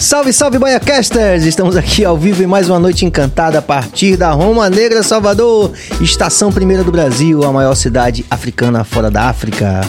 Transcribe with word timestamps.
Salve, 0.00 0.32
salve, 0.32 0.58
Baiacasters! 0.58 1.44
Estamos 1.44 1.76
aqui 1.76 2.06
ao 2.06 2.16
vivo 2.16 2.42
em 2.42 2.46
mais 2.46 2.70
uma 2.70 2.78
noite 2.78 3.04
encantada 3.04 3.58
a 3.58 3.62
partir 3.62 4.16
da 4.16 4.30
Roma 4.30 4.70
Negra, 4.70 5.02
Salvador, 5.02 5.72
estação 6.00 6.50
primeira 6.50 6.82
do 6.82 6.90
Brasil, 6.90 7.44
a 7.44 7.52
maior 7.52 7.74
cidade 7.74 8.24
africana 8.30 8.82
fora 8.82 9.10
da 9.10 9.24
África. 9.24 9.82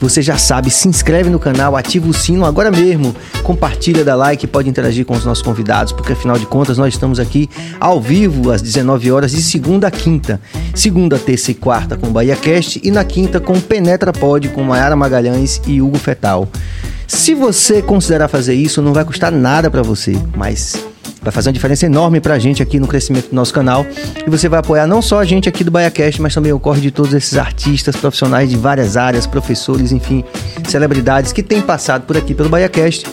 Você 0.00 0.20
já 0.20 0.36
sabe, 0.36 0.68
se 0.68 0.88
inscreve 0.88 1.30
no 1.30 1.38
canal, 1.38 1.76
ativa 1.76 2.08
o 2.08 2.12
sino 2.12 2.44
agora 2.44 2.72
mesmo, 2.72 3.14
compartilha, 3.44 4.04
dá 4.04 4.16
like, 4.16 4.48
pode 4.48 4.68
interagir 4.68 5.06
com 5.06 5.14
os 5.14 5.24
nossos 5.24 5.44
convidados, 5.44 5.92
porque 5.92 6.12
afinal 6.12 6.36
de 6.36 6.44
contas 6.44 6.76
nós 6.76 6.92
estamos 6.92 7.20
aqui 7.20 7.48
ao 7.78 8.00
vivo 8.00 8.50
às 8.50 8.60
19 8.60 9.12
horas 9.12 9.30
de 9.30 9.40
segunda 9.40 9.86
a 9.86 9.90
quinta. 9.92 10.40
Segunda, 10.74 11.20
terça 11.20 11.52
e 11.52 11.54
quarta 11.54 11.96
com 11.96 12.08
o 12.08 12.12
e 12.20 12.90
na 12.90 13.04
quinta 13.04 13.38
com 13.38 13.60
Penetra 13.60 14.12
Pod 14.12 14.48
com 14.48 14.64
Mayara 14.64 14.96
Magalhães 14.96 15.62
e 15.68 15.80
Hugo 15.80 15.98
Fetal. 15.98 16.48
Se 17.14 17.34
você 17.34 17.82
considerar 17.82 18.26
fazer 18.26 18.54
isso, 18.54 18.80
não 18.80 18.92
vai 18.92 19.04
custar 19.04 19.30
nada 19.30 19.70
para 19.70 19.82
você, 19.82 20.16
mas 20.34 20.82
vai 21.20 21.30
fazer 21.30 21.50
uma 21.50 21.52
diferença 21.52 21.84
enorme 21.84 22.20
pra 22.20 22.38
gente 22.38 22.62
aqui 22.62 22.80
no 22.80 22.88
crescimento 22.88 23.28
do 23.28 23.36
nosso 23.36 23.52
canal. 23.52 23.86
E 24.26 24.30
você 24.30 24.48
vai 24.48 24.58
apoiar 24.58 24.86
não 24.86 25.00
só 25.02 25.20
a 25.20 25.24
gente 25.24 25.48
aqui 25.48 25.62
do 25.62 25.70
BaiaCast, 25.70 26.20
mas 26.20 26.34
também 26.34 26.52
o 26.52 26.58
corre 26.58 26.80
de 26.80 26.90
todos 26.90 27.12
esses 27.12 27.36
artistas, 27.36 27.94
profissionais 27.94 28.50
de 28.50 28.56
várias 28.56 28.96
áreas, 28.96 29.26
professores, 29.26 29.92
enfim, 29.92 30.24
celebridades 30.66 31.32
que 31.32 31.42
têm 31.42 31.60
passado 31.60 32.06
por 32.06 32.16
aqui 32.16 32.34
pelo 32.34 32.48
BaiaCast 32.48 33.06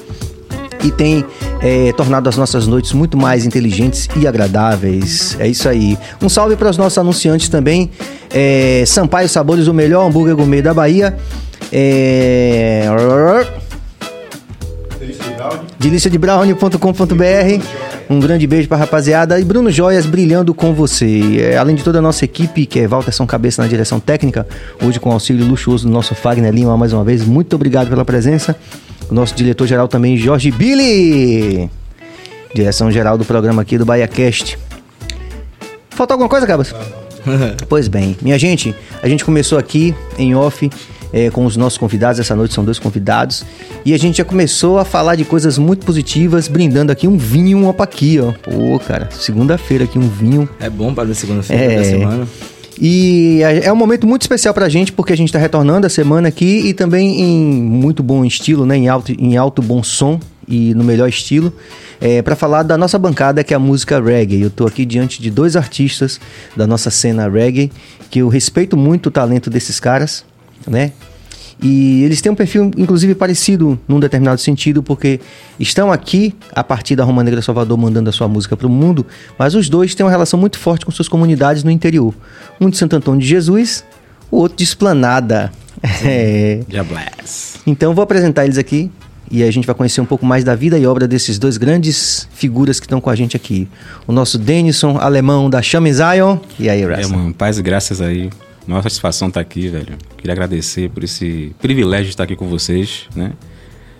e 0.81 0.91
tem 0.91 1.23
é, 1.61 1.91
tornado 1.91 2.29
as 2.29 2.37
nossas 2.37 2.65
noites 2.65 2.93
muito 2.93 3.17
mais 3.17 3.45
inteligentes 3.45 4.07
e 4.15 4.25
agradáveis. 4.25 5.35
É 5.39 5.47
isso 5.47 5.67
aí. 5.67 5.97
Um 6.21 6.29
salve 6.29 6.55
para 6.55 6.69
os 6.69 6.77
nossos 6.77 6.97
anunciantes 6.97 7.49
também. 7.49 7.91
É, 8.33 8.81
Sampaio 8.87 9.27
Sabores, 9.27 9.67
o 9.67 9.73
melhor 9.73 10.07
hambúrguer 10.07 10.37
gourmet 10.37 10.61
da 10.61 10.73
Bahia. 10.73 11.17
É... 11.71 12.87
deliciadebrownie.com.br 15.79 17.63
Um 18.09 18.19
grande 18.19 18.45
beijo 18.45 18.67
pra 18.67 18.77
rapaziada. 18.77 19.39
E 19.39 19.45
Bruno 19.45 19.71
Joias 19.71 20.05
brilhando 20.05 20.53
com 20.53 20.73
você. 20.73 21.39
É, 21.39 21.57
além 21.57 21.75
de 21.75 21.83
toda 21.83 21.99
a 21.99 22.01
nossa 22.01 22.25
equipe, 22.25 22.65
que 22.65 22.79
é 22.79 22.87
Walter 22.87 23.11
São 23.11 23.25
Cabeça 23.25 23.61
na 23.61 23.67
direção 23.67 23.99
técnica, 23.99 24.45
hoje 24.83 24.99
com 24.99 25.09
o 25.09 25.13
auxílio 25.13 25.45
luxuoso 25.47 25.87
do 25.87 25.93
nosso 25.93 26.13
Fagner 26.13 26.53
Lima 26.53 26.77
mais 26.77 26.93
uma 26.93 27.03
vez. 27.03 27.23
Muito 27.23 27.55
obrigado 27.55 27.89
pela 27.89 28.03
presença. 28.03 28.55
O 29.09 29.13
nosso 29.13 29.33
diretor-geral 29.33 29.87
também, 29.87 30.17
Jorge 30.17 30.51
Billy. 30.51 31.69
Direção 32.53 32.91
geral 32.91 33.17
do 33.17 33.25
programa 33.25 33.61
aqui 33.61 33.77
do 33.77 33.85
BahiaCast. 33.85 34.57
Faltou 35.91 36.15
alguma 36.15 36.29
coisa, 36.29 36.45
Cabas? 36.45 36.73
pois 37.67 37.87
bem, 37.87 38.17
minha 38.21 38.39
gente, 38.39 38.73
a 39.01 39.07
gente 39.07 39.25
começou 39.25 39.57
aqui 39.57 39.93
em 40.17 40.35
off 40.35 40.69
é, 41.13 41.29
com 41.29 41.45
os 41.45 41.55
nossos 41.57 41.77
convidados. 41.77 42.19
Essa 42.19 42.35
noite 42.35 42.53
são 42.53 42.63
dois 42.63 42.79
convidados. 42.79 43.45
E 43.85 43.93
a 43.93 43.97
gente 43.99 44.17
já 44.17 44.25
começou 44.25 44.77
a 44.79 44.85
falar 44.85 45.15
de 45.15 45.25
coisas 45.25 45.57
muito 45.57 45.85
positivas, 45.85 46.47
brindando 46.47 46.91
aqui 46.91 47.07
um 47.07 47.17
vinho 47.17 47.47
e 47.49 47.55
um 47.55 47.67
opa 47.67 47.83
aqui, 47.83 48.19
ó. 48.19 48.31
Pô, 48.31 48.79
cara, 48.79 49.09
segunda-feira 49.11 49.83
aqui 49.85 49.97
um 49.97 50.07
vinho. 50.07 50.47
É 50.59 50.69
bom 50.69 50.93
para 50.93 51.13
segunda-feira 51.13 51.63
É. 51.63 51.75
da 51.77 51.83
semana. 51.83 52.27
E 52.81 53.41
é 53.43 53.65
é 53.65 53.73
um 53.73 53.75
momento 53.75 54.07
muito 54.07 54.21
especial 54.21 54.53
pra 54.53 54.69
gente, 54.69 54.91
porque 54.93 55.11
a 55.11 55.17
gente 55.17 55.33
tá 55.33 55.39
retornando 55.39 55.85
a 55.85 55.89
semana 55.89 56.29
aqui 56.29 56.61
e 56.65 56.73
também 56.73 57.21
em 57.21 57.61
muito 57.61 58.01
bom 58.01 58.23
estilo, 58.23 58.65
né? 58.65 58.77
Em 58.77 58.87
alto, 58.87 59.11
em 59.11 59.35
alto 59.35 59.61
bom 59.61 59.83
som 59.83 60.17
e 60.47 60.73
no 60.73 60.83
melhor 60.83 61.09
estilo, 61.09 61.53
é, 61.99 62.21
para 62.21 62.35
falar 62.35 62.63
da 62.63 62.77
nossa 62.77 62.97
bancada, 62.97 63.43
que 63.43 63.53
é 63.53 63.57
a 63.57 63.59
música 63.59 64.01
reggae. 64.01 64.41
Eu 64.41 64.49
tô 64.49 64.65
aqui 64.65 64.85
diante 64.85 65.21
de 65.21 65.29
dois 65.29 65.55
artistas 65.57 66.19
da 66.55 66.65
nossa 66.65 66.89
cena 66.89 67.29
reggae, 67.29 67.69
que 68.09 68.19
eu 68.19 68.29
respeito 68.29 68.77
muito 68.77 69.07
o 69.07 69.11
talento 69.11 69.49
desses 69.49 69.79
caras, 69.79 70.23
né? 70.67 70.91
E 71.61 72.03
eles 72.03 72.21
têm 72.21 72.31
um 72.31 72.35
perfil, 72.35 72.71
inclusive, 72.77 73.13
parecido 73.13 73.77
num 73.85 73.99
determinado 73.99 74.39
sentido, 74.39 74.81
porque 74.81 75.19
estão 75.59 75.91
aqui 75.91 76.33
a 76.55 76.63
partir 76.63 76.95
da 76.95 77.03
Roma 77.03 77.21
Negra 77.21 77.41
Salvador 77.41 77.77
mandando 77.77 78.09
a 78.09 78.13
sua 78.13 78.29
música 78.29 78.55
para 78.55 78.65
o 78.65 78.69
mundo, 78.69 79.05
mas 79.37 79.55
os 79.55 79.67
dois 79.67 79.93
têm 79.93 80.05
uma 80.05 80.09
relação 80.11 80.39
muito 80.39 80.57
forte 80.57 80.85
com 80.85 80.91
suas 80.91 81.09
comunidades 81.09 81.63
no 81.63 81.69
interior. 81.69 82.13
Um 82.61 82.69
de 82.69 82.77
Santo 82.77 82.95
Antônio 82.95 83.19
de 83.19 83.27
Jesus, 83.27 83.83
o 84.31 84.37
outro 84.37 84.57
de 84.57 84.63
Esplanada. 84.63 85.51
É. 86.03 86.59
Então 87.65 87.93
vou 87.93 88.03
apresentar 88.03 88.43
eles 88.43 88.57
aqui 88.57 88.91
e 89.31 89.43
a 89.43 89.51
gente 89.51 89.65
vai 89.65 89.75
conhecer 89.75 90.01
um 90.01 90.05
pouco 90.05 90.25
mais 90.25 90.43
da 90.43 90.53
vida 90.55 90.77
e 90.77 90.85
obra 90.85 91.07
desses 91.07 91.39
dois 91.39 91.55
grandes 91.57 92.27
figuras 92.33 92.79
que 92.79 92.85
estão 92.85 92.99
com 92.99 93.09
a 93.09 93.15
gente 93.15 93.37
aqui. 93.37 93.67
O 94.07 94.11
nosso 94.11 94.37
Denison, 94.37 94.97
alemão 94.97 95.49
da 95.49 95.61
Chame 95.61 95.93
Zion. 95.93 96.37
E 96.59 96.69
aí, 96.69 96.81
É, 96.81 96.85
Rasta? 96.85 97.15
mano, 97.15 97.33
paz 97.33 97.57
e 97.57 97.61
graças 97.61 98.01
aí. 98.01 98.29
Maior 98.67 98.81
satisfação 98.83 99.27
estar 99.29 99.39
aqui, 99.39 99.67
velho. 99.67 99.97
Queria 100.17 100.33
agradecer 100.33 100.89
por 100.89 101.03
esse 101.03 101.55
privilégio 101.61 102.05
de 102.05 102.11
estar 102.11 102.23
aqui 102.25 102.35
com 102.35 102.47
vocês, 102.47 103.07
né? 103.15 103.31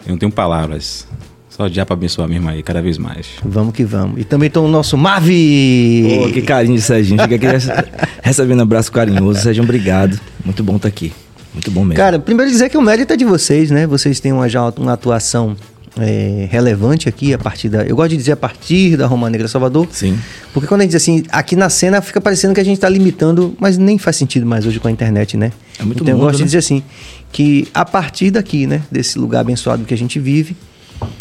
Eu 0.06 0.12
não 0.12 0.18
tenho 0.18 0.32
palavras. 0.32 1.08
Só 1.50 1.68
já 1.68 1.86
para 1.86 1.96
abençoar 1.96 2.30
mesmo 2.30 2.48
aí, 2.50 2.62
cada 2.64 2.82
vez 2.82 2.98
mais. 2.98 3.28
Vamos 3.44 3.74
que 3.74 3.84
vamos. 3.84 4.20
E 4.22 4.24
também 4.24 4.50
tem 4.50 4.62
o 4.62 4.68
nosso 4.68 4.96
Mavi. 4.98 6.08
Pô, 6.24 6.30
que 6.32 6.42
carinho 6.42 6.76
de 6.76 6.82
Serginho. 6.82 7.22
Fica 7.22 7.36
aqui 7.36 7.46
rece- 7.48 7.72
recebendo 8.24 8.60
um 8.60 8.64
abraço 8.64 8.92
carinhoso. 8.92 9.42
Serginho, 9.42 9.64
obrigado. 9.64 10.20
Muito 10.46 10.64
bom 10.64 10.76
estar 10.78 10.88
aqui. 10.88 11.12
Muito 11.54 11.72
bom 11.72 11.82
mesmo. 11.84 11.96
Cara, 11.96 12.20
primeiro 12.20 12.52
dizer 12.52 12.70
que 12.70 12.78
o 12.78 12.82
mérito 12.82 13.12
é 13.12 13.18
de 13.18 13.26
vocês, 13.26 13.72
né? 13.72 13.88
Vocês 13.88 14.20
têm 14.20 14.32
uma, 14.32 14.48
já 14.48 14.70
uma 14.78 14.94
atuação 14.94 15.56
é, 16.02 16.48
relevante 16.50 17.08
aqui 17.10 17.34
a 17.34 17.38
partir 17.38 17.70
da. 17.70 17.84
Eu 17.84 17.96
gosto 17.96 18.10
de 18.12 18.18
dizer 18.18 18.34
a 18.34 18.38
partir 18.38 18.98
da 18.98 19.08
Roma 19.08 19.30
Negra 19.30 19.48
Salvador. 19.48 19.88
Sim. 19.92 20.18
Porque 20.54 20.68
quando 20.68 20.82
a 20.82 20.84
gente 20.84 20.92
diz 20.92 21.02
assim, 21.02 21.24
aqui 21.32 21.56
na 21.56 21.70
cena 21.70 22.02
fica 22.02 22.20
parecendo 22.20 22.54
que 22.54 22.60
a 22.60 22.64
gente 22.64 22.80
tá 22.80 22.90
limitando, 22.90 23.56
mas 23.60 23.78
nem 23.78 23.98
faz 23.98 24.16
sentido 24.16 24.46
mais 24.46 24.66
hoje 24.66 24.80
com 24.80 24.88
a 24.88 24.92
internet, 24.92 25.38
né? 25.38 25.52
É 25.80 25.84
muito 25.84 26.04
então 26.04 26.14
eu 26.14 26.18
mundo, 26.18 26.26
gosto 26.26 26.38
de 26.38 26.44
né? 26.44 26.46
dizer 26.48 26.58
assim, 26.60 26.84
que 27.32 27.68
a 27.74 27.86
partir 27.86 28.32
daqui, 28.32 28.68
né? 28.68 28.82
Desse 28.92 29.18
lugar 29.20 29.42
abençoado 29.42 29.86
que 29.86 29.94
a 29.94 29.98
gente 29.98 30.20
vive, 30.20 30.56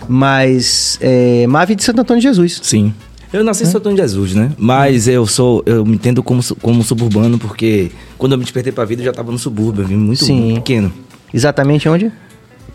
mas 0.09 0.99
é, 1.01 1.47
Mavi 1.47 1.75
de 1.75 1.85
Santo 1.85 2.01
Antônio 2.01 2.21
de 2.21 2.29
Jesus. 2.29 2.61
Sim. 2.63 2.93
Eu 3.33 3.45
nasci 3.45 3.63
em 3.63 3.67
Santo 3.67 3.79
Antônio 3.79 3.97
de 3.97 4.03
Jesus, 4.03 4.35
né? 4.35 4.53
Mas 4.57 5.07
eu 5.07 5.27
sou, 5.27 5.63
eu 5.67 5.85
me 5.85 5.95
entendo 5.95 6.23
como, 6.23 6.43
como 6.63 6.83
suburbano, 6.83 7.39
porque 7.39 7.91
quando 8.17 8.33
eu 8.33 8.39
me 8.39 8.45
despertei 8.45 8.73
pra 8.73 8.87
vida, 8.87 9.03
eu 9.03 9.07
já 9.07 9.13
tava 9.13 9.31
no 9.31 9.39
subúrbio, 9.39 9.83
eu 9.83 9.89
vim 9.89 9.97
muito, 9.97 10.25
Sim. 10.25 10.41
muito 10.41 10.55
pequeno. 10.57 10.93
Exatamente 11.33 11.89
onde? 11.89 12.11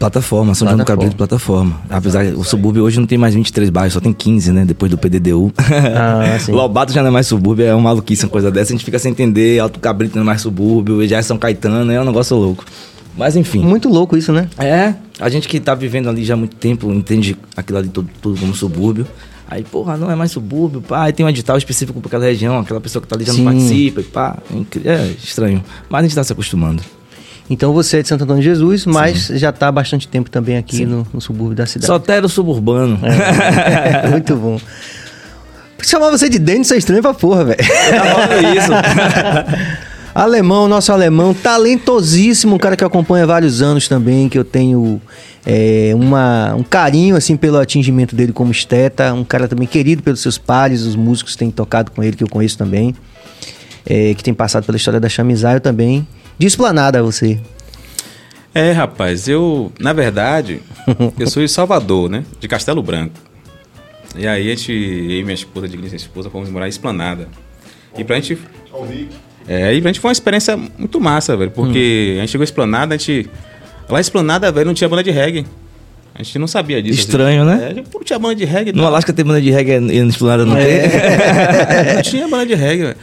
Plataforma, 0.04 0.54
São 0.54 0.68
João 0.68 0.78
do 0.78 0.86
Plataforma. 0.86 1.02
Cabrito, 1.04 1.16
plataforma. 1.16 1.82
Apesar 1.90 2.26
o 2.34 2.44
subúrbio 2.44 2.84
hoje 2.84 3.00
não 3.00 3.08
tem 3.08 3.18
mais 3.18 3.34
23 3.34 3.70
bairros, 3.70 3.94
só 3.94 4.02
tem 4.02 4.12
15, 4.12 4.52
né? 4.52 4.66
Depois 4.66 4.92
do 4.92 4.98
PDDU. 4.98 5.52
Ah. 5.96 6.38
Lobato 6.50 6.92
já 6.92 7.02
não 7.02 7.10
é 7.10 7.12
mais 7.12 7.28
subúrbio, 7.28 7.66
é 7.66 7.74
uma 7.74 7.82
maluquice, 7.84 8.26
uma 8.26 8.32
coisa 8.32 8.50
dessa. 8.52 8.72
A 8.72 8.76
gente 8.76 8.86
fica 8.86 8.98
sem 8.98 9.12
entender. 9.12 9.60
Alto 9.60 9.80
Cabrito 9.80 10.16
não 10.16 10.24
é 10.24 10.26
mais 10.26 10.42
subúrbio, 10.42 11.06
já 11.08 11.18
é 11.18 11.22
São 11.22 11.38
Caetano, 11.38 11.92
é 11.92 12.02
um 12.02 12.06
negócio 12.06 12.36
louco. 12.36 12.66
Mas 13.18 13.36
enfim. 13.36 13.60
Muito 13.60 13.90
louco 13.90 14.18
isso, 14.18 14.32
né? 14.32 14.50
É, 14.58 14.94
a 15.20 15.30
gente 15.30 15.48
que 15.48 15.60
tá 15.60 15.76
vivendo 15.76 16.10
ali 16.10 16.24
já 16.24 16.34
há 16.34 16.38
muito 16.38 16.56
tempo 16.56 16.92
entende 16.92 17.38
aquilo 17.56 17.78
ali 17.80 17.90
tudo, 17.90 18.10
tudo 18.22 18.40
como 18.40 18.54
subúrbio. 18.54 19.08
Aí, 19.48 19.64
porra, 19.64 19.98
não 19.98 20.10
é 20.10 20.16
mais 20.16 20.32
subúrbio, 20.32 20.82
pá. 20.82 21.04
Aí 21.04 21.14
tem 21.14 21.26
um 21.26 21.30
edital 21.30 21.58
específico 21.58 22.00
pra 22.00 22.08
aquela 22.08 22.26
região, 22.26 22.60
aquela 22.60 22.82
pessoa 22.82 23.02
que 23.02 23.08
tá 23.08 23.16
ali 23.16 23.26
já 23.26 23.34
Sim. 23.34 23.44
não 23.44 23.52
participa, 23.52 24.04
pá. 24.12 24.38
É 24.86 24.90
É 24.90 25.16
estranho. 25.24 25.64
Mas 25.90 26.00
a 26.00 26.04
gente 26.04 26.16
tá 26.16 26.24
se 26.24 26.34
acostumando. 26.34 26.82
Então 27.54 27.72
você 27.72 27.98
é 27.98 28.02
de 28.02 28.08
Santo 28.08 28.24
Antônio 28.24 28.42
de 28.42 28.50
Jesus, 28.50 28.84
mas 28.88 29.28
já 29.28 29.52
tá 29.52 29.68
há 29.68 29.72
bastante 29.72 30.08
tempo 30.08 30.28
também 30.28 30.58
aqui 30.58 30.78
Sim. 30.78 30.86
no, 30.86 31.08
no 31.14 31.22
subúrbio 31.22 31.56
da 31.56 31.68
cidade. 31.68 31.86
Sotero 31.86 32.28
suburbano. 32.28 33.00
É, 33.04 34.10
muito 34.12 34.36
bom. 34.36 34.60
Chamar 35.84 36.10
você 36.10 36.30
de 36.30 36.40
Denison 36.40 36.74
é 36.74 36.78
estranho 36.80 37.04
pra 37.04 37.14
porra, 37.14 37.46
velho. 37.46 37.60
Tá 37.60 38.42
isso. 38.56 38.72
Alemão, 40.16 40.68
nosso 40.68 40.92
alemão, 40.92 41.34
talentosíssimo, 41.34 42.56
um 42.56 42.60
cara 42.60 42.76
que 42.76 42.84
eu 42.84 42.88
acompanho 42.88 43.24
há 43.24 43.28
vários 43.28 43.64
anos 43.64 43.88
também, 43.88 44.30
que 44.30 44.38
eu 44.38 44.44
tenho 44.44 45.02
é, 45.44 45.92
uma, 45.96 46.54
um 46.54 46.62
carinho 46.62 47.16
assim 47.16 47.36
pelo 47.36 47.58
atingimento 47.58 48.16
dele 48.16 48.32
como 48.32 48.52
esteta, 48.52 49.12
um 49.12 49.24
cara 49.24 49.48
também 49.48 49.68
querido 49.68 50.04
pelos 50.04 50.22
seus 50.22 50.38
pares, 50.38 50.84
os 50.84 50.96
músicos 50.96 51.34
que 51.34 51.40
têm 51.40 51.50
tocado 51.50 51.90
com 51.90 52.04
ele, 52.04 52.16
que 52.16 52.24
eu 52.24 52.30
conheço 52.30 52.56
também, 52.60 52.96
é, 53.88 54.14
que 54.14 54.24
tem 54.24 54.36
passado 54.36 54.66
pela 54.66 54.78
história 54.78 55.00
da 55.00 55.10
Chamizaio 55.10 55.60
também. 55.60 56.08
De 56.38 56.48
esplanada 56.48 57.02
você. 57.02 57.40
É, 58.54 58.72
rapaz, 58.72 59.28
eu, 59.28 59.72
na 59.80 59.94
verdade, 59.94 60.62
eu 61.18 61.28
sou 61.28 61.42
de 61.42 61.50
Salvador, 61.50 62.10
né? 62.10 62.24
De 62.40 62.48
Castelo 62.48 62.84
Branco. 62.84 63.16
E 64.16 64.28
aí 64.28 64.52
a 64.52 64.56
gente, 64.56 64.72
eu 64.72 65.20
e 65.20 65.24
minha 65.24 65.34
esposa, 65.34 65.68
de 65.68 65.76
minha 65.76 65.96
esposa, 65.96 66.30
fomos 66.30 66.50
morar 66.50 66.68
em 66.68 66.70
Esplanada. 66.70 67.28
E 67.98 68.04
pra 68.04 68.16
gente. 68.18 68.38
É, 69.48 69.74
e 69.74 69.82
pra 69.82 69.90
gente 69.90 70.00
foi 70.00 70.10
uma 70.10 70.14
experiência 70.14 70.56
muito 70.56 71.02
massa, 71.02 71.36
velho. 71.36 71.52
Porque 71.52 72.16
a 72.18 72.22
gente 72.22 72.32
chegou 72.32 72.44
em 72.44 72.46
Esplanada, 72.46 72.94
a 72.94 72.98
gente. 72.98 73.28
Lá 73.90 73.98
em 73.98 74.02
Esplanada, 74.02 74.52
velho, 74.52 74.68
não 74.68 74.74
tinha 74.74 74.88
banda 74.88 75.04
de 75.04 75.12
reggae. 75.12 75.46
A 76.14 76.22
gente 76.22 76.38
não 76.38 76.46
sabia 76.46 76.82
disso. 76.82 77.00
Estranho, 77.00 77.44
né? 77.44 77.60
É, 77.60 77.66
a 77.66 77.74
gente, 77.74 77.90
não 77.92 78.04
tinha 78.04 78.20
banda 78.20 78.36
de 78.36 78.46
reggae. 78.46 78.72
No 78.72 78.82
não. 78.82 78.88
Alasca 78.88 79.12
tem 79.12 79.26
banda 79.26 79.42
de 79.42 79.50
reggae 79.50 79.74
e 79.74 79.80
no 79.80 80.10
Explanada 80.10 80.46
não 80.46 80.56
tem? 80.56 80.66
não 81.96 82.02
tinha 82.04 82.28
banda 82.28 82.46
de 82.46 82.54
reggae, 82.54 82.84
velho. 82.84 82.98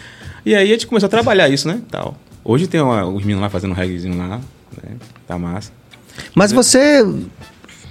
E 0.46 0.54
aí 0.54 0.68
a 0.68 0.72
gente 0.72 0.86
começou 0.86 1.08
a 1.08 1.10
trabalhar 1.10 1.48
isso, 1.48 1.66
né? 1.66 1.80
Tal. 1.90 2.16
Hoje 2.44 2.66
tem 2.66 2.80
uma, 2.80 3.04
os 3.06 3.20
meninos 3.22 3.42
lá 3.42 3.50
fazendo 3.50 3.74
reggaezinho 3.74 4.16
lá, 4.16 4.28
né? 4.28 4.38
Tá 5.26 5.38
massa. 5.38 5.72
Mas 6.34 6.52
você, 6.52 7.04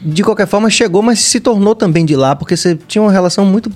de 0.01 0.24
qualquer 0.24 0.48
forma, 0.48 0.69
chegou, 0.69 1.01
mas 1.01 1.19
se 1.19 1.40
tornou 1.40 1.75
também 1.75 2.06
de 2.06 2.16
lá, 2.16 2.36
porque 2.36 2.56
você 2.57 2.75
tinha 2.88 3.01
uma 3.01 3.12
relação 3.12 3.46
muito 3.46 3.72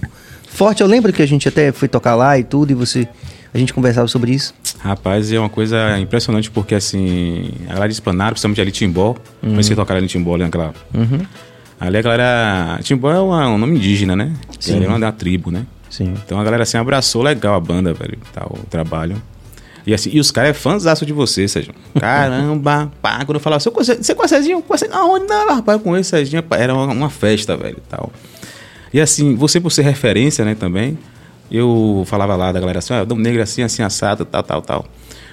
forte. 0.48 0.82
Eu 0.82 0.88
lembro 0.88 1.12
que 1.14 1.22
a 1.22 1.26
gente 1.28 1.48
até 1.48 1.72
foi 1.72 1.88
tocar 1.88 2.16
lá 2.16 2.38
e 2.38 2.44
tudo, 2.44 2.72
e 2.72 2.74
você. 2.74 3.08
A 3.54 3.58
gente 3.60 3.72
conversava 3.72 4.08
sobre 4.08 4.32
isso. 4.32 4.52
Rapaz, 4.80 5.32
é 5.32 5.38
uma 5.40 5.48
coisa 5.50 6.00
impressionante 6.00 6.50
porque 6.50 6.74
assim, 6.74 7.52
a 7.68 7.74
galera 7.74 7.88
de 7.88 7.94
Esplanada, 7.94 8.32
principalmente 8.32 8.60
ali 8.62 8.72
Timbó, 8.72 9.10
Uhum. 9.44 9.50
comecei 9.52 9.74
a 9.74 9.76
tocar 9.76 9.96
ali 9.96 10.08
Timbó 10.08 10.34
ali 10.34 10.44
naquela. 10.44 10.74
Ali 11.80 11.98
a 11.98 12.02
galera. 12.02 12.80
Timbó 12.82 13.12
é 13.12 13.20
uma- 13.20 13.48
um 13.50 13.58
nome 13.60 13.78
indígena, 13.78 14.16
né? 14.16 14.34
Sim. 14.60 14.78
Ele 14.78 14.86
é 14.86 14.88
uma 14.88 15.00
da 15.00 15.12
tribo, 15.12 15.52
né? 15.52 15.68
Sim. 15.88 16.16
Então 16.26 16.40
a 16.40 16.44
galera 16.44 16.64
assim 16.64 16.78
abraçou 16.78 17.22
legal 17.22 17.54
a 17.54 17.60
banda, 17.60 17.94
velho, 17.94 18.18
tal, 18.34 18.58
o 18.60 18.66
trabalho. 18.66 19.22
E 19.86 19.94
assim, 19.94 20.10
e 20.14 20.20
os 20.20 20.32
caras 20.32 20.52
é 20.52 20.54
fãzaço 20.54 21.06
de 21.06 21.12
você, 21.12 21.48
Sérgio. 21.48 21.74
Caramba, 22.00 22.92
pá, 23.02 23.26
quando 23.26 23.36
eu 23.36 23.40
falava, 23.40 23.60
você 23.60 23.70
conhece, 23.70 24.16
conhece 24.16 24.36
Serginho? 24.36 24.62
Conhece? 24.62 24.88
Aonde 24.92 25.28
não, 25.28 25.56
rapaz, 25.56 25.78
eu 25.78 25.84
conheço 25.84 26.10
Serginho, 26.10 26.44
era 26.52 26.74
uma, 26.74 26.86
uma 26.86 27.10
festa, 27.10 27.58
velho, 27.58 27.78
e 27.78 27.90
tal. 27.90 28.12
E 28.94 29.02
assim, 29.02 29.36
você 29.36 29.60
por 29.60 29.72
ser 29.72 29.82
referência, 29.82 30.46
né, 30.46 30.56
também, 30.56 30.98
eu 31.52 32.04
falava 32.08 32.36
lá 32.36 32.52
da 32.52 32.60
galera 32.60 32.80
assim, 32.80 32.94
ah, 32.94 33.04
Dom 33.04 33.18
Negro 33.18 33.42
assim, 33.42 33.62
assim, 33.62 33.84
assado, 33.84 34.24
tal, 34.24 34.44
tal, 34.44 34.62
tal. 34.62 34.86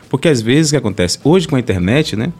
Porque 0.08 0.28
às 0.28 0.40
vezes 0.40 0.70
o 0.70 0.72
que 0.72 0.76
acontece? 0.78 1.18
Hoje 1.22 1.46
com 1.46 1.54
a 1.54 1.60
internet, 1.60 2.16
né, 2.16 2.32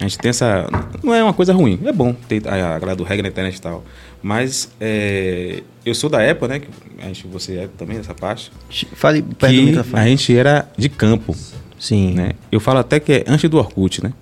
a 0.00 0.04
gente 0.04 0.18
tem 0.18 0.30
essa. 0.30 0.66
Não 1.02 1.14
é 1.14 1.22
uma 1.22 1.34
coisa 1.34 1.52
ruim, 1.52 1.78
é 1.84 1.92
bom 1.92 2.14
ter 2.26 2.48
a 2.48 2.78
galera 2.78 2.96
do 2.96 3.04
reggae 3.04 3.20
na 3.20 3.28
internet 3.28 3.56
e 3.56 3.60
tal. 3.60 3.84
Mas 4.22 4.70
é, 4.80 5.62
eu 5.84 5.94
sou 5.94 6.10
da 6.10 6.20
época, 6.20 6.48
né? 6.48 6.58
Que 6.60 6.68
a 7.00 7.06
gente, 7.06 7.26
você 7.26 7.56
é 7.56 7.68
também 7.78 7.96
dessa 7.96 8.14
parte. 8.14 8.52
Fale 8.92 9.22
perto 9.22 9.54
do 9.56 9.62
microfone. 9.62 10.02
a 10.02 10.06
gente 10.06 10.36
era 10.36 10.68
de 10.76 10.88
campo, 10.88 11.34
Sim. 11.78 12.12
né? 12.12 12.32
Eu 12.52 12.60
falo 12.60 12.78
até 12.78 13.00
que 13.00 13.12
é 13.12 13.24
antes 13.26 13.48
do 13.48 13.56
Orkut, 13.56 14.02
né? 14.04 14.12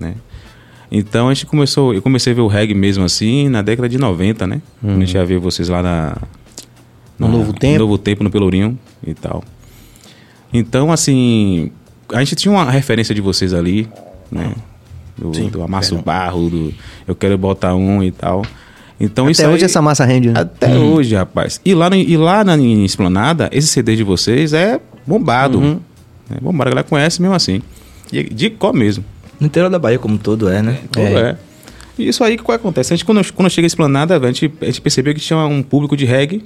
né? 0.00 0.14
Então 0.90 1.28
a 1.28 1.34
gente 1.34 1.46
começou, 1.46 1.94
eu 1.94 2.02
comecei 2.02 2.32
a 2.32 2.36
ver 2.36 2.42
o 2.42 2.46
reggae 2.46 2.74
mesmo 2.74 3.04
assim 3.04 3.48
na 3.48 3.62
década 3.62 3.88
de 3.88 3.98
90, 3.98 4.46
né? 4.46 4.60
Quando 4.80 4.96
a 4.96 5.04
gente 5.04 5.14
ia 5.14 5.24
ver 5.24 5.38
vocês 5.38 5.68
lá 5.68 5.82
na 5.82 6.16
No 7.18 7.28
Novo 7.28 7.52
Tempo. 7.52 7.74
No 7.74 7.86
Novo 7.86 7.98
Tempo 7.98 8.24
no 8.24 8.30
Pelourinho 8.30 8.78
e 9.06 9.14
tal. 9.14 9.42
Então 10.52 10.92
assim, 10.92 11.70
a 12.12 12.18
gente 12.18 12.36
tinha 12.36 12.52
uma 12.52 12.70
referência 12.70 13.14
de 13.14 13.20
vocês 13.20 13.54
ali, 13.54 13.88
né? 14.30 14.52
Do, 15.16 15.32
Sim, 15.32 15.48
do 15.48 15.62
Amasso. 15.62 15.96
Barro, 15.98 16.50
do 16.50 16.74
Eu 17.06 17.14
Quero 17.14 17.38
Botar 17.38 17.74
Um 17.74 18.02
e 18.02 18.10
tal. 18.10 18.42
Então 18.98 19.28
isso 19.28 19.40
Até 19.42 19.48
aí- 19.48 19.54
hoje 19.54 19.64
essa 19.64 19.82
massa 19.82 20.04
rende, 20.04 20.30
né? 20.30 20.40
até 20.40 20.76
hoje, 20.78 21.14
rapaz. 21.14 21.60
E 21.64 21.74
lá, 21.74 21.88
e 21.96 22.16
lá 22.16 22.44
na 22.44 22.56
Esplanada, 22.56 23.48
esse 23.52 23.66
CD 23.66 23.96
de 23.96 24.04
vocês 24.04 24.52
é 24.52 24.80
bombado. 25.06 25.58
Uhum. 25.58 25.80
É 26.34 26.40
bombado, 26.40 26.68
a 26.68 26.72
galera 26.72 26.88
conhece 26.88 27.20
mesmo 27.20 27.34
assim. 27.34 27.60
E 28.12 28.22
de 28.22 28.50
có 28.50 28.72
mesmo. 28.72 29.04
No 29.40 29.46
interior 29.46 29.68
da 29.68 29.78
Bahia, 29.78 29.98
como 29.98 30.16
todo 30.16 30.48
é, 30.48 30.62
né? 30.62 30.78
Todo 30.92 31.04
é. 31.06 31.36
E 31.98 32.08
isso 32.08 32.22
aí 32.22 32.38
que 32.38 32.52
acontece. 32.52 32.92
A 32.92 32.96
gente, 32.96 33.04
quando, 33.04 33.32
quando 33.32 33.50
chega 33.50 33.66
a 33.66 33.68
Esplanada, 33.68 34.16
a 34.16 34.26
gente, 34.28 34.52
a 34.60 34.64
gente 34.66 34.80
percebeu 34.80 35.12
que 35.14 35.20
tinha 35.20 35.38
um 35.38 35.62
público 35.62 35.96
de 35.96 36.04
reggae, 36.04 36.44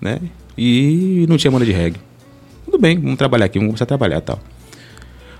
né? 0.00 0.18
E 0.56 1.26
não 1.28 1.36
tinha 1.36 1.50
banda 1.50 1.64
de 1.64 1.72
reggae. 1.72 2.00
Tudo 2.64 2.78
bem, 2.78 2.98
vamos 2.98 3.16
trabalhar 3.18 3.46
aqui, 3.46 3.58
vamos 3.58 3.70
começar 3.72 3.84
a 3.84 3.86
trabalhar 3.86 4.18
e 4.18 4.20
tal. 4.22 4.38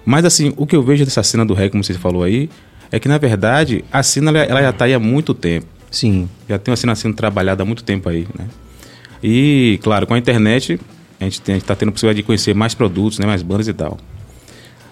Mas 0.04 0.25
assim, 0.25 0.52
o 0.56 0.66
que 0.66 0.75
eu 0.75 0.82
vejo 0.82 1.04
dessa 1.04 1.22
cena 1.22 1.44
do 1.44 1.54
reggae, 1.54 1.70
como 1.70 1.84
você 1.84 1.94
falou 1.94 2.22
aí, 2.22 2.49
é 2.90 2.99
que 2.99 3.08
na 3.08 3.19
verdade 3.19 3.84
a 3.93 4.02
cena 4.02 4.31
ela, 4.31 4.38
ela 4.40 4.62
já 4.62 4.72
tá 4.72 4.84
aí 4.87 4.94
há 4.94 4.99
muito 4.99 5.34
tempo. 5.34 5.66
Sim. 5.90 6.29
Já 6.49 6.58
tem 6.58 6.73
uma 6.73 6.76
cena 6.76 6.94
sendo 6.94 7.14
trabalhada 7.14 7.62
há 7.62 7.67
muito 7.67 7.82
tempo 7.82 8.08
aí, 8.08 8.26
né? 8.38 8.46
E, 9.23 9.79
claro, 9.82 10.06
com 10.06 10.14
a 10.14 10.19
internet, 10.19 10.79
a 11.20 11.25
gente 11.25 11.43
está 11.50 11.75
tendo 11.75 11.88
a 11.88 11.93
possibilidade 11.93 12.23
de 12.23 12.23
conhecer 12.23 12.55
mais 12.55 12.75
produtos, 12.75 13.19
né? 13.19 13.26
mais 13.26 13.43
bandas 13.43 13.69
e 13.69 13.73
tal. 13.73 13.99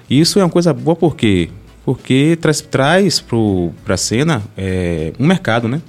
E 0.08 0.20
isso 0.20 0.38
é 0.38 0.42
uma 0.42 0.50
coisa 0.50 0.72
boa 0.72 0.96
por 0.96 1.16
quê? 1.16 1.48
Porque 1.84 2.36
traz, 2.40 2.60
traz 2.60 3.20
para 3.20 3.94
a 3.94 3.96
cena 3.96 4.42
é, 4.56 5.12
um 5.18 5.26
mercado, 5.26 5.68
né? 5.68 5.80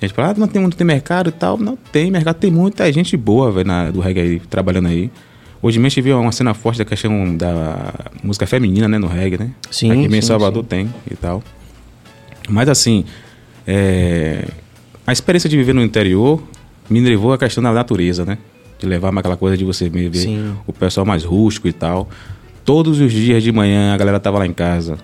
A 0.00 0.06
gente 0.06 0.14
fala, 0.14 0.30
ah, 0.30 0.34
não 0.36 0.46
tem, 0.46 0.62
não 0.62 0.70
tem 0.70 0.86
mercado 0.86 1.28
e 1.28 1.32
tal. 1.32 1.58
Não 1.58 1.76
tem 1.76 2.08
mercado, 2.10 2.36
tem 2.36 2.52
muita 2.52 2.90
gente 2.92 3.16
boa 3.16 3.50
véio, 3.50 3.92
do 3.92 4.00
reggae 4.00 4.20
aí, 4.20 4.40
trabalhando 4.40 4.86
aí. 4.86 5.10
Hoje 5.60 5.78
mesmo 5.78 5.86
a 5.86 5.90
gente 5.90 6.02
viu 6.02 6.20
uma 6.20 6.30
cena 6.30 6.54
forte 6.54 6.78
da 6.78 6.84
questão 6.84 7.36
da 7.36 7.92
música 8.22 8.46
feminina, 8.46 8.86
né, 8.86 8.96
no 8.96 9.08
reggae, 9.08 9.38
né? 9.38 9.50
Sim, 9.72 9.90
Aqui 9.90 10.06
em 10.06 10.10
sim, 10.10 10.22
Salvador 10.22 10.64
tem 10.64 10.88
e 11.10 11.16
tal. 11.16 11.42
Mas 12.48 12.68
assim, 12.68 13.04
é, 13.70 14.48
a 15.06 15.12
experiência 15.12 15.48
de 15.48 15.54
viver 15.54 15.74
no 15.74 15.82
interior 15.82 16.42
me 16.88 17.00
levou 17.00 17.34
à 17.34 17.38
questão 17.38 17.62
da 17.62 17.70
natureza, 17.70 18.24
né? 18.24 18.38
De 18.78 18.86
levar 18.86 19.12
aquela 19.18 19.36
coisa 19.36 19.58
de 19.58 19.64
você 19.64 19.90
ver 19.90 20.14
Sim. 20.14 20.56
o 20.66 20.72
pessoal 20.72 21.04
mais 21.04 21.22
rústico 21.22 21.68
e 21.68 21.72
tal. 21.72 22.08
Todos 22.64 22.98
os 22.98 23.12
dias 23.12 23.42
de 23.42 23.52
manhã 23.52 23.92
a 23.92 23.98
galera 23.98 24.18
tava 24.18 24.38
lá 24.38 24.46
em 24.46 24.54
casa, 24.54 24.96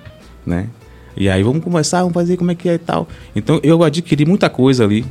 né? 0.46 0.68
E 1.14 1.28
aí 1.28 1.42
vamos 1.42 1.62
conversar, 1.62 1.98
vamos 2.00 2.14
fazer 2.14 2.38
como 2.38 2.52
é 2.52 2.54
que 2.54 2.66
é 2.66 2.74
e 2.74 2.78
tal. 2.78 3.06
Então 3.36 3.60
eu 3.62 3.84
adquiri 3.84 4.24
muita 4.24 4.48
coisa 4.48 4.82
ali, 4.82 5.04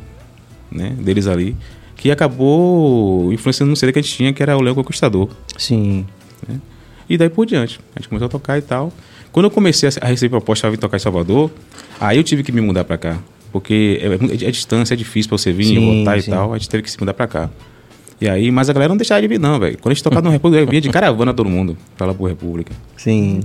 né? 0.72 0.96
Deles 1.00 1.28
ali, 1.28 1.56
que 1.96 2.10
acabou 2.10 3.32
influenciando 3.32 3.70
no 3.70 3.76
CD 3.76 3.94
que 3.94 4.00
a 4.00 4.02
gente 4.02 4.16
tinha, 4.16 4.34
que 4.34 4.42
era 4.42 4.58
o 4.58 4.62
Leão 4.62 4.74
Conquistador. 4.74 5.30
Sim. 5.60 6.08
né? 6.48 6.60
E 7.08 7.20
daí 7.20 7.30
por 7.30 7.46
diante. 7.46 7.80
A 7.96 8.00
gente 8.00 8.10
começou 8.10 8.26
a 8.26 8.30
tocar 8.30 8.58
e 8.58 8.64
tal. 8.64 8.92
Quando 9.32 9.46
eu 9.46 9.52
comecei 9.52 9.90
a 10.02 10.08
receber 10.08 10.32
proposta 10.32 10.64
para 10.64 10.72
vir 10.72 10.78
tocar 10.78 10.98
em 10.98 11.00
Salvador, 11.00 11.52
aí 12.00 12.18
eu 12.18 12.24
tive 12.24 12.42
que 12.42 12.52
me 12.52 12.62
mudar 12.62 12.84
para 12.84 12.98
cá. 12.98 13.20
Porque 13.54 14.02
é, 14.02 14.08
é, 14.08 14.48
é 14.50 14.52
distância, 14.52 14.94
é 14.96 14.98
difícil 14.98 15.30
para 15.30 15.38
você 15.38 15.54
vir 15.54 15.66
Sim, 15.66 15.76
e 15.78 15.80
voltar 15.96 16.20
sim. 16.22 16.30
e 16.32 16.34
tal. 16.34 16.54
A 16.54 16.58
gente 16.58 16.68
teve 16.68 16.84
que 16.84 16.92
se 16.92 17.00
mudar 17.00 17.14
para 17.14 17.28
cá. 17.28 17.50
E 18.20 18.28
aí, 18.28 18.52
mas 18.52 18.70
a 18.70 18.74
galera 18.74 18.90
não 18.90 18.98
deixava 18.98 19.22
de 19.22 19.28
vir, 19.28 19.40
não, 19.40 19.60
velho. 19.60 19.78
Quando 19.78 19.92
a 19.92 19.94
gente 19.96 20.04
tocava 20.04 20.22
no 20.24 20.30
República, 20.32 20.66
vinha 20.70 20.82
de 20.82 20.90
caravana 20.90 21.34
todo 21.34 21.50
mundo 21.50 21.78
pra 21.98 22.08
lá 22.08 22.14
pro 22.14 22.26
República. 22.26 22.74
Sim. 22.98 23.42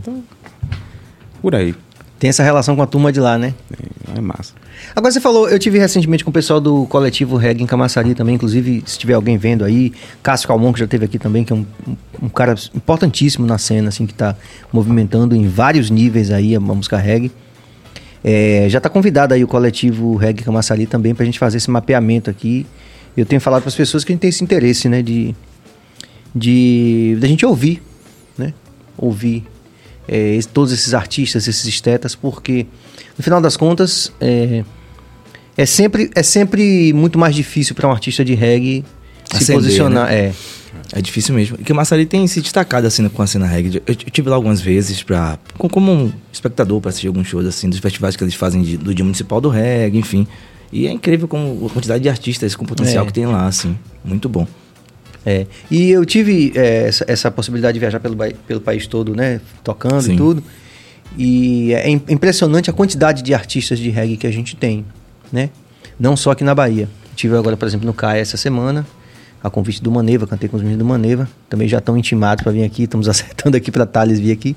Por 1.43 1.55
aí. 1.55 1.75
Tem 2.19 2.31
essa 2.31 2.43
relação 2.43 2.75
com 2.75 2.82
a 2.82 2.87
turma 2.87 3.12
de 3.12 3.20
lá, 3.20 3.38
né? 3.38 3.55
É, 4.14 4.19
é 4.19 4.20
massa. 4.20 4.52
Agora 4.94 5.12
você 5.12 5.20
falou, 5.20 5.49
eu 5.49 5.58
tive 5.58 5.78
recentemente 5.78 6.25
com 6.25 6.31
o 6.31 6.32
pessoal 6.32 6.60
do 6.60 6.84
coletivo 6.87 7.37
Reggae 7.37 7.62
em 7.62 7.66
Camaçari 7.66 8.14
também, 8.14 8.34
inclusive, 8.34 8.82
se 8.87 8.99
tiver 8.99 9.14
alguém 9.14 9.37
vendo 9.37 9.64
aí, 9.64 9.93
Cássio 10.22 10.49
Calmon, 10.49 10.72
que 10.72 10.81
já 10.81 10.84
esteve 10.84 11.05
aqui 11.05 11.19
também, 11.19 11.44
que 11.44 11.52
é 11.52 11.56
um, 11.56 11.64
um- 12.22 12.28
cara 12.28 12.55
importantíssimo 12.75 13.46
na 13.46 13.56
cena, 13.58 13.88
assim, 13.88 14.05
que 14.06 14.14
tá 14.14 14.34
movimentando 14.72 15.37
em 15.37 15.46
vários 15.46 15.90
níveis 15.90 16.31
aí 16.32 16.56
a 16.56 16.60
música 16.60 16.96
reggae. 16.96 17.31
É, 18.23 18.67
já 18.69 18.81
tá 18.81 18.88
convidado 18.88 19.35
aí 19.35 19.44
o 19.44 19.49
coletivo 19.49 20.17
Reggae 20.17 20.43
Camaçari 20.43 20.87
também 20.87 21.15
pra 21.15 21.25
gente 21.25 21.38
fazer 21.38 21.59
esse 21.59 21.70
mapeamento 21.70 22.29
aqui. 22.29 22.67
Eu 23.17 23.25
tenho 23.26 23.41
falado 23.41 23.62
para 23.62 23.69
as 23.69 23.75
pessoas 23.75 24.05
que 24.05 24.12
a 24.12 24.15
gente 24.15 24.20
tem 24.20 24.31
esse 24.31 24.43
interesse, 24.43 24.88
né, 24.88 25.03
de 25.03 25.35
de 26.35 27.17
da 27.20 27.26
gente 27.26 27.44
ouvir, 27.44 27.82
né? 28.37 28.53
Ouvir 28.97 29.44
é, 30.06 30.38
todos 30.53 30.73
esses 30.73 30.94
artistas, 30.94 31.49
esses 31.49 31.65
estetas, 31.65 32.15
porque 32.15 32.67
no 33.17 33.25
final 33.25 33.41
das 33.41 33.56
contas 33.56 34.12
é, 34.20 34.65
é 35.56 35.67
sempre 35.67 36.11
é 36.15 36.23
sempre 36.23 36.93
muito 36.93 37.19
mais 37.19 37.35
difícil 37.35 37.75
para 37.75 37.88
um 37.88 37.91
artista 37.91 38.25
de 38.25 38.35
reggae 38.35 38.85
se 39.31 39.37
Ascender, 39.37 39.62
posicionar. 39.62 40.12
É, 40.12 40.32
É 40.93 41.02
difícil 41.02 41.35
mesmo. 41.35 41.56
E 41.61 41.64
que 41.64 41.70
o 41.73 41.75
Massari 41.76 42.06
tem 42.06 42.26
se 42.26 42.40
destacado 42.40 42.87
assim 42.87 43.06
com 43.11 43.20
a 43.23 43.26
cena 43.26 43.46
reggae. 43.46 43.76
Eu, 43.76 43.82
eu 43.87 43.94
tive 43.94 44.31
lá 44.31 44.37
algumas 44.37 44.61
vezes 44.61 45.02
para 45.02 45.38
como 45.56 45.93
um 45.93 46.12
espectador 46.32 46.81
para 46.81 46.88
assistir 46.88 47.08
alguns 47.08 47.26
shows 47.26 47.44
assim 47.46 47.69
dos 47.69 47.79
festivais 47.79 48.17
que 48.17 48.25
eles 48.25 48.35
fazem 48.35 48.62
de- 48.62 48.76
do 48.79 48.94
Dia 48.94 49.05
Municipal 49.05 49.40
do 49.40 49.49
Reggae, 49.50 49.99
enfim. 49.99 50.26
E 50.73 50.87
é 50.87 50.90
incrível 50.90 51.29
como 51.29 51.67
a 51.67 51.70
quantidade 51.70 52.02
de 52.02 52.08
artistas 52.08 52.55
com 52.56 52.64
potencial 52.64 53.05
É. 53.05 53.06
que 53.06 53.12
tem 53.12 53.26
lá, 53.26 53.46
assim. 53.46 53.76
Muito 54.05 54.29
bom. 54.29 54.46
É, 55.27 55.46
e 55.70 55.91
eu 55.91 56.06
tive 56.06 56.53
é, 56.55 56.89
essa, 56.89 57.05
essa 57.06 57.31
possibilidade 57.31 57.74
de 57.74 57.81
viajar 57.81 58.01
pelo, 58.01 58.17
pelo 58.46 58.60
país 58.60 58.86
todo, 58.86 59.15
né? 59.15 59.41
Tocando 59.63 60.01
Sim. 60.01 60.15
e 60.15 60.17
tudo. 60.17 60.43
E 61.17 61.72
é 61.74 61.89
im- 61.91 62.03
impressionante 62.08 62.70
a 62.70 62.72
quantidade 62.72 63.22
de 63.22 63.34
artistas 63.34 63.79
de 63.79 63.91
reggae 63.91 64.17
que 64.17 64.27
a 64.27 64.31
gente 64.31 64.56
tem, 64.56 64.84
né? 65.32 65.51
Não 65.98 66.17
só 66.17 66.31
aqui 66.31 66.44
na 66.44 66.55
Bahia. 66.55 66.89
Tive 67.17 67.36
agora, 67.36 67.56
por 67.56 67.67
exemplo, 67.67 67.86
no 67.86 67.93
CAI 67.93 68.20
essa 68.20 68.36
semana, 68.36 68.86
a 69.43 69.49
convite 69.51 69.83
do 69.83 69.91
Maneva, 69.91 70.27
cantei 70.27 70.49
com 70.49 70.57
os 70.57 70.63
meninos 70.63 70.79
do 70.85 70.85
Maneva. 70.89 71.29
Também 71.49 71.69
já 71.69 71.79
estão 71.79 71.97
intimados 71.97 72.43
para 72.43 72.53
vir 72.53 72.65
aqui, 72.65 72.85
estamos 72.85 73.09
acertando 73.11 73.57
aqui 73.57 73.71
para 73.71 73.87
Thales 73.87 74.19
vir 74.19 74.33
aqui. 74.33 74.57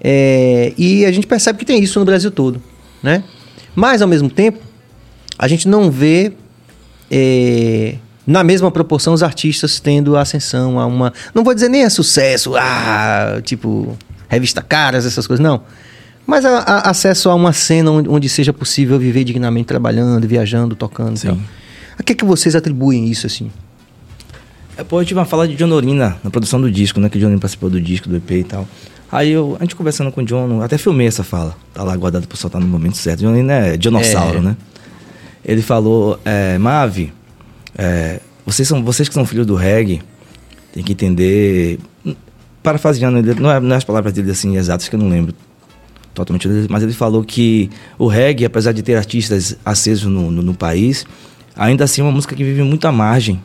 É, 0.00 0.72
e 0.76 1.04
a 1.06 1.12
gente 1.12 1.26
percebe 1.26 1.58
que 1.58 1.64
tem 1.64 1.80
isso 1.82 1.98
no 1.98 2.04
Brasil 2.04 2.30
todo, 2.30 2.60
né? 3.02 3.22
Mas, 3.74 4.02
ao 4.02 4.08
mesmo 4.08 4.28
tempo, 4.28 4.58
a 5.38 5.46
gente 5.46 5.68
não 5.68 5.90
vê 5.90 6.32
é, 7.10 7.96
na 8.26 8.42
mesma 8.42 8.70
proporção 8.70 9.12
os 9.14 9.22
artistas 9.22 9.78
tendo 9.80 10.16
ascensão 10.16 10.78
a 10.80 10.86
uma. 10.86 11.12
Não 11.34 11.44
vou 11.44 11.54
dizer 11.54 11.68
nem 11.68 11.84
a 11.84 11.90
sucesso, 11.90 12.54
ah, 12.56 13.40
tipo, 13.44 13.96
revista 14.28 14.60
caras, 14.60 15.06
essas 15.06 15.26
coisas, 15.26 15.42
não. 15.42 15.62
Mas 16.26 16.44
a- 16.44 16.58
a- 16.58 16.90
acesso 16.90 17.28
a 17.30 17.34
uma 17.34 17.52
cena 17.52 17.90
onde, 17.90 18.08
onde 18.08 18.28
seja 18.28 18.52
possível 18.52 18.98
viver 18.98 19.24
dignamente 19.24 19.66
trabalhando, 19.66 20.26
viajando, 20.26 20.74
tocando. 20.76 21.16
Sim. 21.16 21.28
tal. 21.28 21.38
A 21.98 22.02
que, 22.02 22.14
que 22.14 22.24
vocês 22.24 22.54
atribuem 22.54 23.06
isso, 23.06 23.26
assim? 23.26 23.50
É, 24.76 24.84
pô, 24.84 25.00
eu 25.00 25.04
tive 25.04 25.18
uma 25.20 25.26
fala 25.26 25.46
de 25.46 25.54
John 25.54 25.66
Norina 25.66 26.16
na 26.24 26.30
produção 26.30 26.60
do 26.60 26.70
disco, 26.70 26.98
né? 27.00 27.08
Que 27.08 27.18
o 27.18 27.20
John 27.20 27.38
participou 27.38 27.68
do 27.68 27.80
disco, 27.80 28.08
do 28.08 28.16
EP 28.16 28.30
e 28.30 28.44
tal. 28.44 28.66
Aí 29.10 29.30
eu, 29.30 29.56
a 29.60 29.64
gente 29.64 29.76
conversando 29.76 30.10
com 30.10 30.22
o 30.22 30.24
John, 30.24 30.62
até 30.62 30.78
filmei 30.78 31.06
essa 31.06 31.22
fala. 31.22 31.54
Tá 31.74 31.82
lá 31.82 31.94
guardado 31.96 32.26
pra 32.26 32.36
soltar 32.36 32.60
no 32.60 32.66
momento 32.66 32.96
certo. 32.96 33.20
John 33.20 33.26
Norina 33.30 33.52
é 33.52 33.76
dinossauro, 33.76 34.38
É. 34.38 34.40
né? 34.40 34.56
Ele 35.44 35.60
falou, 35.60 36.18
é, 36.24 36.56
Mavi, 36.56 37.12
é, 37.76 38.20
vocês, 38.46 38.66
são, 38.66 38.82
vocês 38.82 39.08
que 39.08 39.14
são 39.14 39.26
filhos 39.26 39.44
do 39.46 39.54
reggae, 39.54 40.00
tem 40.72 40.82
que 40.82 40.92
entender... 40.92 41.78
Parafraseando, 42.62 43.18
ele, 43.18 43.34
não, 43.40 43.50
é, 43.50 43.58
não 43.58 43.74
é 43.74 43.78
as 43.78 43.82
palavras 43.84 44.12
dele 44.12 44.30
assim 44.30 44.56
exatas 44.56 44.88
que 44.88 44.94
eu 44.94 45.00
não 45.00 45.08
lembro 45.08 45.34
totalmente, 46.14 46.46
mas 46.70 46.82
ele 46.84 46.92
falou 46.92 47.24
que 47.24 47.68
o 47.98 48.06
reggae, 48.06 48.44
apesar 48.44 48.70
de 48.70 48.82
ter 48.82 48.94
artistas 48.94 49.56
acesos 49.64 50.04
no, 50.08 50.30
no, 50.30 50.42
no 50.42 50.54
país, 50.54 51.04
ainda 51.56 51.82
assim 51.84 52.02
é 52.02 52.04
uma 52.04 52.12
música 52.12 52.36
que 52.36 52.44
vive 52.44 52.62
muito 52.62 52.86
à 52.86 52.92
margem. 52.92 53.42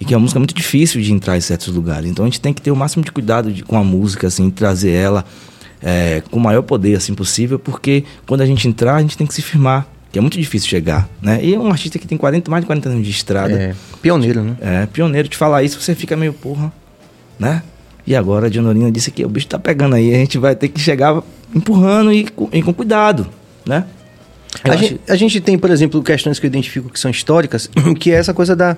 E 0.00 0.04
que 0.04 0.12
é 0.12 0.16
uma 0.16 0.22
música 0.22 0.40
muito 0.40 0.54
difícil 0.54 1.00
de 1.00 1.12
entrar 1.12 1.36
em 1.36 1.40
certos 1.40 1.68
lugares. 1.68 2.10
Então 2.10 2.24
a 2.24 2.28
gente 2.28 2.40
tem 2.40 2.52
que 2.52 2.60
ter 2.60 2.70
o 2.70 2.76
máximo 2.76 3.04
de 3.04 3.12
cuidado 3.12 3.52
de- 3.52 3.62
com 3.62 3.76
a 3.76 3.84
música, 3.84 4.26
assim, 4.26 4.50
trazer 4.50 4.90
ela 4.90 5.24
é, 5.82 6.22
com 6.30 6.38
o 6.38 6.42
maior 6.42 6.62
poder 6.62 6.96
assim 6.96 7.14
possível, 7.14 7.58
porque 7.58 8.04
quando 8.26 8.40
a 8.40 8.46
gente 8.46 8.66
entrar, 8.66 8.96
a 8.96 9.00
gente 9.02 9.16
tem 9.16 9.26
que 9.26 9.34
se 9.34 9.42
firmar. 9.42 9.86
que 10.10 10.18
é 10.18 10.20
muito 10.20 10.38
difícil 10.38 10.68
chegar, 10.68 11.08
né? 11.20 11.40
E 11.42 11.54
é 11.54 11.58
um 11.58 11.68
artista 11.72 11.98
que 11.98 12.06
tem 12.06 12.16
40, 12.16 12.48
mais 12.48 12.62
de 12.62 12.66
40 12.68 12.88
anos 12.88 13.04
de 13.04 13.10
estrada. 13.10 13.52
É, 13.52 13.74
pioneiro, 14.00 14.42
né? 14.44 14.56
É, 14.60 14.86
pioneiro 14.86 15.28
de 15.28 15.36
falar 15.36 15.64
isso, 15.64 15.80
você 15.80 15.92
fica 15.92 16.16
meio 16.16 16.32
porra, 16.32 16.72
né? 17.36 17.62
E 18.06 18.14
agora 18.14 18.46
a 18.46 18.48
Dionorina 18.48 18.92
disse 18.92 19.10
que 19.10 19.24
o 19.24 19.28
bicho 19.28 19.48
tá 19.48 19.58
pegando 19.58 19.96
aí, 19.96 20.14
a 20.14 20.18
gente 20.18 20.38
vai 20.38 20.54
ter 20.54 20.68
que 20.68 20.78
chegar 20.80 21.20
empurrando 21.52 22.12
e, 22.12 22.24
com- 22.28 22.48
e 22.52 22.62
com 22.62 22.72
cuidado, 22.72 23.26
né? 23.66 23.86
A 24.62 24.70
acho- 24.70 24.78
gente, 24.84 25.00
a 25.08 25.16
gente 25.16 25.40
tem, 25.40 25.58
por 25.58 25.70
exemplo, 25.70 26.00
questões 26.00 26.38
que 26.38 26.46
eu 26.46 26.48
identifico 26.48 26.88
que 26.90 27.00
são 27.00 27.10
históricas, 27.10 27.68
que 27.98 28.12
é 28.12 28.14
essa 28.14 28.32
coisa 28.32 28.54
da. 28.54 28.76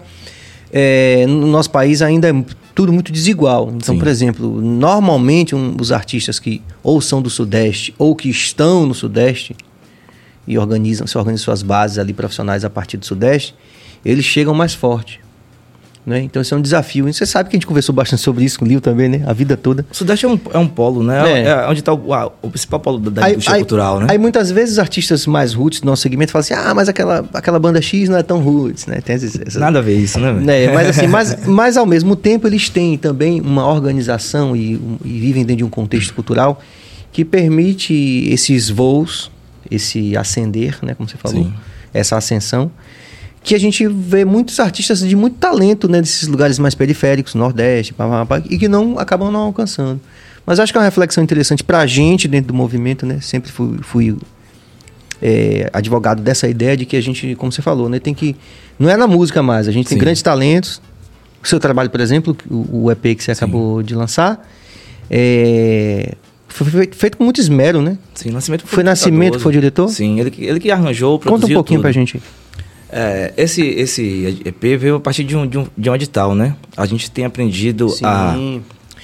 É, 0.72 1.24
no 1.26 1.46
nosso 1.46 1.70
país 1.70 2.02
ainda 2.02 2.28
é 2.28 2.44
tudo 2.74 2.92
muito 2.92 3.10
desigual. 3.12 3.72
Então, 3.74 3.94
Sim. 3.94 3.98
por 3.98 4.08
exemplo, 4.08 4.60
normalmente 4.60 5.54
um- 5.54 5.76
os 5.80 5.92
artistas 5.92 6.38
que 6.38 6.60
ou 6.82 7.00
são 7.00 7.22
do 7.22 7.30
Sudeste 7.30 7.94
ou 7.98 8.14
que 8.14 8.28
estão 8.28 8.84
no 8.86 8.94
Sudeste 8.94 9.56
e 10.46 10.58
organizam, 10.58 11.06
se 11.06 11.16
organizam 11.16 11.44
suas 11.44 11.62
bases 11.62 11.98
ali 11.98 12.12
profissionais 12.12 12.64
a 12.64 12.70
partir 12.70 12.96
do 12.96 13.06
Sudeste, 13.06 13.54
eles 14.04 14.24
chegam 14.24 14.54
mais 14.54 14.74
forte. 14.74 15.20
Né? 16.06 16.20
Então, 16.20 16.40
isso 16.40 16.54
é 16.54 16.56
um 16.56 16.62
desafio. 16.62 17.08
E 17.08 17.12
você 17.12 17.26
sabe 17.26 17.50
que 17.50 17.56
a 17.56 17.58
gente 17.58 17.66
conversou 17.66 17.92
bastante 17.92 18.22
sobre 18.22 18.44
isso 18.44 18.60
com 18.60 18.64
o 18.64 18.68
Lio 18.68 18.80
também, 18.80 19.08
né? 19.08 19.22
A 19.26 19.32
vida 19.32 19.56
toda. 19.56 19.84
O 19.90 19.94
Sudeste 19.96 20.24
é 20.24 20.28
um, 20.28 20.38
é 20.54 20.58
um 20.58 20.68
polo, 20.68 21.02
né? 21.02 21.42
É. 21.42 21.48
É, 21.48 21.66
onde 21.68 21.80
está 21.80 21.92
o, 21.92 22.00
o 22.42 22.48
principal 22.48 22.78
polo 22.78 23.00
da, 23.00 23.22
da 23.22 23.30
indústria 23.30 23.56
cultural, 23.58 23.98
né? 23.98 24.06
Aí 24.10 24.16
muitas 24.16 24.52
vezes 24.52 24.78
artistas 24.78 25.26
mais 25.26 25.52
roots 25.52 25.80
do 25.80 25.86
nosso 25.86 26.02
segmento 26.02 26.30
falam 26.30 26.42
assim: 26.42 26.54
ah, 26.54 26.72
mas 26.72 26.88
aquela, 26.88 27.28
aquela 27.34 27.58
banda 27.58 27.82
X 27.82 28.08
não 28.08 28.16
é 28.16 28.22
tão 28.22 28.38
roots, 28.38 28.86
né? 28.86 29.00
Tem 29.00 29.16
essas, 29.16 29.34
essas- 29.34 29.56
Nada 29.60 29.80
a 29.80 29.82
ver 29.82 29.96
isso, 29.98 30.20
né? 30.20 30.32
né? 30.32 30.72
Mas 30.72 30.90
assim, 30.90 31.08
mas, 31.08 31.36
mas 31.44 31.76
ao 31.76 31.84
mesmo 31.84 32.14
tempo 32.14 32.46
eles 32.46 32.68
têm 32.68 32.96
também 32.96 33.40
uma 33.40 33.66
organização 33.66 34.54
e, 34.54 34.76
um- 34.76 34.98
e 35.04 35.18
vivem 35.18 35.44
dentro 35.44 35.56
de 35.56 35.64
um 35.64 35.68
contexto 35.70 36.14
cultural 36.14 36.62
que 37.10 37.24
permite 37.24 37.92
esses 38.30 38.70
voos, 38.70 39.28
esse 39.68 40.16
ascender, 40.16 40.78
né? 40.82 40.94
Como 40.94 41.08
você 41.08 41.16
falou, 41.16 41.42
Sim. 41.42 41.52
essa 41.92 42.16
ascensão. 42.16 42.70
Que 43.46 43.54
a 43.54 43.60
gente 43.60 43.86
vê 43.86 44.24
muitos 44.24 44.58
artistas 44.58 44.98
de 44.98 45.14
muito 45.14 45.36
talento, 45.36 45.88
né? 45.88 46.00
Desses 46.00 46.26
lugares 46.26 46.58
mais 46.58 46.74
periféricos, 46.74 47.32
Nordeste, 47.36 47.94
pá, 47.94 48.26
pá, 48.26 48.42
e 48.50 48.58
que 48.58 48.66
não 48.66 48.98
acabam 48.98 49.30
não 49.30 49.38
alcançando. 49.40 50.00
Mas 50.44 50.58
acho 50.58 50.72
que 50.72 50.76
é 50.78 50.80
uma 50.80 50.84
reflexão 50.84 51.22
interessante 51.22 51.62
pra 51.62 51.86
gente 51.86 52.26
dentro 52.26 52.48
do 52.48 52.54
movimento, 52.54 53.06
né? 53.06 53.20
Sempre 53.20 53.52
fui, 53.52 53.78
fui 53.82 54.16
é, 55.22 55.70
advogado 55.72 56.20
dessa 56.22 56.48
ideia 56.48 56.76
de 56.76 56.84
que 56.84 56.96
a 56.96 57.00
gente, 57.00 57.36
como 57.36 57.52
você 57.52 57.62
falou, 57.62 57.88
né? 57.88 58.00
Tem 58.00 58.12
que. 58.12 58.34
Não 58.80 58.90
é 58.90 58.96
na 58.96 59.06
música 59.06 59.40
mais, 59.44 59.68
a 59.68 59.70
gente 59.70 59.86
tem 59.88 59.96
Sim. 59.96 60.00
grandes 60.00 60.22
talentos. 60.22 60.82
O 61.40 61.46
seu 61.46 61.60
trabalho, 61.60 61.88
por 61.88 62.00
exemplo, 62.00 62.36
o, 62.50 62.86
o 62.86 62.90
EP 62.90 63.16
que 63.16 63.22
você 63.22 63.30
acabou 63.30 63.80
de 63.80 63.94
lançar, 63.94 64.44
é, 65.08 66.14
foi 66.48 66.88
feito, 66.92 67.16
com 67.16 67.22
muito 67.22 67.40
esmero, 67.40 67.80
né? 67.80 67.96
Sim, 68.14 68.30
Nascimento 68.30 68.66
Foi 68.66 68.82
Nascimento 68.82 69.36
que 69.36 69.42
foi 69.42 69.50
o 69.50 69.52
diretor? 69.52 69.88
Sim, 69.88 70.18
ele, 70.18 70.32
que- 70.32 70.44
ele 70.44 70.58
que 70.58 70.68
arranjou, 70.70 71.18
Conta 71.18 71.28
um 71.28 71.32
produziu 71.34 71.54
pouquinho 71.56 71.78
tudo. 71.78 71.82
pra 71.82 71.92
gente. 71.92 72.20
É, 72.90 73.34
esse, 73.36 73.62
esse 73.62 74.40
EP 74.44 74.62
veio 74.78 74.96
a 74.96 75.00
partir 75.00 75.24
de 75.24 75.36
um, 75.36 75.46
de, 75.46 75.58
um, 75.58 75.66
de 75.76 75.90
um 75.90 75.94
edital, 75.94 76.34
né? 76.34 76.54
A 76.76 76.86
gente 76.86 77.10
tem 77.10 77.24
aprendido 77.24 77.88
a... 78.02 78.34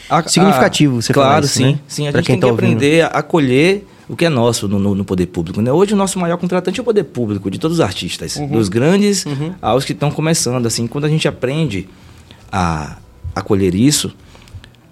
a- 0.09 0.23
Significativo 0.29 1.01
você 1.03 1.13
Claro, 1.13 1.45
isso, 1.45 1.55
sim. 1.55 1.65
né? 1.73 1.79
Sim, 1.89 2.09
a 2.09 2.13
Pra 2.13 2.21
gente 2.21 2.27
quem 2.27 2.35
tem 2.37 2.41
tá 2.41 2.47
que 2.47 2.53
ouvindo. 2.53 2.77
aprender 2.77 3.03
a 3.03 3.07
acolher 3.09 3.87
o 4.09 4.15
que 4.17 4.25
é 4.25 4.29
nosso 4.29 4.69
no, 4.69 4.79
no- 4.79 4.95
no 4.95 5.05
poder 5.05 5.27
público. 5.27 5.61
Né? 5.63 5.73
Hoje 5.73 5.95
o 5.95 5.97
nosso 5.97 6.19
maior 6.19 6.37
contratante 6.37 6.79
é 6.79 6.83
o 6.83 6.85
poder 6.85 7.05
público, 7.05 7.51
de 7.51 7.59
todos 7.59 7.79
os 7.79 7.81
artistas. 7.81 8.37
Uhum. 8.37 8.47
Dos 8.49 8.69
grandes 8.69 9.25
aos 9.61 9.85
que 9.85 9.93
estão 9.93 10.11
começando. 10.11 10.67
Assim, 10.67 10.87
quando 10.87 11.05
a 11.07 11.09
gente 11.09 11.27
aprende 11.27 11.89
a 12.51 12.97
acolher 13.35 13.75
isso, 13.75 14.13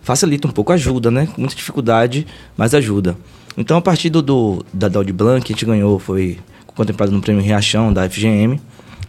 facilita 0.03 0.49
um 0.49 0.51
pouco, 0.51 0.73
ajuda, 0.73 1.11
né? 1.11 1.27
Com 1.33 1.43
muita 1.43 1.55
dificuldade, 1.55 2.27
mas 2.57 2.75
ajuda. 2.75 3.17
Então, 3.57 3.77
a 3.77 3.83
partir 3.83 4.09
do, 4.11 4.23
do 4.23 4.65
da 4.73 4.89
Daud 4.89 5.13
Blanc, 5.13 5.45
que 5.45 5.53
a 5.53 5.55
gente 5.55 5.67
ganhou, 5.67 5.99
foi 5.99 6.39
contemplado 6.75 7.13
no 7.13 7.21
prêmio 7.21 7.43
Riachão, 7.43 7.93
da 7.93 8.09
FGM, 8.09 8.61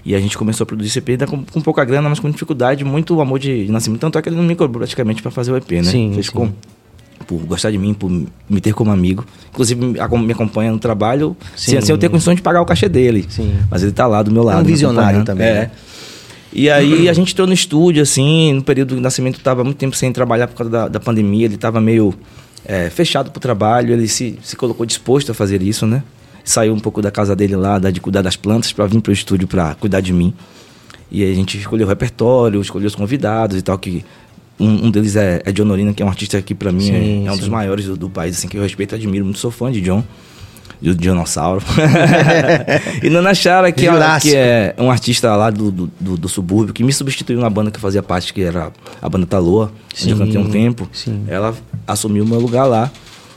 e 0.05 0.15
a 0.15 0.19
gente 0.19 0.37
começou 0.37 0.63
a 0.63 0.67
produzir 0.67 0.89
esse 0.89 0.99
EP 0.99 1.09
ainda 1.09 1.27
com, 1.27 1.43
com 1.43 1.61
pouca 1.61 1.83
grana, 1.85 2.09
mas 2.09 2.19
com 2.19 2.29
dificuldade, 2.29 2.83
muito 2.83 3.19
amor 3.21 3.37
de, 3.39 3.65
de 3.65 3.71
nascimento. 3.71 4.01
Tanto 4.01 4.17
é 4.17 4.21
que 4.21 4.29
ele 4.29 4.35
não 4.35 4.43
me 4.43 4.55
cobrou 4.55 4.79
praticamente 4.79 5.21
para 5.21 5.29
fazer 5.31 5.51
o 5.51 5.57
EP, 5.57 5.71
né? 5.71 5.83
Sim, 5.83 6.11
Fez 6.13 6.25
sim. 6.27 6.31
com- 6.31 6.51
por 7.27 7.37
gostar 7.45 7.69
de 7.71 7.77
mim, 7.77 7.93
por 7.93 8.09
me 8.09 8.59
ter 8.59 8.73
como 8.73 8.91
amigo. 8.91 9.23
Inclusive, 9.51 9.85
me 9.85 9.99
acom- 9.99 10.17
me 10.17 10.33
acompanha 10.33 10.71
no 10.71 10.79
trabalho, 10.79 11.37
Sim. 11.55 11.79
sem, 11.79 11.93
eu 11.93 11.97
ter 11.97 12.09
condições 12.09 12.35
de 12.37 12.41
pagar 12.41 12.61
o 12.61 12.65
cachê 12.65 12.89
dele. 12.89 13.25
Sim. 13.29 13.53
Mas 13.69 13.83
ele 13.83 13.91
tá 13.91 14.07
lá 14.07 14.23
do 14.23 14.31
meu 14.31 14.41
É 14.41 14.45
um 14.45 14.47
lado. 14.47 14.65
visionário 14.65 15.23
também, 15.23 15.47
É. 15.47 15.53
né? 15.53 15.71
E 16.51 16.69
aí 16.69 17.07
a 17.07 17.13
gente 17.13 17.31
entrou 17.31 17.47
no 17.47 17.53
estúdio, 17.53 18.01
assim, 18.03 18.53
no 18.53 18.63
período 18.63 18.95
do 18.95 19.01
nascimento 19.01 19.39
tava 19.39 19.63
muito 19.63 19.77
tempo 19.77 19.95
sem 19.95 20.11
trabalhar 20.11 20.47
por 20.47 20.55
causa 20.57 20.69
da, 20.71 20.87
da 20.89 20.99
pandemia, 20.99 21.45
ele 21.45 21.55
tava 21.57 21.79
meio 21.79 22.13
é, 22.65 22.89
fechado 22.89 23.31
pro 23.31 23.39
trabalho, 23.39 23.93
ele 23.93 24.07
se, 24.07 24.37
se 24.43 24.55
colocou 24.57 24.85
disposto 24.85 25.31
a 25.31 25.33
fazer 25.33 25.61
isso, 25.61 25.85
né? 25.85 26.03
Saiu 26.43 26.73
um 26.73 26.79
pouco 26.79 27.01
da 27.01 27.11
casa 27.11 27.35
dele 27.35 27.55
lá, 27.55 27.77
de 27.79 27.99
cuidar 27.99 28.21
das 28.21 28.35
plantas, 28.35 28.71
para 28.73 28.85
vir 28.87 29.01
pro 29.01 29.11
estúdio 29.13 29.47
para 29.47 29.75
cuidar 29.75 30.01
de 30.01 30.11
mim. 30.13 30.33
E 31.11 31.23
aí 31.23 31.31
a 31.31 31.35
gente 31.35 31.57
escolheu 31.57 31.85
o 31.85 31.89
repertório, 31.89 32.61
escolheu 32.61 32.87
os 32.87 32.95
convidados 32.95 33.57
e 33.57 33.61
tal, 33.61 33.77
que 33.77 34.03
um, 34.59 34.85
um 34.87 34.91
deles 34.91 35.15
é, 35.15 35.41
é 35.45 35.51
John 35.51 35.65
Norina, 35.65 35.93
que 35.93 36.01
é 36.01 36.05
um 36.05 36.09
artista 36.09 36.41
que 36.41 36.55
para 36.55 36.71
mim 36.71 36.81
Sim, 36.81 37.23
é, 37.25 37.27
é 37.27 37.31
um 37.31 37.37
dos 37.37 37.49
maiores 37.49 37.85
do, 37.85 37.97
do 37.97 38.09
país, 38.09 38.37
assim, 38.37 38.47
que 38.47 38.57
eu 38.57 38.61
respeito 38.63 38.93
e 38.93 38.95
admiro, 38.95 39.25
muito 39.25 39.39
sou 39.39 39.51
fã 39.51 39.71
de 39.71 39.81
John. 39.81 40.03
Do 40.81 40.95
dinossauro. 40.95 41.61
e 43.03 43.09
Nana 43.11 43.35
Chara, 43.35 43.71
que 43.71 43.85
é, 43.87 44.19
que 44.19 44.35
é 44.35 44.75
um 44.79 44.89
artista 44.89 45.35
lá 45.35 45.51
do, 45.51 45.69
do, 45.69 46.17
do- 46.17 46.27
subúrbio, 46.27 46.73
que 46.73 46.83
me 46.83 46.91
substituiu 46.91 47.39
na 47.39 47.51
banda 47.51 47.69
que 47.69 47.77
eu 47.77 47.81
fazia 47.81 48.01
parte, 48.01 48.33
que 48.33 48.41
era 48.41 48.71
a 48.99 49.07
banda 49.07 49.27
Taloa, 49.27 49.71
onde 50.01 50.09
eu 50.09 50.17
cantei 50.17 50.37
um 50.39 50.49
tempo. 50.49 50.89
sim. 50.91 51.23
Ela 51.27 51.53
assumiu 51.87 52.23
o 52.23 52.27
meu 52.27 52.39
lugar 52.39 52.65
lá. 52.65 52.89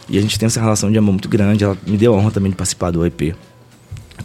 E 0.08 0.18
a 0.18 0.20
gente 0.20 0.38
tem 0.38 0.46
essa 0.46 0.60
relação 0.60 0.90
de 0.92 0.98
amor 0.98 1.12
muito 1.12 1.28
grande. 1.28 1.64
Ela 1.64 1.76
me 1.86 1.96
deu 1.96 2.14
a 2.14 2.16
honra 2.18 2.30
também 2.30 2.50
de 2.50 2.56
participar 2.56 2.90
do 2.90 3.04
EP 3.06 3.34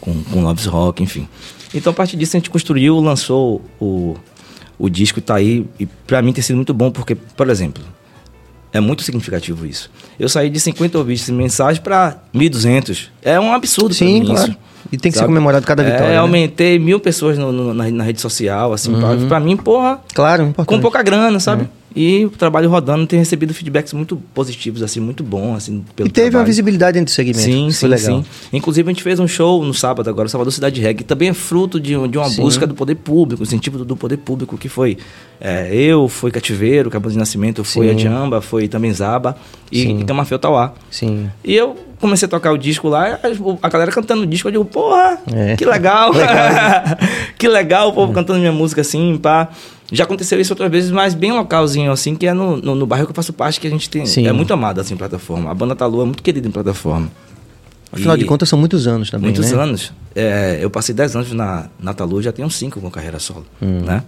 com, 0.02 0.22
com 0.24 0.42
Loves 0.44 0.66
Rock, 0.66 1.02
enfim. 1.04 1.28
Então, 1.74 1.92
a 1.92 1.94
partir 1.94 2.18
disso, 2.18 2.36
a 2.36 2.40
gente 2.40 2.50
construiu, 2.50 3.00
lançou 3.00 3.62
o, 3.80 4.16
o 4.78 4.90
disco, 4.90 5.22
tá 5.22 5.36
aí. 5.36 5.66
E 5.80 5.86
pra 5.86 6.22
mim 6.22 6.34
tem 6.34 6.42
sido 6.44 6.56
muito 6.56 6.74
bom, 6.74 6.92
porque, 6.92 7.16
por 7.16 7.50
exemplo, 7.50 7.84
é 8.74 8.80
muito 8.80 9.04
significativo 9.04 9.66
isso. 9.66 9.90
Eu 10.20 10.28
saí 10.28 10.50
de 10.50 10.60
50 10.60 10.98
ouvintes 10.98 11.30
mensagem 11.30 11.82
pra 11.82 12.18
1.200. 12.36 13.08
É 13.22 13.40
um 13.40 13.54
absurdo 13.54 13.94
Sim, 13.94 14.26
claro. 14.26 14.50
isso. 14.50 14.58
E 14.92 14.98
tem 14.98 15.12
que 15.12 15.18
ser 15.18 15.20
sabe? 15.24 15.30
comemorado 15.32 15.66
cada 15.66 15.84
vitória. 15.84 16.06
É, 16.06 16.10
né? 16.12 16.18
aumentei 16.18 16.80
mil 16.80 17.00
pessoas 17.00 17.38
no- 17.38 17.52
no- 17.52 17.74
na, 17.74 17.90
na 17.92 18.04
rede 18.04 18.20
social, 18.20 18.74
assim, 18.74 18.92
pra, 19.00 19.16
pra 19.28 19.40
mim, 19.40 19.56
porra, 19.56 20.00
Claro, 20.14 20.44
importante. 20.44 20.68
com 20.78 20.82
pouca 20.82 21.04
grana, 21.04 21.40
sabe? 21.40 21.70
E 21.96 22.24
o 22.26 22.30
trabalho 22.30 22.70
rodando 22.70 23.08
tem 23.08 23.18
recebido 23.18 23.52
feedbacks 23.54 23.94
muito 23.94 24.16
positivos, 24.34 24.84
assim, 24.84 25.00
muito 25.00 25.24
bons, 25.24 25.56
assim, 25.58 25.84
pelo 25.96 26.08
E 26.08 26.12
teve 26.12 26.28
uma 26.28 26.32
trabalho. 26.32 26.48
visibilidade 26.48 26.94
dentro 27.00 27.12
do 27.12 27.16
segmento. 27.16 27.40
Sim, 27.44 27.72
sim, 27.72 27.88
legal. 27.88 28.20
sim. 28.22 28.26
Inclusive, 28.54 28.88
a 28.90 28.94
gente 28.94 29.02
fez 29.04 29.20
um 29.20 29.28
show 29.28 29.64
no 29.64 29.74
sábado 29.74 30.08
agora, 30.10 30.28
o 30.28 30.30
Salvador 30.30 30.54
Cidade 30.54 30.80
Reggae, 30.80 31.00
que 31.00 31.04
também 31.04 31.30
é 31.30 31.34
fruto 31.34 31.80
de, 31.80 31.90
de 32.08 32.18
uma 32.18 32.30
Sim. 32.30 32.42
busca 32.44 32.68
do 32.68 32.76
poder 32.76 32.94
público, 32.96 33.42
incentivo 33.42 33.80
do, 33.80 33.86
do 33.86 33.96
poder 33.98 34.18
público, 34.18 34.56
que 34.58 34.70
foi 34.70 34.98
é, 35.42 35.74
eu, 35.74 36.08
foi 36.08 36.30
Cativeiro, 36.32 36.90
Cabo 36.92 37.10
de 37.10 37.18
Nascimento, 37.18 37.64
foi 37.64 37.88
Sim. 37.90 37.96
a 37.96 37.98
Jamba, 37.98 38.40
foi 38.42 38.68
também 38.68 38.94
Zaba 38.94 39.36
e, 39.72 39.82
Sim. 39.84 40.00
e 40.02 40.04
Camafeu 40.04 40.38
Tauá. 40.38 40.74
Sim. 40.92 41.30
E 41.44 41.56
eu 41.56 41.76
comecei 42.00 42.28
a 42.28 42.30
tocar 42.30 42.52
o 42.54 42.58
disco 42.58 42.88
lá, 42.88 43.20
a- 43.62 43.70
galera 43.70 43.92
cantando 43.92 44.24
o 44.24 44.28
disco, 44.28 44.48
eu 44.48 44.52
digo, 44.52 44.66
porra, 44.66 45.18
É. 45.34 45.56
que 45.56 45.66
legal. 45.66 46.12
que 47.38 47.48
legal 47.48 47.90
o 47.90 47.94
povo 47.94 48.14
cantando 48.14 48.40
minha 48.40 48.52
música 48.52 48.82
assim, 48.82 49.18
pá. 49.18 49.50
Já 49.92 50.04
aconteceu 50.04 50.40
isso 50.40 50.54
outras 50.54 50.70
vezes, 50.72 50.92
mas 50.92 51.14
bem 51.14 51.32
localzinho, 51.32 51.92
assim, 51.92 52.16
que 52.16 52.28
é 52.28 52.34
no, 52.34 52.58
no, 52.58 52.76
no 52.76 52.86
bairro 52.86 53.06
que 53.06 53.12
eu 53.12 53.16
faço 53.16 53.34
parte, 53.34 53.60
que 53.60 53.68
a 53.68 53.70
gente 53.70 53.90
tem. 53.90 54.06
Sim. 54.06 54.28
É 54.28 54.32
muito 54.34 54.54
amado, 54.54 54.80
assim, 54.82 54.94
em 54.94 54.98
plataforma. 54.98 55.50
A 55.50 55.54
banda 55.54 55.76
Talu 55.76 56.02
é 56.02 56.06
muito 56.06 56.22
querida 56.22 56.48
em 56.48 56.52
plataforma. 56.52 57.10
Afinal 57.92 58.16
E 58.16 58.20
de 58.20 58.26
contas, 58.26 58.48
são 58.48 58.60
muitos 58.60 58.86
anos 58.88 59.10
também, 59.10 59.32
Muitos 59.32 59.52
né? 59.52 59.62
anos. 59.62 59.92
É, 60.16 60.60
eu 60.62 60.70
passei 60.70 60.94
10 60.94 61.16
anos 61.16 61.32
na, 61.34 61.70
na 61.80 61.94
Talu, 61.94 62.22
já 62.22 62.32
tenho 62.32 62.50
5 62.50 62.80
com 62.80 62.92
carreira 62.92 63.18
solo, 63.20 63.46
Hum. 63.62 63.82
né? 63.82 64.04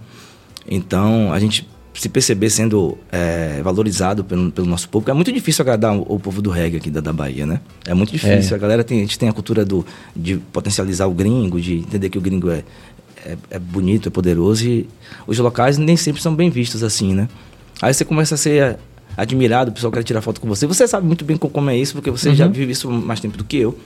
Então, 0.68 1.32
a 1.32 1.40
gente 1.40 1.68
se 1.94 2.08
perceber 2.08 2.48
sendo 2.48 2.96
é, 3.10 3.60
valorizado 3.62 4.24
pelo, 4.24 4.50
pelo 4.50 4.66
nosso 4.66 4.88
público, 4.88 5.10
é 5.10 5.14
muito 5.14 5.30
difícil 5.30 5.62
agradar 5.62 5.94
o, 5.94 6.14
o 6.14 6.18
povo 6.18 6.40
do 6.40 6.48
reggae 6.50 6.78
aqui 6.78 6.90
da, 6.90 7.00
da 7.00 7.12
Bahia, 7.12 7.44
né? 7.44 7.60
É 7.86 7.92
muito 7.92 8.12
difícil. 8.12 8.52
É. 8.52 8.54
A 8.54 8.58
galera 8.58 8.82
tem, 8.84 8.98
a 8.98 9.00
gente 9.02 9.18
tem 9.18 9.28
a 9.28 9.32
cultura 9.32 9.64
do, 9.64 9.84
de 10.16 10.36
potencializar 10.36 11.06
o 11.06 11.12
gringo, 11.12 11.60
de 11.60 11.74
entender 11.78 12.08
que 12.08 12.16
o 12.16 12.20
gringo 12.20 12.50
é, 12.50 12.64
é, 13.24 13.36
é 13.50 13.58
bonito, 13.58 14.08
é 14.08 14.10
poderoso 14.10 14.66
e 14.66 14.88
os 15.26 15.38
locais 15.38 15.78
nem 15.78 15.96
sempre 15.96 16.20
são 16.22 16.34
bem 16.34 16.50
vistos 16.50 16.82
assim, 16.82 17.14
né? 17.14 17.28
Aí 17.80 17.92
você 17.92 18.04
começa 18.04 18.34
a 18.34 18.38
ser 18.38 18.76
admirado, 19.16 19.70
o 19.70 19.74
pessoal 19.74 19.92
quer 19.92 20.02
tirar 20.02 20.20
foto 20.22 20.40
com 20.40 20.48
você. 20.48 20.66
Você 20.66 20.86
sabe 20.88 21.06
muito 21.06 21.24
bem 21.24 21.36
co- 21.36 21.48
como 21.48 21.68
é 21.70 21.76
isso, 21.76 21.94
porque 21.94 22.10
você 22.10 22.30
Uhum. 22.30 22.34
já 22.34 22.46
vive 22.46 22.72
isso 22.72 22.90
mais 22.90 23.20
tempo 23.20 23.36
do 23.36 23.44
que 23.44 23.56
eu. 23.58 23.78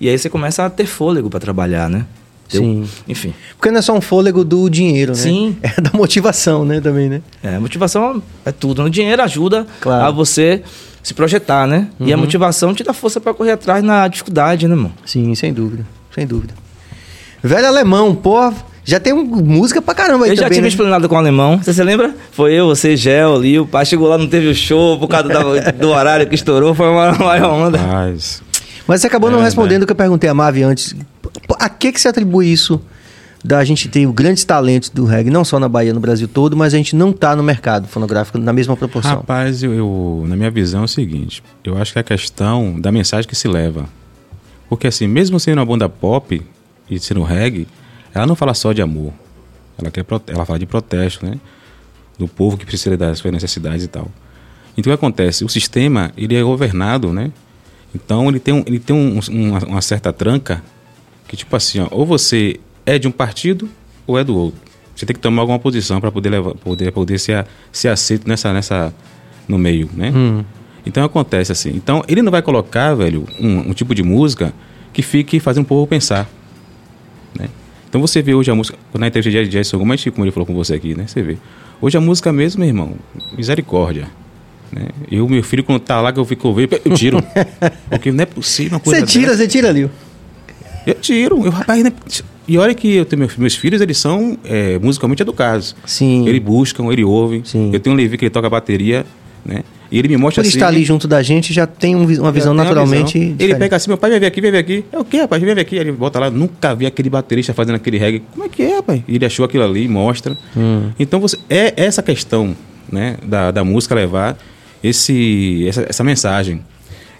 E 0.00 0.08
aí 0.08 0.18
você 0.18 0.28
começa 0.28 0.64
a 0.64 0.70
ter 0.70 0.86
fôlego 0.86 1.28
para 1.30 1.40
trabalhar, 1.40 1.88
né? 1.88 2.04
O- 2.52 2.56
Sim. 2.56 2.88
Enfim. 3.08 3.34
Porque 3.56 3.70
não 3.70 3.78
é 3.78 3.82
só 3.82 3.94
um 3.94 4.00
fôlego 4.00 4.44
do 4.44 4.68
dinheiro, 4.68 5.12
né? 5.12 5.18
Sim. 5.18 5.56
É 5.62 5.80
da 5.80 5.90
motivação, 5.92 6.64
né, 6.64 6.80
também, 6.80 7.08
né? 7.08 7.22
É, 7.42 7.58
motivação 7.58 8.22
é 8.44 8.52
tudo. 8.52 8.82
O 8.82 8.90
dinheiro 8.90 9.22
ajuda 9.22 9.66
Claro. 9.80 10.04
a 10.06 10.10
você 10.10 10.62
se 11.02 11.14
projetar, 11.14 11.66
né? 11.66 11.88
E 12.00 12.12
a 12.12 12.16
Uhum. 12.16 12.22
motivação 12.22 12.74
te 12.74 12.82
dá 12.84 12.92
força 12.92 13.20
para 13.20 13.32
correr 13.34 13.52
atrás 13.52 13.82
na 13.82 14.06
dificuldade, 14.08 14.66
né, 14.68 14.74
irmão? 14.74 14.92
Sim, 15.04 15.34
sem 15.34 15.52
dúvida. 15.52 15.86
Sem 16.14 16.26
dúvida. 16.26 16.54
Velho 17.42 17.66
alemão, 17.66 18.14
pô, 18.14 18.52
já 18.90 18.98
tem 19.00 19.12
um- 19.12 19.24
música 19.24 19.82
pra 19.82 19.94
caramba 19.94 20.24
aí 20.24 20.30
Eu 20.30 20.36
já 20.36 20.42
também, 20.44 20.56
tive 20.56 20.62
né? 20.62 20.68
explanada 20.68 21.08
com 21.08 21.14
o 21.14 21.18
alemão. 21.18 21.58
Você 21.58 21.74
se 21.74 21.82
lembra? 21.84 22.14
Foi 22.32 22.52
eu, 22.54 22.66
você, 22.68 22.96
Gel, 22.96 23.34
ali. 23.36 23.58
O 23.58 23.66
pai 23.66 23.84
chegou 23.84 24.08
lá, 24.08 24.16
não 24.16 24.26
teve 24.28 24.48
o 24.48 24.54
show 24.54 24.98
por 24.98 25.08
causa 25.08 25.28
da- 25.28 25.42
do 25.72 25.88
horário 25.90 26.26
que 26.26 26.34
estourou. 26.34 26.74
Foi 26.74 26.88
uma 26.88 27.12
maior 27.18 27.52
onda. 27.52 27.78
Mas. 27.78 28.42
Mas 28.86 29.00
você 29.02 29.06
acabou 29.06 29.30
não 29.30 29.40
É, 29.40 29.44
respondendo 29.44 29.82
o 29.82 29.86
que 29.86 29.92
eu 29.92 29.96
perguntei 29.96 30.30
a 30.30 30.34
Mavi 30.34 30.62
antes. 30.62 30.96
A 31.58 31.68
que 31.68 31.92
que 31.92 32.00
se 32.00 32.08
atribui 32.08 32.50
isso 32.50 32.80
da 33.44 33.62
gente 33.62 33.88
ter 33.88 34.04
grandes 34.10 34.42
talentos 34.44 34.88
do 34.88 35.04
reggae, 35.04 35.30
não 35.30 35.44
só 35.44 35.60
na 35.60 35.68
Bahia, 35.68 35.92
no 35.92 36.00
Brasil 36.00 36.26
todo, 36.26 36.56
mas 36.56 36.72
a 36.74 36.76
gente 36.78 36.96
não 36.96 37.12
tá 37.12 37.36
no 37.36 37.42
mercado 37.42 37.86
fonográfico 37.86 38.36
na 38.38 38.52
mesma 38.52 38.76
proporção? 38.76 39.16
Rapaz, 39.16 39.62
eu, 39.62 39.72
eu- 39.74 40.24
na 40.26 40.34
minha 40.34 40.50
visão 40.50 40.80
é 40.80 40.84
o 40.84 40.88
seguinte: 40.88 41.42
eu 41.62 41.76
acho 41.76 41.92
que 41.92 41.98
é 41.98 42.00
a 42.00 42.04
questão 42.04 42.80
da 42.80 42.90
mensagem 42.90 43.28
que 43.28 43.36
se 43.36 43.46
leva. 43.46 43.84
Porque 44.68 44.86
assim, 44.86 45.06
mesmo 45.06 45.38
sendo 45.38 45.58
uma 45.58 45.66
banda 45.66 45.88
pop 45.88 46.42
e 46.90 46.98
sendo 46.98 47.22
reggae, 47.22 47.68
ela 48.14 48.26
não 48.26 48.34
fala 48.36 48.54
só 48.54 48.72
de 48.72 48.82
amor. 48.82 49.12
Ela, 49.80 49.90
quer, 49.90 50.04
ela 50.28 50.44
fala 50.44 50.58
de 50.58 50.66
protesto, 50.66 51.24
né? 51.24 51.38
Do 52.18 52.26
povo 52.26 52.56
que 52.56 52.66
precisa 52.66 52.96
das 52.96 53.18
suas 53.18 53.32
necessidades 53.32 53.84
e 53.84 53.88
tal. 53.88 54.08
Então 54.76 54.92
o 54.92 54.96
que 54.96 54.98
acontece? 55.00 55.44
O 55.44 55.48
sistema, 55.48 56.12
ele 56.16 56.34
é 56.34 56.42
governado, 56.42 57.12
né? 57.12 57.30
Então 57.94 58.28
ele 58.28 58.38
tem, 58.40 58.54
um, 58.54 58.62
ele 58.66 58.78
tem 58.78 58.94
um- 58.94 59.20
uma, 59.30 59.58
uma 59.60 59.80
certa 59.82 60.12
tranca 60.12 60.62
que 61.26 61.36
tipo 61.36 61.54
assim, 61.54 61.80
ó, 61.80 61.88
ou 61.90 62.04
você 62.06 62.58
é 62.84 62.98
de 62.98 63.06
um 63.06 63.10
partido 63.10 63.68
ou 64.06 64.18
é 64.18 64.24
do 64.24 64.36
outro. 64.36 64.60
Você 64.96 65.06
tem 65.06 65.14
que 65.14 65.20
tomar 65.20 65.42
alguma 65.42 65.58
posição 65.58 66.00
para 66.00 66.10
poder 66.10 66.28
levar, 66.30 66.54
poder, 66.54 66.90
poder 66.90 67.18
ser, 67.20 67.46
ser 67.70 67.88
aceito 67.88 68.26
nessa, 68.28 68.52
nessa, 68.52 68.92
no 69.46 69.56
meio, 69.58 69.88
né? 69.94 70.10
Então 70.84 71.04
acontece 71.04 71.52
assim. 71.52 71.70
Então 71.70 72.02
ele 72.08 72.20
não 72.22 72.32
vai 72.32 72.42
colocar, 72.42 72.94
velho, 72.94 73.26
um, 73.38 73.70
um 73.70 73.72
tipo 73.72 73.94
de 73.94 74.02
música 74.02 74.52
que 74.92 75.02
fique 75.02 75.38
fazendo 75.38 75.64
o 75.64 75.66
povo 75.68 75.86
pensar, 75.86 76.28
né? 77.38 77.48
Então 77.88 78.00
você 78.00 78.20
vê 78.20 78.34
hoje 78.34 78.50
a 78.50 78.54
música, 78.54 78.78
na 78.94 79.06
entrevista 79.06 79.42
de 79.42 79.48
Jazz 79.48 79.68
Sogoma, 79.68 79.94
como 80.12 80.24
ele 80.24 80.30
falou 80.30 80.46
com 80.46 80.54
você 80.54 80.74
aqui, 80.74 80.94
né? 80.94 81.06
Você 81.06 81.22
vê. 81.22 81.38
Hoje 81.80 81.96
a 81.96 82.00
música 82.00 82.32
mesmo, 82.32 82.60
meu 82.60 82.68
irmão, 82.68 82.94
misericórdia. 83.36 84.08
Né? 84.70 84.88
Eu, 85.10 85.28
meu 85.28 85.42
filho, 85.42 85.64
quando 85.64 85.80
tá 85.80 86.00
lá 86.00 86.12
que 86.12 86.18
eu 86.18 86.24
fico 86.24 86.48
ouvindo, 86.48 86.78
eu 86.84 86.94
tiro. 86.94 87.22
Porque 87.88 88.12
não 88.12 88.22
é 88.22 88.26
possível 88.26 88.76
uma 88.76 88.80
coisa 88.80 89.00
Você 89.00 89.06
tira, 89.06 89.36
você 89.36 89.48
tira, 89.48 89.70
Lil. 89.70 89.90
Eu 90.86 90.94
tiro. 90.94 91.44
Eu, 91.44 91.50
rapaz, 91.50 91.82
né? 91.82 91.92
E 92.46 92.56
olha 92.58 92.74
que 92.74 92.94
eu 92.94 93.04
tenho 93.04 93.20
meus, 93.20 93.36
meus 93.36 93.54
filhos, 93.54 93.80
eles 93.80 93.98
são 93.98 94.38
é, 94.44 94.78
musicalmente 94.78 95.22
educados. 95.22 95.76
Sim. 95.86 96.26
Eles 96.26 96.42
buscam, 96.42 96.90
eles 96.90 97.04
ouvem. 97.04 97.42
Sim. 97.44 97.70
Eu 97.72 97.80
tenho 97.80 97.94
um 97.94 97.96
Levi 97.96 98.16
que 98.16 98.24
ele 98.24 98.30
toca 98.30 98.48
bateria, 98.48 99.04
né? 99.44 99.62
E 99.90 99.98
ele 99.98 100.08
me 100.08 100.16
mostra 100.18 100.42
Por 100.42 100.48
assim. 100.48 100.58
estar 100.58 100.68
ali 100.68 100.84
junto 100.84 101.08
da 101.08 101.22
gente, 101.22 101.52
já 101.52 101.66
tem 101.66 101.96
um 101.96 102.00
uma 102.00 102.30
visão 102.30 102.52
tem 102.52 102.60
uma 102.60 102.64
naturalmente. 102.64 103.18
visão. 103.18 103.36
Ele 103.38 103.54
pega 103.54 103.76
assim, 103.76 103.88
meu 103.88 103.96
pai, 103.96 104.10
vem 104.10 104.20
ver 104.20 104.26
aqui, 104.26 104.40
vem 104.40 104.50
ver 104.50 104.58
aqui. 104.58 104.84
É 104.92 104.98
o 104.98 105.04
quê, 105.04 105.18
rapaz? 105.22 105.42
Vem 105.42 105.54
ver 105.54 105.60
aqui. 105.62 105.76
Aí 105.76 105.80
Ele 105.80 105.92
bota 105.92 106.18
lá, 106.18 106.30
nunca 106.30 106.74
vi 106.74 106.84
aquele 106.84 107.08
baterista 107.08 107.54
fazendo 107.54 107.76
aquele 107.76 107.96
reggae. 107.96 108.22
Como 108.32 108.44
é 108.44 108.48
que 108.50 108.62
é, 108.62 108.76
rapaz? 108.76 109.02
E 109.08 109.14
ele 109.16 109.24
achou 109.24 109.44
aquilo 109.46 109.64
ali, 109.64 109.88
mostra. 109.88 110.36
Hum. 110.54 110.90
Então 110.98 111.18
você 111.20 111.38
é 111.48 111.72
essa 111.76 112.02
questão, 112.02 112.54
né, 112.92 113.16
da, 113.22 113.50
da 113.50 113.64
música 113.64 113.94
levar 113.94 114.36
esse, 114.84 115.66
essa, 115.66 115.86
essa 115.88 116.04
mensagem. 116.04 116.60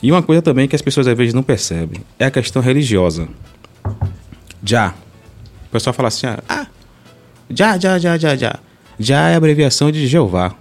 E 0.02 0.12
uma 0.12 0.22
coisa 0.22 0.42
também 0.42 0.68
que 0.68 0.76
as 0.76 0.82
pessoas 0.82 1.06
às 1.08 1.16
vezes 1.16 1.32
não 1.32 1.42
percebem 1.42 2.02
é 2.18 2.26
a 2.26 2.30
questão 2.30 2.60
religiosa. 2.60 3.26
Já. 4.62 4.94
O 5.68 5.70
pessoal 5.72 5.94
fala 5.94 6.08
assim, 6.08 6.26
ah, 6.26 6.66
já, 7.50 7.78
já, 7.78 7.98
já, 7.98 8.16
já, 8.18 8.36
já. 8.36 8.58
Já 8.98 9.28
é 9.30 9.34
a 9.34 9.36
abreviação 9.36 9.90
de 9.90 10.06
Jeová, 10.06 10.54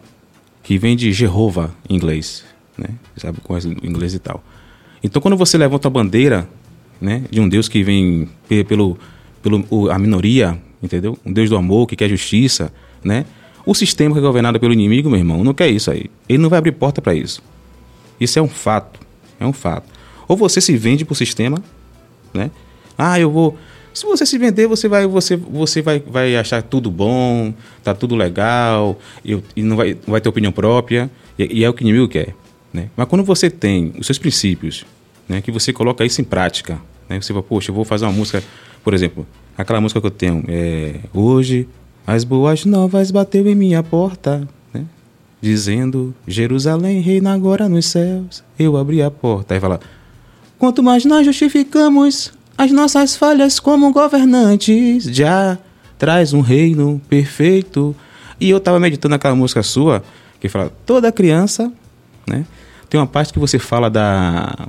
que 0.68 0.78
vem 0.78 0.98
de 0.98 1.14
Jehovah 1.14 1.72
em 1.90 1.96
inglês, 1.96 2.44
né? 2.78 2.90
Sabe, 3.16 3.40
conhece 3.42 3.70
o 3.70 3.86
inglês 3.88 4.14
e 4.14 4.20
tal. 4.20 4.44
Então, 5.02 5.22
quando 5.22 5.38
você 5.38 5.58
levanta 5.58 5.88
a 5.88 5.92
bandeira, 5.92 6.46
né, 7.00 7.24
de 7.32 7.40
um 7.40 7.48
Deus 7.48 7.70
que 7.70 7.82
vem 7.84 8.28
pe- 8.50 8.66
pelo, 8.66 8.98
pelo 9.42 9.90
a 9.90 9.98
minoria, 9.98 10.62
entendeu? 10.84 11.18
Um 11.26 11.32
Deus 11.32 11.50
do 11.50 11.56
amor, 11.56 11.88
que 11.88 11.96
quer 11.96 12.10
justiça, 12.10 12.74
né? 13.02 13.26
O 13.66 13.74
sistema 13.74 14.14
que 14.14 14.20
é 14.20 14.22
governado 14.22 14.60
pelo 14.60 14.74
inimigo, 14.74 15.10
meu 15.10 15.18
irmão, 15.20 15.42
não 15.42 15.54
quer 15.54 15.70
isso 15.70 15.90
aí. 15.90 16.08
Ele 16.28 16.40
não 16.40 16.50
vai 16.50 16.60
abrir 16.60 16.74
porta 16.74 17.02
para 17.02 17.16
isso. 17.16 17.42
Isso 18.20 18.38
é 18.38 18.42
um 18.42 18.50
fato, 18.50 19.00
é 19.40 19.46
um 19.46 19.54
fato. 19.54 19.88
Ou 20.28 20.36
você 20.36 20.60
se 20.60 20.76
vende 20.76 21.06
pro 21.06 21.16
sistema, 21.16 21.64
né? 22.34 22.52
Ah, 22.98 23.18
eu 23.18 23.32
vou. 23.32 23.58
Se 23.98 24.06
você 24.06 24.28
se 24.28 24.38
vender, 24.38 24.68
você 24.68 24.88
vai, 24.88 25.08
você, 25.08 25.36
você 25.36 25.82
vai, 25.82 26.00
vai 26.00 26.36
achar 26.36 26.62
tudo 26.62 26.92
bom, 26.92 27.52
tá 27.84 27.96
tudo 27.96 28.16
legal, 28.16 29.00
e, 29.26 29.64
não, 29.64 29.76
vai, 29.76 29.98
vai 30.06 30.22
ter 30.22 30.30
opinião 30.30 30.52
própria, 30.52 31.10
e, 31.38 31.62
e 31.62 31.64
é 31.64 31.70
o 31.70 31.74
que 31.74 31.84
o 31.84 31.84
inimigo 31.84 32.08
quer. 32.08 32.36
Né? 32.72 32.92
Mas 32.96 33.08
quando 33.08 33.24
você 33.24 33.50
tem 33.50 33.92
os 33.98 34.06
seus 34.06 34.20
princípios, 34.20 34.86
né, 35.28 35.42
que 35.42 35.50
você 35.50 35.74
coloca 35.74 36.06
isso 36.06 36.22
em 36.22 36.24
prática, 36.24 36.80
né, 37.10 37.20
você 37.20 37.34
fala, 37.34 37.42
poxa, 37.42 37.72
eu 37.72 37.76
vou 37.76 37.84
fazer 37.84 38.06
uma 38.06 38.12
música, 38.12 38.44
por 38.84 38.94
exemplo, 38.94 39.26
aquela 39.58 39.82
música 39.82 40.00
que 40.00 40.06
eu 40.06 40.12
tenho, 40.12 40.44
é, 40.48 41.00
hoje 41.12 41.68
as 42.06 42.24
boas 42.24 42.66
novas 42.66 43.10
bateu 43.10 43.48
em 43.48 43.56
minha 43.56 43.82
porta, 43.82 44.48
né? 44.72 44.86
dizendo, 45.42 46.14
Jerusalém 46.28 47.02
reina 47.02 47.34
agora 47.34 47.68
nos 47.68 47.88
céus, 47.88 48.44
eu 48.60 48.78
abri 48.78 49.02
a 49.02 49.10
porta. 49.10 49.56
Aí 49.56 49.60
fala, 49.60 49.80
Quanto 50.58 50.82
mais 50.82 51.06
nós 51.06 51.24
justificamos 51.24 52.32
as 52.58 52.72
nossas 52.72 53.16
falhas 53.16 53.60
como 53.60 53.92
governantes, 53.92 55.04
já 55.04 55.58
traz 55.98 56.34
um 56.34 56.42
reino 56.42 57.00
perfeito. 57.08 57.96
E 58.40 58.50
eu 58.50 58.58
estava 58.58 58.80
meditando 58.80 59.16
aquela 59.16 59.36
música 59.36 59.62
sua 59.62 60.04
que 60.40 60.50
fala 60.50 60.72
toda 60.86 61.12
criança, 61.12 61.72
né? 62.28 62.46
Tem 62.90 63.00
uma 63.00 63.08
parte 63.08 63.34
que 63.34 63.40
você 63.40 63.60
fala 63.60 63.90
da 63.90 64.68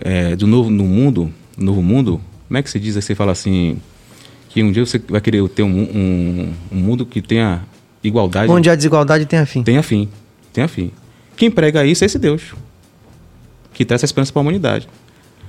é, 0.00 0.34
do 0.36 0.46
novo 0.46 0.70
no 0.70 0.84
mundo, 0.84 1.32
novo 1.56 1.82
mundo. 1.82 2.20
Como 2.48 2.58
é 2.58 2.62
que 2.62 2.70
se 2.70 2.78
diz? 2.78 2.96
Aí 2.96 3.02
Você 3.02 3.14
fala 3.14 3.32
assim 3.32 3.78
que 4.48 4.62
um 4.62 4.72
dia 4.72 4.84
você 4.84 4.98
vai 4.98 5.20
querer 5.20 5.46
ter 5.48 5.62
um, 5.62 5.68
um, 5.68 6.52
um 6.72 6.76
mundo 6.76 7.04
que 7.04 7.20
tenha 7.20 7.62
igualdade. 8.02 8.50
Onde 8.50 8.70
a 8.70 8.74
desigualdade 8.74 9.26
tem 9.26 9.38
a 9.38 9.46
fim. 9.46 9.62
Tenha 9.62 9.82
fim. 9.82 10.08
Tenha 10.52 10.66
fim. 10.66 10.90
Quem 11.36 11.50
prega 11.50 11.84
isso 11.84 12.04
é 12.04 12.06
esse 12.06 12.18
Deus. 12.18 12.54
Que 13.74 13.84
traz 13.84 13.98
essa 13.98 14.06
esperança 14.06 14.32
para 14.32 14.40
a 14.40 14.42
humanidade. 14.42 14.88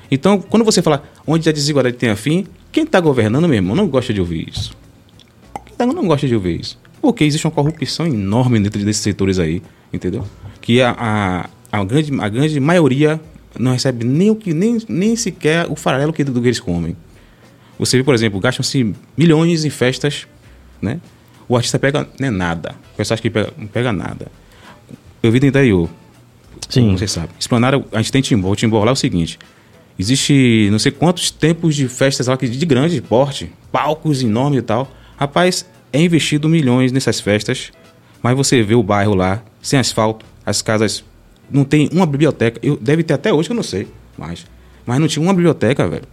Então, 0.10 0.40
quando 0.40 0.64
você 0.64 0.82
fala 0.82 1.04
onde 1.26 1.48
a 1.50 1.52
desigualdade 1.52 1.98
tenha 1.98 2.16
fim, 2.16 2.48
quem 2.72 2.84
está 2.84 3.00
governando, 3.00 3.48
meu 3.48 3.56
irmão, 3.56 3.76
não 3.76 3.88
gosta 3.88 4.14
de 4.14 4.20
ouvir 4.20 4.50
isso. 4.50 4.76
Quem 5.66 5.76
tá, 5.76 5.86
não 5.86 6.08
gosta 6.08 6.28
de 6.28 6.36
ouvir 6.36 6.60
isso. 6.62 6.80
Porque 7.02 7.24
existe 7.24 7.46
uma 7.46 7.52
corrupção 7.52 8.06
enorme 8.08 8.60
dentro 8.60 8.84
desses 8.84 9.02
setores 9.02 9.40
aí, 9.40 9.62
entendeu? 9.92 10.26
Que 10.62 10.82
a, 10.82 10.96
a, 10.98 11.50
a, 11.80 11.84
grande, 11.84 12.14
a 12.20 12.30
grande 12.30 12.60
maioria 12.60 13.20
não 13.58 13.72
recebe 13.72 14.06
nem, 14.06 14.30
o 14.30 14.36
que, 14.36 14.54
nem, 14.54 14.78
nem 14.88 15.16
sequer 15.16 15.68
o 15.70 15.76
farelo 15.76 16.14
que, 16.14 16.24
do 16.24 16.42
que 16.42 16.48
eles 16.48 16.60
comem. 16.60 16.96
Você 17.78 17.98
vê, 17.98 18.04
por 18.04 18.14
exemplo, 18.14 18.40
gastam-se 18.40 18.96
milhões 19.16 19.66
em 19.66 19.70
festas, 19.70 20.28
né? 20.82 21.00
O 21.48 21.56
artista 21.56 21.80
pega 21.80 22.08
né, 22.20 22.30
nada. 22.30 22.76
O 22.94 22.98
pessoal 22.98 23.16
acha 23.16 23.22
que 23.22 23.30
pega, 23.30 23.54
não 23.58 23.68
pega 23.68 23.94
nada. 23.94 24.28
Eu 25.22 25.32
vi 25.32 25.40
no 25.40 25.46
interior. 25.46 25.90
Sim. 26.68 26.82
Como 26.82 26.98
você 26.98 27.08
sabe. 27.08 27.30
Explanada, 27.40 27.84
a 27.92 27.98
gente 27.98 28.12
tem 28.12 28.22
Timbó. 28.22 28.52
O 28.52 28.56
Timbó 28.56 28.84
lá 28.84 28.90
é 28.90 28.94
o 28.94 28.96
seguinte. 28.96 29.40
Existe 30.00 30.70
não 30.72 30.78
sei 30.78 30.92
quantos 30.92 31.32
tempos 31.32 31.76
de 31.76 31.88
festas 31.88 32.28
lá 32.28 32.36
de 32.36 32.66
grande 32.66 33.02
porte, 33.02 33.52
palcos 33.72 34.22
enormes 34.22 34.60
e 34.60 34.62
tal. 34.62 34.92
Rapaz, 35.18 35.66
é 35.92 36.02
investido 36.02 36.48
milhões 36.48 36.92
nessas 36.92 37.20
festas, 37.20 37.72
mas 38.22 38.36
você 38.36 38.62
vê 38.62 38.76
o 38.76 38.84
bairro 38.84 39.16
lá, 39.16 39.42
sem 39.62 39.80
asfalto, 39.80 40.26
as 40.46 40.62
casas 40.62 41.04
não 41.50 41.64
tem 41.64 41.90
uma 41.92 42.06
biblioteca. 42.06 42.60
Eu, 42.62 42.78
deve 42.78 43.04
ter 43.04 43.14
até 43.14 43.34
hoje, 43.34 43.50
eu 43.50 43.56
não 43.56 43.64
sei, 43.64 43.88
mas, 44.18 44.46
mas 44.86 45.00
não 45.00 45.08
tinha 45.08 45.24
uma 45.24 45.34
biblioteca, 45.34 45.88
velho. 45.88 46.06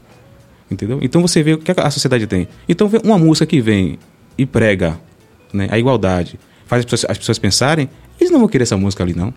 Entendeu? 0.70 0.99
Então 1.03 1.20
você 1.20 1.42
vê 1.42 1.53
o 1.53 1.59
que 1.59 1.73
a 1.77 1.90
sociedade 1.90 2.27
tem. 2.27 2.49
Então 2.68 2.90
uma 3.05 3.18
música 3.18 3.44
que 3.44 3.61
vem 3.61 3.99
e 4.38 4.47
prega 4.47 4.99
né, 5.53 5.68
a 5.70 5.79
igualdade, 5.79 6.38
faz 6.66 6.81
as 6.81 6.85
pessoas, 6.87 7.11
as 7.11 7.18
pessoas 7.18 7.38
pensarem, 7.38 7.88
eles 8.18 8.33
não 8.33 8.40
vão 8.40 8.49
querer 8.49 8.62
essa 8.62 8.77
música 8.77 9.03
ali, 9.05 9.14
não. 9.14 9.33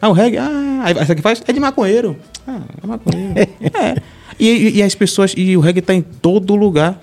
Ah, 0.00 0.08
o 0.08 0.12
reggae, 0.12 0.36
ah, 0.38 0.84
essa 0.96 1.14
que 1.14 1.22
faz 1.22 1.42
é 1.46 1.52
de 1.52 1.58
maconheiro. 1.58 2.16
Ah, 2.46 2.60
é 2.82 2.86
maconheiro. 2.86 3.34
é. 3.38 4.02
E, 4.38 4.48
e- 4.48 4.76
e 4.76 4.82
as 4.82 4.94
pessoas, 4.94 5.32
e 5.36 5.56
o 5.56 5.60
reggae 5.60 5.80
tá 5.82 5.94
em 5.94 6.02
todo 6.02 6.54
lugar. 6.54 7.00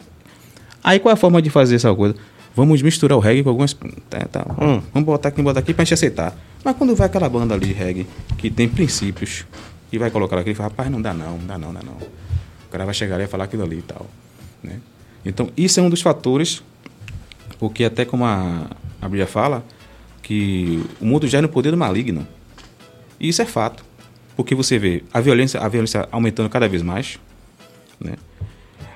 Aí 0.83 0.99
qual 0.99 1.11
é 1.11 1.13
a 1.13 1.17
forma 1.17 1.41
de 1.41 1.49
fazer 1.49 1.75
essa 1.75 1.93
coisa? 1.93 2.15
Vamos 2.55 2.81
misturar 2.81 3.17
o 3.17 3.21
reggae 3.21 3.43
com 3.43 3.49
algumas. 3.49 3.73
Tá, 4.09 4.19
tá. 4.31 4.45
Vamos 4.93 5.05
botar 5.05 5.29
aqui, 5.29 5.41
botar 5.41 5.59
aqui 5.59 5.73
pra 5.73 5.83
gente 5.83 5.93
aceitar. 5.95 6.35
Mas 6.63 6.75
quando 6.77 6.95
vai 6.95 7.07
aquela 7.07 7.27
banda 7.27 7.55
ali 7.55 7.67
de 7.67 7.73
reggae 7.73 8.05
que 8.37 8.49
tem 8.49 8.69
princípios 8.69 9.45
e 9.91 9.97
vai 9.97 10.11
colocar 10.11 10.37
aqui, 10.37 10.53
fala, 10.53 10.69
rapaz, 10.69 10.89
não 10.91 11.01
dá 11.01 11.13
não, 11.13 11.37
não 11.37 11.45
dá 11.47 11.57
não, 11.57 11.73
não 11.73 11.81
dá 11.81 11.85
não. 11.85 11.93
O 11.93 12.71
cara 12.71 12.85
vai 12.85 12.93
chegar 12.93 13.15
ali 13.15 13.23
e 13.23 13.27
falar 13.27 13.45
aquilo 13.45 13.63
ali 13.63 13.79
e 13.79 13.81
tal. 13.81 14.05
Né? 14.63 14.79
Então, 15.25 15.49
isso 15.57 15.79
é 15.79 15.83
um 15.83 15.89
dos 15.89 16.01
fatores, 16.01 16.61
porque 17.59 17.83
até 17.83 18.05
como 18.05 18.23
a, 18.25 18.67
a 19.01 19.05
Bíblia 19.07 19.27
fala, 19.27 19.63
que 20.21 20.83
o 21.01 21.05
mundo 21.05 21.27
já 21.27 21.39
é 21.39 21.41
no 21.41 21.49
poder 21.49 21.71
do 21.71 21.77
maligno. 21.77 22.27
E 23.19 23.27
isso 23.29 23.41
é 23.41 23.45
fato. 23.45 23.83
Porque 24.35 24.55
você 24.55 24.79
vê 24.79 25.03
a 25.13 25.19
violência, 25.21 25.59
a 25.59 25.67
violência 25.67 26.07
aumentando 26.11 26.49
cada 26.49 26.67
vez 26.67 26.81
mais, 26.81 27.19
né? 27.99 28.13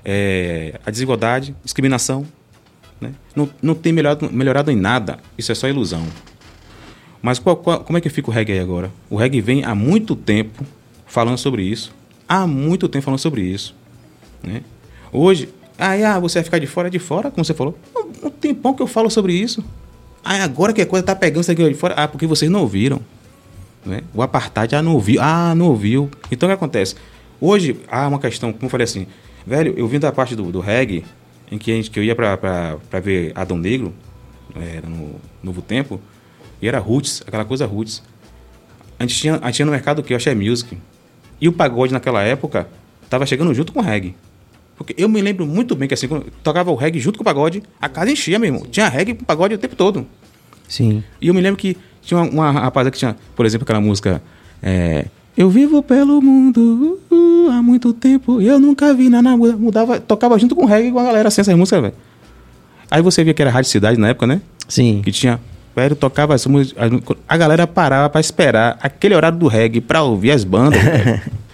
É, 0.04 0.80
a 0.86 0.90
desigualdade, 0.92 1.56
discriminação, 1.64 2.26
né? 3.00 3.12
não, 3.36 3.50
não 3.62 3.76
tem 3.76 3.92
melhorado, 3.92 4.30
melhorado 4.32 4.72
em 4.72 4.76
nada. 4.76 5.20
Isso 5.38 5.52
é 5.52 5.56
só 5.56 5.68
ilusão. 5.68 6.06
Mas 7.22 7.40
qual- 7.40 7.58
qual- 7.58 7.82
como 7.84 7.98
é 7.98 8.02
que 8.02 8.10
fica 8.10 8.30
o 8.30 8.34
reggae 8.34 8.54
aí 8.54 8.60
agora? 8.60 8.92
O 9.10 9.18
reggae 9.18 9.42
vem 9.42 9.64
há 9.66 9.76
muito 9.76 10.16
tempo 10.16 10.64
falando 11.06 11.38
sobre 11.38 11.64
isso. 11.64 11.94
Há 12.28 12.48
muito 12.48 12.88
tempo 12.88 13.04
falando 13.06 13.20
sobre 13.20 13.42
isso. 13.42 13.76
Né? 14.42 14.62
Hoje, 15.12 15.50
aí, 15.78 16.04
ah, 16.04 16.20
você 16.20 16.40
vai 16.40 16.44
ficar 16.46 16.60
de 16.60 16.68
fora, 16.68 16.90
de 16.90 17.00
fora, 17.00 17.30
como 17.30 17.44
você 17.44 17.54
falou. 17.54 17.78
Um, 17.96 18.28
um 18.28 18.30
tempão 18.30 18.74
que 18.74 18.82
eu 18.82 18.88
falo 18.88 19.10
sobre 19.10 19.34
isso. 19.34 19.64
Ah, 20.24 20.44
agora 20.44 20.72
que 20.74 20.82
a 20.82 20.86
coisa 20.86 21.06
tá 21.06 21.16
pegando 21.16 21.42
isso 21.42 21.52
aqui 21.52 21.68
de 21.68 21.74
fora. 21.76 21.94
Ah, 21.96 22.08
porque 22.08 22.26
vocês 22.28 22.50
não 22.50 22.62
ouviram. 22.62 23.02
Né? 23.88 24.02
O 24.14 24.22
apartheid, 24.22 24.76
ah, 24.76 24.82
não 24.82 24.94
ouviu. 24.94 25.22
Ah, 25.22 25.56
não 25.56 25.68
ouviu. 25.68 26.10
Então 26.32 26.48
o 26.48 26.50
que 26.52 26.56
acontece? 26.56 26.96
Hoje 27.40 27.80
há 27.88 28.08
uma 28.08 28.20
questão, 28.20 28.52
como 28.52 28.66
eu 28.66 28.70
falei 28.70 28.84
assim, 28.84 29.08
Velho, 29.48 29.74
eu 29.78 29.88
vim 29.88 29.98
da 29.98 30.12
parte 30.12 30.36
do, 30.36 30.52
do 30.52 30.60
reggae, 30.60 31.06
em 31.50 31.58
que, 31.58 31.72
a 31.72 31.76
gente, 31.76 31.90
que 31.90 31.98
eu 31.98 32.04
ia 32.04 32.14
pra 32.14 32.78
ver 33.02 33.32
Adão 33.34 33.58
Negro, 33.58 33.94
é, 34.54 34.82
no 34.86 35.16
Novo 35.42 35.62
Tempo, 35.62 36.02
e 36.62 36.68
era 36.68 36.80
roots, 36.80 37.24
aquela 37.26 37.46
coisa 37.46 37.66
roots. 37.66 38.04
A 39.00 39.04
gente 39.04 39.16
tinha, 39.16 39.36
a 39.36 39.46
gente 39.46 39.56
tinha 39.56 39.66
no 39.66 39.72
mercado 39.72 40.00
o 40.00 40.04
que? 40.04 40.14
O 40.14 40.18
Axé 40.18 40.36
Music. 40.36 40.78
E 41.40 41.48
o 41.48 41.54
pagode 41.54 41.94
naquela 41.94 42.22
época 42.24 42.68
tava 43.10 43.26
chegando 43.26 43.54
junto 43.54 43.72
com 43.72 43.80
o 43.80 43.82
reggae. 43.82 44.18
Porque 44.76 44.94
eu 44.98 45.08
me 45.08 45.22
lembro 45.22 45.46
muito 45.46 45.78
bem 45.78 45.88
que 45.88 45.94
assim, 45.94 46.10
quando 46.10 46.30
tocava 46.44 46.70
o 46.70 46.76
reggae 46.76 47.00
junto 47.00 47.18
com 47.18 47.22
o 47.22 47.26
pagode, 47.26 47.64
a 47.80 47.88
casa 47.88 48.12
enchia, 48.12 48.38
meu 48.38 48.54
irmão. 48.54 48.68
Tinha 48.70 48.90
reggae 48.90 49.14
com 49.14 49.24
pagode 49.24 49.56
o 49.56 49.58
tempo 49.58 49.78
todo. 49.78 50.06
Sim. 50.68 51.02
E 51.22 51.30
eu 51.30 51.34
me 51.34 51.40
lembro 51.40 51.58
que 51.58 51.78
tinha 52.08 52.20
uma, 52.22 52.30
uma 52.30 52.52
rapaziada 52.52 52.92
que 52.92 52.98
tinha, 52.98 53.16
por 53.36 53.46
exemplo, 53.46 53.64
aquela 53.64 53.82
música. 53.82 54.22
é, 54.64 55.06
eu 55.38 55.52
vivo 55.52 55.84
pelo 55.84 56.20
mundo 56.20 57.00
uh, 57.12 57.16
uh, 57.16 57.52
há 57.52 57.62
muito 57.62 57.94
tempo 57.94 58.42
e 58.42 58.48
eu 58.48 58.60
nunca 58.60 58.92
vi 58.94 59.08
nada 59.08 59.38
muda- 59.38 59.56
mudava, 59.56 60.00
tocava 60.00 60.40
junto 60.40 60.56
com 60.56 60.64
o 60.64 60.66
reggae 60.66 60.92
com 60.92 60.98
a 60.98 61.04
galera 61.04 61.28
assim, 61.28 61.42
essas 61.42 61.54
músicas, 61.56 61.80
velho. 61.82 61.94
Aí 62.90 63.02
você 63.04 63.24
via 63.24 63.34
que 63.36 63.42
era 63.44 63.52
Rádio 63.52 63.70
Cidade 63.70 64.00
na 64.00 64.08
época, 64.10 64.26
né? 64.26 64.42
Sim. 64.68 65.02
Que 65.04 65.12
tinha. 65.12 65.40
Velho, 65.76 65.96
tocava 65.96 66.34
as 66.34 66.44
músicas. 66.48 66.82
as- 66.92 67.18
A 67.30 67.38
galera 67.38 67.68
parava 67.68 68.10
pra 68.10 68.20
esperar 68.20 68.80
aquele 68.82 69.14
horário 69.14 69.38
do 69.38 69.48
reggae 69.48 69.80
pra 69.80 70.02
ouvir 70.02 70.32
as 70.32 70.44
bandas. 70.44 70.80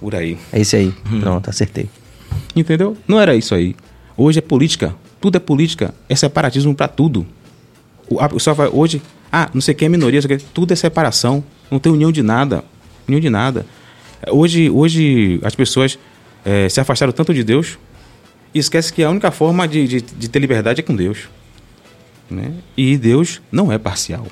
Por 0.00 0.14
aí. 0.14 0.38
É 0.52 0.60
esse 0.60 0.76
aí. 0.76 0.92
Pronto, 1.20 1.50
acertei. 1.50 1.88
Entendeu? 2.54 2.96
Não 3.06 3.20
era 3.20 3.34
isso 3.34 3.54
aí. 3.54 3.74
Hoje 4.16 4.38
é 4.38 4.42
política. 4.42 4.94
Tudo 5.20 5.36
é 5.36 5.40
política. 5.40 5.94
É 6.08 6.14
separatismo 6.14 6.74
pra 6.74 6.88
tudo. 6.88 7.26
O, 8.08 8.20
a, 8.20 8.26
o 8.26 8.30
pessoal 8.30 8.56
vai 8.56 8.68
hoje, 8.72 9.02
ah, 9.32 9.50
não 9.52 9.60
sei 9.60 9.74
quem 9.74 9.86
é 9.86 9.88
minoria, 9.88 10.20
sei 10.22 10.38
tudo 10.38 10.72
é 10.72 10.76
separação. 10.76 11.44
Não 11.70 11.78
tem 11.78 11.92
união 11.92 12.10
de 12.10 12.22
nada. 12.22 12.64
União 13.06 13.20
de 13.20 13.30
nada. 13.30 13.66
É, 14.22 14.32
Hoje, 14.32 14.70
hoje 14.70 15.40
as 15.42 15.54
pessoas 15.54 15.98
eh, 16.44 16.68
se 16.68 16.80
afastaram 16.80 17.12
tanto 17.12 17.34
de 17.34 17.44
Deus 17.44 17.78
e 18.54 18.58
esquece 18.58 18.92
que 18.92 19.02
a 19.02 19.10
única 19.10 19.30
forma 19.30 19.68
de, 19.68 19.86
de, 19.86 20.00
de 20.00 20.28
ter 20.28 20.38
liberdade 20.38 20.80
é 20.80 20.82
com 20.82 20.94
Deus. 20.94 21.28
Né? 22.30 22.52
E 22.76 22.96
Deus 22.96 23.40
não 23.50 23.72
é 23.72 23.78
parcial. 23.78 24.26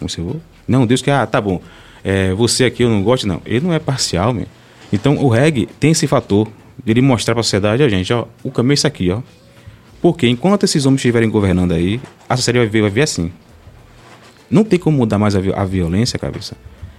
Viu? 0.00 0.40
Não, 0.66 0.86
Deus 0.86 1.02
que, 1.02 1.10
ah, 1.10 1.26
tá 1.26 1.40
bom. 1.40 1.60
É, 2.04 2.32
você 2.34 2.64
aqui 2.64 2.82
eu 2.82 2.90
não 2.90 3.02
gosto, 3.02 3.26
não. 3.26 3.40
Ele 3.44 3.64
não 3.64 3.72
é 3.72 3.78
parcial, 3.78 4.32
meu. 4.32 4.46
Então 4.92 5.16
o 5.18 5.28
reggae 5.28 5.66
tem 5.78 5.92
esse 5.92 6.06
fator 6.06 6.48
de 6.84 6.90
ele 6.90 7.00
mostrar 7.00 7.34
pra 7.34 7.42
sociedade, 7.42 7.82
ó, 7.82 7.88
gente, 7.88 8.12
ó, 8.12 8.26
o 8.42 8.50
caminho 8.50 8.72
é 8.72 8.74
isso 8.74 8.86
aqui, 8.86 9.10
ó. 9.10 9.22
Porque 10.02 10.28
enquanto 10.28 10.64
esses 10.64 10.84
homens 10.84 10.98
estiverem 10.98 11.30
governando 11.30 11.70
aí, 11.70 12.00
a 12.28 12.36
sociedade 12.36 12.66
vai 12.66 12.68
ver, 12.68 12.80
vai 12.82 12.90
ver 12.90 13.02
assim. 13.02 13.30
Não 14.50 14.64
tem 14.64 14.76
como 14.76 14.98
mudar 14.98 15.16
mais 15.16 15.36
a, 15.36 15.38
a 15.54 15.64
violência, 15.64 16.18
cabeça. 16.18 16.56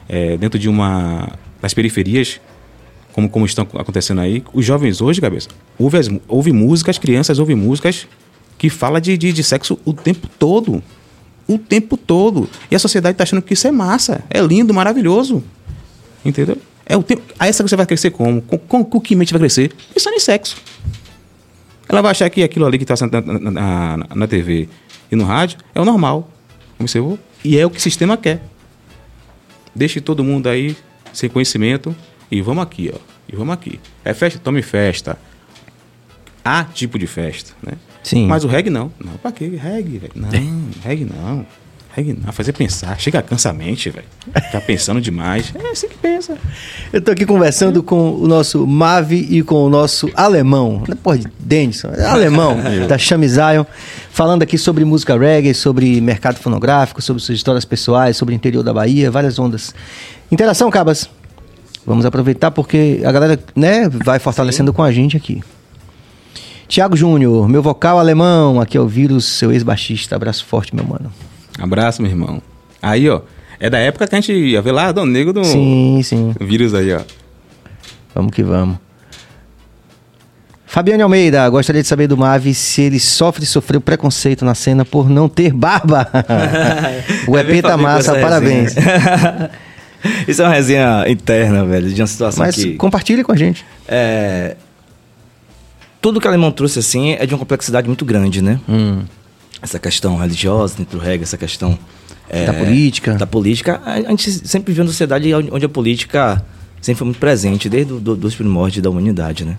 É, 0.07 0.37
dentro 0.37 0.57
de 0.57 0.69
uma. 0.69 1.29
das 1.61 1.73
periferias, 1.73 2.39
como, 3.11 3.29
como 3.29 3.45
estão 3.45 3.67
acontecendo 3.75 4.21
aí, 4.21 4.41
os 4.53 4.65
jovens 4.65 5.01
hoje, 5.01 5.19
cabeça, 5.19 5.49
ouvem, 5.77 5.99
as, 5.99 6.07
músicas, 6.53 6.97
crianças 6.97 7.39
ouvem 7.39 7.57
músicas 7.57 8.07
que 8.57 8.69
fala 8.69 9.01
de, 9.01 9.17
de, 9.17 9.33
de 9.33 9.43
sexo 9.43 9.77
o 9.83 9.91
tempo 9.91 10.27
todo. 10.39 10.81
O 11.45 11.57
tempo 11.57 11.97
todo. 11.97 12.49
E 12.71 12.75
a 12.75 12.79
sociedade 12.79 13.17
tá 13.17 13.23
achando 13.23 13.41
que 13.41 13.53
isso 13.53 13.67
é 13.67 13.71
massa, 13.71 14.23
é 14.29 14.39
lindo, 14.39 14.73
maravilhoso. 14.73 15.43
Entendeu? 16.23 16.57
É 16.85 16.95
o 16.95 17.03
tempo. 17.03 17.21
Aí 17.37 17.49
essa 17.49 17.61
você 17.61 17.75
vai 17.75 17.85
crescer 17.85 18.11
como? 18.11 18.41
Com, 18.41 18.57
com, 18.57 18.85
com 18.85 19.01
que 19.01 19.13
mente 19.13 19.33
vai 19.33 19.41
crescer? 19.41 19.73
Pensando 19.93 20.15
em 20.15 20.19
sexo. 20.21 20.55
Ela 21.87 22.01
vai 22.01 22.11
achar 22.11 22.29
que 22.29 22.43
aquilo 22.43 22.65
ali 22.65 22.77
que 22.77 22.83
está 22.83 23.07
na, 23.07 23.51
na, 23.51 23.97
na, 24.15 24.27
TV 24.27 24.67
e 25.11 25.15
no 25.15 25.23
rádio 25.23 25.57
é 25.75 25.81
o 25.81 25.85
normal. 25.85 26.29
Observou? 26.79 27.19
E 27.43 27.57
é 27.57 27.65
o 27.65 27.69
que 27.69 27.77
o 27.77 27.81
sistema 27.81 28.17
quer. 28.17 28.41
Deixe 29.75 29.99
todo 30.01 30.23
mundo 30.23 30.47
aí 30.47 30.75
sem 31.11 31.29
conhecimento 31.29 31.95
e 32.31 32.41
vamos 32.41 32.63
aqui, 32.63 32.91
ó. 32.93 32.97
E 33.31 33.35
vamos 33.35 33.53
aqui. 33.53 33.79
É 34.03 34.13
festa? 34.13 34.39
Tome 34.39 34.61
festa. 34.61 35.17
Há 36.43 36.63
tipo 36.63 36.99
de 36.99 37.07
festa, 37.07 37.53
né? 37.61 37.73
Sim. 38.03 38.27
Mas 38.27 38.43
o 38.43 38.47
reggae 38.47 38.69
não. 38.69 38.91
Não, 39.03 39.13
pra 39.13 39.31
quê? 39.31 39.47
Reggae, 39.47 39.97
velho. 39.97 40.13
Não, 40.15 40.29
reggae 40.83 41.05
não. 41.05 41.45
Reggae 41.95 42.13
não. 42.13 42.33
Fazer 42.33 42.53
pensar. 42.53 42.99
Chega 42.99 43.21
cansa 43.21 43.51
a 43.51 43.53
mente, 43.53 43.91
velho. 43.91 44.07
Ficar 44.25 44.61
pensando 44.61 44.99
demais. 44.99 45.53
É 45.53 45.69
assim 45.69 45.87
que 45.87 45.95
pensa. 45.95 46.35
Eu 46.91 46.99
tô 46.99 47.11
aqui 47.11 47.23
conversando 47.23 47.83
com 47.83 48.15
o 48.15 48.27
nosso 48.27 48.65
Mavi 48.65 49.27
e 49.29 49.43
com 49.43 49.63
o 49.63 49.69
nosso 49.69 50.09
alemão, 50.15 50.83
é 50.89 50.95
porra 50.95 51.19
de 51.19 51.27
Denison, 51.39 51.91
é 51.95 52.03
alemão, 52.03 52.57
da 52.89 52.97
Chame 52.97 53.27
Zion, 53.27 53.63
falando 54.09 54.41
aqui 54.41 54.57
sobre 54.57 54.83
música 54.83 55.15
reggae, 55.15 55.53
sobre 55.53 56.01
mercado 56.01 56.39
fonográfico, 56.39 56.99
sobre 56.99 57.21
suas 57.21 57.37
histórias 57.37 57.63
pessoais, 57.63 58.17
sobre 58.17 58.33
o 58.33 58.35
interior 58.35 58.63
da 58.63 58.73
Bahia, 58.73 59.11
várias 59.11 59.37
ondas. 59.37 59.73
Interação, 60.31 60.71
Cabas. 60.71 61.07
Vamos 61.85 62.07
aproveitar 62.07 62.49
porque 62.49 63.03
a 63.05 63.11
galera, 63.11 63.37
né, 63.55 63.87
vai 63.87 64.17
fortalecendo 64.17 64.73
com 64.73 64.81
a 64.81 64.91
gente 64.91 65.15
aqui. 65.15 65.43
Tiago 66.67 66.95
Júnior, 66.95 67.47
meu 67.47 67.61
vocal 67.61 67.99
alemão, 67.99 68.59
aqui 68.59 68.77
é 68.77 68.81
o 68.81 68.87
Vírus, 68.87 69.25
seu 69.25 69.51
ex-baixista. 69.51 70.15
Abraço 70.15 70.43
forte, 70.45 70.75
meu 70.75 70.85
mano. 70.85 71.11
Abraço, 71.59 72.01
meu 72.01 72.11
irmão. 72.11 72.41
Aí, 72.81 73.09
ó. 73.09 73.21
É 73.59 73.69
da 73.69 73.77
época 73.77 74.07
que 74.07 74.15
a 74.15 74.19
gente 74.19 74.33
ia 74.33 74.61
ver 74.61 74.71
lá, 74.71 74.91
Dom 74.91 75.05
Negro 75.05 75.31
do 75.31 75.43
Sim, 75.43 76.01
sim. 76.03 76.35
vírus 76.39 76.73
aí, 76.73 76.93
ó. 76.93 77.01
Vamos 78.13 78.33
que 78.33 78.43
vamos. 78.43 78.77
Fabiane 80.65 81.03
Almeida, 81.03 81.47
gostaria 81.49 81.83
de 81.83 81.87
saber 81.87 82.07
do 82.07 82.17
Mavi 82.17 82.53
se 82.53 82.81
ele 82.81 82.99
sofre 82.99 83.43
e 83.43 83.47
sofreu 83.47 83.79
preconceito 83.79 84.43
na 84.43 84.55
cena 84.55 84.83
por 84.83 85.07
não 85.07 85.29
ter 85.29 85.53
barba. 85.53 86.09
o 87.27 87.37
EP 87.37 87.61
tá 87.61 87.77
massa, 87.77 88.19
parabéns. 88.19 88.73
Isso 90.27 90.41
é 90.41 90.45
uma 90.45 90.53
resenha 90.53 91.05
interna, 91.07 91.63
velho, 91.63 91.89
de 91.89 92.01
uma 92.01 92.07
situação 92.07 92.43
Mas 92.43 92.55
que... 92.55 92.73
compartilhe 92.73 93.23
com 93.23 93.31
a 93.31 93.35
gente. 93.35 93.63
É, 93.87 94.57
tudo 96.01 96.19
que 96.19 96.27
o 96.27 96.29
alemão 96.29 96.51
trouxe 96.51 96.79
assim 96.79 97.13
é 97.13 97.25
de 97.25 97.33
uma 97.33 97.39
complexidade 97.39 97.87
muito 97.87 98.03
grande, 98.03 98.41
né? 98.41 98.59
Hum. 98.67 99.03
Essa 99.63 99.79
questão 99.79 100.17
religiosa 100.17 100.75
dentro 100.77 100.99
do 100.99 101.03
reggae, 101.03 101.23
essa 101.23 101.37
questão 101.37 101.79
é, 102.29 102.45
Da 102.45 102.53
política. 102.53 103.13
Da 103.13 103.25
política. 103.25 103.81
A, 103.83 103.93
a 103.93 104.09
gente 104.09 104.29
sempre 104.31 104.71
viveu 104.71 104.83
numa 104.83 104.91
sociedade 104.91 105.33
onde 105.33 105.49
onde 105.51 105.65
a 105.65 105.69
política 105.69 106.43
sempre 106.81 106.99
foi 106.99 107.05
muito 107.05 107.19
presente, 107.19 107.69
desde 107.69 107.93
do, 107.93 108.15
dos 108.15 108.35
primórdios 108.35 108.83
da 108.83 108.89
humanidade, 108.89 109.45
né? 109.45 109.57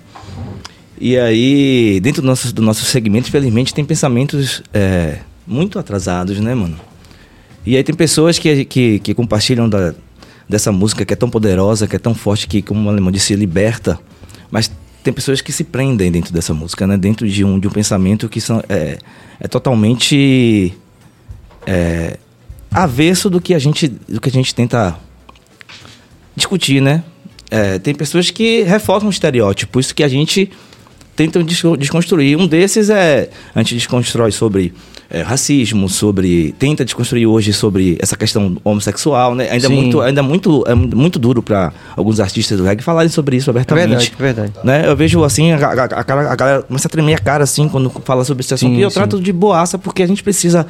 E 1.01 1.19
aí, 1.19 1.99
dentro 2.01 2.23
do 2.23 2.27
nosso, 2.27 2.55
do 2.55 2.63
nosso 2.63 2.85
segmento, 2.85 3.29
infelizmente, 3.29 3.75
tem 3.75 3.85
pensamentos 3.85 4.63
é, 4.73 5.19
muito 5.47 5.79
atrasados, 5.79 6.39
né, 6.39 6.55
mano? 6.55 6.79
E 7.67 7.77
aí 7.77 7.83
tem 7.83 7.95
pessoas 7.95 8.39
que, 8.39 8.65
que, 8.67 8.99
que 8.99 9.15
compartilham 9.15 9.69
da, 9.69 9.95
dessa 10.49 10.71
música 10.71 11.05
que 11.05 11.13
é 11.13 11.17
tão 11.17 11.31
poderosa, 11.31 11.87
que 11.87 11.97
é 11.97 11.99
tão 11.99 12.15
forte, 12.15 12.47
que, 12.47 12.61
como 12.61 12.87
o 12.87 12.91
alemão 12.91 13.11
disse, 13.11 13.35
liberta. 13.35 13.99
Mas 14.51 14.71
tem 15.05 15.13
pessoas 15.13 15.43
que 15.43 15.53
se 15.53 15.63
prendem 15.65 16.11
dentro 16.11 16.33
dessa 16.33 16.55
música, 16.55 16.87
né? 16.87 16.97
Dentro 16.97 17.29
de 17.29 17.45
um, 17.45 17.61
de 17.61 17.69
um 17.69 17.71
pensamento 17.71 18.27
que 18.27 18.41
são, 18.41 18.63
é, 18.69 18.99
é 19.39 19.47
totalmente 19.47 20.73
é, 21.67 22.19
avesso 22.71 23.29
do 23.29 23.39
que 23.39 23.53
a 23.53 23.59
gente, 23.59 23.87
do 23.87 24.19
que 24.19 24.31
a 24.31 24.33
gente 24.33 24.55
tenta 24.55 24.99
discutir, 26.35 26.81
né? 26.81 27.05
É, 27.51 27.79
tem 27.79 27.95
pessoas 27.95 28.31
que 28.31 28.63
reforçam 28.63 29.11
estereótipos 29.11 29.93
que 29.93 30.03
a 30.03 30.09
gente 30.09 30.51
tenta 31.17 31.43
desco- 31.43 31.77
desconstruir. 31.77 32.37
Um 32.39 32.47
desses 32.47 32.91
é 32.91 33.29
a 33.55 33.59
gente 33.61 33.75
desconstrói 33.75 34.31
sobre 34.33 34.73
é, 35.11 35.23
racismo, 35.23 35.89
sobre 35.89 36.55
tenta 36.59 36.85
desconstruir 36.85 37.27
hoje 37.27 37.53
sobre 37.53 37.97
essa 38.01 38.17
questão 38.17 38.57
homossexual, 38.65 39.35
né? 39.35 39.49
Ainda 39.51 39.67
é 39.67 39.69
Sim. 39.69 39.75
muito, 39.77 40.01
ainda 40.01 40.21
é 40.21 40.23
muito, 40.23 40.65
é 40.67 40.75
muito 40.75 41.19
duro 41.19 41.43
para 41.43 41.73
alguns 41.97 42.19
artistas 42.21 42.59
do 42.59 42.65
reggae 42.65 42.83
falarem 42.83 43.11
sobre 43.11 43.37
isso 43.37 43.51
É 43.51 43.53
abertamente. 43.53 43.87
verdade, 43.89 44.13
é 44.19 44.23
verdade. 44.23 44.53
Né? 44.65 44.89
Eu 44.89 44.97
vejo 44.97 45.23
assim, 45.23 45.53
a, 45.53 45.57
a, 45.57 45.73
a 45.85 46.05
cara- 46.05 46.33
a 46.33 46.35
galera 46.37 46.63
começa 46.63 46.89
a 46.89 46.91
tremer 46.91 47.15
a 47.15 47.19
cara 47.19 47.45
assim 47.45 47.69
quando 47.69 47.91
fala 48.05 48.25
sobre 48.25 48.43
esse 48.43 48.55
assunto. 48.55 48.73
Sim, 48.75 48.79
e 48.79 48.83
eu 48.83 48.91
sim. 48.91 48.95
trato 48.95 49.21
de 49.21 49.33
boaça 49.33 49.79
porque 49.79 50.03
a 50.03 50.07
gente 50.07 50.23
precisa 50.23 50.67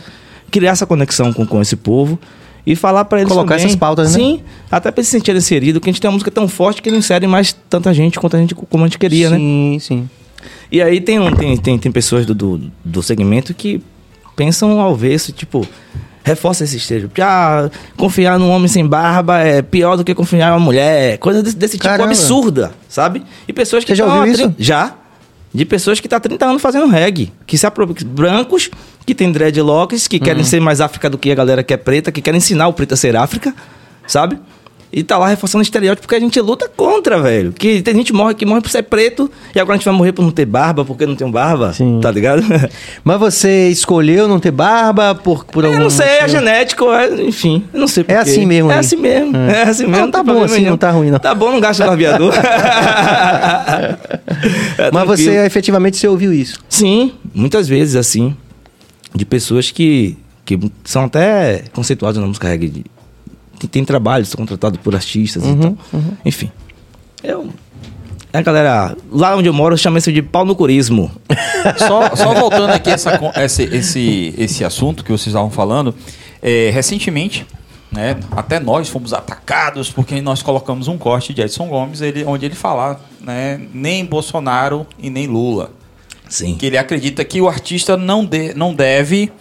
criar 0.51 0.73
essa 0.73 0.85
conexão 0.87 1.33
com, 1.33 1.47
com 1.47 1.63
esse 1.63 1.77
povo 1.77 2.19
e 2.67 2.75
falar 2.75 3.05
para 3.07 3.21
eles 3.21 3.31
Colocar 3.33 3.55
também. 3.55 3.67
essas 3.67 3.77
pautas, 3.77 4.13
né? 4.13 4.19
Sim, 4.19 4.41
até 4.71 4.91
para 4.91 5.03
se 5.05 5.11
sentir 5.11 5.35
inserido, 5.37 5.81
que 5.81 5.89
a 5.89 5.93
gente 5.93 6.01
tem 6.01 6.09
uma 6.09 6.15
música 6.15 6.31
tão 6.31 6.49
forte 6.49 6.81
que 6.83 6.91
não 6.91 6.99
insere 6.99 7.27
mais 7.27 7.55
tanta 7.69 7.93
gente 7.95 8.19
quanto 8.19 8.37
a 8.37 8.41
gente, 8.41 8.55
como 8.55 8.85
a 8.85 8.87
gente 8.87 8.99
queria, 8.99 9.31
né? 9.31 9.37
sim, 9.37 9.79
sim. 9.81 10.09
E 10.71 10.81
aí 10.83 11.01
tem, 11.01 11.19
um, 11.19 11.31
tem, 11.35 11.57
tem, 11.57 11.79
tem 11.79 11.93
pessoas 11.93 12.25
do, 12.27 12.35
do, 12.35 12.71
do 12.85 13.03
segmento 13.03 13.53
que 13.55 13.83
pensam 14.37 14.81
ao 14.81 14.93
avesso, 14.93 15.33
tipo, 15.33 15.67
reforça 16.25 16.65
esse 16.65 16.77
estereótipo. 16.77 17.21
Ah, 17.23 17.71
confiar 17.97 18.39
num 18.39 18.51
homem 18.51 18.69
sem 18.69 18.87
barba 18.87 19.39
é 19.41 19.63
pior 19.63 19.97
do 19.97 20.05
que 20.05 20.15
confiar 20.15 20.49
em 20.49 20.53
uma 20.53 20.61
mulher. 20.61 21.19
Coisa 21.19 21.43
desse, 21.43 21.57
desse 21.57 21.75
tipo 21.77 21.85
Caramba. 21.85 22.09
absurda, 22.11 22.73
sabe? 22.89 23.23
E 23.47 23.53
pessoas 23.53 23.85
que 23.85 23.93
Você 23.93 23.97
já 23.97 24.07
ouviu 24.07 24.33
isso? 24.33 24.55
Já. 24.59 24.95
De 25.53 25.65
pessoas 25.65 26.01
que 26.01 26.07
estão 26.07 26.17
há 26.17 26.21
30 26.21 26.45
anos 26.47 26.61
fazendo 26.63 26.89
reggae. 26.89 27.33
Que 27.47 27.57
se 27.57 27.65
apro... 27.65 27.87
Brancos, 28.07 28.71
que 29.07 29.15
tem 29.15 29.31
dreadlocks, 29.31 30.09
que 30.09 30.17
Uhum. 30.17 30.23
querem 30.23 30.43
ser 30.43 30.61
mais 30.61 30.81
África 30.81 31.09
do 31.09 31.17
que 31.17 31.31
a 31.31 31.35
galera 31.37 31.63
que 31.63 31.73
é 31.73 31.77
preta, 31.77 32.11
que 32.11 32.21
querem 32.21 32.39
ensinar 32.39 32.67
o 32.67 32.73
preto 32.73 32.95
a 32.95 32.97
ser 32.97 33.15
África. 33.17 33.55
sabe? 34.07 34.37
E 34.97 35.03
tá 35.03 35.19
lá 35.19 35.27
reforçando 35.27 35.63
estereótipo 35.63 36.03
porque 36.03 36.15
a 36.15 36.21
gente 36.21 36.41
luta 36.41 36.69
contra, 36.69 37.21
velho. 37.21 37.53
Que 37.53 37.83
tem 37.83 37.95
gente 37.97 38.07
que 38.07 38.13
morre, 38.13 38.35
que 38.35 38.47
morre 38.47 38.61
por 38.61 38.71
ser 38.71 38.85
preto 38.85 39.29
e 39.53 39.59
agora 39.59 39.75
a 39.75 39.77
gente 39.79 39.85
vai 39.85 39.93
morrer 39.95 40.13
por 40.13 40.23
não 40.23 40.31
ter 40.31 40.47
barba 40.47 40.85
porque 40.85 41.05
não 41.05 41.17
tem 41.17 41.29
barba. 41.29 41.73
Sim. 41.73 41.99
Tá 42.01 42.11
ligado? 42.13 42.43
Mas 43.03 43.19
você 43.19 43.69
escolheu 43.71 44.29
não 44.29 44.39
ter 44.39 44.53
barba 44.53 45.13
por, 45.15 45.45
por 45.47 45.65
algum 45.65 45.77
Eu 45.79 45.83
não 45.83 45.91
sei, 45.91 46.07
é 46.07 46.21
motivo? 46.23 46.39
genético, 46.39 46.93
é- 46.93 47.23
enfim, 47.25 47.65
eu 47.75 47.81
não 47.81 47.89
sei 47.89 48.05
É 48.07 48.15
assim 48.17 48.47
mesmo 48.47 48.71
É 48.71 48.75
aí. 48.75 48.81
assim 48.81 48.97
mesmo, 48.97 49.37
Hum. 49.37 49.49
é 49.49 49.63
assim 49.63 49.87
mesmo. 49.87 50.03
Não, 50.05 50.11
tá 50.13 50.23
bom 50.23 50.45
assim, 50.45 50.55
nenhum. 50.59 50.71
não 50.71 50.77
tá 50.79 50.91
ruim, 50.93 51.11
não. 51.11 51.19
Tá 51.19 51.35
bom, 51.35 51.51
não 51.51 51.61
gasta 51.61 51.85
barbeador. 51.87 52.33
É 54.79 54.91
Mas 54.93 55.07
você 55.07 55.45
efetivamente 55.45 55.97
você 55.97 56.07
ouviu 56.09 56.33
isso. 56.33 56.59
Sim, 56.69 57.13
muitas 57.35 57.67
vezes 57.69 57.97
assim, 57.97 58.37
de 59.15 59.25
pessoas 59.25 59.71
que, 59.71 60.17
que 60.45 60.59
são 60.85 61.05
até 61.05 61.65
conceituadas 61.73 62.21
na 62.21 62.27
música 62.27 62.49
reggae. 62.49 62.85
Que 63.59 63.67
tem 63.67 63.85
trabalho, 63.85 64.25
são 64.25 64.39
contratados 64.39 64.79
por 64.81 64.95
artistas 64.95 65.43
Uhum, 65.43 65.53
e 65.53 65.61
tal. 65.61 65.77
Enfim. 66.25 66.51
Eu. 67.23 67.49
A 68.33 68.43
galera, 68.43 68.97
lá 69.13 69.37
onde 69.37 69.49
eu 69.49 69.53
moro, 69.53 69.79
chama 69.79 69.99
isso 69.99 70.13
de 70.13 70.21
pau 70.21 70.45
no 70.45 70.57
curismo. 70.57 71.11
Só, 71.79 72.15
só 72.15 72.35
voltando 72.35 72.71
aqui 72.71 72.91
essa, 72.91 73.19
esse, 73.37 73.63
esse, 73.63 74.35
esse 74.37 74.65
assunto 74.65 75.03
que 75.03 75.11
vocês 75.11 75.29
estavam 75.29 75.51
falando, 75.51 75.95
é, 76.43 76.69
recentemente, 76.71 77.47
né, 77.91 78.17
até 78.33 78.61
nós 78.61 78.89
fomos 78.89 79.15
atacados 79.15 79.91
porque 79.91 80.21
nós 80.21 80.43
colocamos 80.43 80.89
um 80.89 80.99
corte 80.99 81.33
de 81.33 81.41
Edson 81.41 81.69
Gomes, 81.69 82.03
ele, 82.03 82.23
onde 82.25 82.45
ele 82.45 82.55
fala, 82.55 83.01
né, 83.21 83.59
nem 83.73 84.05
Bolsonaro 84.05 84.87
e 84.99 85.09
nem 85.09 85.27
Lula. 85.27 85.71
Sim. 86.29 86.57
Que 86.57 86.67
ele 86.67 86.77
acredita 86.77 87.25
que 87.25 87.41
o 87.41 87.49
artista 87.49 87.97
não, 87.97 88.25
de, 88.25 88.53
não 88.55 88.75
deve 88.75 89.33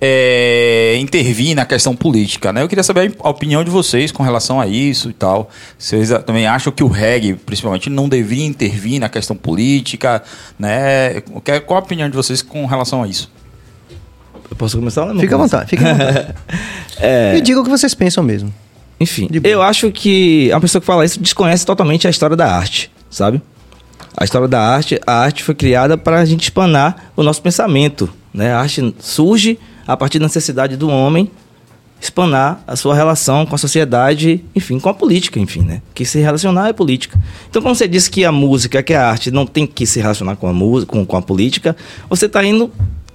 é, 0.00 0.96
intervir 0.98 1.54
na 1.54 1.64
questão 1.64 1.94
política. 1.94 2.52
Né? 2.52 2.62
Eu 2.62 2.68
queria 2.68 2.82
saber 2.82 3.14
a 3.20 3.28
opinião 3.28 3.62
de 3.62 3.70
vocês 3.70 4.10
com 4.10 4.22
relação 4.22 4.60
a 4.60 4.66
isso 4.66 5.10
e 5.10 5.12
tal. 5.12 5.50
Vocês 5.78 6.10
também 6.24 6.46
acham 6.46 6.72
que 6.72 6.82
o 6.82 6.88
reggae, 6.88 7.34
principalmente, 7.34 7.90
não 7.90 8.08
deveria 8.08 8.46
intervir 8.46 9.00
na 9.00 9.08
questão 9.08 9.36
política? 9.36 10.22
Né? 10.58 11.20
Qual 11.20 11.60
qual 11.62 11.80
a 11.80 11.82
opinião 11.82 12.08
de 12.08 12.16
vocês 12.16 12.42
com 12.42 12.66
relação 12.66 13.02
a 13.02 13.08
isso? 13.08 13.30
Eu 14.50 14.56
posso 14.56 14.76
começar? 14.76 15.06
Não 15.06 15.20
Fica 15.20 15.34
à 15.34 15.38
vontade, 15.38 15.70
fica 15.70 15.90
à 15.90 15.94
vontade. 15.94 16.34
É, 17.02 17.34
E 17.34 17.40
diga 17.40 17.58
o 17.58 17.64
que 17.64 17.70
vocês 17.70 17.94
pensam 17.94 18.22
mesmo. 18.22 18.52
Enfim, 19.00 19.26
eu 19.42 19.62
acho 19.62 19.90
que 19.90 20.52
a 20.52 20.60
pessoa 20.60 20.80
que 20.80 20.86
fala 20.86 21.02
isso 21.02 21.18
desconhece 21.18 21.64
totalmente 21.64 22.06
a 22.06 22.10
história 22.10 22.36
da 22.36 22.54
arte, 22.54 22.92
sabe? 23.08 23.40
A 24.14 24.24
história 24.24 24.46
da 24.46 24.60
arte, 24.60 25.00
a 25.06 25.14
arte 25.14 25.42
foi 25.42 25.54
criada 25.54 25.96
para 25.96 26.20
a 26.20 26.24
gente 26.26 26.42
espanar 26.42 27.10
o 27.16 27.22
nosso 27.22 27.40
pensamento, 27.40 28.12
né? 28.34 28.52
A 28.52 28.60
arte 28.60 28.94
surge 28.98 29.58
a 29.86 29.96
partir 29.96 30.18
da 30.18 30.26
necessidade 30.26 30.76
do 30.76 30.88
homem 30.88 31.30
espanar 32.00 32.64
a 32.66 32.74
sua 32.76 32.94
relação 32.94 33.44
com 33.44 33.54
a 33.54 33.58
sociedade, 33.58 34.42
enfim, 34.56 34.80
com 34.80 34.88
a 34.88 34.94
política, 34.94 35.38
enfim, 35.38 35.60
né? 35.60 35.82
Que 35.94 36.04
se 36.04 36.18
relacionar 36.18 36.68
é 36.68 36.72
política. 36.72 37.20
Então, 37.48 37.60
quando 37.60 37.74
você 37.74 37.86
diz 37.86 38.08
que 38.08 38.24
a 38.24 38.32
música, 38.32 38.82
que 38.82 38.94
a 38.94 39.06
arte 39.06 39.30
não 39.30 39.44
tem 39.44 39.66
que 39.66 39.84
se 39.84 40.00
relacionar 40.00 40.36
com 40.36 40.48
a 40.48 40.52
música, 40.52 40.90
com, 40.90 41.04
com 41.04 41.16
a 41.16 41.22
política, 41.22 41.76
você 42.08 42.24
está 42.24 42.42
indo 42.42 42.72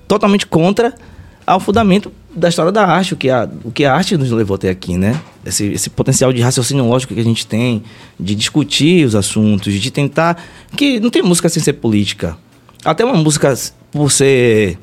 totalmente 0.08 0.46
contra 0.46 0.94
ao 1.48 1.60
fundamento 1.60 2.12
da 2.36 2.50
história 2.50 2.72
da 2.72 2.86
arte, 2.86 3.14
o 3.14 3.18
que 3.18 3.30
a, 3.30 3.50
o 3.64 3.72
que 3.72 3.86
a 3.86 3.94
arte 3.94 4.18
nos 4.18 4.30
levou 4.30 4.56
até 4.56 4.70
aqui, 4.70 4.98
né? 4.98 5.20
Esse, 5.44 5.66
esse 5.68 5.90
potencial 5.90 6.32
de 6.32 6.42
raciocínio 6.42 6.86
lógico 6.88 7.14
que 7.14 7.20
a 7.20 7.24
gente 7.24 7.48
tem, 7.48 7.82
de 8.20 8.36
discutir 8.36 9.06
os 9.06 9.16
assuntos, 9.16 9.74
de 9.74 9.92
tentar. 9.92 10.44
Que 10.76 11.00
não 11.00 11.10
tem 11.10 11.24
música 11.24 11.50
sem 11.50 11.64
ser 11.64 11.74
política. 11.74 12.38
Até 12.84 13.04
uma 13.04 13.16
música, 13.16 13.54
por 13.92 14.12
ser 14.12 14.78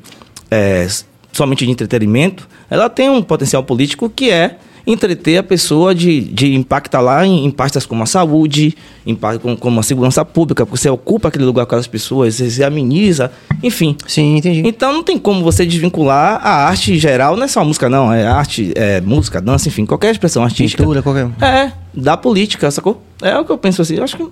é, 0.49 0.87
somente 1.33 1.65
de 1.65 1.71
entretenimento, 1.71 2.47
ela 2.69 2.87
tem 2.89 3.09
um 3.09 3.21
potencial 3.21 3.63
político 3.63 4.09
que 4.09 4.31
é 4.31 4.57
entreter 4.85 5.37
a 5.37 5.43
pessoa 5.43 5.95
de, 5.95 6.21
de 6.21 6.53
impactar 6.53 6.99
lá 6.99 7.25
em, 7.25 7.45
em 7.45 7.51
pastas 7.51 7.85
como 7.85 8.03
a 8.03 8.05
saúde, 8.05 8.75
em 9.05 9.15
como, 9.15 9.57
como 9.57 9.79
a 9.79 9.83
segurança 9.83 10.23
pública, 10.25 10.65
porque 10.65 10.77
você 10.77 10.89
ocupa 10.89 11.29
aquele 11.29 11.45
lugar 11.45 11.65
com 11.65 11.69
aquelas 11.69 11.87
pessoas, 11.87 12.35
você, 12.35 12.49
você 12.49 12.63
ameniza, 12.63 13.31
enfim. 13.61 13.95
Sim, 14.05 14.37
entendi. 14.37 14.61
Então 14.65 14.91
não 14.91 15.03
tem 15.03 15.17
como 15.17 15.41
você 15.41 15.65
desvincular 15.65 16.39
a 16.45 16.67
arte 16.67 16.93
em 16.93 16.97
geral, 16.97 17.37
não 17.37 17.45
é 17.45 17.47
só 17.47 17.63
música, 17.63 17.89
não. 17.89 18.11
É 18.11 18.27
arte, 18.27 18.73
é 18.75 18.99
música, 18.99 19.41
dança, 19.41 19.69
enfim, 19.69 19.85
qualquer 19.85 20.11
expressão 20.11 20.43
artística. 20.43 20.83
Pintura, 20.83 21.01
qualquer. 21.01 21.29
É, 21.41 21.71
da 21.93 22.17
política, 22.17 22.69
sacou? 22.69 23.01
É 23.21 23.37
o 23.37 23.45
que 23.45 23.51
eu 23.51 23.57
penso 23.57 23.81
assim. 23.81 23.95
Eu 23.95 24.03
acho 24.03 24.17
que. 24.17 24.27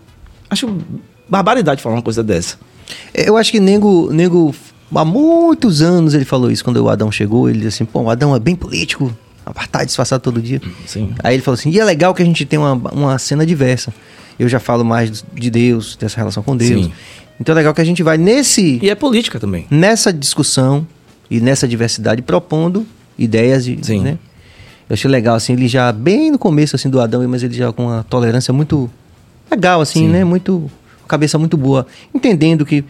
Acho 0.49 0.77
barbaridade 1.29 1.81
falar 1.81 1.95
uma 1.95 2.01
coisa 2.01 2.21
dessa. 2.21 2.57
Eu 3.13 3.37
acho 3.37 3.51
que 3.51 3.59
Nego, 3.59 4.11
Nego, 4.11 4.53
há 4.97 5.05
muitos 5.05 5.81
anos 5.81 6.13
ele 6.13 6.25
falou 6.25 6.51
isso, 6.51 6.63
quando 6.63 6.77
o 6.77 6.89
Adão 6.89 7.11
chegou, 7.11 7.49
ele 7.49 7.59
disse 7.59 7.83
assim, 7.83 7.85
pô, 7.85 8.01
o 8.01 8.09
Adão 8.09 8.35
é 8.35 8.39
bem 8.39 8.55
político, 8.55 9.15
apartado, 9.45 9.85
disfarçado 9.85 10.21
todo 10.21 10.41
dia. 10.41 10.61
Sim. 10.85 11.13
Aí 11.23 11.35
ele 11.35 11.43
falou 11.43 11.57
assim, 11.57 11.69
e 11.69 11.79
é 11.79 11.83
legal 11.83 12.13
que 12.13 12.21
a 12.21 12.25
gente 12.25 12.45
tem 12.45 12.59
uma, 12.59 12.73
uma 12.73 13.17
cena 13.17 13.45
diversa. 13.45 13.93
Eu 14.39 14.49
já 14.49 14.59
falo 14.59 14.83
mais 14.83 15.23
de 15.33 15.49
Deus, 15.49 15.95
dessa 15.95 16.17
relação 16.17 16.41
com 16.41 16.55
Deus. 16.55 16.85
Sim. 16.85 16.91
Então 17.39 17.53
é 17.53 17.55
legal 17.55 17.73
que 17.73 17.81
a 17.81 17.83
gente 17.83 18.03
vai 18.03 18.17
nesse, 18.17 18.79
E 18.81 18.89
é 18.89 18.95
política 18.95 19.39
também. 19.39 19.65
nessa 19.69 20.13
discussão 20.13 20.85
e 21.29 21.39
nessa 21.39 21.67
diversidade 21.67 22.21
propondo 22.21 22.85
ideias 23.17 23.67
e, 23.67 23.79
Sim. 23.81 24.01
né? 24.01 24.17
Eu 24.89 24.93
achei 24.93 25.09
legal, 25.09 25.35
assim, 25.35 25.53
ele 25.53 25.67
já 25.67 25.91
bem 25.91 26.31
no 26.31 26.37
começo, 26.37 26.75
assim, 26.75 26.89
do 26.89 26.99
Adão, 26.99 27.25
mas 27.27 27.43
ele 27.43 27.53
já 27.53 27.71
com 27.71 27.85
uma 27.85 28.03
tolerância 28.03 28.53
muito 28.53 28.89
legal, 29.49 29.79
assim, 29.79 30.01
Sim. 30.01 30.09
né? 30.09 30.23
Muito... 30.23 30.69
Cabeça 31.11 31.37
muito 31.37 31.57
boa. 31.57 31.85
Entendendo 32.15 32.65
que... 32.65 32.85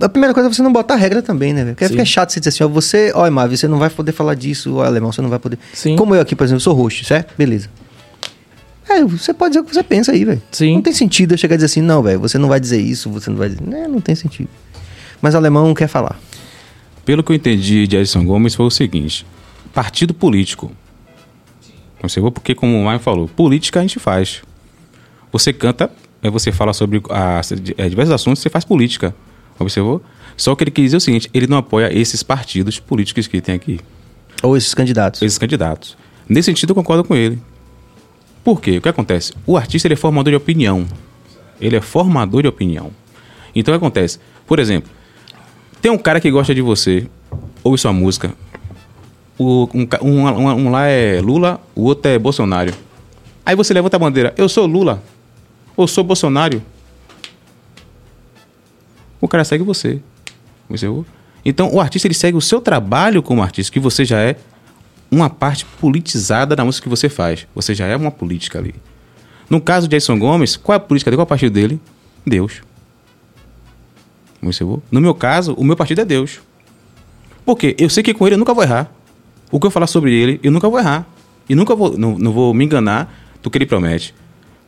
A 0.00 0.08
primeira 0.08 0.32
coisa 0.32 0.48
é 0.48 0.52
você 0.52 0.62
não 0.62 0.72
botar 0.72 0.96
regra 0.96 1.20
também, 1.20 1.52
né? 1.52 1.62
velho? 1.62 1.74
Porque 1.74 1.86
Sim. 1.88 1.92
fica 1.92 2.04
chato 2.06 2.30
você 2.30 2.40
dizer 2.40 2.48
assim, 2.48 2.64
ó, 2.64 2.68
você... 2.68 3.12
Ó, 3.14 3.30
Marvel, 3.30 3.56
você 3.56 3.68
não 3.68 3.78
vai 3.78 3.90
poder 3.90 4.12
falar 4.12 4.34
disso, 4.34 4.76
ó, 4.76 4.84
Alemão, 4.84 5.12
você 5.12 5.20
não 5.20 5.28
vai 5.28 5.38
poder... 5.38 5.58
Sim. 5.74 5.94
Como 5.94 6.14
eu 6.14 6.22
aqui, 6.22 6.34
por 6.34 6.44
exemplo, 6.44 6.60
sou 6.60 6.74
host, 6.74 7.04
certo? 7.04 7.34
Beleza. 7.36 7.68
É, 8.88 9.04
você 9.04 9.34
pode 9.34 9.50
dizer 9.50 9.60
o 9.60 9.64
que 9.64 9.74
você 9.74 9.82
pensa 9.82 10.12
aí, 10.12 10.24
velho. 10.24 10.40
Sim. 10.50 10.76
Não 10.76 10.82
tem 10.82 10.94
sentido 10.94 11.34
eu 11.34 11.38
chegar 11.38 11.54
e 11.54 11.58
dizer 11.58 11.66
assim, 11.66 11.82
não, 11.82 12.02
velho, 12.02 12.18
você 12.18 12.38
não 12.38 12.48
vai 12.48 12.58
dizer 12.58 12.80
isso, 12.80 13.10
você 13.10 13.28
não 13.28 13.36
vai 13.36 13.50
dizer... 13.50 13.60
Né? 13.60 13.86
Não 13.86 14.00
tem 14.00 14.14
sentido. 14.14 14.48
Mas 15.20 15.34
o 15.34 15.36
alemão 15.36 15.66
não 15.66 15.74
quer 15.74 15.86
falar. 15.86 16.18
Pelo 17.04 17.22
que 17.22 17.32
eu 17.32 17.36
entendi 17.36 17.86
de 17.86 17.96
Edson 17.96 18.24
Gomes 18.24 18.54
foi 18.54 18.64
o 18.64 18.70
seguinte: 18.70 19.26
partido 19.72 20.14
político. 20.14 20.72
Observou? 22.02 22.32
Porque, 22.32 22.54
como 22.54 22.80
o 22.80 22.84
Maio 22.84 23.00
falou, 23.00 23.28
política 23.28 23.80
a 23.80 23.82
gente 23.82 23.98
faz. 23.98 24.42
Você 25.30 25.52
canta, 25.52 25.90
você 26.28 26.52
fala 26.52 26.72
sobre 26.72 27.00
a, 27.08 27.40
é, 27.78 27.88
diversos 27.88 28.12
assuntos, 28.12 28.42
você 28.42 28.50
faz 28.50 28.64
política. 28.64 29.14
Observou? 29.58 30.02
Só 30.36 30.54
que 30.54 30.64
ele 30.64 30.70
quis 30.70 30.84
dizer 30.86 30.96
o 30.96 31.00
seguinte: 31.00 31.30
ele 31.32 31.46
não 31.46 31.56
apoia 31.58 31.90
esses 31.96 32.22
partidos 32.22 32.78
políticos 32.80 33.26
que 33.26 33.40
tem 33.40 33.54
aqui, 33.54 33.78
Ou 34.42 34.56
esses 34.56 34.74
candidatos. 34.74 35.22
esses 35.22 35.38
candidatos. 35.38 35.96
Nesse 36.28 36.46
sentido, 36.46 36.70
eu 36.70 36.74
concordo 36.74 37.04
com 37.04 37.14
ele. 37.14 37.38
Por 38.44 38.60
quê? 38.60 38.78
O 38.78 38.82
que 38.82 38.88
acontece? 38.88 39.32
O 39.46 39.56
artista 39.56 39.86
ele 39.86 39.94
é 39.94 39.96
formador 39.96 40.30
de 40.32 40.36
opinião. 40.36 40.86
Ele 41.60 41.76
é 41.76 41.80
formador 41.80 42.42
de 42.42 42.48
opinião. 42.48 42.90
Então, 43.54 43.74
o 43.74 43.78
que 43.78 43.84
acontece? 43.84 44.18
Por 44.46 44.58
exemplo, 44.58 44.90
tem 45.82 45.90
um 45.90 45.98
cara 45.98 46.20
que 46.20 46.30
gosta 46.30 46.54
de 46.54 46.62
você, 46.62 47.06
ouve 47.62 47.76
sua 47.78 47.92
música. 47.92 48.32
O, 49.38 49.68
um, 49.74 49.86
um- 50.02 50.26
um- 50.28 50.48
um 50.66 50.70
lá 50.70 50.86
é 50.86 51.20
Lula, 51.20 51.60
o 51.74 51.82
outro 51.84 52.10
é 52.10 52.18
Bolsonaro. 52.18 52.72
Aí 53.44 53.54
você 53.56 53.74
levanta 53.74 53.96
a 53.96 53.98
bandeira, 53.98 54.32
eu 54.36 54.48
sou 54.48 54.66
Lula, 54.66 55.02
ou 55.80 55.88
sou 55.88 56.04
Bolsonaro. 56.04 56.62
O 59.20 59.26
cara 59.26 59.44
segue 59.44 59.64
você. 59.64 60.00
Observou? 60.68 61.06
Então, 61.44 61.72
o 61.72 61.80
artista 61.80 62.06
ele 62.06 62.14
segue 62.14 62.36
o 62.36 62.40
seu 62.40 62.60
trabalho 62.60 63.22
como 63.22 63.42
artista, 63.42 63.72
que 63.72 63.80
você 63.80 64.04
já 64.04 64.18
é 64.18 64.36
uma 65.10 65.28
parte 65.28 65.64
politizada 65.80 66.54
na 66.54 66.64
música 66.64 66.84
que 66.84 66.88
você 66.88 67.08
faz. 67.08 67.46
Você 67.54 67.74
já 67.74 67.86
é 67.86 67.96
uma 67.96 68.10
política 68.10 68.58
ali. 68.58 68.74
No 69.48 69.60
caso 69.60 69.88
de 69.88 69.96
Jason 69.96 70.18
Gomes, 70.18 70.56
qual 70.56 70.74
é 70.74 70.76
a 70.76 70.80
política 70.80 71.10
dele? 71.10 71.16
Qual 71.16 71.24
é 71.24 71.26
o 71.26 71.28
partido 71.28 71.52
dele? 71.52 71.80
Deus. 72.24 72.62
Observou? 74.42 74.82
No 74.90 75.00
meu 75.00 75.14
caso, 75.14 75.54
o 75.54 75.64
meu 75.64 75.76
partido 75.76 76.02
é 76.02 76.04
Deus. 76.04 76.40
Por 77.44 77.56
quê? 77.56 77.74
Eu 77.78 77.90
sei 77.90 78.02
que 78.02 78.14
com 78.14 78.26
ele 78.26 78.34
eu 78.34 78.38
nunca 78.38 78.54
vou 78.54 78.62
errar. 78.62 78.92
O 79.50 79.58
que 79.58 79.66
eu 79.66 79.70
falar 79.70 79.86
sobre 79.86 80.14
ele, 80.14 80.38
eu 80.42 80.52
nunca 80.52 80.68
vou 80.68 80.78
errar. 80.78 81.06
E 81.48 81.54
nunca 81.54 81.74
vou, 81.74 81.98
não, 81.98 82.16
não 82.16 82.32
vou 82.32 82.54
me 82.54 82.64
enganar 82.64 83.12
do 83.42 83.50
que 83.50 83.58
ele 83.58 83.66
promete. 83.66 84.14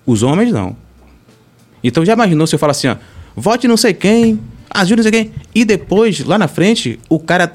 Os 0.04 0.22
homens 0.22 0.52
não. 0.52 0.76
Então 1.82 2.04
já 2.04 2.12
imaginou 2.12 2.46
se 2.46 2.54
eu 2.54 2.58
falar 2.58 2.72
assim, 2.72 2.88
ó, 2.88 2.96
vote 3.34 3.66
não 3.66 3.76
sei 3.76 3.94
quem, 3.94 4.40
ajude 4.70 4.96
não 4.96 5.02
sei 5.02 5.12
quem, 5.12 5.32
e 5.54 5.64
depois, 5.64 6.24
lá 6.24 6.38
na 6.38 6.48
frente, 6.48 6.98
o 7.08 7.18
cara 7.18 7.52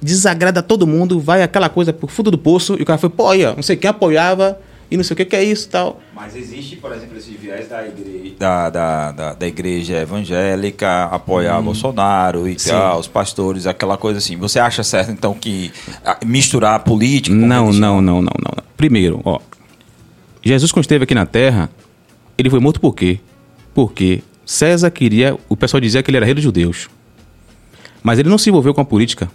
desagrada 0.00 0.62
todo 0.62 0.86
mundo, 0.86 1.20
vai 1.20 1.42
aquela 1.42 1.68
coisa 1.68 1.92
pro 1.92 2.08
fundo 2.08 2.30
do 2.30 2.38
poço, 2.38 2.76
e 2.78 2.82
o 2.82 2.86
cara 2.86 2.98
foi, 2.98 3.10
pô, 3.10 3.28
aí, 3.28 3.44
ó, 3.44 3.54
não 3.54 3.62
sei 3.62 3.76
quem 3.76 3.88
apoiava, 3.88 4.58
e 4.92 4.96
não 4.96 5.02
sei 5.02 5.14
o 5.14 5.16
que 5.16 5.24
que 5.24 5.34
é 5.34 5.42
isso 5.42 5.68
e 5.68 5.70
tal. 5.70 6.00
Mas 6.14 6.36
existe, 6.36 6.76
por 6.76 6.92
exemplo, 6.92 7.16
esse 7.16 7.30
viés 7.30 7.66
da 7.66 7.86
igreja, 7.86 8.34
da, 8.38 8.68
da, 8.68 9.12
da, 9.12 9.32
da 9.32 9.46
igreja 9.48 9.96
evangélica 10.02 11.04
apoiar 11.04 11.62
Bolsonaro 11.62 12.46
e 12.46 12.58
Sim. 12.58 12.70
tal, 12.70 12.98
os 12.98 13.08
pastores, 13.08 13.66
aquela 13.66 13.96
coisa 13.96 14.18
assim. 14.18 14.36
Você 14.36 14.58
acha 14.58 14.82
certo, 14.82 15.10
então, 15.10 15.32
que 15.32 15.72
ah, 16.04 16.18
misturar 16.26 16.78
política 16.80 17.34
não, 17.34 17.72
não, 17.72 18.02
não, 18.02 18.20
não, 18.20 18.32
não. 18.38 18.64
Primeiro, 18.76 19.22
ó. 19.24 19.40
Jesus, 20.44 20.70
quando 20.70 20.84
esteve 20.84 21.04
aqui 21.04 21.14
na 21.14 21.24
Terra, 21.24 21.70
ele 22.36 22.50
foi 22.50 22.60
morto 22.60 22.78
por 22.78 22.94
quê? 22.94 23.18
Porque 23.74 24.22
César 24.44 24.90
queria. 24.90 25.36
O 25.48 25.56
pessoal 25.56 25.80
dizia 25.80 26.02
que 26.02 26.10
ele 26.10 26.16
era 26.16 26.26
rei 26.26 26.34
dos 26.34 26.42
judeus. 26.42 26.88
Mas 28.02 28.18
ele 28.18 28.28
não 28.28 28.38
se 28.38 28.50
envolveu 28.50 28.74
com 28.74 28.80
a 28.80 28.84
política. 28.84 29.30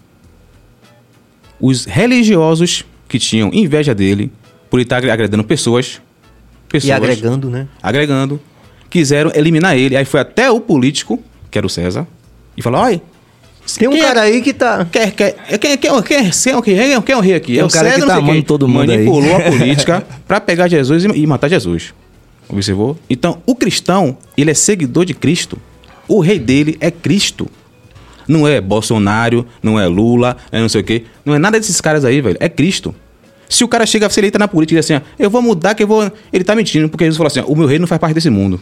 Os 1.59 1.85
religiosos 1.85 2.85
que 3.07 3.17
tinham 3.17 3.49
inveja 3.53 3.95
dele 3.95 4.31
por 4.69 4.77
ele 4.77 4.85
estar 4.85 4.97
agredando 4.97 5.43
pessoas. 5.43 6.01
pessoas 6.69 6.89
E 6.89 6.91
agregando, 6.91 7.49
né? 7.49 7.67
agregando, 7.81 8.39
quiseram 8.89 9.31
eliminar 9.33 9.77
ele. 9.77 9.95
Aí 9.95 10.05
foi 10.05 10.19
até 10.19 10.51
o 10.51 10.59
político, 10.59 11.21
que 11.49 11.57
era 11.57 11.65
o 11.65 11.69
César, 11.69 12.05
e 12.55 12.61
falou: 12.61 12.81
olha. 12.81 13.01
Tem 13.77 13.85
um 13.85 13.91
quem 13.91 13.99
é- 13.99 14.03
cara 14.03 14.21
aí 14.21 14.41
que 14.41 14.53
tá. 14.53 14.85
Quer, 14.85 15.11
quer, 15.11 15.33
quer, 15.33 15.57
quer, 15.59 15.77
quer, 15.77 16.03
quer? 16.03 16.31
Quer, 16.63 17.01
quer 17.01 17.17
o 17.17 17.19
rei 17.19 17.35
aqui? 17.35 17.53
Tem 17.53 17.59
é 17.59 17.63
um 17.63 17.67
o 17.67 17.69
cara 17.69 17.89
que 17.89 17.95
César, 17.95 18.07
tá 18.07 18.15
não 18.15 18.21
sei 18.21 18.31
amando 18.31 18.45
todo 18.45 18.65
mundo 18.65 18.89
aí. 18.89 18.97
Manipulou 18.97 19.35
a 19.35 19.41
política 19.41 20.07
pra 20.25 20.39
pegar 20.39 20.69
Jesus 20.69 21.03
e, 21.03 21.07
e 21.07 21.27
matar 21.27 21.49
Jesus. 21.49 21.93
Observou? 22.49 22.97
Então, 23.09 23.41
o 23.45 23.55
cristão, 23.55 24.17
ele 24.37 24.51
é 24.51 24.53
seguidor 24.53 25.05
de 25.05 25.13
Cristo. 25.13 25.59
O 26.07 26.19
rei 26.19 26.39
dele 26.39 26.77
é 26.79 26.89
Cristo. 26.89 27.49
Não 28.27 28.47
é 28.47 28.59
Bolsonaro, 28.59 29.45
não 29.61 29.79
é 29.79 29.87
Lula, 29.87 30.37
é 30.51 30.59
não 30.59 30.69
sei 30.69 30.81
o 30.81 30.83
quê. 30.83 31.03
Não 31.25 31.35
é 31.35 31.39
nada 31.39 31.59
desses 31.59 31.79
caras 31.81 32.05
aí, 32.05 32.21
velho. 32.21 32.37
É 32.39 32.49
Cristo. 32.49 32.93
Se 33.49 33.63
o 33.63 33.67
cara 33.67 33.85
chega, 33.85 34.09
se 34.09 34.19
ele 34.19 34.27
entra 34.27 34.39
na 34.39 34.47
política 34.47 34.77
e 34.77 34.81
diz 34.81 34.91
assim, 34.91 35.01
ó, 35.01 35.07
eu 35.17 35.29
vou 35.29 35.41
mudar 35.41 35.73
que 35.75 35.83
eu 35.83 35.87
vou... 35.87 36.11
Ele 36.33 36.43
tá 36.43 36.53
mentindo, 36.55 36.89
porque 36.89 37.05
Jesus 37.05 37.17
falou 37.17 37.27
assim, 37.27 37.39
ó, 37.39 37.45
o 37.45 37.55
meu 37.55 37.67
rei 37.67 37.79
não 37.79 37.87
faz 37.87 37.99
parte 37.99 38.13
desse 38.13 38.29
mundo. 38.29 38.59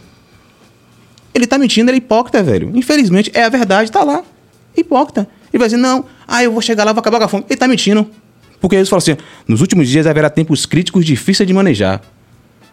Ele 1.34 1.46
tá 1.46 1.58
mentindo, 1.58 1.90
ele 1.90 1.96
é 1.96 1.98
hipócrita, 1.98 2.42
velho. 2.42 2.70
Infelizmente, 2.74 3.30
é 3.34 3.42
a 3.44 3.48
verdade, 3.48 3.90
tá 3.90 4.04
lá. 4.04 4.22
Hipócrita. 4.76 5.28
Ele 5.52 5.58
vai 5.58 5.68
dizer, 5.68 5.76
não, 5.76 6.04
ah, 6.26 6.42
eu 6.42 6.52
vou 6.52 6.62
chegar 6.62 6.84
lá, 6.84 6.92
vou 6.92 7.00
acabar 7.00 7.18
com 7.18 7.24
a 7.24 7.28
fome. 7.28 7.44
Ele 7.48 7.56
tá 7.56 7.66
mentindo. 7.66 8.08
Porque 8.60 8.76
Jesus 8.76 8.88
falou 8.88 8.98
assim, 8.98 9.16
nos 9.46 9.60
últimos 9.60 9.88
dias 9.88 10.06
haverá 10.06 10.30
tempos 10.30 10.64
críticos 10.66 11.04
difíceis 11.04 11.46
de 11.46 11.52
manejar. 11.52 12.00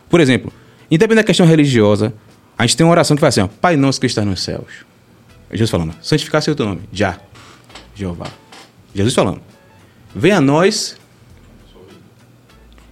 Por 0.10 0.20
exemplo, 0.20 0.54
independente 0.96 1.24
da 1.24 1.28
questão 1.28 1.46
religiosa, 1.46 2.14
a 2.58 2.66
gente 2.66 2.78
tem 2.78 2.86
uma 2.86 2.92
oração 2.92 3.16
que 3.16 3.22
faz 3.22 3.38
assim, 3.38 3.42
ó, 3.42 3.60
Pai 3.60 3.76
nosso 3.76 4.00
que 4.00 4.06
está 4.06 4.24
nos 4.24 4.42
céus. 4.44 4.86
É 5.50 5.54
Jesus 5.54 5.70
falando, 5.70 5.94
santificar 6.02 6.42
seu 6.42 6.56
teu 6.56 6.66
nome. 6.66 6.82
Já. 6.92 7.20
Jeová. 7.96 8.28
Jesus 8.94 9.14
falando. 9.14 9.42
Venha 10.16 10.38
a 10.38 10.42
nós. 10.42 10.98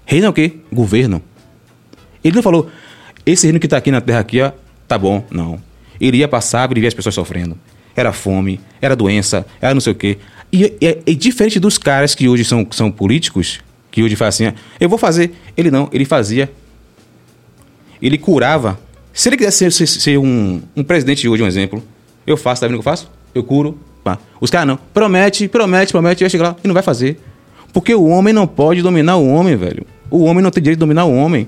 Reino 0.06 0.26
é 0.26 0.30
o 0.30 0.34
quê? 0.34 0.54
Governo. 0.72 1.22
Ele 2.24 2.36
não 2.36 2.44
falou, 2.44 2.70
esse 3.26 3.46
reino 3.46 3.60
que 3.60 3.66
está 3.66 3.78
aqui 3.78 3.92
na 3.92 4.02
terra 4.02 4.20
aqui, 4.20 4.42
ó, 4.42 4.52
tá 4.88 4.98
bom. 4.98 5.26
Não. 5.32 5.62
Ele 6.00 6.18
ia 6.18 6.28
passar 6.28 6.70
e 6.76 6.80
ver 6.82 6.88
as 6.88 6.94
pessoas 6.94 7.16
sofrendo. 7.16 7.58
Era 7.96 8.12
fome, 8.12 8.60
era 8.82 8.96
doença, 8.96 9.46
era 9.60 9.74
não 9.74 9.82
sei 9.82 9.94
o 9.94 9.96
quê. 9.96 10.18
E, 10.52 10.66
e- 10.82 11.00
e 11.08 11.16
diferente 11.16 11.60
dos 11.60 11.78
caras 11.78 12.14
que 12.16 12.28
hoje 12.28 12.44
são, 12.44 12.68
são 12.72 12.92
políticos, 12.92 13.60
que 13.90 14.04
hoje 14.04 14.16
fazem 14.16 14.48
assim, 14.48 14.58
eu 14.80 14.90
vou 14.90 14.98
fazer. 14.98 15.34
Ele 15.56 15.70
não, 15.72 15.90
ele 15.92 16.06
fazia. 16.06 16.52
Ele 18.02 18.18
curava. 18.18 18.80
Se 19.14 19.30
ele 19.30 19.38
quisesse 19.38 19.58
ser, 19.58 19.72
ser- 19.72 19.88
ser 20.00 20.18
um, 20.18 20.62
um 20.76 20.84
presidente 20.84 21.22
de 21.22 21.30
hoje, 21.30 21.44
um 21.44 21.48
exemplo, 21.48 21.84
eu 22.26 22.38
faço, 22.38 22.62
tá 22.62 22.68
vendo 22.68 22.76
o 22.76 22.82
que 22.82 22.88
eu 22.88 22.92
faço? 22.92 23.10
Eu 23.36 23.44
curo. 23.44 23.78
Pá. 24.04 24.18
Os 24.40 24.50
caras 24.50 24.68
não. 24.68 24.78
Promete, 24.94 25.48
promete, 25.48 25.92
promete, 25.92 26.24
vai 26.24 26.30
chegar 26.30 26.44
lá 26.50 26.56
e 26.64 26.68
não 26.68 26.74
vai 26.74 26.82
fazer. 26.84 27.20
Porque 27.74 27.94
o 27.94 28.06
homem 28.08 28.34
não 28.34 28.48
pode 28.48 28.82
dominar 28.82 29.18
o 29.18 29.28
homem, 29.28 29.56
velho. 29.56 29.86
O 30.10 30.24
homem 30.24 30.42
não 30.44 30.50
tem 30.52 30.62
direito 30.64 30.78
de 30.80 30.82
dominar 30.82 31.06
o 31.06 31.14
homem. 31.16 31.48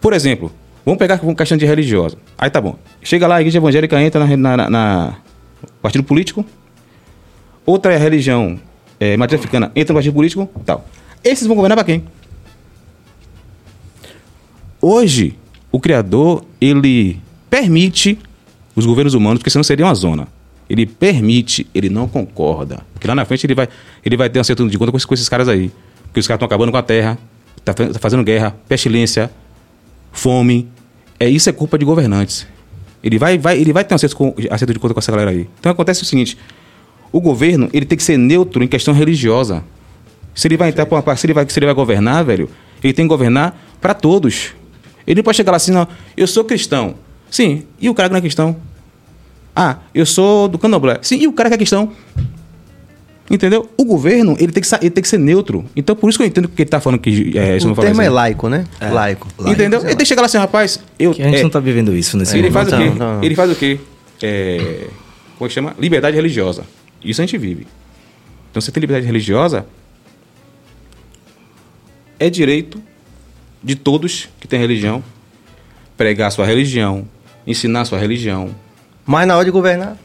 Por 0.00 0.12
exemplo, 0.12 0.50
vamos 0.84 0.98
pegar 0.98 1.18
com 1.18 1.34
questão 1.34 1.58
de 1.58 1.66
religiosa. 1.66 2.16
Aí 2.38 2.48
tá 2.48 2.60
bom. 2.60 2.76
Chega 3.02 3.26
lá, 3.26 3.36
a 3.36 3.40
igreja 3.40 3.58
evangélica 3.58 4.00
entra 4.00 4.24
na, 4.26 4.56
na, 4.56 4.70
na- 4.70 5.14
partido 5.82 6.04
político. 6.04 6.44
Outra 7.66 7.96
religião, 7.96 8.58
é, 8.98 9.16
matriz 9.16 9.40
entra 9.42 9.60
no 9.92 9.94
partido 9.94 10.14
político 10.14 10.48
tal. 10.64 10.86
Esses 11.22 11.46
vão 11.46 11.56
governar 11.56 11.76
pra 11.76 11.84
quem? 11.84 12.04
Hoje, 14.80 15.36
o 15.72 15.78
Criador, 15.78 16.44
ele 16.60 17.20
permite 17.48 18.18
os 18.74 18.86
governos 18.86 19.14
humanos, 19.14 19.38
porque 19.38 19.50
senão 19.50 19.62
seria 19.62 19.86
uma 19.86 19.94
zona. 19.94 20.28
Ele 20.68 20.86
permite, 20.86 21.66
ele 21.74 21.88
não 21.88 22.06
concorda. 22.06 22.80
Porque 22.92 23.06
lá 23.06 23.14
na 23.14 23.24
frente 23.24 23.44
ele 23.46 23.54
vai, 23.54 23.68
ele 24.04 24.16
vai 24.16 24.30
ter 24.30 24.38
um 24.38 24.42
acerto 24.42 24.68
de 24.68 24.78
conta 24.78 24.90
com 24.90 24.96
esses, 24.96 25.06
com 25.06 25.14
esses 25.14 25.28
caras 25.28 25.48
aí. 25.48 25.70
Porque 26.04 26.20
os 26.20 26.26
caras 26.26 26.38
estão 26.38 26.46
acabando 26.46 26.70
com 26.70 26.78
a 26.78 26.82
terra, 26.82 27.18
tá, 27.64 27.74
tá 27.74 27.98
fazendo 27.98 28.22
guerra, 28.22 28.56
pestilência, 28.68 29.30
fome. 30.12 30.68
É, 31.18 31.28
isso 31.28 31.48
é 31.48 31.52
culpa 31.52 31.78
de 31.78 31.84
governantes. 31.84 32.46
Ele 33.02 33.18
vai, 33.18 33.38
vai, 33.38 33.58
ele 33.58 33.72
vai 33.72 33.84
ter 33.84 33.94
um 33.94 33.96
acerto, 33.96 34.16
de 34.72 34.78
conta 34.78 34.94
com 34.94 35.00
essa 35.00 35.10
galera 35.10 35.30
aí. 35.30 35.48
Então 35.58 35.72
acontece 35.72 36.02
o 36.02 36.06
seguinte: 36.06 36.36
o 37.10 37.20
governo 37.20 37.68
ele 37.72 37.86
tem 37.86 37.96
que 37.96 38.04
ser 38.04 38.16
neutro 38.16 38.62
em 38.62 38.68
questão 38.68 38.94
religiosa. 38.94 39.64
Se 40.34 40.46
ele 40.46 40.56
vai 40.56 40.68
entrar 40.68 40.86
para 40.86 41.00
uma 41.00 41.16
se 41.16 41.26
ele 41.26 41.34
vai, 41.34 41.48
se 41.48 41.58
ele 41.58 41.66
vai 41.66 41.74
governar, 41.74 42.24
velho, 42.24 42.48
ele 42.82 42.92
tem 42.92 43.04
que 43.04 43.08
governar 43.08 43.58
para 43.80 43.94
todos. 43.94 44.54
Ele 45.10 45.18
não 45.18 45.24
pode 45.24 45.36
chegar 45.36 45.50
lá 45.50 45.56
assim, 45.56 45.72
não, 45.72 45.88
eu 46.16 46.24
sou 46.28 46.44
cristão. 46.44 46.94
Sim, 47.28 47.64
e 47.80 47.88
o 47.90 47.94
cara 47.94 48.08
que 48.08 48.12
não 48.12 48.18
é 48.18 48.20
cristão? 48.20 48.56
Ah, 49.56 49.78
eu 49.92 50.06
sou 50.06 50.46
do 50.46 50.56
candomblé. 50.56 51.00
Sim, 51.02 51.16
e 51.18 51.26
o 51.26 51.32
cara 51.32 51.48
que 51.48 51.54
é 51.56 51.58
cristão? 51.58 51.90
Entendeu? 53.28 53.68
O 53.76 53.84
governo, 53.84 54.36
ele 54.38 54.52
tem 54.52 54.62
que, 54.62 54.68
ele 54.80 54.90
tem 54.90 55.02
que 55.02 55.08
ser 55.08 55.18
neutro. 55.18 55.64
Então, 55.74 55.96
por 55.96 56.08
isso 56.08 56.16
que 56.16 56.22
eu 56.22 56.28
entendo 56.28 56.48
que 56.48 56.62
ele 56.62 56.70
tá 56.70 56.78
falando 56.80 57.00
que 57.00 57.36
é, 57.36 57.56
isso 57.56 57.66
O 57.66 57.70
não 57.70 57.74
fala 57.74 57.88
termo 57.88 58.00
assim. 58.00 58.06
é 58.06 58.10
laico, 58.10 58.48
né? 58.48 58.64
Laico. 58.80 59.26
Entendeu? 59.40 59.80
Ele 59.80 59.88
tem 59.88 59.96
que 59.98 60.04
chegar 60.06 60.22
lá 60.22 60.26
assim, 60.26 60.38
rapaz, 60.38 60.78
eu... 60.96 61.12
Que 61.12 61.22
a 61.22 61.26
gente 61.26 61.40
é, 61.40 61.42
não 61.42 61.50
tá 61.50 61.58
vivendo 61.58 61.92
isso 61.92 62.16
nesse 62.16 62.36
ele 62.36 62.44
mundo. 62.44 62.52
faz 62.52 62.68
o 62.68 62.70
Não, 62.70 62.78
quê? 62.78 62.90
não, 62.96 63.14
não. 63.16 63.24
Ele 63.24 63.34
faz 63.34 63.50
o 63.50 63.56
quê? 63.56 63.80
É, 64.22 64.86
como 65.36 65.46
é 65.46 65.48
que 65.48 65.54
chama? 65.54 65.74
Liberdade 65.76 66.14
religiosa. 66.14 66.62
Isso 67.04 67.20
a 67.20 67.26
gente 67.26 67.36
vive. 67.36 67.66
Então, 68.52 68.60
você 68.60 68.70
tem 68.70 68.80
liberdade 68.80 69.06
religiosa, 69.06 69.66
é 72.16 72.30
direito 72.30 72.80
de 73.62 73.74
todos 73.74 74.28
que 74.40 74.46
têm 74.48 74.58
religião 74.60 75.02
pregar 75.96 76.32
sua 76.32 76.46
religião, 76.46 77.04
ensinar 77.46 77.84
sua 77.84 77.98
religião, 77.98 78.50
Mas 79.04 79.26
na 79.26 79.36
hora 79.36 79.44
de 79.44 79.50
governar. 79.50 79.96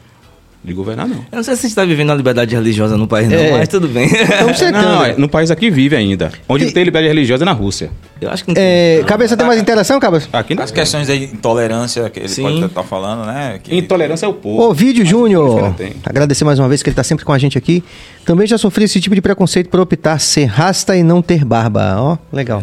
de 0.62 0.72
governar 0.74 1.06
não. 1.06 1.18
Eu 1.30 1.36
não 1.36 1.42
sei 1.44 1.54
se 1.54 1.64
a 1.64 1.68
gente 1.68 1.76
tá 1.76 1.84
vivendo 1.84 2.10
a 2.10 2.14
liberdade 2.14 2.54
religiosa 2.54 2.96
no 2.98 3.06
país, 3.06 3.28
não, 3.28 3.36
É. 3.38 3.52
mas 3.52 3.68
tudo 3.68 3.86
bem. 3.88 4.06
Estamos 4.06 4.58
secando. 4.58 4.82
Não, 4.82 5.04
é, 5.04 5.14
no 5.16 5.28
país 5.28 5.50
aqui 5.50 5.70
vive 5.70 5.94
ainda. 5.94 6.32
Onde 6.48 6.64
E- 6.64 6.66
não 6.66 6.74
tem 6.74 6.82
liberdade 6.82 7.06
religiosa 7.08 7.44
é 7.44 7.46
na 7.46 7.52
Rússia. 7.52 7.90
Eu 8.20 8.30
acho 8.30 8.42
que 8.44 8.48
não 8.50 8.54
tem. 8.56 8.64
É, 8.64 9.04
cabeça 9.06 9.36
tem 9.36 9.46
mais 9.46 9.60
interação, 9.60 10.00
Cabeça? 10.00 10.28
Aqui 10.32 10.54
não. 10.56 10.64
As 10.64 10.70
questões 10.72 11.06
de 11.06 11.14
intolerância 11.24 12.10
que 12.10 12.18
ele 12.18 12.28
Sim. 12.28 12.42
pode 12.42 12.64
estar 12.64 12.82
falando, 12.82 13.24
né? 13.26 13.60
Que- 13.62 13.76
Intolerância 13.76 14.26
é 14.26 14.28
o 14.28 14.34
povo. 14.34 14.60
Ô, 14.70 14.74
Vídeo 14.74 15.06
Júnior, 15.06 15.72
tem. 15.74 15.92
agradecer 16.04 16.44
mais 16.44 16.58
uma 16.58 16.68
vez 16.68 16.82
que 16.82 16.88
ele 16.90 16.96
tá 16.96 17.04
sempre 17.04 17.24
com 17.24 17.32
a 17.32 17.38
gente 17.38 17.56
aqui. 17.56 17.84
Também 18.24 18.46
já 18.46 18.58
sofri 18.58 18.84
esse 18.84 19.00
tipo 19.00 19.14
de 19.14 19.20
preconceito 19.22 19.68
por 19.70 19.78
optar 19.80 20.18
ser 20.18 20.46
rasta 20.46 20.96
e 20.96 21.02
não 21.04 21.22
ter 21.22 21.44
barba. 21.44 21.94
Ó, 21.98 22.18
legal. 22.32 22.62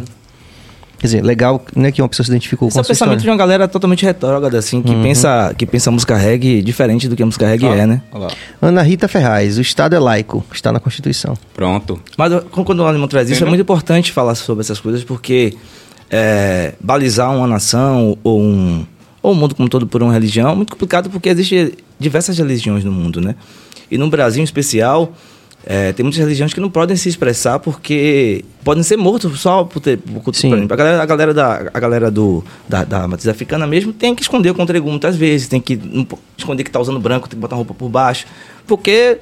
Quer 1.04 1.08
dizer, 1.08 1.22
legal, 1.22 1.62
né, 1.76 1.92
que 1.92 2.02
uma 2.02 2.08
pessoa 2.08 2.24
se 2.24 2.32
identificou 2.32 2.70
Esse 2.70 2.76
com 2.76 2.80
é 2.80 2.82
o 2.82 2.88
pensamento 2.88 3.16
de 3.18 3.24
história. 3.24 3.34
uma 3.34 3.38
galera 3.38 3.68
totalmente 3.68 4.06
retrógrada, 4.06 4.58
assim, 4.58 4.82
que, 4.82 4.92
Uhum. 4.94 5.04
pensa, 5.04 5.54
que 5.58 5.66
pensa 5.66 5.90
a 5.90 5.92
música 5.92 6.16
reggae 6.16 6.62
diferente 6.62 7.10
do 7.10 7.16
que 7.18 7.22
a 7.22 7.26
música 7.26 7.46
reggae 7.46 7.66
é, 7.66 7.86
né? 7.86 8.02
Olha 8.10 8.28
lá. 8.28 8.32
Ana 8.62 8.82
Rita 8.82 9.10
Ferraz, 9.10 9.58
o 9.58 9.62
Estado 9.62 9.98
é 9.98 10.00
laico, 10.00 10.46
está 10.54 10.72
na 10.72 10.80
Constituição. 10.80 11.34
Pronto. 11.54 12.00
Mas 12.18 12.32
quando 12.50 12.80
o 12.80 12.86
Alemão 12.86 13.10
traz 13.10 13.30
isso, 13.30 13.44
é 13.44 13.48
muito 13.48 13.60
importante 13.60 14.14
falar 14.14 14.34
sobre 14.36 14.62
essas 14.62 14.80
coisas, 14.80 15.04
porque 15.04 15.56
é, 16.10 16.74
balizar 16.80 17.36
uma 17.36 17.48
nação 17.48 18.18
ou 18.24 18.40
um, 18.42 18.86
ou 19.22 19.34
o 19.34 19.36
mundo 19.36 19.56
como 19.56 19.66
um 19.66 19.70
todo 19.70 19.86
por 19.86 20.02
uma 20.02 20.14
religião 20.14 20.52
é 20.52 20.56
muito 20.56 20.72
complicado, 20.72 21.10
porque 21.10 21.28
existem 21.28 21.74
diversas 22.00 22.38
religiões 22.38 22.86
no 22.86 22.94
mundo, 22.94 23.20
né? 23.20 23.36
E 23.92 23.98
no 23.98 24.10
Brasil, 24.10 24.40
em 24.40 24.46
especial, 24.46 25.14
é, 25.66 25.94
tem 25.94 26.04
muitas 26.04 26.20
religiões 26.20 26.54
que 26.54 26.60
não 26.60 26.70
podem 26.70 26.96
se 26.96 27.08
expressar 27.08 27.60
porque 27.60 28.44
podem 28.64 28.84
ser 28.84 28.98
mortos 28.98 29.40
só 29.40 29.64
por 29.64 29.80
ter... 29.80 29.98
Por, 29.98 30.36
Sim. 30.36 30.50
por 30.50 30.58
exemplo, 30.58 30.74
a 30.74 30.78
galera, 30.78 31.04
a 31.04 31.06
galera, 31.06 31.34
da, 31.34 31.72
a 31.74 31.80
galera 31.80 32.12
do, 32.12 32.44
da, 32.68 32.84
da 32.84 33.08
matriz 33.08 33.28
africana 33.28 33.66
mesmo 33.66 33.94
tem 33.94 34.14
que 34.14 34.22
esconder 34.22 34.50
o 34.50 34.56
contrego 34.56 34.90
muitas 34.90 35.16
vezes, 35.16 35.48
tem 35.48 35.62
que 35.62 35.80
esconder 36.38 36.64
que 36.64 36.72
tá 36.72 36.80
usando 36.80 37.00
branco, 37.00 37.30
tem 37.30 37.38
que 37.38 37.42
botar 37.42 37.56
roupa 37.56 37.74
por 37.74 37.90
baixo, 37.90 38.26
porque... 38.68 39.20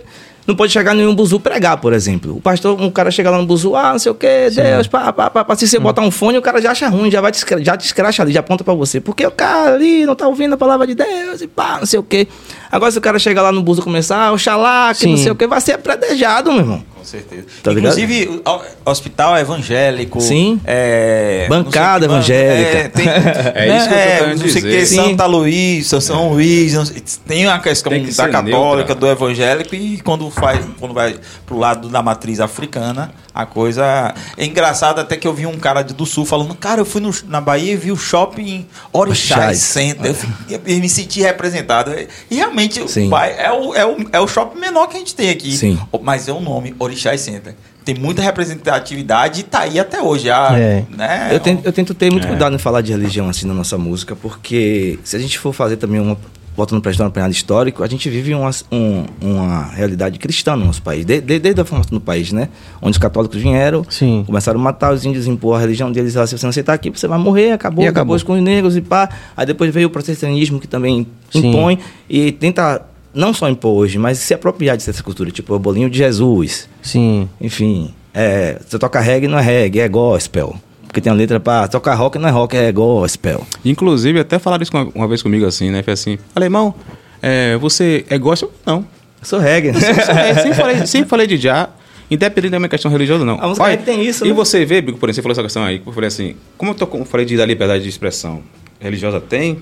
Não 0.51 0.55
pode 0.57 0.73
chegar 0.73 0.93
nenhum 0.93 1.15
buzu 1.15 1.39
pregar, 1.39 1.77
por 1.77 1.93
exemplo. 1.93 2.35
O 2.35 2.41
pastor, 2.41 2.79
um 2.79 2.91
cara 2.91 3.09
chega 3.09 3.29
lá 3.29 3.37
no 3.37 3.45
buzu, 3.45 3.73
ah, 3.73 3.93
não 3.93 3.99
sei 3.99 4.11
o 4.11 4.15
que, 4.15 4.49
Deus, 4.49 4.85
pá, 4.85 5.13
pá, 5.13 5.29
pá, 5.29 5.45
pá. 5.45 5.55
Se 5.55 5.65
você 5.65 5.79
botar 5.79 6.01
um 6.01 6.11
fone, 6.11 6.37
o 6.37 6.41
cara 6.41 6.61
já 6.61 6.71
acha 6.71 6.89
ruim, 6.89 7.09
já 7.09 7.21
vai 7.21 7.31
te, 7.31 7.41
já 7.61 7.77
te 7.77 7.85
escracha 7.85 8.21
ali, 8.21 8.33
já 8.33 8.41
aponta 8.41 8.61
pra 8.61 8.73
você. 8.73 8.99
Porque 8.99 9.25
o 9.25 9.31
cara 9.31 9.75
ali 9.75 10.05
não 10.05 10.13
tá 10.13 10.27
ouvindo 10.27 10.53
a 10.53 10.57
palavra 10.57 10.85
de 10.85 10.93
Deus 10.93 11.41
e 11.41 11.47
pá, 11.47 11.77
não 11.79 11.85
sei 11.85 11.99
o 11.99 12.03
que. 12.03 12.27
Agora, 12.69 12.91
se 12.91 12.97
o 12.97 13.01
cara 13.01 13.17
chegar 13.17 13.41
lá 13.41 13.51
no 13.53 13.63
buzu 13.63 13.79
e 13.79 13.83
começar, 13.85 14.27
ah, 14.27 14.33
oxalá, 14.33 14.93
que 14.93 15.07
não 15.07 15.15
Sim. 15.15 15.23
sei 15.23 15.31
o 15.31 15.35
que, 15.35 15.47
vai 15.47 15.61
ser 15.61 15.77
predejado, 15.77 16.51
meu 16.51 16.59
irmão. 16.59 16.83
Com 17.01 17.05
certeza. 17.05 17.45
Tá 17.63 17.71
ligado? 17.71 17.97
Inclusive, 17.99 18.41
o- 18.45 18.89
hospital 18.91 19.35
evangélico. 19.37 20.21
Sim. 20.21 20.61
É, 20.63 21.47
Bancada 21.49 22.05
que 22.07 22.13
evangélica. 22.13 22.77
É, 22.77 22.87
tem, 22.89 23.07
É 23.55 23.77
isso 23.77 23.87
que 23.87 23.93
eu 23.93 23.97
tô 23.99 24.23
querendo 24.23 24.39
Não 24.43 24.47
sei 24.49 24.61
o 24.61 24.65
que, 24.65 24.69
dizer. 24.71 24.85
Sim. 24.85 24.95
Santa 24.97 25.25
Luís, 25.25 25.87
São 25.87 26.29
Luís. 26.31 26.73
não 26.75 26.85
sei- 26.85 27.03
tem 27.25 27.47
a 27.47 27.57
questão 27.57 27.91
Tem 27.91 28.05
que 28.05 28.13
da 28.13 28.29
católica, 28.29 28.75
neutra. 28.75 28.95
do 28.95 29.07
evangélico, 29.07 29.73
e 29.73 29.99
quando, 30.01 30.29
faz, 30.29 30.63
quando 30.79 30.93
vai 30.93 31.15
pro 31.47 31.57
lado 31.57 31.89
da 31.89 32.03
matriz 32.03 32.39
africana, 32.39 33.11
a 33.33 33.45
coisa. 33.45 34.13
É 34.37 34.45
engraçado 34.45 34.99
até 34.99 35.17
que 35.17 35.27
eu 35.27 35.33
vi 35.33 35.47
um 35.47 35.57
cara 35.57 35.81
de- 35.81 35.93
do 35.95 36.05
sul 36.05 36.25
falando: 36.25 36.53
Cara, 36.53 36.81
eu 36.81 36.85
fui 36.85 37.01
no- 37.01 37.11
na 37.27 37.41
Bahia 37.41 37.73
e 37.73 37.75
vi 37.77 37.91
o 37.91 37.97
shopping 37.97 38.67
Orixás. 38.93 39.57
Center. 39.57 40.13
Eu, 40.49 40.59
eu 40.67 40.79
me 40.79 40.87
senti 40.89 41.21
representado. 41.21 41.91
E 42.29 42.35
realmente 42.35 42.87
Sim. 42.91 43.07
o 43.07 43.09
Bahia 43.09 43.33
é 43.33 43.51
o, 43.51 43.73
é, 43.73 43.85
o, 43.85 43.97
é 44.11 44.19
o 44.19 44.27
shopping 44.27 44.59
menor 44.59 44.87
que 44.87 44.97
a 44.97 44.99
gente 44.99 45.15
tem 45.15 45.29
aqui. 45.29 45.55
Sim. 45.57 45.79
Mas 46.03 46.27
é 46.27 46.33
o 46.33 46.39
nome, 46.41 46.75
Orixás 46.77 46.90
Center. 46.99 47.55
Tem 47.83 47.95
muita 47.95 48.21
representatividade 48.21 49.39
e 49.41 49.43
tá 49.43 49.61
aí 49.61 49.79
até 49.79 50.01
hoje. 50.01 50.25
Já, 50.25 50.57
É. 50.57 50.83
né? 50.89 51.29
Eu 51.31 51.39
tento, 51.39 51.65
eu 51.65 51.73
tento 51.73 51.93
ter 51.93 52.11
muito 52.11 52.25
É. 52.25 52.29
cuidado 52.29 52.55
em 52.55 52.59
falar 52.59 52.81
de 52.81 52.91
religião 52.91 53.27
assim 53.29 53.47
na 53.47 53.53
nossa 53.53 53.77
música, 53.77 54.15
porque 54.15 54.99
se 55.03 55.15
a 55.15 55.19
gente 55.19 55.39
for 55.39 55.51
fazer 55.51 55.77
também 55.77 55.99
uma, 55.99 56.15
voltando 56.55 56.79
para 56.81 56.89
a 56.89 56.91
história 56.91 57.09
do 57.09 57.11
apanhado 57.13 57.31
histórico, 57.31 57.81
a 57.83 57.87
gente 57.87 58.07
vive 58.09 58.35
uma, 58.35 58.51
um- 58.71 59.05
uma 59.19 59.63
realidade 59.71 60.19
cristã 60.19 60.55
no 60.55 60.65
nosso 60.65 60.81
país, 60.83 61.05
de- 61.05 61.21
de- 61.21 61.39
desde 61.39 61.59
a 61.61 61.65
formação 61.65 61.97
do 61.97 62.01
país, 62.01 62.31
né? 62.31 62.49
Onde 62.81 62.91
os 62.91 62.97
católicos 62.99 63.41
vieram, 63.41 63.83
Sim. 63.89 64.23
começaram 64.27 64.59
a 64.59 64.63
matar 64.63 64.93
os 64.93 65.03
índios, 65.03 65.25
impor 65.25 65.55
a 65.57 65.59
religião 65.59 65.91
deles, 65.91 66.15
ah, 66.17 66.27
se 66.27 66.37
você 66.37 66.45
não 66.45 66.49
aceitar 66.51 66.73
aqui, 66.73 66.89
você 66.91 67.07
vai 67.07 67.17
morrer, 67.17 67.51
acabou, 67.53 67.83
E 67.83 67.87
acabou. 67.87 68.15
depois 68.15 68.21
com 68.21 68.33
os 68.33 68.41
negros 68.43 68.77
e 68.77 68.81
pá. 68.81 69.09
Aí 69.35 69.45
depois 69.45 69.73
veio 69.73 69.87
o 69.87 69.89
protestantismo 69.89 70.59
que 70.59 70.67
também 70.67 71.07
Sim. 71.31 71.47
impõe 71.49 71.79
e 72.09 72.31
tenta 72.33 72.81
não 73.13 73.33
só 73.33 73.49
impor 73.49 73.73
hoje, 73.75 73.97
mas 73.97 74.17
se 74.19 74.33
apropriar 74.33 74.77
dessa 74.77 75.03
cultura, 75.03 75.31
tipo 75.31 75.53
o 75.53 75.59
bolinho 75.59 75.89
de 75.89 75.97
Jesus, 75.97 76.67
Sim. 76.81 77.27
enfim, 77.39 77.93
é, 78.13 78.59
você 78.67 78.77
toca 78.79 78.99
reggae 78.99 79.27
não 79.27 79.37
é 79.39 79.41
reggae, 79.41 79.79
é 79.81 79.87
gospel. 79.89 80.55
Porque 80.87 80.99
tem 80.99 81.09
a 81.11 81.15
letra 81.15 81.39
pra 81.39 81.67
tocar 81.69 81.93
rock 81.95 82.19
não 82.19 82.27
é 82.27 82.31
rock, 82.31 82.55
é 82.57 82.69
gospel. 82.71 83.45
Inclusive, 83.63 84.19
até 84.19 84.37
falaram 84.37 84.61
isso 84.63 84.75
uma, 84.75 84.89
uma 84.93 85.07
vez 85.07 85.21
comigo 85.23 85.45
assim, 85.45 85.71
né? 85.71 85.81
Foi 85.83 85.93
assim, 85.93 86.17
alemão, 86.35 86.75
é, 87.21 87.55
você 87.57 88.05
é 88.09 88.17
gospel? 88.17 88.51
Não. 88.65 88.79
Eu 89.21 89.25
sou 89.25 89.39
reggae. 89.39 89.69
É, 90.09 90.33
sempre, 90.35 90.53
falei, 90.53 90.85
sempre 90.85 91.09
falei 91.09 91.27
de 91.27 91.37
já, 91.37 91.69
independente 92.09 92.51
da 92.51 92.59
minha 92.59 92.67
questão 92.67 92.91
religiosa, 92.91 93.23
não. 93.23 93.39
A 93.41 93.47
música 93.47 93.63
Olha, 93.65 93.77
tem 93.77 94.03
isso, 94.03 94.25
E 94.25 94.29
né? 94.29 94.33
você 94.33 94.65
vê, 94.65 94.81
Bico, 94.81 94.97
por 94.97 95.07
exemplo, 95.09 95.15
você 95.15 95.21
falou 95.21 95.31
essa 95.33 95.43
questão 95.43 95.63
aí, 95.63 95.79
que 95.79 95.87
eu 95.87 95.93
falei 95.93 96.09
assim, 96.09 96.35
como 96.57 96.71
eu 96.71 96.75
tô, 96.75 96.85
com- 96.85 97.05
falei 97.05 97.25
de, 97.25 97.37
da 97.37 97.45
liberdade 97.45 97.83
de 97.83 97.89
expressão 97.89 98.41
religiosa 98.79 99.21
tem, 99.21 99.59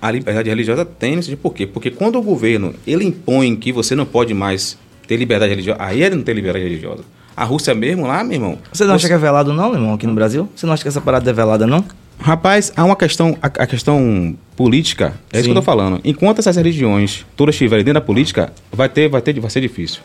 a 0.00 0.10
liberdade 0.10 0.48
religiosa 0.48 0.84
tem, 0.84 1.16
não 1.16 1.22
sei 1.22 1.36
por 1.36 1.52
quê. 1.54 1.66
Porque 1.66 1.90
quando 1.90 2.16
o 2.18 2.22
governo, 2.22 2.74
ele 2.86 3.04
impõe 3.04 3.54
que 3.56 3.72
você 3.72 3.94
não 3.94 4.06
pode 4.06 4.32
mais 4.34 4.78
ter 5.06 5.16
liberdade 5.16 5.50
religiosa, 5.50 5.78
aí 5.82 6.02
ele 6.02 6.16
não 6.16 6.22
tem 6.22 6.34
liberdade 6.34 6.64
religiosa. 6.64 7.02
A 7.36 7.44
Rússia 7.44 7.74
mesmo 7.74 8.06
lá, 8.06 8.24
meu 8.24 8.34
irmão. 8.34 8.58
Você 8.72 8.84
não 8.84 8.94
acha 8.94 9.06
que 9.06 9.12
é 9.14 9.18
velado 9.18 9.52
não, 9.52 9.72
irmão, 9.72 9.94
aqui 9.94 10.06
no 10.06 10.14
Brasil? 10.14 10.48
Você 10.56 10.66
não 10.66 10.72
acha 10.72 10.82
que 10.82 10.88
essa 10.88 11.00
parada 11.00 11.30
é 11.30 11.32
velada 11.32 11.66
não? 11.66 11.84
Rapaz, 12.18 12.72
há 12.76 12.84
uma 12.84 12.96
questão, 12.96 13.38
a, 13.40 13.46
a 13.46 13.66
questão 13.66 14.36
política, 14.56 15.14
é 15.32 15.36
isso 15.38 15.44
Sim. 15.44 15.44
que 15.44 15.50
eu 15.50 15.54
tô 15.54 15.62
falando. 15.62 16.00
Enquanto 16.04 16.40
essas 16.40 16.56
religiões 16.56 17.24
todas 17.36 17.54
estiverem 17.54 17.84
dentro 17.84 18.00
da 18.00 18.04
política, 18.04 18.52
vai 18.72 18.88
ter, 18.88 19.08
vai 19.08 19.22
ter, 19.22 19.38
vai 19.38 19.48
ser 19.50 19.60
difícil. 19.60 20.00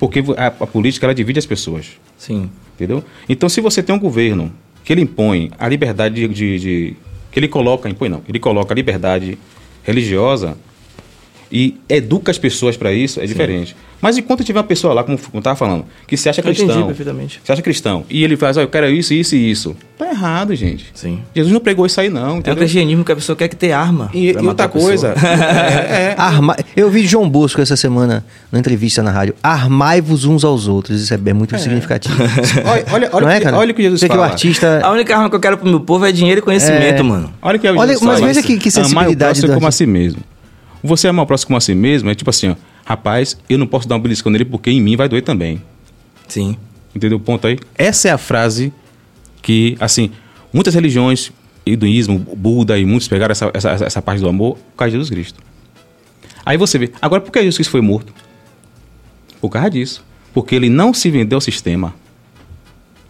Porque 0.00 0.24
a, 0.36 0.46
a 0.48 0.66
política 0.66 1.06
ela 1.06 1.14
divide 1.14 1.38
as 1.38 1.46
pessoas, 1.46 1.86
Sim. 2.18 2.50
entendeu? 2.74 3.04
Então, 3.28 3.48
se 3.48 3.60
você 3.60 3.80
tem 3.80 3.94
um 3.94 3.98
governo 4.00 4.52
que 4.82 4.92
ele 4.92 5.02
impõe 5.02 5.52
a 5.56 5.68
liberdade 5.68 6.16
de, 6.16 6.26
de- 6.26 6.58
de- 6.58 6.96
que 7.32 7.38
ele 7.38 7.48
coloca, 7.48 7.88
impõe 7.88 8.10
não, 8.10 8.22
ele 8.28 8.38
coloca 8.38 8.72
a 8.72 8.76
liberdade 8.76 9.38
religiosa 9.82 10.56
e 11.50 11.80
educa 11.88 12.30
as 12.30 12.38
pessoas 12.38 12.76
para 12.76 12.92
isso, 12.92 13.20
é 13.20 13.26
diferente. 13.26 13.74
Mas 14.02 14.18
enquanto 14.18 14.42
tiver 14.42 14.58
uma 14.58 14.64
pessoa 14.64 14.92
lá, 14.92 15.04
como 15.04 15.16
eu 15.32 15.38
estava 15.38 15.54
falando, 15.56 15.84
que 16.08 16.16
se 16.16 16.28
acha 16.28 16.40
Eu 16.40 16.50
entendi 16.50 16.64
cristão, 16.64 16.86
perfeitamente. 16.88 17.40
se 17.44 17.52
acha 17.52 17.62
cristão, 17.62 18.04
e 18.10 18.24
ele 18.24 18.36
faz, 18.36 18.56
olha, 18.56 18.64
eu 18.64 18.68
quero 18.68 18.88
isso, 18.90 19.14
isso 19.14 19.36
e 19.36 19.48
isso, 19.48 19.76
tá 19.96 20.08
errado, 20.10 20.52
gente. 20.56 20.86
Sim. 20.92 21.20
Jesus 21.32 21.52
não 21.54 21.60
pregou 21.60 21.86
isso 21.86 22.00
aí, 22.00 22.08
não. 22.10 22.20
É 22.20 22.32
o 22.32 22.36
Entendeu? 22.38 22.56
cristianismo 22.56 23.04
que 23.04 23.12
a 23.12 23.14
pessoa 23.14 23.36
quer 23.36 23.46
que 23.46 23.54
ter 23.54 23.70
arma. 23.70 24.10
E, 24.12 24.32
e 24.32 24.36
outra 24.38 24.68
coisa. 24.68 25.14
é, 25.24 26.10
é. 26.10 26.14
Arma... 26.18 26.56
Eu 26.76 26.90
vi 26.90 27.06
João 27.06 27.30
Bosco 27.30 27.60
essa 27.60 27.76
semana 27.76 28.24
na 28.50 28.58
entrevista 28.58 29.04
na 29.04 29.12
rádio. 29.12 29.36
Armai-vos 29.40 30.24
uns 30.24 30.42
aos 30.44 30.66
outros. 30.66 31.00
Isso 31.00 31.14
é 31.14 31.16
bem 31.16 31.32
muito 31.32 31.56
significativo. 31.56 32.16
Olha, 32.66 32.84
olha, 32.92 33.10
olha, 33.12 33.24
Não 33.26 33.30
é, 33.32 33.38
que- 33.38 33.44
cara? 33.44 33.56
olha 33.56 33.70
o 33.70 33.74
que 33.74 33.82
Jesus 33.84 34.00
Você 34.00 34.08
que 34.08 34.14
o 34.14 34.16
fala. 34.18 34.28
artista. 34.32 34.80
A 34.82 34.90
única 34.90 35.14
arma 35.16 35.30
que 35.30 35.36
eu 35.36 35.40
quero 35.40 35.56
pro 35.58 35.68
meu 35.68 35.78
povo 35.80 36.04
é 36.04 36.10
dinheiro 36.10 36.40
e 36.40 36.42
conhecimento, 36.42 37.04
mano. 37.04 37.32
Olha 37.40 37.56
que 37.58 37.66
é 37.68 37.70
o 37.72 37.76
Olha, 37.78 37.88
Jesus 37.92 38.02
mas 38.04 38.18
fala. 38.18 38.26
veja 38.32 38.42
que- 38.42 38.58
que 38.58 38.68
Amar 38.68 38.80
o 38.84 38.88
sensibilidade 38.88 39.40
próximo 39.40 39.54
como 39.54 39.66
a 39.68 39.70
si 39.70 39.86
mesmo. 39.86 40.20
Você 40.82 41.06
amar 41.06 41.22
o 41.22 41.26
próximo 41.26 41.46
como 41.48 41.56
a 41.58 41.60
si 41.60 41.72
mesmo 41.74 42.10
é 42.10 42.14
tipo 42.16 42.28
assim, 42.30 42.50
ó. 42.50 42.54
Rapaz, 42.84 43.38
eu 43.48 43.56
não 43.58 43.66
posso 43.66 43.86
dar 43.88 43.96
um 43.96 44.00
beliscão 44.00 44.30
nele 44.32 44.44
porque 44.44 44.70
em 44.70 44.80
mim 44.80 44.96
vai 44.96 45.08
doer 45.08 45.22
também. 45.22 45.62
Sim. 46.28 46.56
Entendeu 46.94 47.18
o 47.18 47.20
ponto 47.20 47.46
aí? 47.46 47.58
Essa 47.76 48.08
é 48.08 48.10
a 48.10 48.18
frase 48.18 48.72
que, 49.40 49.76
assim, 49.80 50.10
muitas 50.52 50.74
religiões, 50.74 51.32
hinduísmo, 51.64 52.18
Buda 52.18 52.78
e 52.78 52.84
muitos 52.84 53.08
pegaram 53.08 53.32
essa, 53.32 53.50
essa, 53.54 53.70
essa- 53.70 54.02
parte 54.02 54.20
do 54.20 54.28
amor 54.28 54.56
por 54.56 54.76
causa 54.78 54.90
de 54.90 54.96
Jesus 54.96 55.10
Cristo. 55.10 55.40
Aí 56.44 56.56
você 56.56 56.76
vê, 56.78 56.90
agora 57.00 57.20
por 57.20 57.30
que 57.30 57.38
Jesus 57.38 57.56
Cristo 57.56 57.70
foi 57.70 57.80
morto? 57.80 58.12
Por 59.40 59.48
causa 59.48 59.70
disso. 59.70 60.04
Porque 60.34 60.54
ele 60.54 60.68
não 60.68 60.92
se 60.92 61.10
vendeu 61.10 61.36
ao 61.36 61.40
sistema. 61.40 61.94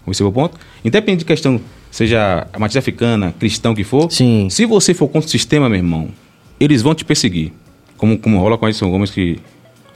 Esse 0.07 0.23
é 0.23 0.27
o 0.27 0.33
ponto? 0.33 0.59
Independente 0.85 1.21
de 1.21 1.25
questão, 1.25 1.61
seja 1.91 2.47
a 2.53 2.59
matriz 2.59 2.77
africana, 2.77 3.33
cristão 3.39 3.75
que 3.75 3.85
for, 3.85 4.11
Sim. 4.11 4.49
se 4.51 4.67
você 4.67 4.93
for 4.93 5.09
contra 5.09 5.27
o 5.29 5.31
sistema, 5.31 5.69
meu 5.69 5.79
irmão, 5.79 6.09
eles 6.59 6.83
vão 6.83 6.95
te 6.95 7.05
perseguir. 7.05 7.53
Como, 7.97 8.19
como 8.19 8.39
rola 8.41 8.59
com 8.59 8.69
Edson 8.69 8.91
Gomes 8.91 9.11
que 9.11 9.39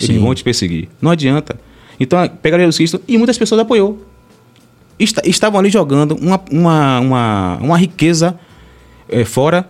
eles 0.01 0.15
Sim. 0.17 0.23
vão 0.23 0.35
te 0.35 0.43
perseguir. 0.45 0.89
Não 1.01 1.11
adianta. 1.11 1.59
Então, 1.99 2.29
pegaram 2.43 2.63
Jesus 2.63 2.77
Cristo 2.77 3.01
e 3.09 3.17
muitas 3.17 3.39
pessoas 3.39 3.61
apoiou. 3.61 4.05
Esta- 4.99 5.23
estavam 5.29 5.61
ali 5.61 5.71
jogando 5.71 6.15
uma, 6.17 6.41
uma, 6.51 7.01
uma, 7.01 7.57
uma 7.61 7.79
riqueza 7.79 8.39
eh, 9.09 9.25
fora. 9.25 9.69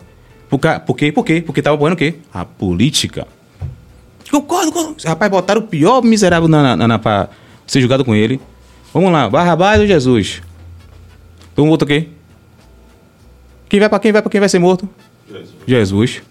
Por, 0.49 0.61
por 0.87 0.97
quê? 0.97 1.11
Por 1.13 1.25
quê? 1.25 1.43
Porque 1.45 1.61
estava 1.61 1.75
apoiando 1.77 1.95
o 1.95 1.99
quê? 1.99 2.15
A 2.33 2.45
política. 2.45 3.27
Concordo, 4.31 4.73
concordo. 4.73 5.03
Rapaz, 5.05 5.31
botaram 5.31 5.61
o 5.61 5.65
pior 5.67 6.03
miserável 6.03 6.49
na, 6.49 6.77
na, 6.77 6.89
na, 6.89 6.99
pra 6.99 7.29
ser 7.67 7.81
julgado 7.81 8.05
com 8.05 8.15
ele. 8.15 8.41
Vamos 8.93 9.13
lá, 9.13 9.29
Barrabás 9.29 9.81
ou 9.81 9.87
Jesus? 9.87 10.43
Então 11.53 11.69
outro 11.69 11.85
o 11.85 11.89
quê? 11.89 12.09
Quem 13.69 13.81
vai 13.81 13.89
pra 13.89 13.99
quem 13.99 14.13
vai 14.13 14.23
pra 14.23 14.31
quem 14.31 14.41
vai 14.41 14.49
ser 14.49 14.59
morto? 14.59 14.89
Jesus. 15.67 16.23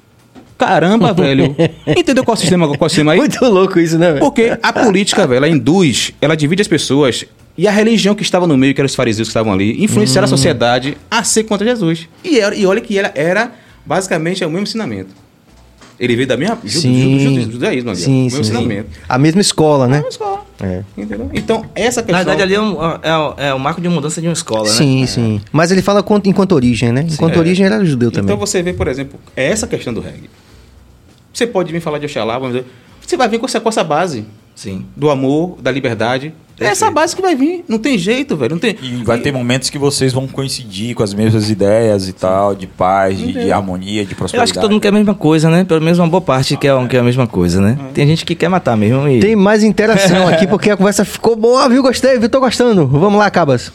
Caramba, 0.58 1.12
velho. 1.14 1.56
Entendeu 1.88 2.24
qual 2.24 2.36
é 2.36 2.38
o 2.38 2.40
sistema, 2.40 2.66
qual 2.68 2.78
é 2.82 2.86
o 2.86 2.90
sistema 2.90 3.12
aí? 3.14 3.18
Muito 3.20 3.44
louco 3.46 3.80
isso, 3.80 3.98
né, 3.98 4.08
velho? 4.14 4.20
Porque 4.20 4.58
a 4.62 4.72
política, 4.74 5.28
velho, 5.28 5.38
ela 5.38 5.50
induz, 5.50 6.12
ela 6.22 6.36
divide 6.36 6.62
as 6.62 6.68
pessoas. 6.68 7.26
E 7.58 7.68
a 7.68 7.72
religião 7.72 8.14
que 8.14 8.22
estava 8.24 8.46
no 8.46 8.58
meio, 8.58 8.74
que 8.74 8.82
eram 8.82 8.86
os 8.86 8.96
fariseus 8.96 9.28
que 9.28 9.32
estavam 9.32 9.54
ali, 9.54 9.82
influenciaram 9.84 10.26
a 10.26 10.28
sociedade 10.30 10.98
a 11.10 11.24
ser 11.24 11.44
contra 11.46 11.66
Jesus. 11.66 12.08
E, 12.24 12.38
era- 12.40 12.54
e 12.56 12.66
olha 12.66 12.82
que 12.82 12.98
ela 13.00 13.12
era 13.16 13.52
basicamente 13.86 14.44
o 14.44 14.50
mesmo 14.50 14.64
ensinamento. 14.64 15.10
Ele 15.98 16.14
veio 16.18 16.28
da 16.28 16.36
mesma 16.36 16.58
Sim. 16.66 17.50
judaísmo 17.50 17.90
ó, 17.92 17.94
o 17.94 17.96
Sim, 17.96 18.24
mesmo 18.24 18.30
sim, 18.30 18.36
sim. 18.36 18.42
ensinamento. 18.42 18.90
A 19.08 19.18
mesma 19.18 19.40
escola, 19.40 19.88
né? 19.88 20.00
É 20.00 20.02
uma 20.02 20.10
escola. 20.10 20.46
É. 20.62 20.84
Entendeu? 20.98 21.30
Então, 21.34 21.66
essa 21.74 22.02
Na 22.02 22.06
questão. 22.08 22.16
verdade, 22.26 22.42
ali 22.42 22.56
é, 22.56 22.60
um, 22.62 22.76
é, 23.38 23.48
é 23.48 23.54
o 23.54 23.60
marco 23.60 23.80
de 23.80 23.88
mudança 23.88 24.20
de 24.20 24.28
uma 24.28 24.34
escola, 24.34 24.68
né? 24.68 24.76
Sim, 24.76 25.06
sim. 25.06 25.42
Mas 25.54 25.72
ele 25.72 25.82
fala 25.82 26.04
quanto- 26.04 26.28
enquanto 26.28 26.52
origem, 26.52 26.92
né? 26.92 27.06
Enquanto 27.10 27.36
É. 27.36 27.40
origem 27.40 27.66
ele 27.66 27.74
era 27.76 27.86
judeu 27.86 28.12
também. 28.12 28.26
Então 28.26 28.38
você 28.38 28.62
vê, 28.62 28.74
por 28.74 28.90
exemplo, 28.90 29.18
é 29.38 29.46
essa 29.50 29.66
questão 29.68 29.94
do 29.94 30.02
reggae. 30.02 30.30
Você 31.36 31.46
pode 31.46 31.70
vir 31.74 31.82
falar 31.82 32.00
de 32.00 32.06
Oxalá, 32.06 32.40
vamos 32.40 32.56
dizer. 32.56 32.66
Você 33.06 33.18
vai 33.18 33.28
vir 33.28 33.40
com 33.40 33.46
essa, 33.46 33.60
com 33.60 33.68
essa 33.68 33.84
base 33.84 34.26
Sim. 34.56 34.86
do 34.96 35.10
amor, 35.10 35.58
da 35.62 35.70
liberdade. 35.70 36.34
É 36.58 36.64
essa 36.68 36.86
Perfeito. 36.86 36.94
base 36.94 37.16
que 37.18 37.22
vai 37.22 37.36
vir. 37.36 37.66
Não 37.68 37.78
tem 37.78 37.98
jeito, 37.98 38.38
velho. 38.38 38.52
Não 38.52 38.60
tem. 38.60 38.78
E 38.82 39.04
vai 39.04 39.20
ter 39.20 39.34
momentos 39.34 39.70
que 39.70 39.78
vocês 39.78 40.14
vão 40.14 40.26
coincidir 40.30 40.96
com 40.96 41.04
as 41.04 41.14
mesmas 41.14 41.50
ideias 41.50 42.08
e 42.08 42.14
tal, 42.14 42.56
de 42.56 42.66
paz, 42.66 43.18
de, 43.18 43.34
de 43.34 43.52
harmonia, 43.52 44.06
de 44.06 44.14
Eu 44.14 44.18
prosperidade. 44.18 44.44
acho 44.46 44.54
que 44.54 44.60
todo 44.62 44.72
mundo 44.72 44.82
quer 44.82 44.88
a 44.88 44.94
mesma 44.94 45.14
coisa, 45.14 45.50
né? 45.50 45.66
Pelo 45.66 45.82
menos 45.82 46.00
uma 46.00 46.08
boa 46.08 46.22
parte 46.22 46.56
quer, 46.56 46.74
quer 46.88 47.00
a 47.00 47.04
mesma 47.04 47.28
coisa, 47.28 47.60
né? 47.60 47.78
Tem 47.94 48.08
gente 48.08 48.24
que 48.24 48.34
quer 48.34 48.48
matar 48.48 48.78
mesmo 48.78 49.06
e... 49.10 49.20
Tem 49.20 49.36
mais 49.36 49.62
interação 49.62 50.26
aqui 50.30 50.48
porque 50.48 50.70
a 50.70 50.78
conversa 50.78 51.04
ficou 51.04 51.36
boa, 51.36 51.68
viu? 51.68 51.82
Gostei, 51.84 52.18
viu? 52.18 52.30
Tô 52.30 52.40
gostando. 52.40 52.88
Vamos 52.88 53.20
lá, 53.20 53.30
Cabas. 53.30 53.74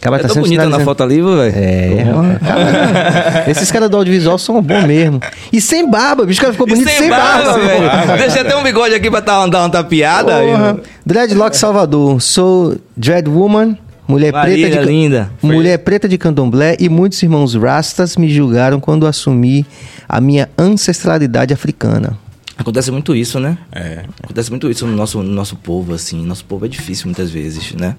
Cabas 0.00 0.20
É 0.20 0.22
tão 0.22 0.34
sempre 0.34 0.50
bonita 0.50 0.68
na 0.68 0.80
foto 0.80 1.02
ali, 1.02 1.20
velho. 1.20 1.40
É, 1.42 2.38
cara, 2.38 3.44
esses 3.50 3.70
caras 3.72 3.90
do 3.90 3.96
audiovisual 3.96 4.38
são 4.38 4.62
bons 4.62 4.84
mesmo. 4.84 5.20
E 5.52 5.60
sem 5.60 5.90
barba, 5.90 6.24
bicho, 6.24 6.38
o 6.38 6.42
cara 6.42 6.52
ficou 6.52 6.68
E 6.68 6.70
bonito 6.70 6.88
sem, 6.88 7.08
barba. 7.10 7.58
velho. 7.58 8.18
Deixa 8.18 8.40
até 8.42 8.56
um 8.56 8.62
bigode 8.62 8.94
aqui 8.94 9.10
pra 9.10 9.20
dar, 9.20 9.46
dar 9.48 9.60
uma 9.62 9.70
tapiada. 9.70 10.38
Porra. 10.38 10.72
aí. 10.74 10.80
Dreadlock 11.04 11.56
Salvador. 11.56 12.20
Sou 12.22 12.76
Dread 12.96 13.28
Woman, 13.28 13.76
mulher 14.06 14.32
Marília, 14.32 14.68
preta 14.68 14.82
de 14.86 14.88
linda. 14.92 15.30
mulher 15.42 15.78
preta 15.78 16.08
de 16.08 16.16
candomblé 16.16 16.76
e 16.78 16.88
muitos 16.88 17.20
irmãos 17.22 17.54
rastas 17.56 18.16
me 18.16 18.28
julgaram 18.32 18.78
quando 18.78 19.04
assumi 19.06 19.66
a 20.08 20.20
minha 20.20 20.48
ancestralidade 20.56 21.52
africana. 21.52 22.16
Acontece 22.56 22.90
muito 22.92 23.14
isso, 23.16 23.38
né? 23.40 23.58
É. 23.72 24.04
Acontece 24.22 24.50
muito 24.50 24.70
isso 24.70 24.86
no 24.86 24.96
nosso, 24.96 25.22
no 25.22 25.32
nosso 25.32 25.56
povo, 25.56 25.92
assim. 25.94 26.24
Nosso 26.24 26.44
povo 26.44 26.66
é 26.66 26.68
difícil 26.68 27.06
muitas 27.06 27.30
vezes, 27.30 27.72
né? 27.74 27.94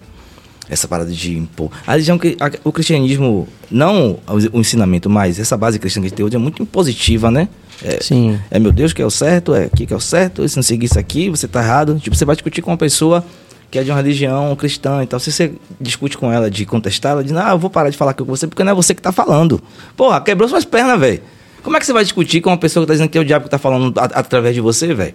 Essa 0.70 0.88
parada 0.88 1.11
de 1.11 1.38
impor. 1.38 1.72
A 1.88 1.93
religião, 1.93 2.20
o 2.63 2.72
cristianismo, 2.72 3.47
não 3.72 4.20
o, 4.28 4.57
o 4.57 4.61
ensinamento, 4.61 5.09
mas 5.09 5.39
essa 5.39 5.57
base 5.57 5.80
cristã 5.80 5.99
que 5.99 6.07
a 6.07 6.09
gente 6.09 6.17
tem 6.17 6.26
hoje 6.26 6.36
é 6.36 6.39
muito 6.39 6.61
impositiva, 6.61 7.32
né? 7.32 7.49
É, 7.84 7.99
Sim. 8.01 8.39
É 8.51 8.59
meu 8.59 8.72
Deus 8.72 8.93
que 8.93 9.01
é 9.01 9.05
o 9.05 9.09
certo, 9.09 9.55
é 9.55 9.65
aqui 9.65 9.86
que 9.86 9.93
é 9.93 9.95
o 9.95 9.99
certo, 9.99 10.47
se 10.47 10.55
não 10.55 10.63
seguir 10.63 10.86
isso 10.86 10.99
aqui, 10.99 11.30
você 11.30 11.47
tá 11.47 11.63
errado. 11.63 11.97
Tipo, 11.99 12.15
você 12.15 12.26
vai 12.26 12.36
discutir 12.36 12.61
com 12.61 12.72
uma 12.72 12.78
pessoa 12.78 13.24
que 13.72 13.78
é 13.78 13.84
de 13.84 13.91
uma 13.91 13.97
religião 13.97 14.55
cristã 14.55 15.03
e 15.03 15.07
tal. 15.07 15.20
Se 15.20 15.32
você 15.32 15.53
discute 15.80 16.17
com 16.17 16.32
ela 16.32 16.49
de 16.49 16.65
contestar, 16.65 17.13
ela 17.13 17.24
diz, 17.24 17.34
ah, 17.34 17.51
eu 17.51 17.59
vou 17.59 17.70
parar 17.70 17.89
de 17.89 17.97
falar 17.97 18.11
aqui 18.11 18.24
com 18.24 18.30
você 18.36 18.47
porque 18.47 18.63
não 18.63 18.72
é 18.72 18.76
você 18.76 18.93
que 18.93 19.01
tá 19.01 19.11
falando. 19.11 19.61
Porra, 19.95 20.20
quebrou 20.22 20.49
suas 20.49 20.65
pernas, 20.65 20.99
velho. 20.99 21.22
Como 21.64 21.76
é 21.76 21.80
que 21.80 21.86
você 21.86 21.93
vai 21.93 22.03
discutir 22.03 22.41
com 22.41 22.49
uma 22.49 22.57
pessoa 22.57 22.84
que 22.84 22.88
tá 22.88 22.93
dizendo 22.93 23.10
que 23.10 23.18
é 23.18 23.22
o 23.22 23.26
diabo 23.26 23.45
que 23.45 23.51
tá 23.51 23.57
falando 23.57 23.93
através 23.97 24.55
de 24.55 24.62
você, 24.62 24.93
velho? 24.93 25.14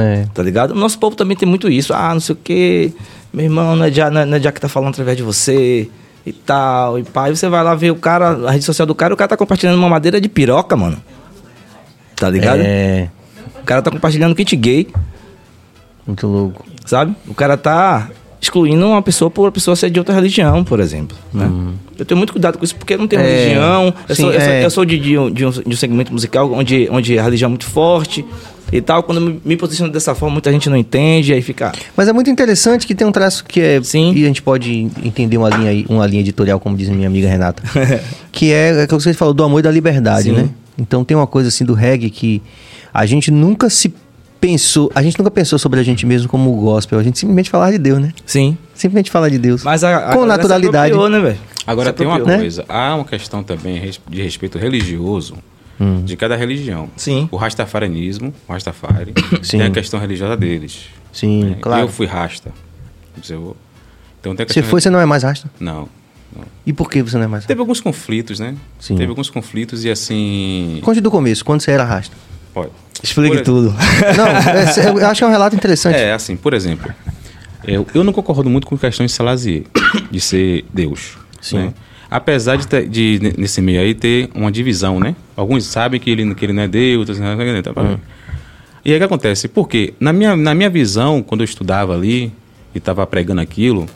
É. 0.00 0.26
Tá 0.32 0.42
ligado? 0.42 0.70
O 0.72 0.74
nosso 0.74 0.98
povo 0.98 1.14
também 1.16 1.36
tem 1.36 1.48
muito 1.48 1.68
isso. 1.68 1.92
Ah, 1.92 2.12
não 2.12 2.20
sei 2.20 2.34
o 2.34 2.38
quê. 2.42 2.92
Meu 3.32 3.44
irmão, 3.44 3.76
não 3.76 3.84
é 3.84 3.90
já, 3.92 4.10
não 4.10 4.20
é, 4.22 4.24
não 4.24 4.36
é 4.36 4.40
já 4.40 4.50
que 4.52 4.60
tá 4.60 4.68
falando 4.68 4.90
através 4.90 5.16
de 5.16 5.22
você 5.22 5.88
e 6.24 6.32
tal. 6.32 6.98
E 6.98 7.02
pá, 7.02 7.24
Aí 7.24 7.36
você 7.36 7.48
vai 7.48 7.62
lá 7.62 7.74
ver 7.74 7.90
o 7.90 7.96
cara, 7.96 8.48
a 8.48 8.50
rede 8.52 8.64
social 8.64 8.86
do 8.86 8.94
cara, 8.94 9.12
o 9.14 9.16
cara 9.16 9.28
tá 9.28 9.36
compartilhando 9.36 9.78
uma 9.78 9.88
madeira 9.88 10.20
de 10.20 10.28
piroca, 10.28 10.76
mano. 10.76 10.96
Tá 12.16 12.28
ligado? 12.30 12.60
É. 12.60 13.08
O 13.60 13.64
cara 13.64 13.82
tá 13.82 13.90
compartilhando 13.90 14.34
kit 14.34 14.54
gay, 14.56 14.88
Muito 16.06 16.26
louco. 16.26 16.64
sabe? 16.84 17.14
O 17.28 17.34
cara 17.34 17.56
tá 17.56 18.08
excluindo 18.42 18.84
uma 18.84 19.00
pessoa 19.00 19.30
por 19.30 19.42
uma 19.42 19.52
pessoa 19.52 19.76
ser 19.76 19.88
de 19.88 20.00
outra 20.00 20.12
religião, 20.12 20.64
por 20.64 20.80
exemplo. 20.80 21.16
Né? 21.32 21.48
Eu 21.96 22.04
tenho 22.04 22.18
muito 22.18 22.32
cuidado 22.32 22.58
com 22.58 22.64
isso 22.64 22.74
porque 22.74 22.94
eu 22.94 22.98
não 22.98 23.06
tenho 23.06 23.22
Uhum. 23.22 23.28
É, 23.28 23.44
religião. 23.44 23.94
Eu, 24.08 24.16
sim, 24.16 24.22
sou, 24.22 24.32
eu, 24.32 24.40
sou, 24.40 24.50
é. 24.50 24.64
eu 24.64 24.70
sou 24.70 24.84
de, 24.84 24.98
de 24.98 25.16
um, 25.16 25.30
de, 25.30 25.46
um, 25.46 25.50
de 25.50 25.68
um 25.68 25.76
segmento 25.76 26.12
musical 26.12 26.52
onde, 26.52 26.88
onde 26.90 27.16
a 27.16 27.22
religião 27.22 27.46
é 27.46 27.50
muito 27.50 27.66
forte 27.66 28.24
e 28.72 28.80
tal. 28.80 29.04
Quando 29.04 29.20
eu 29.20 29.40
me, 29.44 29.56
posiciono 29.56 29.92
dessa 29.92 30.12
forma, 30.16 30.32
muita 30.32 30.50
gente 30.50 30.68
não 30.68 30.76
entende, 30.76 31.32
aí 31.32 31.40
fica. 31.40 31.70
Mas 31.96 32.08
é 32.08 32.12
muito 32.12 32.30
interessante 32.30 32.84
que 32.84 32.96
tem 32.96 33.06
um 33.06 33.12
traço 33.12 33.44
que 33.44 33.60
é. 33.60 33.80
Sim. 33.80 34.12
E 34.12 34.24
a 34.24 34.26
gente 34.26 34.42
pode 34.42 34.90
entender 35.04 35.38
uma 35.38 35.48
linha, 35.48 35.86
uma 35.88 36.04
linha 36.04 36.20
editorial, 36.20 36.58
como 36.58 36.76
diz 36.76 36.88
minha 36.88 37.06
amiga 37.06 37.28
Renata. 37.28 37.62
que 38.32 38.52
é, 38.52 38.82
é 38.82 38.86
que 38.88 38.94
você 38.94 39.14
falou 39.14 39.32
do 39.32 39.44
amor 39.44 39.60
e 39.60 39.62
da 39.62 39.70
liberdade, 39.70 40.30
Sim. 40.30 40.32
né? 40.32 40.48
Então 40.76 41.04
tem 41.04 41.16
uma 41.16 41.28
coisa 41.28 41.48
assim 41.48 41.64
do 41.64 41.74
reggae 41.74 42.10
que 42.10 42.42
a 42.92 43.06
gente 43.06 43.30
nunca 43.30 43.70
se 43.70 43.94
pensou. 44.42 44.90
A 44.94 45.02
gente 45.02 45.16
nunca 45.18 45.30
pensou 45.30 45.56
sobre 45.58 45.78
a 45.78 45.82
gente 45.84 46.04
mesmo 46.04 46.28
como 46.28 46.52
gospel. 46.56 46.98
A 46.98 47.02
gente 47.02 47.16
simplesmente 47.18 47.48
falar 47.48 47.70
de 47.70 47.78
Deus, 47.78 48.00
né? 48.00 48.12
Sim. 48.26 48.58
Simplesmente 48.74 49.10
falar 49.10 49.28
de 49.28 49.38
Deus. 49.38 49.62
Mas 49.62 49.84
a, 49.84 50.10
a 50.10 50.16
Com 50.16 50.26
naturalidade. 50.26 50.92
apropriou, 50.92 51.08
né, 51.08 51.20
velho? 51.28 51.40
Agora 51.64 51.90
Se 51.90 51.94
tem 51.94 52.06
uma 52.06 52.14
apropriou. 52.16 52.36
né? 52.38 52.42
coisa, 52.42 52.64
há 52.68 52.94
uma 52.96 53.04
questão 53.04 53.42
também 53.44 53.80
de 54.08 54.22
respeito 54.22 54.58
religioso 54.58 55.36
Hum. 55.80 56.04
de 56.04 56.16
cada 56.16 56.36
religião. 56.36 56.88
Sim. 56.96 57.28
O 57.32 57.36
rastafarianismo, 57.36 58.32
o 58.46 58.52
rastafari, 58.52 59.14
Sim. 59.42 59.58
tem 59.58 59.62
a 59.66 59.70
questão 59.70 59.98
religiosa 59.98 60.36
deles. 60.36 60.80
Sim, 61.12 61.44
né? 61.44 61.56
claro. 61.60 61.82
Eu 61.82 61.88
fui 61.88 62.06
rasta. 62.06 62.52
Você- 63.20 63.34
Então 63.34 64.36
tem 64.36 64.44
a 64.44 64.46
Você 64.46 64.54
questão 64.54 64.64
foi, 64.70 64.80
você 64.80 64.90
não 64.90 65.00
é 65.00 65.06
mais 65.06 65.22
rasta? 65.22 65.50
Não. 65.58 65.88
não. 66.36 66.44
E 66.66 66.72
por 66.72 66.88
que 66.90 67.02
você 67.02 67.16
não 67.16 67.24
é 67.24 67.26
mais 67.26 67.42
rasta? 67.44 67.48
Teve 67.48 67.60
alguns 67.60 67.80
conflitos, 67.80 68.38
né? 68.38 68.54
Sim. 68.78 68.96
Teve 68.96 69.08
alguns 69.10 69.30
conflitos 69.30 69.84
e 69.84 69.90
assim. 69.90 70.78
Conte 70.82 71.00
do 71.00 71.10
começo, 71.10 71.44
quando 71.44 71.60
você 71.62 71.70
era 71.72 71.84
rasta. 71.84 72.14
Pode. 72.54 72.70
Explique 73.02 73.36
Por- 73.38 73.44
tudo. 73.44 73.74
Não, 74.16 74.26
é- 74.98 75.02
eu 75.02 75.06
acho 75.06 75.18
que 75.20 75.24
é 75.24 75.26
um 75.26 75.30
relato 75.30 75.56
interessante. 75.56 75.96
É, 75.96 76.12
assim, 76.12 76.36
por 76.36 76.54
exemplo, 76.54 76.92
eu, 77.66 77.86
eu 77.94 78.04
não 78.04 78.12
concordo 78.12 78.48
muito 78.48 78.66
com 78.66 78.76
questões 78.78 79.10
de 79.10 79.16
Salazier, 79.16 79.64
de 80.10 80.20
ser 80.20 80.64
Deus. 80.72 81.16
Sim. 81.40 81.56
né? 81.58 81.74
Apesar 82.10 82.56
de, 82.56 82.66
ter- 82.68 82.86
de, 82.88 83.18
ne- 83.22 83.34
nesse 83.38 83.60
meio 83.62 83.80
aí, 83.80 83.94
ter 83.94 84.28
uma 84.34 84.52
divisão, 84.52 85.00
né? 85.00 85.16
Alguns 85.36 85.64
sabem 85.64 85.98
que 85.98 86.10
ele, 86.10 86.34
que 86.34 86.44
ele 86.44 86.52
não 86.52 86.62
é 86.62 86.68
Deus, 86.68 86.98
outros 87.00 87.18
não 87.18 87.26
é 87.40 87.62
tá, 87.62 87.72
Hum. 87.80 87.96
E 88.84 88.90
aí 88.90 88.96
o 88.96 88.98
que 89.00 89.04
acontece? 89.04 89.48
Porque, 89.48 89.94
na 89.98 90.12
minha, 90.12 90.36
na 90.36 90.54
minha 90.54 90.68
visão, 90.68 91.22
quando 91.22 91.40
eu 91.40 91.44
estudava 91.44 91.94
ali 91.94 92.32
e 92.74 92.78
estava 92.78 93.06
pregando 93.06 93.40
aquilo, 93.40 93.86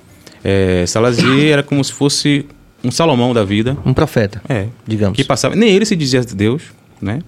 é, 0.42 0.84
Salazier 0.86 1.52
era 1.52 1.62
como 1.62 1.82
se 1.84 1.92
fosse 1.92 2.46
um 2.82 2.90
Salomão 2.90 3.34
da 3.34 3.44
vida. 3.44 3.76
Um 3.84 3.92
profeta, 3.92 4.40
É. 4.48 4.66
digamos. 4.86 5.16
Que 5.16 5.24
passava. 5.24 5.54
Nem 5.54 5.70
ele 5.70 5.84
se 5.84 5.94
dizia 5.96 6.22
Deus, 6.22 6.62
né? 7.02 7.18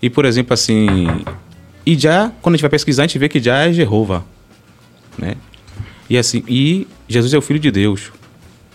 E, 0.00 0.08
por 0.08 0.24
exemplo, 0.24 0.54
assim. 0.54 0.86
E 1.84 1.98
já, 1.98 2.30
quando 2.42 2.54
a 2.54 2.56
gente 2.56 2.62
vai 2.62 2.70
pesquisar, 2.70 3.04
a 3.04 3.06
gente 3.06 3.18
vê 3.18 3.28
que 3.28 3.40
já 3.40 3.66
é 3.66 3.72
Jeová, 3.72 4.22
né? 5.16 5.36
E 6.08 6.16
assim, 6.16 6.42
e 6.48 6.86
Jesus 7.08 7.32
é 7.34 7.38
o 7.38 7.42
Filho 7.42 7.58
de 7.58 7.70
Deus. 7.70 8.12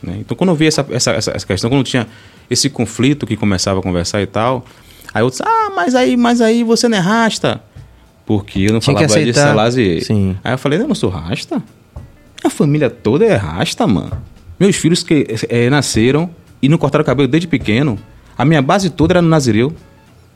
Né? 0.01 0.17
Então, 0.19 0.35
quando 0.35 0.49
eu 0.49 0.55
vi 0.55 0.67
essa, 0.67 0.85
essa, 0.91 1.11
essa, 1.11 1.47
questão, 1.47 1.69
quando 1.69 1.83
tinha 1.83 2.07
esse 2.49 2.69
conflito 2.69 3.25
que 3.25 3.37
começava 3.37 3.79
a 3.79 3.83
conversar 3.83 4.21
e 4.21 4.27
tal, 4.27 4.65
aí 5.13 5.23
eu 5.23 5.29
disse, 5.29 5.43
ah, 5.43 5.71
mas 5.75 5.95
aí, 5.95 6.17
mas 6.17 6.41
aí 6.41 6.63
você 6.63 6.87
não 6.87 6.97
é 6.97 7.01
rasta. 7.01 7.63
Porque 8.25 8.59
eu 8.59 8.73
não 8.73 8.79
Tinha 8.79 8.95
falava 8.95 9.71
de. 9.71 10.01
Sim. 10.01 10.37
Aí 10.43 10.53
eu 10.53 10.57
falei, 10.57 10.79
eu 10.79 10.87
não 10.87 10.95
sou 10.95 11.09
rasta? 11.09 11.61
A 12.43 12.49
família 12.49 12.89
toda 12.89 13.25
é 13.25 13.35
rasta, 13.35 13.87
mano. 13.87 14.11
Meus 14.59 14.75
filhos 14.75 15.03
que 15.03 15.25
eh, 15.49 15.69
nasceram 15.69 16.29
e 16.61 16.69
não 16.69 16.77
cortaram 16.77 17.03
o 17.03 17.05
cabelo 17.05 17.27
desde 17.27 17.47
pequeno. 17.47 17.97
A 18.37 18.45
minha 18.45 18.61
base 18.61 18.89
toda 18.89 19.13
era 19.13 19.21
no 19.21 19.27
Nazireu. 19.27 19.73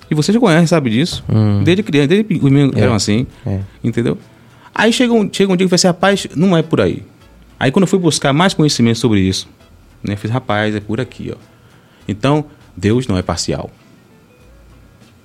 E 0.10 0.16
você 0.16 0.32
já 0.32 0.40
conhece, 0.40 0.68
sabe 0.68 0.90
disso. 0.90 1.24
Desde 1.64 1.84
criança, 1.84 2.08
desde 2.08 2.36
os 2.36 2.52
meus 2.52 2.76
eram 2.76 2.94
assim. 2.94 3.28
Hum. 3.46 3.52
é. 3.52 3.60
Entendeu? 3.84 4.18
Aí 4.74 4.94
chega 4.94 5.12
um, 5.12 5.28
chega 5.32 5.52
um 5.52 5.56
dia 5.56 5.68
que 5.68 5.74
eu 5.74 5.78
falei 5.78 5.80
assim, 5.80 5.88
rapaz, 5.88 6.28
não 6.36 6.56
é 6.56 6.62
por 6.62 6.80
aí. 6.82 7.04
Aí 7.60 7.72
quando 7.72 7.84
eu 7.84 7.88
fui 7.88 7.98
buscar 7.98 8.32
mais 8.32 8.54
conhecimento 8.54 9.00
sobre 9.00 9.20
isso, 9.20 9.50
né, 10.04 10.14
eu 10.14 10.18
fiz, 10.18 10.30
rapaz, 10.30 10.76
é 10.76 10.80
por 10.80 11.02
aqui, 11.02 11.34
ó. 11.34 11.38
Então, 12.08 12.46
Deus 12.76 13.08
não 13.08 13.18
é 13.18 13.22
parcial. 13.22 13.72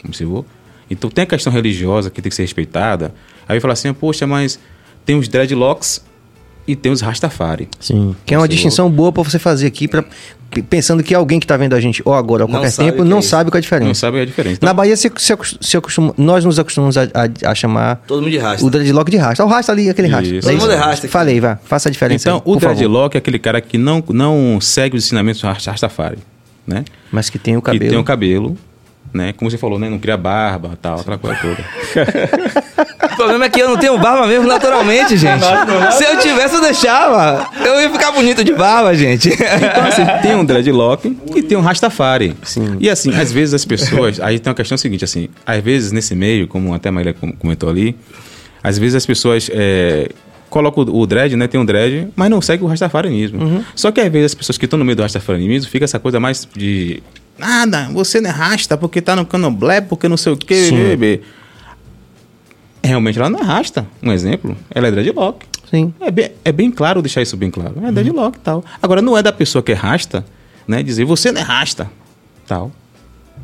Observou? 0.04 0.46
Então 0.90 1.10
tem 1.10 1.24
a 1.24 1.26
questão 1.26 1.52
religiosa 1.52 2.10
que 2.10 2.20
tem 2.20 2.30
que 2.30 2.34
ser 2.34 2.42
respeitada. 2.42 3.14
Aí 3.48 3.56
eu 3.56 3.60
falo 3.60 3.72
assim, 3.72 3.92
poxa, 3.92 4.26
mas 4.26 4.58
tem 5.04 5.16
os 5.16 5.28
dreadlocks 5.28 6.04
e 6.66 6.76
tem 6.76 6.90
os 6.92 7.00
Rastafari. 7.00 7.68
Sim. 7.80 8.14
Que 8.24 8.34
é 8.34 8.38
uma 8.38 8.44
Você- 8.46 8.52
distinção 8.52 8.90
boa 8.90 9.10
pra 9.12 9.22
você 9.22 9.38
fazer 9.38 9.66
aqui, 9.66 9.88
pra, 9.88 10.04
pensando 10.68 11.02
que 11.02 11.14
alguém 11.14 11.40
que 11.40 11.46
tá 11.46 11.56
vendo 11.56 11.74
a 11.74 11.80
gente, 11.80 12.02
ou 12.04 12.14
agora, 12.14 12.44
ou 12.44 12.48
Não 12.48 12.60
qualquer 12.60 12.72
tempo, 12.76 13.04
não 13.04 13.18
é 13.18 13.22
sabe 13.22 13.50
qual 13.50 13.56
é 13.56 13.60
a 13.60 13.62
diferença. 13.62 13.88
Não 13.88 13.94
sabe 13.94 14.20
a 14.20 14.24
diferença. 14.24 14.58
Na 14.62 14.66
Então, 14.68 14.74
Bahia, 14.76 14.96
se, 14.96 15.10
se, 15.16 15.34
se 15.60 15.76
acostuma- 15.76 16.14
nós 16.16 16.44
nos 16.44 16.58
acostumamos 16.58 16.96
a, 16.96 17.02
a- 17.04 17.50
a 17.50 17.54
chamar 17.54 17.96
Todo 18.06 18.20
mundo 18.22 18.30
de 18.30 18.38
rasta. 18.38 18.64
o 18.66 18.70
dreadlock 18.70 19.10
de 19.10 19.16
rasta. 19.16 19.44
O 19.44 19.48
rasta 19.48 19.72
ali, 19.72 19.88
aquele 19.90 20.08
rasta. 20.08 20.34
Isso. 20.34 20.46
Não 20.48 20.54
Todo 20.54 20.62
mundo 20.62 20.72
é 20.72 20.76
rasta 20.76 21.06
aqui. 21.06 21.12
Falei, 21.12 21.40
vá. 21.40 21.58
Faça 21.64 21.88
a 21.88 21.92
diferença 21.92 22.28
então 22.28 22.36
aí, 22.36 22.42
o 22.44 22.54
por 22.54 22.60
favor. 22.60 22.76
dreadlock 22.76 23.16
é 23.16 23.18
aquele 23.18 23.38
cara 23.38 23.60
que 23.60 23.78
não, 23.78 24.02
não 24.10 24.60
segue 24.60 24.96
os 24.96 25.04
ensinamentos 25.04 25.40
do 25.40 25.46
Rast- 25.48 25.66
Rastafari, 25.66 26.18
né? 26.66 26.84
Mas 27.10 27.28
que 27.30 27.38
tem 27.38 27.56
o 27.56 27.62
cabelo. 27.62 27.84
Que 27.84 27.90
tem 27.90 27.98
o 27.98 28.04
cabelo, 28.04 28.56
né? 29.12 29.32
Como 29.36 29.50
você 29.50 29.58
falou, 29.58 29.78
né? 29.78 29.88
Não 29.88 29.98
cria 29.98 30.16
barba, 30.16 30.78
tal, 30.80 31.00
aquela 31.00 31.18
coisa 31.18 31.38
toda. 31.40 31.64
O 33.12 33.16
problema 33.16 33.44
é 33.44 33.48
que 33.50 33.60
eu 33.60 33.68
não 33.68 33.76
tenho 33.76 33.98
barba 33.98 34.26
mesmo 34.26 34.46
naturalmente, 34.48 35.16
gente. 35.16 35.44
Se 35.92 36.04
eu 36.04 36.18
tivesse, 36.18 36.54
eu 36.54 36.60
deixava. 36.62 37.46
Eu 37.64 37.80
ia 37.80 37.90
ficar 37.90 38.10
bonito 38.10 38.42
de 38.42 38.52
barba, 38.52 38.94
gente. 38.94 39.28
Então, 39.28 39.84
assim, 39.86 40.02
tem 40.22 40.34
um 40.34 40.44
dreadlock 40.44 41.14
e 41.36 41.42
tem 41.42 41.56
um 41.56 41.60
Rastafari. 41.60 42.34
Sim. 42.42 42.76
E 42.80 42.88
assim, 42.88 43.14
às 43.14 43.30
vezes 43.30 43.54
as 43.54 43.64
pessoas. 43.64 44.18
Aí 44.18 44.38
tem 44.38 44.50
uma 44.50 44.54
questão 44.56 44.76
seguinte, 44.78 45.04
assim, 45.04 45.28
às 45.46 45.62
vezes 45.62 45.92
nesse 45.92 46.14
meio, 46.14 46.48
como 46.48 46.74
até 46.74 46.88
a 46.88 46.92
Maíra 46.92 47.12
com- 47.12 47.32
comentou 47.32 47.68
ali, 47.68 47.94
às 48.62 48.78
vezes 48.78 48.94
as 48.94 49.06
pessoas 49.06 49.48
é, 49.52 50.08
colocam 50.48 50.82
o 50.88 51.06
dread, 51.06 51.36
né? 51.36 51.46
Tem 51.46 51.60
um 51.60 51.64
dread, 51.66 52.08
mas 52.16 52.30
não 52.30 52.40
segue 52.40 52.64
o 52.64 52.66
rastafarianismo. 52.66 53.64
Só 53.76 53.92
que 53.92 54.00
às 54.00 54.10
vezes 54.10 54.32
as 54.32 54.34
pessoas 54.34 54.58
que 54.58 54.64
estão 54.64 54.78
no 54.78 54.84
meio 54.84 54.96
do 54.96 55.02
rastafarianismo 55.02 55.70
fica 55.70 55.84
essa 55.84 55.98
coisa 55.98 56.18
mais 56.18 56.48
de. 56.56 57.02
Nada, 57.38 57.88
você 57.92 58.20
não 58.20 58.30
é 58.30 58.32
rasta 58.32 58.76
porque 58.76 59.00
tá 59.00 59.16
no 59.16 59.26
canoblé, 59.26 59.80
porque 59.80 60.08
não 60.08 60.16
sei 60.16 60.32
o 60.32 60.36
quê. 60.36 60.66
Sim. 60.66 60.76
bebê. 60.76 61.20
Realmente 62.82 63.18
ela 63.18 63.30
não 63.30 63.38
é 63.38 63.42
rasta. 63.42 63.86
Um 64.02 64.12
exemplo, 64.12 64.56
ela 64.70 64.88
é 64.88 64.90
dreadlock. 64.90 65.46
Sim. 65.72 65.94
É 66.00 66.10
bem, 66.10 66.30
é 66.44 66.52
bem 66.52 66.70
claro 66.70 67.00
deixar 67.00 67.22
isso 67.22 67.34
bem 67.34 67.50
claro. 67.50 67.74
É 67.82 67.90
deadlock 67.90 68.36
e 68.36 68.40
tal. 68.40 68.62
Agora, 68.82 69.00
não 69.00 69.16
é 69.16 69.22
da 69.22 69.32
pessoa 69.32 69.62
que 69.62 69.72
é 69.72 69.74
rasta, 69.74 70.22
né? 70.68 70.82
Dizer, 70.82 71.06
você 71.06 71.32
não 71.32 71.40
é 71.40 71.44
rasta, 71.44 71.90
tal. 72.46 72.70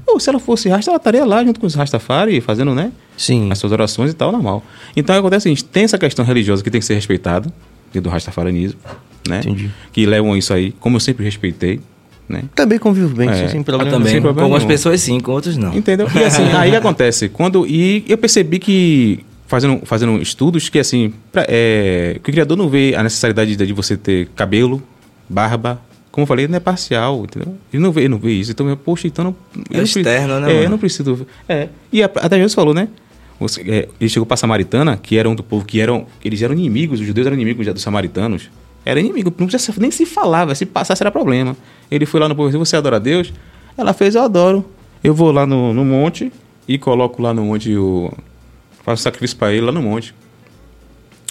Ou 0.06 0.20
se 0.20 0.28
ela 0.28 0.38
fosse 0.38 0.68
rasta, 0.68 0.90
ela 0.90 0.98
estaria 0.98 1.24
lá 1.24 1.42
junto 1.42 1.58
com 1.58 1.66
os 1.66 1.74
rastafari, 1.74 2.40
fazendo, 2.42 2.74
né? 2.74 2.92
Sim. 3.16 3.50
As 3.50 3.58
suas 3.58 3.72
orações 3.72 4.10
e 4.10 4.14
tal, 4.14 4.30
normal. 4.30 4.62
Então, 4.94 5.16
acontece 5.16 5.42
o 5.42 5.44
seguinte, 5.44 5.64
tem 5.64 5.84
essa 5.84 5.96
questão 5.96 6.22
religiosa 6.22 6.62
que 6.62 6.70
tem 6.70 6.80
que 6.80 6.86
ser 6.86 6.94
respeitada, 6.94 7.50
dentro 7.92 8.10
do 8.10 8.12
rastafarianismo, 8.12 8.78
né? 9.26 9.40
Entendi. 9.40 9.70
Que 9.90 10.04
levam 10.04 10.36
isso 10.36 10.52
aí, 10.52 10.72
como 10.72 10.96
eu 10.96 11.00
sempre 11.00 11.24
respeitei, 11.24 11.80
né? 12.28 12.44
Também 12.54 12.78
convivo 12.78 13.14
bem, 13.14 13.28
É. 13.28 13.48
sem 13.48 13.58
Eu 13.58 13.64
problema. 13.64 13.90
também. 13.90 14.08
sem 14.12 14.16
Com 14.20 14.24
problema 14.24 14.44
algumas 14.46 14.62
nenhum. 14.62 14.68
pessoas 14.74 15.00
sim, 15.00 15.18
com 15.20 15.32
outros 15.32 15.56
não. 15.56 15.74
Entendeu? 15.76 16.06
E 16.14 16.24
assim, 16.24 16.42
aí 16.52 16.68
o 16.68 16.72
que 16.72 16.76
acontece? 16.76 17.28
Quando, 17.28 17.66
e 17.66 18.04
eu 18.08 18.18
percebi 18.18 18.58
que, 18.58 19.20
fazendo, 19.46 19.80
fazendo 19.84 20.20
estudos, 20.20 20.68
que 20.68 20.78
assim, 20.78 21.12
pra- 21.32 21.46
é, 21.48 22.20
que 22.22 22.30
o 22.30 22.32
criador 22.32 22.56
não 22.56 22.68
vê 22.68 22.94
a 22.96 23.02
necessidade 23.02 23.56
de, 23.56 23.66
de 23.66 23.72
você 23.72 23.96
ter 23.96 24.28
cabelo, 24.36 24.82
barba. 25.28 25.80
Como 26.10 26.22
eu 26.24 26.26
falei, 26.26 26.48
não 26.48 26.56
é 26.56 26.60
parcial, 26.60 27.22
entendeu? 27.24 27.54
Ele 27.72 27.80
não 27.82 27.92
vê, 27.92 28.00
ele 28.02 28.08
não 28.08 28.18
vê 28.18 28.32
isso. 28.32 28.50
Então, 28.50 28.68
eu, 28.68 28.76
poxa, 28.76 29.06
então 29.06 29.24
não. 29.24 29.36
É 29.70 29.78
eu 29.78 29.84
externo, 29.84 30.40
né, 30.40 30.48
É, 30.48 30.52
eu 30.52 30.56
mano? 30.58 30.70
não 30.70 30.78
preciso. 30.78 31.26
É. 31.48 31.68
E 31.92 32.02
a- 32.02 32.06
até 32.16 32.36
Jesus 32.36 32.54
falou, 32.54 32.74
né? 32.74 32.88
Você- 33.38 33.60
é, 33.62 33.88
ele 34.00 34.10
chegou 34.10 34.26
para 34.26 34.36
Samaritana, 34.36 34.96
que 34.96 35.16
eram 35.16 35.32
do 35.34 35.44
povo 35.44 35.64
que 35.64 35.80
eram. 35.80 36.06
Eles 36.24 36.42
eram 36.42 36.54
inimigos, 36.54 36.98
os 37.00 37.06
judeus 37.06 37.24
eram 37.26 37.36
inimigos 37.36 37.64
já 37.64 37.72
dos 37.72 37.82
samaritanos. 37.82 38.50
Era 38.88 38.98
inimigo, 39.00 39.30
não 39.36 39.46
precisava 39.46 39.78
nem 39.82 39.90
se 39.90 40.06
falava, 40.06 40.54
se 40.54 40.64
passasse 40.64 41.02
era 41.02 41.10
problema. 41.10 41.54
Ele 41.90 42.06
foi 42.06 42.18
lá 42.18 42.26
no 42.26 42.34
povo 42.34 42.58
Você 42.58 42.74
adora 42.74 42.96
a 42.96 42.98
Deus? 42.98 43.30
Ela 43.76 43.92
fez: 43.92 44.14
Eu 44.14 44.22
adoro. 44.22 44.64
Eu 45.04 45.14
vou 45.14 45.30
lá 45.30 45.46
no, 45.46 45.74
no 45.74 45.84
monte 45.84 46.32
e 46.66 46.78
coloco 46.78 47.20
lá 47.20 47.34
no 47.34 47.44
monte 47.44 47.76
o. 47.76 48.10
Faço 48.82 49.02
sacrifício 49.02 49.36
para 49.36 49.52
ele 49.52 49.66
lá 49.66 49.72
no 49.72 49.82
monte. 49.82 50.14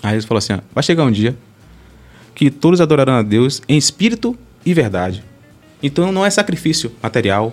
Aí 0.03 0.13
eles 0.13 0.25
falaram 0.25 0.37
assim: 0.37 0.53
ó, 0.53 0.59
Vai 0.71 0.83
chegar 0.83 1.03
um 1.03 1.11
dia 1.11 1.35
que 2.35 2.51
todos 2.51 2.79
adorarão 2.79 3.13
a 3.13 3.23
Deus 3.23 3.59
em 3.67 3.75
espírito 3.75 4.37
e 4.63 4.71
verdade. 4.71 5.23
Então 5.81 6.11
não 6.11 6.23
é 6.23 6.29
sacrifício 6.29 6.91
material, 7.01 7.51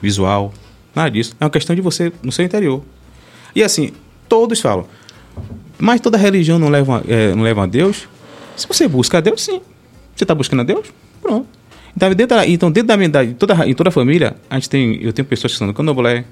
visual, 0.00 0.54
nada 0.94 1.10
disso. 1.10 1.34
É 1.40 1.44
uma 1.44 1.50
questão 1.50 1.74
de 1.74 1.82
você 1.82 2.12
no 2.22 2.30
seu 2.30 2.44
interior. 2.44 2.80
E 3.56 3.64
assim, 3.64 3.90
todos 4.28 4.60
falam, 4.60 4.86
mas 5.76 6.00
toda 6.00 6.16
religião 6.16 6.60
não 6.60 6.68
leva, 6.68 7.02
é, 7.08 7.34
não 7.34 7.42
leva 7.42 7.64
a 7.64 7.66
Deus? 7.66 8.06
Se 8.60 8.68
você 8.68 8.86
busca 8.86 9.18
a 9.18 9.20
Deus, 9.20 9.42
sim. 9.42 9.60
Você 10.14 10.24
está 10.24 10.34
buscando 10.34 10.60
a 10.60 10.64
Deus? 10.64 10.86
Pronto. 11.22 11.46
Então, 11.96 12.14
dentro 12.14 12.36
da, 12.36 12.46
então, 12.46 12.70
dentro 12.70 12.88
da 12.88 12.96
minha 12.96 13.06
idade, 13.08 13.34
toda, 13.34 13.66
em 13.66 13.74
toda 13.74 13.88
a 13.88 13.92
família, 13.92 14.36
a 14.48 14.54
gente 14.56 14.68
tem, 14.68 15.02
eu 15.02 15.12
tenho 15.12 15.26
pessoas 15.26 15.52
que 15.52 15.58
são 15.58 15.66
do 15.66 15.74
candomblé, 15.74 16.24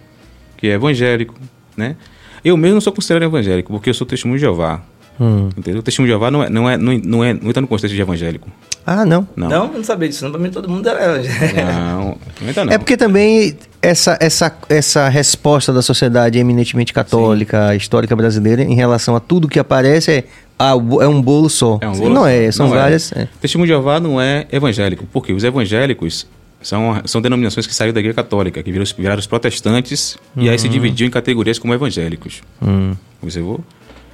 que 0.56 0.68
é 0.68 0.74
evangélico, 0.74 1.34
né? 1.76 1.96
Eu 2.44 2.56
mesmo 2.56 2.74
não 2.74 2.80
sou 2.80 2.92
considerado 2.92 3.28
evangélico, 3.28 3.72
porque 3.72 3.90
eu 3.90 3.94
sou 3.94 4.06
testemunho 4.06 4.38
de 4.38 4.42
Jeová. 4.42 4.82
Hum. 5.20 5.48
Entendeu? 5.56 5.80
O 5.80 5.82
testemunho 5.82 6.08
de 6.08 6.12
Jeová 6.12 6.30
não 6.30 6.42
é, 6.44 6.48
não 6.50 6.68
é, 6.70 6.76
não, 6.76 6.92
não 7.04 7.24
é, 7.24 7.34
não 7.34 7.48
entra 7.48 7.60
no 7.60 7.66
contexto 7.66 7.94
de 7.94 8.00
evangélico. 8.00 8.48
Ah, 8.86 9.04
não. 9.04 9.26
Não. 9.36 9.48
Não, 9.48 9.66
eu 9.66 9.72
não 9.78 9.84
sabia 9.84 10.08
disso. 10.08 10.24
Não, 10.24 10.30
pra 10.30 10.40
mim 10.40 10.50
todo 10.50 10.68
mundo 10.68 10.88
era. 10.88 11.18
Não, 11.18 12.16
não 12.40 12.48
entra 12.48 12.64
não. 12.64 12.72
É 12.72 12.78
porque 12.78 12.96
também 12.96 13.56
essa, 13.82 14.16
essa, 14.20 14.56
essa 14.68 15.08
resposta 15.08 15.72
da 15.72 15.82
sociedade 15.82 16.38
eminentemente 16.38 16.92
católica, 16.92 17.74
histórica 17.74 18.14
brasileira, 18.16 18.62
em 18.62 18.74
relação 18.74 19.14
a 19.16 19.20
tudo 19.20 19.48
que 19.48 19.58
aparece, 19.58 20.10
é, 20.10 20.24
ah, 20.58 20.72
é 20.72 21.06
um 21.06 21.20
bolo 21.20 21.48
só. 21.50 21.78
É 21.80 21.88
um 21.88 21.92
bolo 21.92 22.14
não 22.14 22.22
só. 22.22 22.28
é, 22.28 22.50
são 22.52 22.68
Não 22.68 22.74
é. 22.76 22.78
várias. 22.78 23.12
é. 23.12 23.28
Testemunho 23.40 23.66
de 23.66 23.72
Jeová 23.72 24.00
não 24.00 24.20
é 24.20 24.46
evangélico, 24.50 25.06
porque 25.12 25.32
os 25.32 25.44
evangélicos 25.44 26.26
são, 26.62 27.00
são 27.04 27.20
denominações 27.20 27.66
que 27.66 27.74
saíram 27.74 27.92
da 27.94 28.00
igreja 28.00 28.14
católica, 28.16 28.62
que 28.62 28.72
viraram, 28.72 28.90
viraram 28.96 29.18
os 29.20 29.26
protestantes 29.26 30.16
e 30.36 30.48
aí 30.48 30.58
se 30.58 30.68
dividiam 30.68 31.06
em 31.06 31.10
categorias 31.10 31.58
como 31.58 31.74
evangélicos. 31.74 32.42
Hum. 32.62 32.94
Observou? 33.22 33.60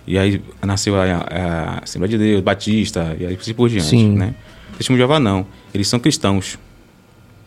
E 0.06 0.18
aí 0.18 0.42
nasceu 0.62 0.94
a, 1.00 1.04
a 1.04 1.78
Assembleia 1.82 2.10
de 2.10 2.18
Deus, 2.18 2.42
Batista, 2.42 3.16
e 3.18 3.26
aí 3.26 3.34
assim 3.40 3.54
por 3.54 3.68
diante. 3.68 3.86
Sim. 3.86 4.14
Né? 4.16 4.34
Testemunho 4.76 4.98
de 4.98 5.00
Jeová 5.02 5.18
não. 5.20 5.46
Eles 5.72 5.88
são 5.88 5.98
cristãos. 5.98 6.58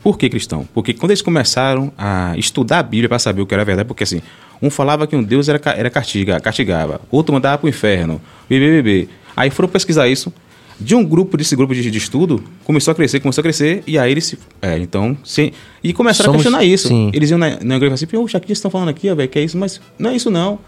Por 0.01 0.17
que 0.17 0.29
cristão? 0.29 0.67
Porque 0.73 0.93
quando 0.93 1.11
eles 1.11 1.21
começaram 1.21 1.91
a 1.97 2.33
estudar 2.37 2.79
a 2.79 2.83
Bíblia 2.83 3.09
para 3.09 3.19
saber 3.19 3.41
o 3.41 3.45
que 3.45 3.53
era 3.53 3.65
verdade, 3.65 3.87
porque 3.87 4.03
assim, 4.03 4.21
um 4.61 4.69
falava 4.69 5.05
que 5.05 5.15
um 5.15 5.23
Deus 5.23 5.49
era, 5.49 5.59
era 5.71 5.89
castiga, 5.89 6.39
castigava, 6.39 7.01
outro 7.11 7.33
mandava 7.33 7.57
para 7.57 7.65
o 7.65 7.69
inferno, 7.69 8.21
bebê. 8.47 9.09
Aí 9.35 9.49
foram 9.49 9.67
pesquisar 9.69 10.07
isso. 10.07 10.31
De 10.79 10.93
um 10.93 11.03
grupo, 11.03 11.35
desse 11.37 11.55
grupo 11.55 11.73
de, 11.73 11.89
de 11.89 11.97
estudo, 11.97 12.43
começou 12.63 12.91
a 12.91 12.95
crescer, 12.95 13.19
começou 13.19 13.41
a 13.41 13.43
crescer, 13.43 13.83
e 13.87 13.97
aí 13.97 14.11
eles. 14.11 14.35
É, 14.61 14.77
então. 14.77 15.17
Se, 15.23 15.51
e 15.83 15.91
começaram 15.91 16.31
Somos- 16.31 16.41
a 16.41 16.43
questionar 16.43 16.63
isso. 16.63 16.87
sim. 16.87 17.09
Eles 17.13 17.31
iam 17.31 17.39
na, 17.39 17.49
na 17.49 17.53
igreja 17.55 17.75
e 17.75 17.79
falavam 17.79 17.93
assim: 17.95 18.05
Poxa, 18.05 18.37
o 18.37 18.41
que 18.41 18.47
vocês 18.47 18.59
estão 18.59 18.69
falando 18.69 18.89
aqui, 18.89 19.11
velho? 19.13 19.27
Que 19.27 19.39
é 19.39 19.43
isso? 19.43 19.57
Mas 19.57 19.81
não 19.97 20.11
é 20.11 20.15
isso 20.15 20.29
não. 20.29 20.59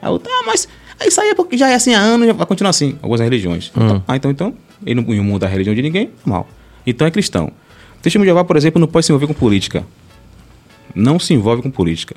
Aí 0.00 0.08
eu, 0.08 0.20
tá, 0.20 0.30
mas 0.46 0.68
isso 1.04 1.20
aí 1.20 1.30
é 1.30 1.34
porque 1.34 1.56
já 1.58 1.68
é 1.68 1.74
assim 1.74 1.94
há 1.94 2.00
anos, 2.00 2.26
já 2.26 2.32
vai 2.32 2.46
continuar 2.46 2.70
assim, 2.70 2.96
algumas 3.02 3.20
religiões. 3.20 3.70
Então, 3.74 4.02
ah, 4.06 4.16
então, 4.16 4.30
então, 4.30 4.54
ele 4.84 5.00
não 5.00 5.14
ia 5.14 5.22
mudar 5.22 5.46
a 5.46 5.50
religião 5.50 5.74
de 5.74 5.82
ninguém, 5.82 6.10
normal. 6.24 6.48
Então 6.86 7.06
é 7.06 7.10
cristão. 7.10 7.46
O 7.98 8.02
testemunho 8.02 8.26
de 8.26 8.28
Jeová, 8.30 8.44
por 8.44 8.56
exemplo, 8.56 8.80
não 8.80 8.86
pode 8.88 9.04
se 9.06 9.12
envolver 9.12 9.26
com 9.26 9.34
política. 9.34 9.84
Não 10.94 11.18
se 11.18 11.34
envolve 11.34 11.62
com 11.62 11.70
política. 11.70 12.16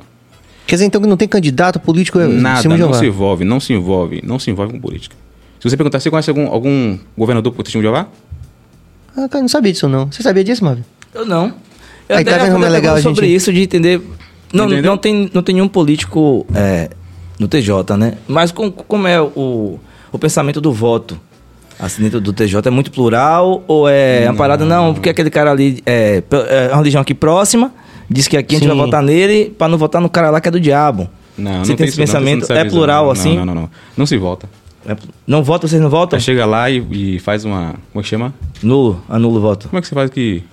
Quer 0.66 0.76
dizer, 0.76 0.86
então 0.86 1.02
que 1.02 1.08
não 1.08 1.18
tem 1.18 1.28
candidato 1.28 1.80
político 1.80 2.20
é 2.20 2.28
Nada, 2.28 2.70
não 2.78 2.94
se 2.94 3.06
envolve, 3.06 3.44
não 3.44 3.60
se 3.60 3.74
envolve, 3.74 4.22
não 4.24 4.38
se 4.40 4.52
envolve 4.52 4.74
com 4.74 4.80
política. 4.80 5.16
Se 5.60 5.68
você 5.70 5.76
perguntar, 5.76 6.00
você 6.00 6.10
conhece 6.10 6.30
algum, 6.30 6.48
algum 6.48 6.98
governador 7.18 7.52
por 7.52 7.64
testemunho 7.64 7.90
de 7.92 7.96
Jeová? 7.96 8.10
Ah, 9.18 9.28
cara, 9.28 9.42
não 9.42 9.50
sabia 9.50 9.74
disso 9.74 9.90
não. 9.90 10.10
Você 10.12 10.22
sabia 10.22 10.44
disso, 10.44 10.64
Marvin? 10.64 10.84
Eu 11.14 11.26
não. 11.26 11.48
Eu 12.08 12.18
Aí, 12.18 12.24
tá 12.24 12.36
até 12.36 12.44
vendo 12.46 12.54
como 12.54 12.66
é 12.66 12.68
já 12.68 12.74
legal 12.74 12.98
sobre 13.02 13.26
gente- 13.26 13.36
isso 13.36 13.52
de 13.52 13.62
entender. 13.62 14.02
Não, 14.54 14.66
Entendeu? 14.66 14.92
não, 14.92 14.98
tem, 14.98 15.30
não 15.34 15.44
tem 15.44 15.56
nenhum 15.56 15.68
político 15.68 16.46
é, 16.56 16.90
no 17.40 17.48
TJ, 17.48 17.96
né? 17.98 18.14
Mas 18.28 18.52
com- 18.52 18.70
como 18.70 19.08
é 19.08 19.20
o, 19.22 19.80
o 20.12 20.20
pensamento 20.20 20.60
do 20.62 20.72
voto? 20.72 21.20
Assim, 21.80 22.04
dentro 22.04 22.20
do 22.20 22.34
TJ 22.34 22.68
é 22.68 22.70
muito 22.70 22.92
plural 22.92 23.64
ou 23.66 23.88
é 23.88 24.26
uma 24.26 24.36
parada? 24.36 24.66
Não, 24.66 24.94
porque 24.94 25.10
aquele 25.10 25.30
cara 25.30 25.50
ali 25.52 25.82
é, 25.86 26.22
é 26.50 26.68
uma 26.68 26.78
religião 26.78 27.02
aqui 27.02 27.14
próxima, 27.14 27.72
diz 28.10 28.28
que 28.28 28.36
aqui 28.36 28.56
a 28.56 28.60
gente 28.60 28.70
Sim. 28.70 28.76
vai 28.76 28.86
votar 28.86 29.02
nele 29.02 29.56
pra 29.58 29.70
não 29.70 29.78
votar 29.78 30.02
no 30.02 30.10
cara 30.10 30.30
lá 30.30 30.42
que 30.42 30.50
é 30.50 30.52
do 30.52 30.60
diabo. 30.60 31.10
Não, 31.38 31.64
Você 31.64 31.72
não 31.72 31.78
tem 31.78 31.88
isso, 31.88 31.94
esse 31.94 31.98
pensamento? 31.98 32.42
Não, 32.50 32.56
não 32.56 32.62
é 32.62 32.70
plural 32.70 33.06
não, 33.06 33.12
assim? 33.12 33.38
Não, 33.38 33.46
não, 33.46 33.56
não. 33.56 33.70
Não 33.96 34.06
se 34.06 34.18
volta. 34.18 34.50
É- 34.86 34.96
não 35.26 35.42
vota, 35.42 35.70
vocês 35.70 35.82
não 35.82 35.90
votam? 35.90 36.18
Aí 36.18 36.22
chega 36.22 36.46
lá 36.46 36.70
e, 36.70 36.86
e 37.16 37.20
faz 37.20 37.46
uma. 37.46 37.76
Como 37.94 38.02
é 38.02 38.02
que 38.02 38.10
chama? 38.10 38.34
Nulo, 38.62 39.02
anula 39.08 39.38
o 39.38 39.42
voto. 39.42 39.70
Como 39.70 39.78
é 39.78 39.82
que 39.82 39.88
você 39.88 39.96
faz 39.96 40.10
que. 40.10 40.44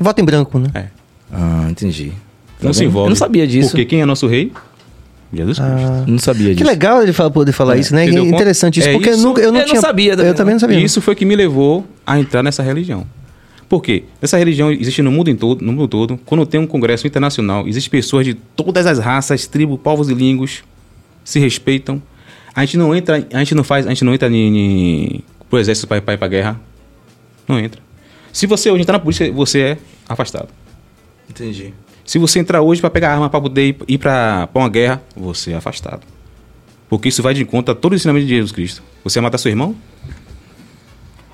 Voto 0.00 0.20
em 0.20 0.24
branco, 0.24 0.58
né? 0.58 0.70
É. 0.74 0.86
Ah, 1.32 1.66
entendi. 1.70 2.10
Tá 2.58 2.66
Não 2.66 2.72
se 2.72 2.80
vendo? 2.80 2.88
envolve. 2.88 3.06
Eu 3.06 3.10
não 3.10 3.16
sabia 3.16 3.46
disso. 3.46 3.70
Porque 3.70 3.84
quem 3.84 4.00
é 4.00 4.04
nosso 4.04 4.26
rei? 4.26 4.52
Jesus 5.36 5.58
Cristo. 5.58 5.86
Ah, 5.86 6.04
Não 6.06 6.18
sabia 6.18 6.48
disso. 6.48 6.58
que 6.58 6.64
legal 6.64 7.02
ele 7.02 7.12
fala, 7.12 7.30
poder 7.30 7.52
falar 7.52 7.76
É, 7.76 7.80
isso, 7.80 7.94
né? 7.94 8.04
entendeu? 8.04 8.24
Interessante 8.26 8.80
isso, 8.80 8.88
É 8.88 8.92
porque 8.92 9.08
eu, 9.10 9.14
isso- 9.14 9.22
nunca, 9.26 9.40
eu 9.40 9.50
não 9.52 9.60
eu 9.60 9.66
não 9.66 9.68
tinha... 9.70 9.80
sabia 9.80 10.16
também, 10.16 10.30
Eu 10.30 10.34
também 10.34 10.54
não 10.54 10.60
sabia. 10.60 10.76
E 10.76 10.80
não. 10.80 10.86
isso 10.86 11.00
foi 11.00 11.14
que 11.14 11.24
me 11.24 11.34
levou 11.36 11.86
a 12.06 12.18
entrar 12.18 12.42
nessa 12.42 12.62
religião. 12.62 13.06
Por 13.68 13.82
quê? 13.82 14.04
Essa 14.20 14.36
religião 14.36 14.70
existe 14.70 15.00
no 15.02 15.10
mundo, 15.10 15.30
em 15.30 15.36
todo, 15.36 15.64
no 15.64 15.72
mundo 15.72 15.88
todo. 15.88 16.18
Quando 16.24 16.44
tem 16.46 16.60
um 16.60 16.66
congresso 16.66 17.06
internacional, 17.06 17.66
existem 17.66 17.90
pessoas 17.90 18.24
de 18.26 18.34
todas 18.34 18.86
as 18.86 18.98
raças, 18.98 19.46
tribos, 19.46 19.80
povos 19.82 20.08
e 20.10 20.14
línguas 20.14 20.62
se 21.24 21.38
respeitam. 21.40 22.00
A 22.54 22.60
gente 22.64 22.76
não 22.76 22.94
entra, 22.94 23.26
a 23.32 23.38
gente 23.38 23.54
não 23.54 23.64
faz, 23.64 23.86
a 23.86 23.88
gente 23.88 24.04
não 24.04 24.14
entra 24.14 24.28
ni, 24.28 24.50
ni, 24.50 25.24
pro 25.50 25.58
exército 25.58 25.86
para 25.88 25.96
ir 25.96 26.00
para 26.02 26.24
a 26.24 26.28
guerra. 26.28 26.60
Não 27.48 27.58
entra. 27.58 27.80
Se 28.32 28.46
você 28.46 28.70
hoje 28.70 28.82
entrar 28.82 28.92
na 28.94 28.98
polícia, 29.00 29.32
você 29.32 29.60
é 29.60 29.78
afastado. 30.08 30.48
Entendi. 31.28 31.72
Se 32.04 32.18
você 32.18 32.38
entrar 32.38 32.60
hoje 32.62 32.80
para 32.80 32.90
pegar 32.90 33.12
arma 33.12 33.30
para 33.30 33.40
poder 33.40 33.76
ir- 33.88 33.98
para 33.98 34.48
uma 34.54 34.68
guerra, 34.68 35.02
você 35.16 35.52
é 35.52 35.56
afastado. 35.56 36.02
Porque 36.88 37.08
isso 37.08 37.22
vai 37.22 37.32
de 37.34 37.44
conta 37.44 37.72
a 37.72 37.74
todo 37.74 37.92
o 37.92 37.96
ensinamento 37.96 38.26
de 38.26 38.34
Jesus 38.34 38.52
Cristo. 38.52 38.82
Você 39.02 39.18
vai 39.18 39.24
matar 39.24 39.38
seu 39.38 39.50
irmão? 39.50 39.74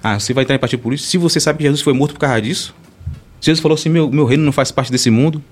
Ah, 0.02 0.18
você 0.18 0.32
vai 0.32 0.44
entrar 0.44 0.56
em 0.56 0.58
partido 0.58 0.80
político? 0.80 1.08
Se 1.08 1.18
você 1.18 1.38
sabe 1.40 1.58
que 1.58 1.64
Jesus 1.64 1.82
foi 1.82 1.92
morto 1.92 2.12
por 2.14 2.20
causa 2.20 2.40
disso? 2.40 2.74
Jesus 3.40 3.60
falou 3.60 3.74
assim: 3.74 3.88
meu, 3.88 4.10
meu 4.10 4.24
reino 4.24 4.44
não 4.44 4.52
faz 4.52 4.70
parte 4.70 4.90
desse 4.90 5.10
mundo. 5.10 5.42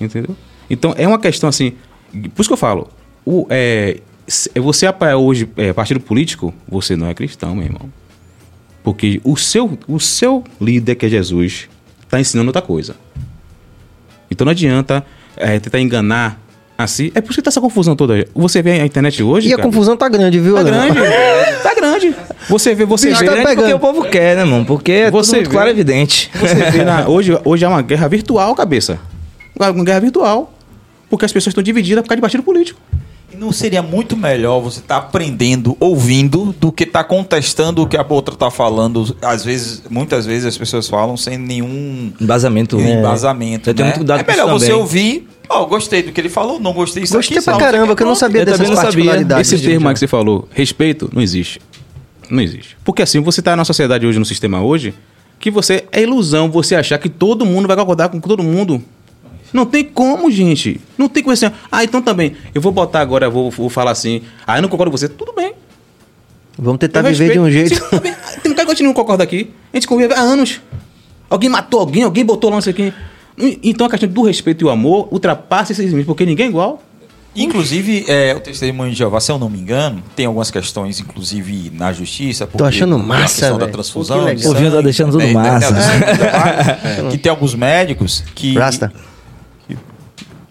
Entendeu? 0.00 0.36
Então 0.68 0.94
é 0.98 1.06
uma 1.06 1.18
questão 1.18 1.48
assim. 1.48 1.72
Por 2.34 2.40
isso 2.42 2.48
que 2.48 2.52
eu 2.52 2.56
falo: 2.58 2.88
o, 3.24 3.46
é, 3.48 4.00
se- 4.26 4.50
você 4.60 4.86
apoia 4.86 5.16
hoje 5.16 5.48
é, 5.56 5.72
partido 5.72 6.00
político, 6.00 6.52
você 6.68 6.96
não 6.96 7.06
é 7.06 7.14
cristão, 7.14 7.54
meu 7.54 7.64
irmão. 7.64 7.90
Porque 8.82 9.20
o 9.24 9.36
seu, 9.36 9.78
o 9.88 9.98
seu 9.98 10.44
líder, 10.60 10.94
que 10.96 11.06
é 11.06 11.08
Jesus, 11.08 11.68
está 12.02 12.20
ensinando 12.20 12.48
outra 12.50 12.62
coisa. 12.62 12.94
Então 14.36 14.44
não 14.44 14.50
adianta 14.50 15.02
é, 15.34 15.58
tentar 15.58 15.80
enganar 15.80 16.38
assim. 16.76 17.10
É 17.14 17.22
por 17.22 17.30
isso 17.30 17.40
que 17.40 17.42
tá 17.42 17.48
essa 17.48 17.60
confusão 17.60 17.96
toda. 17.96 18.28
Você 18.34 18.60
vê 18.60 18.72
a 18.72 18.84
internet 18.84 19.22
hoje. 19.22 19.48
E 19.48 19.54
a 19.54 19.56
cara, 19.56 19.66
confusão 19.66 19.96
tá 19.96 20.10
grande, 20.10 20.38
viu? 20.38 20.54
Tá 20.56 20.60
Leandro? 20.60 20.94
grande. 20.94 21.10
tá 21.62 21.74
grande. 21.74 22.14
Você 22.50 22.74
vê, 22.74 22.84
você 22.84 23.08
Bicho, 23.08 23.20
vê. 23.20 23.26
tá 23.42 23.54
porque 23.54 23.72
o 23.72 23.78
povo 23.78 24.04
quer, 24.04 24.36
né, 24.36 24.44
mano? 24.44 24.66
Porque 24.66 24.92
é 24.92 25.10
Você 25.10 25.38
tudo 25.38 25.50
claro 25.50 25.68
e 25.68 25.72
evidente. 25.72 26.30
Você 26.38 26.54
vê 26.70 26.84
na- 26.84 27.08
hoje, 27.08 27.38
hoje 27.46 27.64
é 27.64 27.68
uma 27.68 27.80
guerra 27.80 28.08
virtual, 28.08 28.54
cabeça. 28.54 28.98
Uma 29.58 29.72
guerra 29.82 30.00
virtual. 30.00 30.52
Porque 31.08 31.24
as 31.24 31.32
pessoas 31.32 31.52
estão 31.52 31.62
divididas 31.64 32.02
por 32.02 32.08
causa 32.08 32.16
de 32.16 32.20
partido 32.20 32.42
político. 32.42 32.78
E 33.36 33.38
não 33.38 33.52
seria 33.52 33.82
muito 33.82 34.16
melhor 34.16 34.60
você 34.60 34.80
estar 34.80 34.96
aprendendo, 34.96 35.76
ouvindo, 35.78 36.54
do 36.58 36.72
que 36.72 36.84
estar 36.84 37.04
contestando 37.04 37.82
o 37.82 37.86
que 37.86 37.96
a 37.96 38.06
outra 38.08 38.34
está 38.34 38.50
falando? 38.50 39.16
Às 39.20 39.44
vezes, 39.44 39.82
muitas 39.90 40.24
vezes 40.24 40.46
as 40.46 40.56
pessoas 40.56 40.88
falam 40.88 41.16
sem 41.16 41.36
nenhum 41.36 42.12
Embasamento. 42.20 42.80
embasamento. 42.80 43.70
Eu 43.70 43.74
tenho 43.74 43.86
né? 43.86 43.92
muito 43.92 43.98
cuidado 43.98 44.20
é 44.20 44.24
com 44.24 44.30
isso 44.30 44.40
melhor 44.40 44.58
você 44.58 44.66
também. 44.66 44.80
ouvir. 44.80 45.28
Ó, 45.48 45.64
gostei 45.66 46.02
do 46.02 46.12
que 46.12 46.20
ele 46.20 46.28
falou, 46.28 46.58
não 46.58 46.72
gostei 46.72 47.02
disso 47.02 47.14
Gostei 47.14 47.36
aqui, 47.36 47.44
pra 47.44 47.52
não 47.52 47.60
caramba, 47.60 47.94
que 47.94 48.02
eu 48.02 48.06
não 48.06 48.14
sabia 48.14 48.40
Eu 48.42 48.46
dessas 48.46 48.60
não 48.68 48.74
sabia. 48.74 48.82
particularidades. 48.90 49.48
Esse 49.48 49.56
gente. 49.58 49.70
termo 49.70 49.88
aí 49.88 49.94
que 49.94 50.00
você 50.00 50.08
falou, 50.08 50.48
respeito, 50.50 51.10
não 51.12 51.22
existe. 51.22 51.60
Não 52.30 52.42
existe. 52.42 52.76
Porque 52.84 53.02
assim, 53.02 53.20
você 53.20 53.40
está 53.40 53.54
na 53.54 53.64
sociedade 53.64 54.06
hoje, 54.06 54.18
no 54.18 54.24
sistema 54.24 54.60
hoje, 54.62 54.92
que 55.38 55.50
você 55.50 55.84
é 55.92 56.02
ilusão 56.02 56.50
você 56.50 56.74
achar 56.74 56.98
que 56.98 57.08
todo 57.08 57.44
mundo 57.44 57.68
vai 57.68 57.76
concordar 57.76 58.08
com 58.08 58.18
todo 58.18 58.42
mundo. 58.42 58.82
Não 59.52 59.64
tem 59.66 59.84
como, 59.84 60.30
gente. 60.30 60.80
Não 60.98 61.08
tem 61.08 61.22
como 61.22 61.32
assim. 61.32 61.46
Ah, 61.70 61.84
então 61.84 62.02
também. 62.02 62.36
Eu 62.54 62.60
vou 62.60 62.72
botar 62.72 63.00
agora, 63.00 63.26
eu 63.26 63.30
vou, 63.30 63.50
vou 63.50 63.68
falar 63.70 63.90
assim. 63.92 64.22
Ah, 64.46 64.58
eu 64.58 64.62
não 64.62 64.68
concordo 64.68 64.90
com 64.90 64.96
você. 64.96 65.08
Tudo 65.08 65.32
bem. 65.32 65.52
Vamos 66.58 66.78
tentar 66.78 67.00
Eu 67.00 67.10
viver 67.10 67.32
de 67.32 67.38
um 67.38 67.44
respeito. 67.44 67.74
jeito. 67.90 68.06
Sim, 68.06 68.40
Tem 68.42 68.52
um 68.52 68.54
cara 68.54 68.66
que 68.66 68.72
a 68.72 68.74
gente 68.74 68.82
não 68.84 68.92
concorda 68.94 69.22
aqui. 69.22 69.50
A 69.72 69.76
gente 69.76 69.86
convive 69.86 70.12
há 70.14 70.20
anos. 70.20 70.60
Alguém 71.28 71.50
matou 71.50 71.80
alguém, 71.80 72.02
alguém 72.02 72.24
botou 72.24 72.50
lá 72.50 72.60
sei 72.60 72.72
quem. 72.72 72.92
Então 73.62 73.86
a 73.86 73.90
questão 73.90 74.08
do 74.08 74.22
respeito 74.22 74.62
e 74.62 74.64
o 74.64 74.70
amor 74.70 75.08
ultrapassa 75.10 75.72
esses 75.72 75.84
limites, 75.86 76.06
porque 76.06 76.24
ninguém 76.24 76.46
é 76.46 76.48
igual. 76.48 76.82
Inclusive, 77.34 78.06
é, 78.08 78.34
o 78.34 78.40
testemunho 78.40 78.90
de 78.90 78.96
Jeová, 78.96 79.20
se 79.20 79.30
eu 79.30 79.38
não 79.38 79.50
me 79.50 79.58
engano, 79.58 80.02
tem 80.14 80.24
algumas 80.24 80.50
questões, 80.50 80.98
inclusive 81.00 81.70
na 81.74 81.92
justiça. 81.92 82.46
porque 82.46 82.64
achando 82.64 82.94
a 82.94 82.98
massa, 82.98 83.40
questão 83.40 83.58
da 83.58 83.68
transfusão. 83.68 84.24
O 84.24 84.54
Vinho 84.54 84.72
tá 84.72 84.80
deixando 84.80 85.10
tudo 85.12 85.20
né, 85.26 85.34
massa. 85.34 85.74
Que 87.10 87.18
tem 87.18 87.28
alguns 87.28 87.54
médicos 87.54 88.24
que. 88.34 88.54
Rasta. 88.54 88.90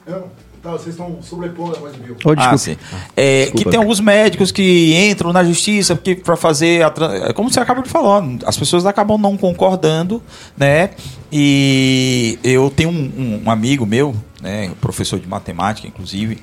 Não, 0.08 0.24
tá, 0.62 0.72
vocês 0.72 0.89
estão 0.89 1.18
sobrepondo 1.22 1.76
a 1.76 1.80
voz 1.80 1.93
de 1.93 1.99
Bill. 2.01 2.16
Ah, 2.26 2.34
desculpa. 2.36 2.58
sim. 2.60 2.78
É, 3.16 3.47
que 3.56 3.66
tem 3.66 3.80
alguns 3.80 3.99
médicos 3.99 4.51
que 4.51 4.93
entram 5.10 5.34
na 5.34 5.43
justiça 5.43 5.95
porque 5.95 6.16
para 6.16 6.36
fazer 6.36 6.84
a 6.84 6.93
é 7.30 7.34
como 7.34 7.49
você 7.51 7.60
acaba 7.60 7.82
de 7.82 7.89
falar, 7.89 8.24
as 8.45 8.58
pessoas 8.58 8.86
acabam 8.86 9.18
não 9.20 9.36
concordando, 9.38 10.22
né? 10.58 10.91
E 11.32 12.39
eu 12.43 12.70
tenho 12.70 12.89
um, 12.89 13.12
um- 13.18 13.41
um 13.45 13.51
amigo 13.51 13.86
meu, 13.86 14.16
né, 14.41 14.72
professor 14.80 15.20
de 15.20 15.28
matemática, 15.28 15.88
inclusive, 15.88 16.38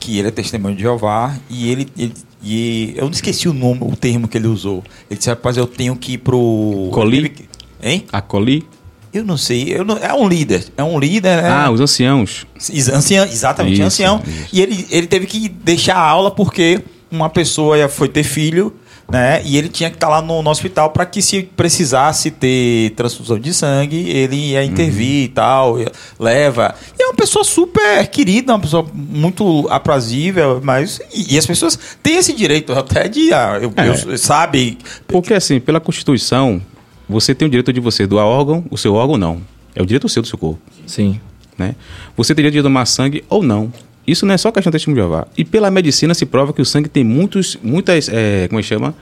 que 0.00 0.18
ele 0.18 0.28
é 0.28 0.30
testemunho 0.30 0.74
de 0.76 0.82
Jeová 0.82 1.36
e 1.50 1.70
ele, 1.70 1.88
ele- 1.98 2.14
e 2.42 2.94
eu 2.96 3.04
não 3.04 3.10
esqueci 3.12 3.48
o 3.48 3.52
nome, 3.52 3.80
o 3.82 3.96
termo 3.96 4.28
que 4.28 4.38
ele 4.38 4.46
usou. 4.46 4.82
Ele 5.10 5.18
disse, 5.18 5.28
rapaz, 5.28 5.56
eu 5.56 5.66
tenho 5.66 5.94
que 5.96 6.12
ir 6.12 6.18
pro 6.18 6.88
Coli? 6.92 7.48
Hein? 7.82 8.06
Acolhi. 8.12 8.64
Eu 9.12 9.24
não 9.24 9.36
sei, 9.38 9.72
eu 9.74 9.84
não- 9.84 9.96
é 9.96 10.12
um 10.12 10.28
líder, 10.28 10.64
é 10.76 10.82
um 10.84 10.98
líder, 10.98 11.42
né? 11.42 11.48
Ah, 11.50 11.70
os 11.70 11.80
anciãos. 11.80 12.46
Ancião, 12.92 13.24
exatamente, 13.24 13.74
Isso, 13.74 13.82
ancião. 13.84 14.22
isso. 14.26 14.48
E 14.52 14.60
ele, 14.60 14.86
ele 14.90 15.06
teve 15.06 15.26
que 15.26 15.48
deixar 15.48 15.96
a 15.96 16.00
aula 16.02 16.30
porque 16.30 16.80
uma 17.10 17.30
pessoa 17.30 17.88
foi 17.88 18.06
ter 18.08 18.22
filho, 18.22 18.74
né? 19.10 19.40
E 19.46 19.56
ele 19.56 19.70
tinha 19.70 19.88
que 19.88 19.96
estar 19.96 20.08
lá 20.10 20.20
no, 20.20 20.42
no 20.42 20.50
hospital 20.50 20.90
para 20.90 21.06
que 21.06 21.22
se 21.22 21.42
precisasse 21.42 22.30
ter 22.30 22.90
transfusão 22.90 23.38
de 23.38 23.54
sangue, 23.54 23.96
ele 24.10 24.36
ia 24.50 24.62
intervir 24.62 25.24
e 25.24 25.28
tal, 25.28 25.78
leva. 26.20 26.74
E 26.98 27.02
é 27.02 27.06
uma 27.06 27.14
pessoa 27.14 27.42
super 27.42 28.06
querida, 28.08 28.52
uma 28.52 28.58
pessoa 28.60 28.86
muito 28.94 29.66
aprazível, 29.70 30.60
mas 30.62 31.00
e, 31.14 31.34
e 31.34 31.38
as 31.38 31.46
pessoas 31.46 31.78
têm 32.02 32.16
esse 32.18 32.34
direito 32.34 32.74
até 32.74 33.08
de, 33.08 33.32
ah, 33.32 33.58
eu, 33.62 33.72
É. 33.74 34.12
eu- 34.12 34.18
sabe, 34.18 34.76
Porque 35.06 35.32
assim, 35.32 35.58
pela 35.58 35.80
Constituição, 35.80 36.60
você 37.08 37.34
tem 37.34 37.46
o 37.46 37.50
direito 37.50 37.72
de 37.72 37.80
você 37.80 38.06
doar 38.06 38.26
órgão, 38.26 38.64
o 38.70 38.76
seu 38.76 38.94
órgão 38.94 39.16
não. 39.16 39.40
É 39.74 39.82
o 39.82 39.86
direito 39.86 40.08
seu 40.08 40.22
do 40.22 40.28
seu 40.28 40.38
corpo. 40.38 40.60
Sim. 40.86 41.20
né? 41.56 41.74
Você 42.16 42.34
teria 42.34 42.50
de 42.50 42.62
tomar 42.62 42.84
sangue 42.86 43.24
ou 43.28 43.42
não. 43.42 43.72
Isso 44.06 44.24
não 44.24 44.34
é 44.34 44.38
só 44.38 44.50
questão 44.50 44.70
do 44.70 44.72
testemunho 44.74 44.96
de 45.02 45.08
Jeová. 45.08 45.26
E 45.36 45.44
pela 45.44 45.70
medicina 45.70 46.14
se 46.14 46.24
prova 46.24 46.52
que 46.52 46.62
o 46.62 46.64
sangue 46.64 46.88
tem 46.88 47.04
muitos, 47.04 47.56
muitas, 47.62 48.08
é, 48.08 48.48
como 48.48 48.58
é 48.58 48.62
que 48.62 48.68
chama? 48.68 48.94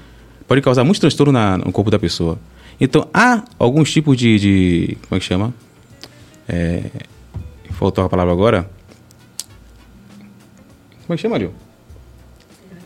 Pode 0.49 0.61
causar 0.61 0.83
muitos 0.85 1.01
transtornos 1.01 1.33
na- 1.33 1.59
no 1.59 1.71
corpo 1.73 1.91
da 1.91 1.99
pessoa. 1.99 2.39
Então 2.81 3.09
há 3.15 3.43
alguns 3.59 3.91
tipos 3.93 4.17
de, 4.17 4.39
de- 4.39 4.99
como 5.09 5.17
é 5.17 5.21
que 5.21 5.25
chama? 5.25 5.55
É, 6.49 6.83
faltou 7.73 8.05
a 8.05 8.09
palavra 8.09 8.33
agora. 8.33 8.69
Como 11.07 11.15
é 11.15 11.17
que 11.17 11.23
chama, 11.23 11.39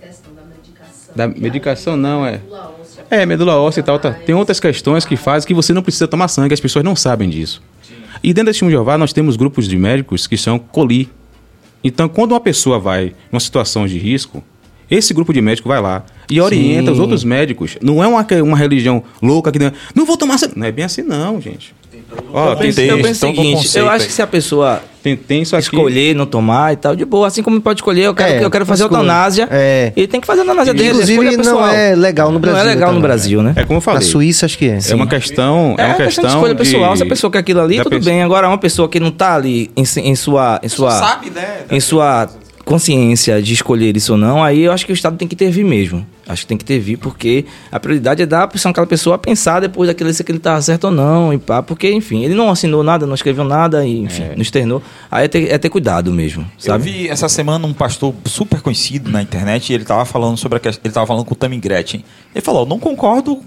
questão 0.00 0.34
da 0.34 0.42
medicação. 0.42 1.14
Da 1.16 1.28
medicação 1.28 1.96
não, 1.96 2.26
é. 2.26 2.40
É, 3.10 3.26
medula 3.26 3.56
óssea 3.56 3.80
e 3.80 3.82
tal. 3.82 3.98
Tá. 3.98 4.12
Tem 4.12 4.34
outras 4.34 4.60
questões 4.60 5.04
que 5.04 5.16
fazem 5.16 5.46
que 5.46 5.54
você 5.54 5.72
não 5.72 5.82
precisa 5.82 6.06
tomar 6.06 6.28
sangue, 6.28 6.54
as 6.54 6.60
pessoas 6.60 6.84
não 6.84 6.94
sabem 6.94 7.28
disso. 7.28 7.60
E 8.22 8.28
dentro 8.28 8.46
da 8.46 8.50
Testemunho 8.52 8.72
de 8.72 8.76
Jeová, 8.76 8.96
nós 8.96 9.12
temos 9.12 9.36
grupos 9.36 9.66
de 9.66 9.76
médicos 9.76 10.26
que 10.26 10.36
são 10.36 10.58
coli. 10.58 11.08
Então, 11.82 12.08
quando 12.08 12.32
uma 12.32 12.40
pessoa 12.40 12.78
vai 12.78 13.14
numa 13.32 13.40
situação 13.40 13.86
de 13.86 13.98
risco, 13.98 14.44
esse 14.90 15.14
grupo 15.14 15.32
de 15.32 15.40
médicos 15.40 15.68
vai 15.68 15.80
lá 15.80 16.04
e 16.28 16.40
orienta 16.40 16.92
os 16.92 16.98
outros 16.98 17.24
médicos. 17.24 17.78
Não 17.80 18.02
é 18.02 18.06
uma, 18.06 18.26
uma 18.42 18.56
religião 18.56 19.02
louca 19.22 19.50
que 19.50 19.58
não, 19.58 19.72
não 19.94 20.04
vou 20.04 20.16
tomar 20.16 20.38
sangue. 20.38 20.54
Não 20.56 20.66
é 20.66 20.72
bem 20.72 20.84
assim, 20.84 21.02
não, 21.02 21.40
gente. 21.40 21.74
Ó, 22.32 22.54
tem, 22.54 22.72
Tem- 22.72 22.86
eu 22.88 22.96
penso 22.98 23.26
o 23.26 23.28
então, 23.28 23.42
seguinte, 23.42 23.56
conceito 23.62 23.84
eu 23.84 23.90
acho 23.90 24.02
aí. 24.02 24.06
que 24.06 24.12
se 24.12 24.22
a 24.22 24.26
pessoa 24.26 24.82
tem, 25.02 25.16
tem 25.16 25.42
isso 25.42 25.56
aqui. 25.56 25.64
escolher 25.64 26.14
não 26.14 26.26
tomar 26.26 26.72
e 26.72 26.76
tal, 26.76 26.94
de 26.94 27.04
boa, 27.04 27.26
assim 27.26 27.42
como 27.42 27.60
pode 27.60 27.80
escolher, 27.80 28.02
eu 28.04 28.14
quero, 28.14 28.32
É, 28.34 28.44
eu 28.44 28.50
quero 28.50 28.64
fazer 28.66 28.84
escolhe. 28.84 29.00
eutanásia, 29.02 29.48
É. 29.50 29.92
ele 29.96 30.06
tem 30.06 30.20
que 30.20 30.26
fazer 30.26 30.40
a 30.40 30.44
eutanásia 30.44 30.72
dele, 30.72 30.90
Inclusive, 30.90 31.26
escolha 31.26 31.36
não 31.52 31.66
é 31.66 31.94
legal 31.96 32.30
no 32.30 32.38
Brasil 32.38 32.56
Não 32.62 32.70
é 32.70 32.74
legal 32.74 32.88
no 32.90 32.94
também. 32.96 33.08
Brasil, 33.08 33.42
né? 33.42 33.52
É 33.56 33.62
como 33.64 33.74
eu 33.78 33.80
Na 33.80 33.80
falei. 33.80 34.02
Suíça, 34.02 34.46
acho 34.46 34.56
que 34.58 34.66
é. 34.68 34.78
É 34.88 34.94
uma 34.94 35.06
questão. 35.06 35.74
É, 35.78 35.86
uma 35.86 35.94
questão. 35.94 36.24
de 36.24 36.30
escolha 36.30 36.54
pessoal. 36.54 36.96
Se 36.96 37.02
a 37.02 37.06
pessoa 37.06 37.30
quer 37.30 37.38
aquilo 37.38 37.60
ali, 37.60 37.78
da 37.78 37.84
tudo 37.84 37.96
pessoa- 37.96 38.12
bem. 38.14 38.22
Agora, 38.22 38.46
uma 38.48 38.58
pessoa 38.58 38.88
que 38.88 39.00
não 39.00 39.10
tá 39.10 39.34
ali 39.34 39.70
em, 39.76 39.82
em 40.02 40.14
sua. 40.14 40.60
Em 40.62 40.68
sua 40.68 40.90
sabe, 40.92 41.30
né? 41.30 41.62
Em 41.70 41.80
sua 41.80 42.28
consciência 42.64 43.42
de 43.42 43.52
escolher 43.52 43.96
isso 43.96 44.12
ou 44.12 44.18
não, 44.18 44.44
aí 44.44 44.62
eu 44.62 44.72
acho 44.72 44.86
que 44.86 44.92
o 44.92 44.94
Estado 44.94 45.16
tem 45.16 45.26
que 45.26 45.34
intervir 45.34 45.64
mesmo. 45.64 46.06
Acho 46.30 46.42
que 46.42 46.46
tem 46.48 46.56
que 46.56 46.64
intervir, 46.64 46.98
porque 46.98 47.44
a 47.72 47.80
prioridade 47.80 48.22
é 48.22 48.26
dar 48.26 48.42
a 48.42 48.44
opção 48.44 48.70
àquela 48.70 48.86
pessoa 48.86 49.16
a 49.16 49.18
pensar 49.18 49.60
depois 49.60 49.88
daquilo 49.88 50.12
se 50.12 50.24
ele 50.28 50.38
tá 50.38 50.60
certo 50.62 50.84
ou 50.84 50.90
não, 50.90 51.32
e 51.32 51.38
pá, 51.38 51.62
porque, 51.62 51.90
enfim, 51.90 52.24
ele 52.24 52.34
não 52.34 52.50
assinou 52.50 52.82
nada, 52.82 53.06
não 53.06 53.14
escreveu 53.14 53.44
nada, 53.44 53.84
e, 53.84 53.98
enfim, 54.00 54.24
não 54.34 54.42
externou. 54.42 54.82
Aí 55.10 55.24
é 55.24 55.28
ter, 55.28 55.50
é 55.50 55.58
ter 55.58 55.68
cuidado 55.68 56.12
mesmo, 56.12 56.42
Eu 56.42 56.48
sabe? 56.58 56.84
vi 56.84 57.08
essa 57.08 57.28
semana 57.28 57.66
um 57.66 57.72
pastor 57.72 58.14
super 58.24 58.60
conhecido 58.60 59.10
na 59.10 59.20
internet 59.22 59.70
e 59.70 59.74
ele 59.74 59.84
tava 59.84 60.04
falando 60.04 60.36
sobre 60.36 60.56
a 60.58 60.60
questão, 60.60 60.82
ele 60.84 60.94
tava 60.94 61.06
falando 61.06 61.24
com 61.24 61.32
o 61.34 61.36
Tammy 61.36 61.58
Gretchen. 61.58 62.04
Ele 62.34 62.42
falou: 62.44 62.64
"Não 62.64 62.78
concordo 62.78 63.40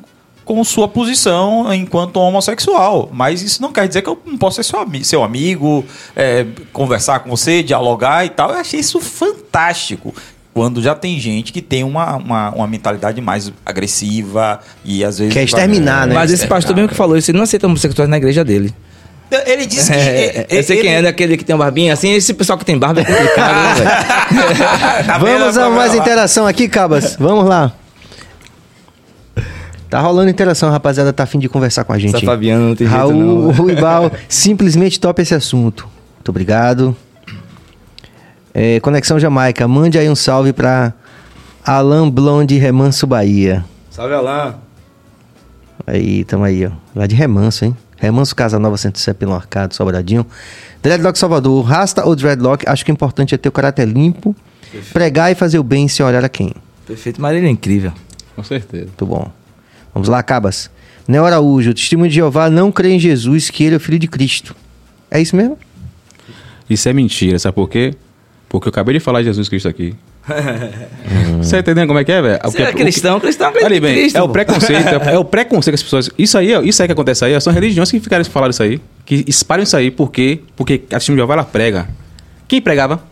com 0.46 0.62
sua 0.66 0.90
posição 0.90 1.74
enquanto 1.74 2.18
homossexual, 2.18 3.10
mas 3.14 3.42
isso 3.42 3.62
não 3.62 3.72
quer 3.72 3.88
dizer 3.88 4.02
que 4.02 4.10
eu 4.10 4.22
não 4.26 4.38
posso 4.38 4.62
ser 4.62 4.64
seu, 4.64 4.86
seu 5.04 5.24
amigo, 5.24 5.86
é, 6.16 6.46
conversar 6.74 7.20
com 7.20 7.30
você, 7.30 7.64
dialogar 7.64 8.26
e 8.26 8.30
tal". 8.30 8.50
Eu 8.52 8.58
achei 8.58 8.80
isso 8.80 9.00
fantástico. 9.00 10.14
Quando 10.54 10.82
já 10.84 10.94
tem 10.94 11.20
gente 11.20 11.52
que 11.52 11.62
tem 11.64 11.84
uma, 11.84 12.16
uma, 12.18 12.50
uma 12.52 12.68
mentalidade 12.68 13.20
mais 13.20 13.52
agressiva 13.66 14.60
e 14.86 15.04
às 15.04 15.18
vezes. 15.18 15.34
Quer 15.34 15.44
exterminar, 15.44 16.06
né? 16.06 16.14
Mas 16.14 16.32
esse 16.32 16.46
pastor 16.46 16.76
mesmo 16.76 16.90
que 16.90 16.96
falou 16.96 17.18
isso, 17.18 17.32
ele 17.32 17.38
não 17.38 17.44
aceita 17.44 17.66
homossexuais 17.66 18.08
na 18.10 18.18
igreja 18.18 18.44
dele. 18.46 18.74
Ele 19.48 19.66
disse 19.66 19.92
que. 19.92 19.98
É, 19.98 20.46
ele- 20.48 20.60
eu 20.60 20.64
sei 20.64 20.78
quem 20.82 20.92
é, 20.92 20.94
ele- 21.00 21.08
daquele 21.08 21.38
que 21.38 21.44
tem 21.44 21.56
uma 21.56 21.64
barbinha 21.66 21.92
assim, 21.94 22.12
esse 22.14 22.36
pessoal 22.36 22.56
que 22.60 22.64
tem 22.66 22.78
barba 22.78 23.02
é 23.02 23.04
complicado, 23.04 23.56
né, 23.56 23.74
velho? 23.74 23.90
Tá 25.08 25.18
Vamos 25.18 25.58
a 25.58 25.70
mais 25.72 25.96
interação 25.96 26.46
aqui, 26.46 26.68
Cabas. 26.70 27.16
Vamos 27.20 27.46
lá. 27.46 27.74
Tá 29.90 30.00
rolando 30.00 30.30
interação, 30.30 30.70
rapaziada. 30.72 31.12
Tá 31.14 31.24
afim 31.24 31.40
de 31.40 31.48
conversar 31.50 31.84
com 31.84 31.94
a 31.94 32.00
gente. 32.00 32.16
Essa? 32.16 32.26
Fabiana 32.26 32.68
não 32.68 32.76
tem 32.76 32.88
jeito, 32.88 33.00
Raul 33.00 33.14
não. 33.14 33.52
Ruibal, 33.52 34.12
simplesmente 34.28 35.00
top 35.00 35.22
esse 35.22 35.34
assunto. 35.36 35.88
Muito 36.18 36.30
obrigado. 36.30 36.96
É, 38.54 38.80
Conexão 38.80 39.20
Jamaica, 39.20 39.68
mande 39.68 39.98
aí 39.98 40.10
um 40.10 40.16
salve 40.16 40.54
pra 40.54 40.94
Alan 41.66 42.10
Blonde 42.10 42.58
Remanso 42.58 43.08
Bahia. 43.08 43.66
Salve, 43.90 44.14
Alain. 44.14 44.54
Aí, 45.88 46.24
tamo 46.24 46.44
aí, 46.44 46.66
ó. 46.66 46.72
Lá 46.96 47.08
de 47.08 47.16
Remanso, 47.16 47.66
hein? 47.66 47.76
Remanso 47.98 48.36
Casa 48.36 48.60
Nova, 48.60 48.78
Centro 48.78 49.16
pelo 49.16 49.34
Arcado, 49.34 49.74
Sobradinho. 49.74 50.26
Dreadlock 50.82 51.18
Salvador, 51.18 51.64
rasta 51.64 52.06
ou 52.06 52.16
dreadlock, 52.16 52.68
acho 52.68 52.84
que 52.84 52.92
o 52.92 52.94
importante 52.94 53.34
é 53.34 53.38
ter 53.38 53.48
o 53.48 53.52
caráter 53.52 53.88
limpo, 53.88 54.36
pregar 54.92 55.32
e 55.32 55.36
fazer 55.36 55.58
o 55.58 55.64
bem 55.64 55.88
sem 55.88 56.06
olhar 56.06 56.24
a 56.24 56.30
quem. 56.30 56.54
Perfeito, 56.86 57.22
mas 57.22 57.36
ele 57.38 57.48
é 57.48 57.50
incrível. 57.50 57.94
Com 58.36 58.44
certeza. 58.44 58.86
Muito 58.86 59.06
bom. 59.06 59.32
Vamos 59.94 60.10
lá, 60.10 60.22
Cabas. 60.22 60.70
Neo 61.08 61.26
Araújo, 61.26 61.72
o 61.72 61.74
testemunho 61.74 62.10
de 62.10 62.16
Jeová 62.16 62.50
não 62.50 62.72
crê 62.72 62.92
em 62.92 63.00
Jesus, 63.00 63.50
que 63.50 63.64
ele 63.64 63.76
é 63.76 63.78
o 63.78 63.80
filho 63.80 64.00
de 64.00 64.08
Cristo. 64.08 64.56
É 65.10 65.22
isso 65.22 65.36
mesmo? 65.36 65.58
Isso 66.70 66.90
é 66.90 66.94
mentira, 66.94 67.40
sabe 67.40 67.56
por 67.56 67.70
quê? 67.70 67.96
Porque 68.54 68.68
eu 68.68 68.70
acabei 68.70 68.94
de 68.94 69.00
falar 69.00 69.22
de 69.22 69.26
Jesus 69.26 69.50
Cristo 69.50 69.68
aqui. 69.68 69.96
Você 71.42 71.54
tá 71.54 71.60
entendendo 71.72 71.88
como 71.88 71.98
é 71.98 72.04
que 72.04 72.12
é, 72.12 72.22
velho? 72.22 72.40
Você 72.44 72.62
é 72.62 72.70
O 72.70 72.72
que- 72.72 72.84
cristão, 72.84 73.20
cristão 73.20 73.48
acredita 73.48 73.66
Olha 73.66 73.78
em 73.78 73.82
bem, 73.82 73.96
Cristo, 73.96 74.16
é 74.20 74.22
o 74.22 74.30
preconceito, 74.30 74.88
é, 75.10 75.14
é 75.16 75.18
o 75.18 75.26
preconceito 75.26 75.74
que 75.74 75.80
as 75.80 75.82
pessoas. 75.84 76.12
Isso 76.20 76.38
aí, 76.38 76.56
ó, 76.56 76.62
isso 76.62 76.80
aí 76.80 76.88
que 76.88 76.92
acontece 76.92 77.26
aí, 77.26 77.36
ó, 77.36 77.40
são 77.40 77.52
religiões 77.52 77.90
que 77.90 78.00
ficaram 78.00 78.24
falando 78.26 78.52
isso 78.52 78.62
aí, 78.62 78.80
que 79.08 79.26
espalham 79.28 79.64
isso 79.64 79.76
aí, 79.76 79.90
por 79.90 80.12
quê? 80.12 80.40
Porque 80.56 80.84
a 80.92 81.00
testemunha 81.00 81.18
de 81.18 81.22
Jeová 81.22 81.34
ela 81.34 81.44
prega. 81.44 81.90
Quem 82.48 82.62
pregava? 82.62 83.04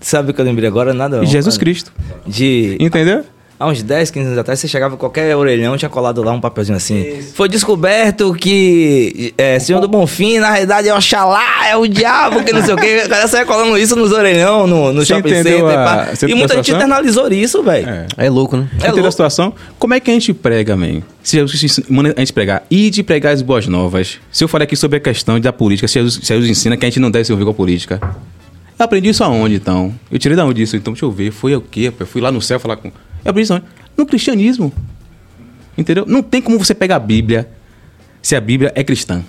Sabe 0.00 0.32
o 0.32 0.34
que 0.34 0.40
eu 0.40 0.44
lembrei 0.44 0.68
agora? 0.68 0.92
Nada. 0.92 1.24
Jesus 1.24 1.54
cara. 1.56 1.64
Cristo. 1.64 1.92
De. 2.26 2.76
Entendeu? 2.80 3.24
Há 3.58 3.66
uns 3.68 3.82
10, 3.82 4.10
15 4.10 4.26
anos 4.26 4.38
atrás, 4.38 4.60
você 4.60 4.68
chegava 4.68 4.98
qualquer 4.98 5.34
orelhão, 5.34 5.78
tinha 5.78 5.88
colado 5.88 6.22
lá 6.22 6.30
um 6.30 6.40
papelzinho 6.40 6.76
assim. 6.76 7.22
Foi 7.34 7.48
descoberto 7.48 8.34
que 8.34 9.32
é, 9.38 9.58
Senhor 9.58 9.80
do 9.80 9.88
Bonfim, 9.88 10.38
na 10.38 10.50
realidade, 10.50 10.88
é 10.88 10.94
Oxalá, 10.94 11.66
é 11.66 11.74
o 11.74 11.86
diabo, 11.86 12.44
que 12.44 12.52
não 12.52 12.62
sei 12.62 12.74
o 12.74 12.76
quê. 12.76 13.02
O 13.06 13.08
cara 13.08 13.26
saia 13.26 13.46
colando 13.46 13.78
isso 13.78 13.96
nos 13.96 14.12
orelhão, 14.12 14.66
no, 14.66 14.92
no 14.92 15.06
shopping 15.06 15.30
center. 15.42 15.64
a- 15.64 16.08
E 16.10 16.12
entendeu 16.14 16.36
muita 16.36 16.54
gente 16.56 16.70
internalizou 16.72 17.32
isso, 17.32 17.62
velho. 17.62 17.88
É. 17.88 18.06
É 18.26 18.28
louco, 18.28 18.58
né? 18.58 18.68
É 18.82 18.90
louco. 18.90 19.06
a 19.06 19.10
situação? 19.10 19.54
Como 19.78 19.94
é 19.94 20.00
que 20.00 20.10
a 20.10 20.14
gente 20.14 20.34
prega, 20.34 20.76
man? 20.76 21.00
Se 21.22 21.36
Jesus 21.38 21.80
manda 21.88 22.12
a 22.14 22.20
gente 22.20 22.34
pregar 22.34 22.62
e 22.70 22.90
de 22.90 23.02
pregar 23.02 23.32
as 23.32 23.40
boas 23.40 23.66
novas. 23.66 24.18
Se 24.30 24.44
eu 24.44 24.48
falei 24.48 24.64
aqui 24.66 24.76
sobre 24.76 24.98
a 24.98 25.00
questão 25.00 25.40
da 25.40 25.52
política, 25.52 25.88
se 25.88 25.94
Jesus, 25.94 26.14
se 26.22 26.26
Jesus 26.34 26.50
ensina 26.50 26.76
que 26.76 26.84
a 26.84 26.88
gente 26.90 27.00
não 27.00 27.10
deve 27.10 27.24
se 27.24 27.32
envolver 27.32 27.46
com 27.46 27.50
a 27.52 27.54
política. 27.54 28.00
Eu 28.78 28.84
aprendi 28.84 29.08
isso 29.08 29.24
aonde, 29.24 29.54
então? 29.54 29.94
Eu 30.12 30.18
tirei 30.18 30.36
da 30.36 30.44
onde 30.44 30.60
isso? 30.60 30.76
Então, 30.76 30.92
deixa 30.92 31.06
eu 31.06 31.10
ver. 31.10 31.30
Foi 31.30 31.56
o 31.56 31.60
quê? 31.62 31.90
Eu 31.98 32.06
fui 32.06 32.20
lá 32.20 32.30
no 32.30 32.42
céu 32.42 32.60
falar 32.60 32.76
com... 32.76 32.92
Aprendi 33.26 33.42
isso 33.44 33.52
aonde? 33.54 33.66
No 33.96 34.06
cristianismo. 34.06 34.72
Entendeu? 35.76 36.04
Não 36.06 36.22
tem 36.22 36.40
como 36.40 36.58
você 36.58 36.74
pegar 36.74 36.96
a 36.96 37.00
Bíblia 37.00 37.48
se 38.22 38.34
a 38.36 38.40
Bíblia 38.40 38.72
é 38.74 38.82
cristã. 38.82 39.22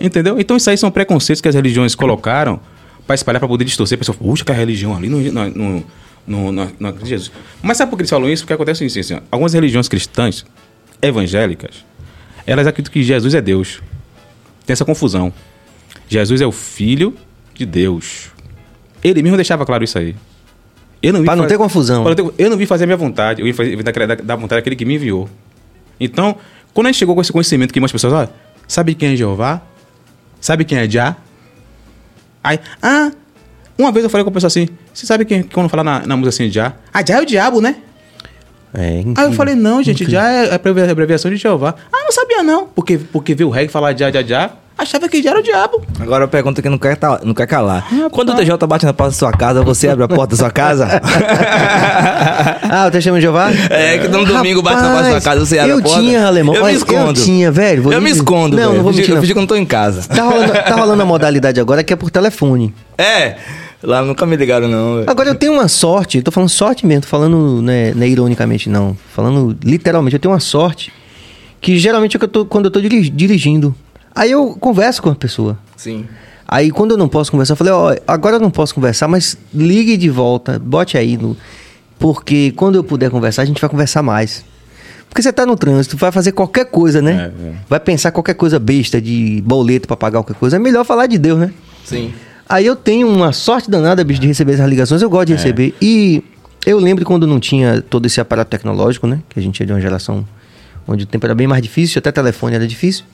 Entendeu? 0.00 0.40
Então 0.40 0.56
isso 0.56 0.68
aí 0.70 0.76
são 0.76 0.90
preconceitos 0.90 1.40
que 1.40 1.48
as 1.48 1.54
religiões 1.54 1.94
colocaram 1.94 2.58
para 3.06 3.14
espalhar, 3.14 3.38
para 3.40 3.48
poder 3.48 3.64
distorcer. 3.64 3.96
A 3.96 3.98
pessoa, 3.98 4.16
puxa, 4.16 4.44
que 4.44 4.50
a 4.52 4.54
religião 4.54 4.96
ali 4.96 5.08
no, 5.08 5.20
no- 6.26 6.52
no- 6.52 6.92
de 6.92 7.08
Jesus. 7.08 7.30
Mas 7.62 7.76
sabe 7.76 7.90
por 7.90 7.96
que 7.96 8.02
eles 8.02 8.10
falam 8.10 8.28
isso? 8.30 8.42
Porque 8.44 8.52
acontece 8.54 8.84
isso, 8.86 8.98
assim, 8.98 9.18
algumas 9.30 9.52
religiões 9.52 9.88
cristãs, 9.88 10.44
evangélicas, 11.00 11.84
elas 12.46 12.66
acreditam 12.66 12.92
que 12.92 13.02
Jesus 13.02 13.34
é 13.34 13.40
Deus. 13.40 13.80
Tem 14.64 14.72
essa 14.72 14.84
confusão. 14.84 15.32
Jesus 16.08 16.40
é 16.40 16.46
o 16.46 16.52
Filho 16.52 17.14
de 17.54 17.66
Deus. 17.66 18.28
Ele 19.02 19.22
mesmo 19.22 19.36
deixava 19.36 19.66
claro 19.66 19.82
isso 19.84 19.98
aí. 19.98 20.14
Eu 21.02 21.12
não 21.12 21.24
Pra 21.24 21.34
não 21.34 21.46
ter 21.46 21.58
confusão. 21.58 22.04
Ter- 22.14 22.24
Eu 22.38 22.48
não 22.50 22.56
vim 22.56 22.64
fazer 22.66 22.84
a 22.84 22.86
minha 22.86 22.96
vontade, 22.96 23.40
eu 23.40 23.46
vim 23.46 23.52
fazer 23.52 24.06
da, 24.06 24.14
da, 24.14 24.36
vontade 24.36 24.60
daquele 24.60 24.76
que 24.76 24.84
me 24.84 24.94
enviou. 24.94 25.28
Então, 25.98 26.36
quando 26.72 26.86
a 26.86 26.90
gente 26.92 26.98
chegou 26.98 27.14
com 27.14 27.20
esse 27.20 27.32
conhecimento 27.32 27.72
que 27.72 27.80
muitas 27.80 27.92
pessoas, 27.92 28.12
olha, 28.12 28.30
sabe 28.68 28.94
quem 28.94 29.12
é 29.12 29.16
Jeová? 29.16 29.60
Sabe 30.40 30.64
quem 30.64 30.78
é 30.78 30.88
Já? 30.88 31.16
Aí, 32.42 32.58
ah, 32.82 33.10
uma 33.78 33.90
vez 33.92 34.04
eu 34.04 34.10
falei 34.10 34.24
com 34.24 34.30
a 34.30 34.32
pessoa 34.32 34.48
assim, 34.48 34.68
você 34.92 35.06
sabe 35.06 35.24
quem, 35.24 35.42
quando 35.42 35.68
fala 35.68 35.82
na, 35.84 36.06
na 36.06 36.16
música 36.16 36.28
assim, 36.44 36.50
Já? 36.50 36.72
Ah, 36.92 37.02
Já 37.06 37.18
é 37.18 37.20
o 37.20 37.26
diabo, 37.26 37.60
né? 37.60 37.76
É, 38.74 39.02
Aí 39.16 39.24
eu 39.26 39.32
falei, 39.32 39.54
não, 39.54 39.82
gente, 39.82 40.08
Já 40.10 40.28
é 40.30 40.50
a 40.50 40.54
abrevi- 40.54 40.80
abreviação 40.90 41.30
de 41.30 41.36
Jeová. 41.36 41.74
Ah, 41.92 42.04
não 42.04 42.12
sabia 42.12 42.42
não, 42.42 42.66
porque, 42.68 42.96
porque 42.98 43.34
viu 43.34 43.48
o 43.48 43.50
reggae 43.50 43.68
falar 43.70 43.96
Já, 43.98 44.10
Já, 44.10 44.22
Já, 44.22 44.50
achava 44.76 45.08
que 45.08 45.22
Já 45.22 45.30
era 45.30 45.40
o 45.40 45.42
diabo. 45.42 45.82
Agora 46.00 46.24
a 46.24 46.28
pergunta 46.28 46.60
que 46.62 46.68
não 46.68 46.78
quer, 46.78 46.96
tá- 46.96 47.20
não 47.22 47.34
quer 47.34 47.46
calar. 47.46 47.86
Quando 48.10 48.30
o 48.32 48.34
TJ 48.36 48.66
bate 48.66 48.84
na 48.84 48.92
porta 48.92 49.12
da 49.12 49.16
sua 49.18 49.32
casa, 49.32 49.62
você 49.62 49.88
abre 49.88 50.04
a 50.04 50.08
porta 50.08 50.34
da 50.34 50.36
sua 50.36 50.50
casa? 50.50 50.88
Ah, 52.74 52.86
o 52.86 52.90
testemunho 52.90 53.20
de 53.20 53.26
Jeová? 53.26 53.50
É, 53.70 53.98
que 53.98 54.08
no 54.08 54.24
domingo 54.24 54.62
bate 54.62 54.80
na 54.82 54.88
porta 54.88 55.02
da 55.04 55.10
sua 55.10 55.20
casa, 55.20 55.40
você 55.44 55.58
abre 55.58 55.72
eu 55.72 55.78
a 55.78 55.82
porta. 55.82 56.00
tinha, 56.00 56.26
Alemão. 56.26 56.54
Eu 56.54 56.64
me 56.64 56.72
escondo. 56.72 57.10
Eu 57.20 57.24
tinha, 57.24 57.50
velho. 57.50 57.82
vou 57.82 57.92
eu 57.92 58.00
me 58.00 58.10
escondo, 58.10 58.56
Não, 58.56 58.62
velho. 58.64 58.74
não 58.76 58.82
vou 58.82 58.92
eu 58.92 58.96
mentir, 58.96 59.10
Eu 59.10 59.14
não. 59.16 59.22
fingi 59.22 59.32
que 59.32 59.38
eu 59.38 59.42
não 59.42 59.46
tô 59.46 59.56
em 59.56 59.64
casa. 59.66 60.02
Tá 60.08 60.22
rolando, 60.22 60.52
tá 60.52 60.74
rolando 60.74 61.02
a 61.02 61.04
modalidade 61.04 61.60
agora 61.60 61.82
que 61.84 61.92
é 61.92 61.96
por 61.96 62.10
telefone. 62.10 62.74
É. 62.96 63.36
Lá 63.82 64.00
nunca 64.02 64.24
me 64.24 64.36
ligaram, 64.36 64.68
não, 64.68 64.96
velho. 64.96 65.10
Agora 65.10 65.28
eu 65.28 65.34
tenho 65.34 65.52
uma 65.54 65.68
sorte, 65.68 66.22
tô 66.22 66.30
falando 66.30 66.48
sorte 66.48 66.86
mesmo, 66.86 67.02
tô 67.02 67.08
falando, 67.08 67.60
né, 67.62 67.92
não 67.94 68.02
é 68.04 68.08
ironicamente 68.08 68.68
não, 68.70 68.96
falando 69.12 69.56
literalmente, 69.64 70.14
eu 70.14 70.20
tenho 70.20 70.32
uma 70.32 70.38
sorte 70.40 70.92
que 71.60 71.76
geralmente 71.78 72.16
é 72.16 72.18
que 72.18 72.24
eu 72.24 72.28
tô, 72.28 72.44
quando 72.46 72.66
eu 72.66 72.70
tô 72.70 72.80
diri- 72.80 73.10
dirigindo. 73.10 73.74
Aí 74.14 74.30
eu 74.30 74.56
converso 74.60 75.02
com 75.02 75.10
a 75.10 75.14
pessoa. 75.14 75.58
Sim. 75.76 76.06
Aí 76.46 76.70
quando 76.70 76.92
eu 76.92 76.96
não 76.96 77.08
posso 77.08 77.30
conversar, 77.30 77.52
eu 77.52 77.56
falei, 77.56 77.72
ó, 77.72 77.96
agora 78.06 78.36
eu 78.36 78.40
não 78.40 78.50
posso 78.50 78.74
conversar, 78.74 79.08
mas 79.08 79.38
ligue 79.54 79.96
de 79.96 80.10
volta, 80.10 80.58
bote 80.58 80.98
aí 80.98 81.16
no. 81.16 81.36
Porque 81.98 82.52
quando 82.56 82.74
eu 82.74 82.84
puder 82.84 83.10
conversar, 83.10 83.42
a 83.42 83.44
gente 83.44 83.60
vai 83.60 83.70
conversar 83.70 84.02
mais. 84.02 84.44
Porque 85.08 85.22
você 85.22 85.32
tá 85.32 85.44
no 85.46 85.56
trânsito, 85.56 85.96
vai 85.96 86.10
fazer 86.10 86.32
qualquer 86.32 86.64
coisa, 86.64 87.02
né? 87.02 87.32
É, 87.38 87.48
é. 87.48 87.54
Vai 87.68 87.78
pensar 87.78 88.10
qualquer 88.10 88.34
coisa 88.34 88.58
besta 88.58 89.00
de 89.00 89.42
boleto 89.44 89.86
pra 89.86 89.96
pagar 89.96 90.20
qualquer 90.20 90.34
coisa. 90.34 90.56
É 90.56 90.58
melhor 90.58 90.84
falar 90.84 91.06
de 91.06 91.18
Deus, 91.18 91.38
né? 91.38 91.52
Sim. 91.84 92.12
Aí 92.48 92.66
eu 92.66 92.74
tenho 92.74 93.08
uma 93.08 93.32
sorte 93.32 93.70
danada, 93.70 94.02
bicho, 94.04 94.20
de 94.20 94.26
receber 94.26 94.54
essas 94.54 94.68
ligações. 94.68 95.00
Eu 95.00 95.10
gosto 95.10 95.28
de 95.28 95.34
receber. 95.34 95.74
E 95.80 96.24
eu 96.66 96.78
lembro 96.78 97.04
quando 97.04 97.26
não 97.26 97.40
tinha 97.40 97.82
todo 97.82 98.06
esse 98.06 98.20
aparato 98.20 98.50
tecnológico, 98.50 99.06
né? 99.06 99.20
Que 99.28 99.38
a 99.38 99.42
gente 99.42 99.62
é 99.62 99.66
de 99.66 99.72
uma 99.72 99.80
geração 99.80 100.26
onde 100.86 101.04
o 101.04 101.06
tempo 101.06 101.24
era 101.26 101.34
bem 101.34 101.46
mais 101.46 101.62
difícil, 101.62 101.98
até 101.98 102.10
telefone 102.10 102.54
era 102.54 102.66
difícil. 102.66 103.04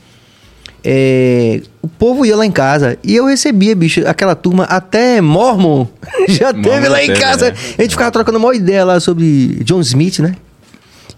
É, 0.85 1.61
o 1.83 1.89
povo 1.89 2.25
ia 2.25 2.37
lá 2.37 2.47
em 2.47 2.53
casa 2.53 2.99
e 3.03 3.15
eu 3.17 3.27
recebia, 3.27 3.75
bicho, 3.75 4.07
aquela 4.07 4.35
turma 4.35 4.65
até 4.65 5.21
Mormon 5.21 5.87
já 6.29 6.53
teve 6.53 6.89
lá 6.89 7.03
em 7.03 7.09
teve, 7.09 7.21
casa. 7.21 7.49
é. 7.49 7.55
A 7.79 7.83
gente 7.83 7.91
ficava 7.93 8.11
trocando 8.11 8.39
uma 8.39 8.55
ideia 8.55 8.85
lá 8.85 9.01
sobre 9.01 9.59
John 9.65 9.81
Smith, 9.81 10.21
né? 10.21 10.37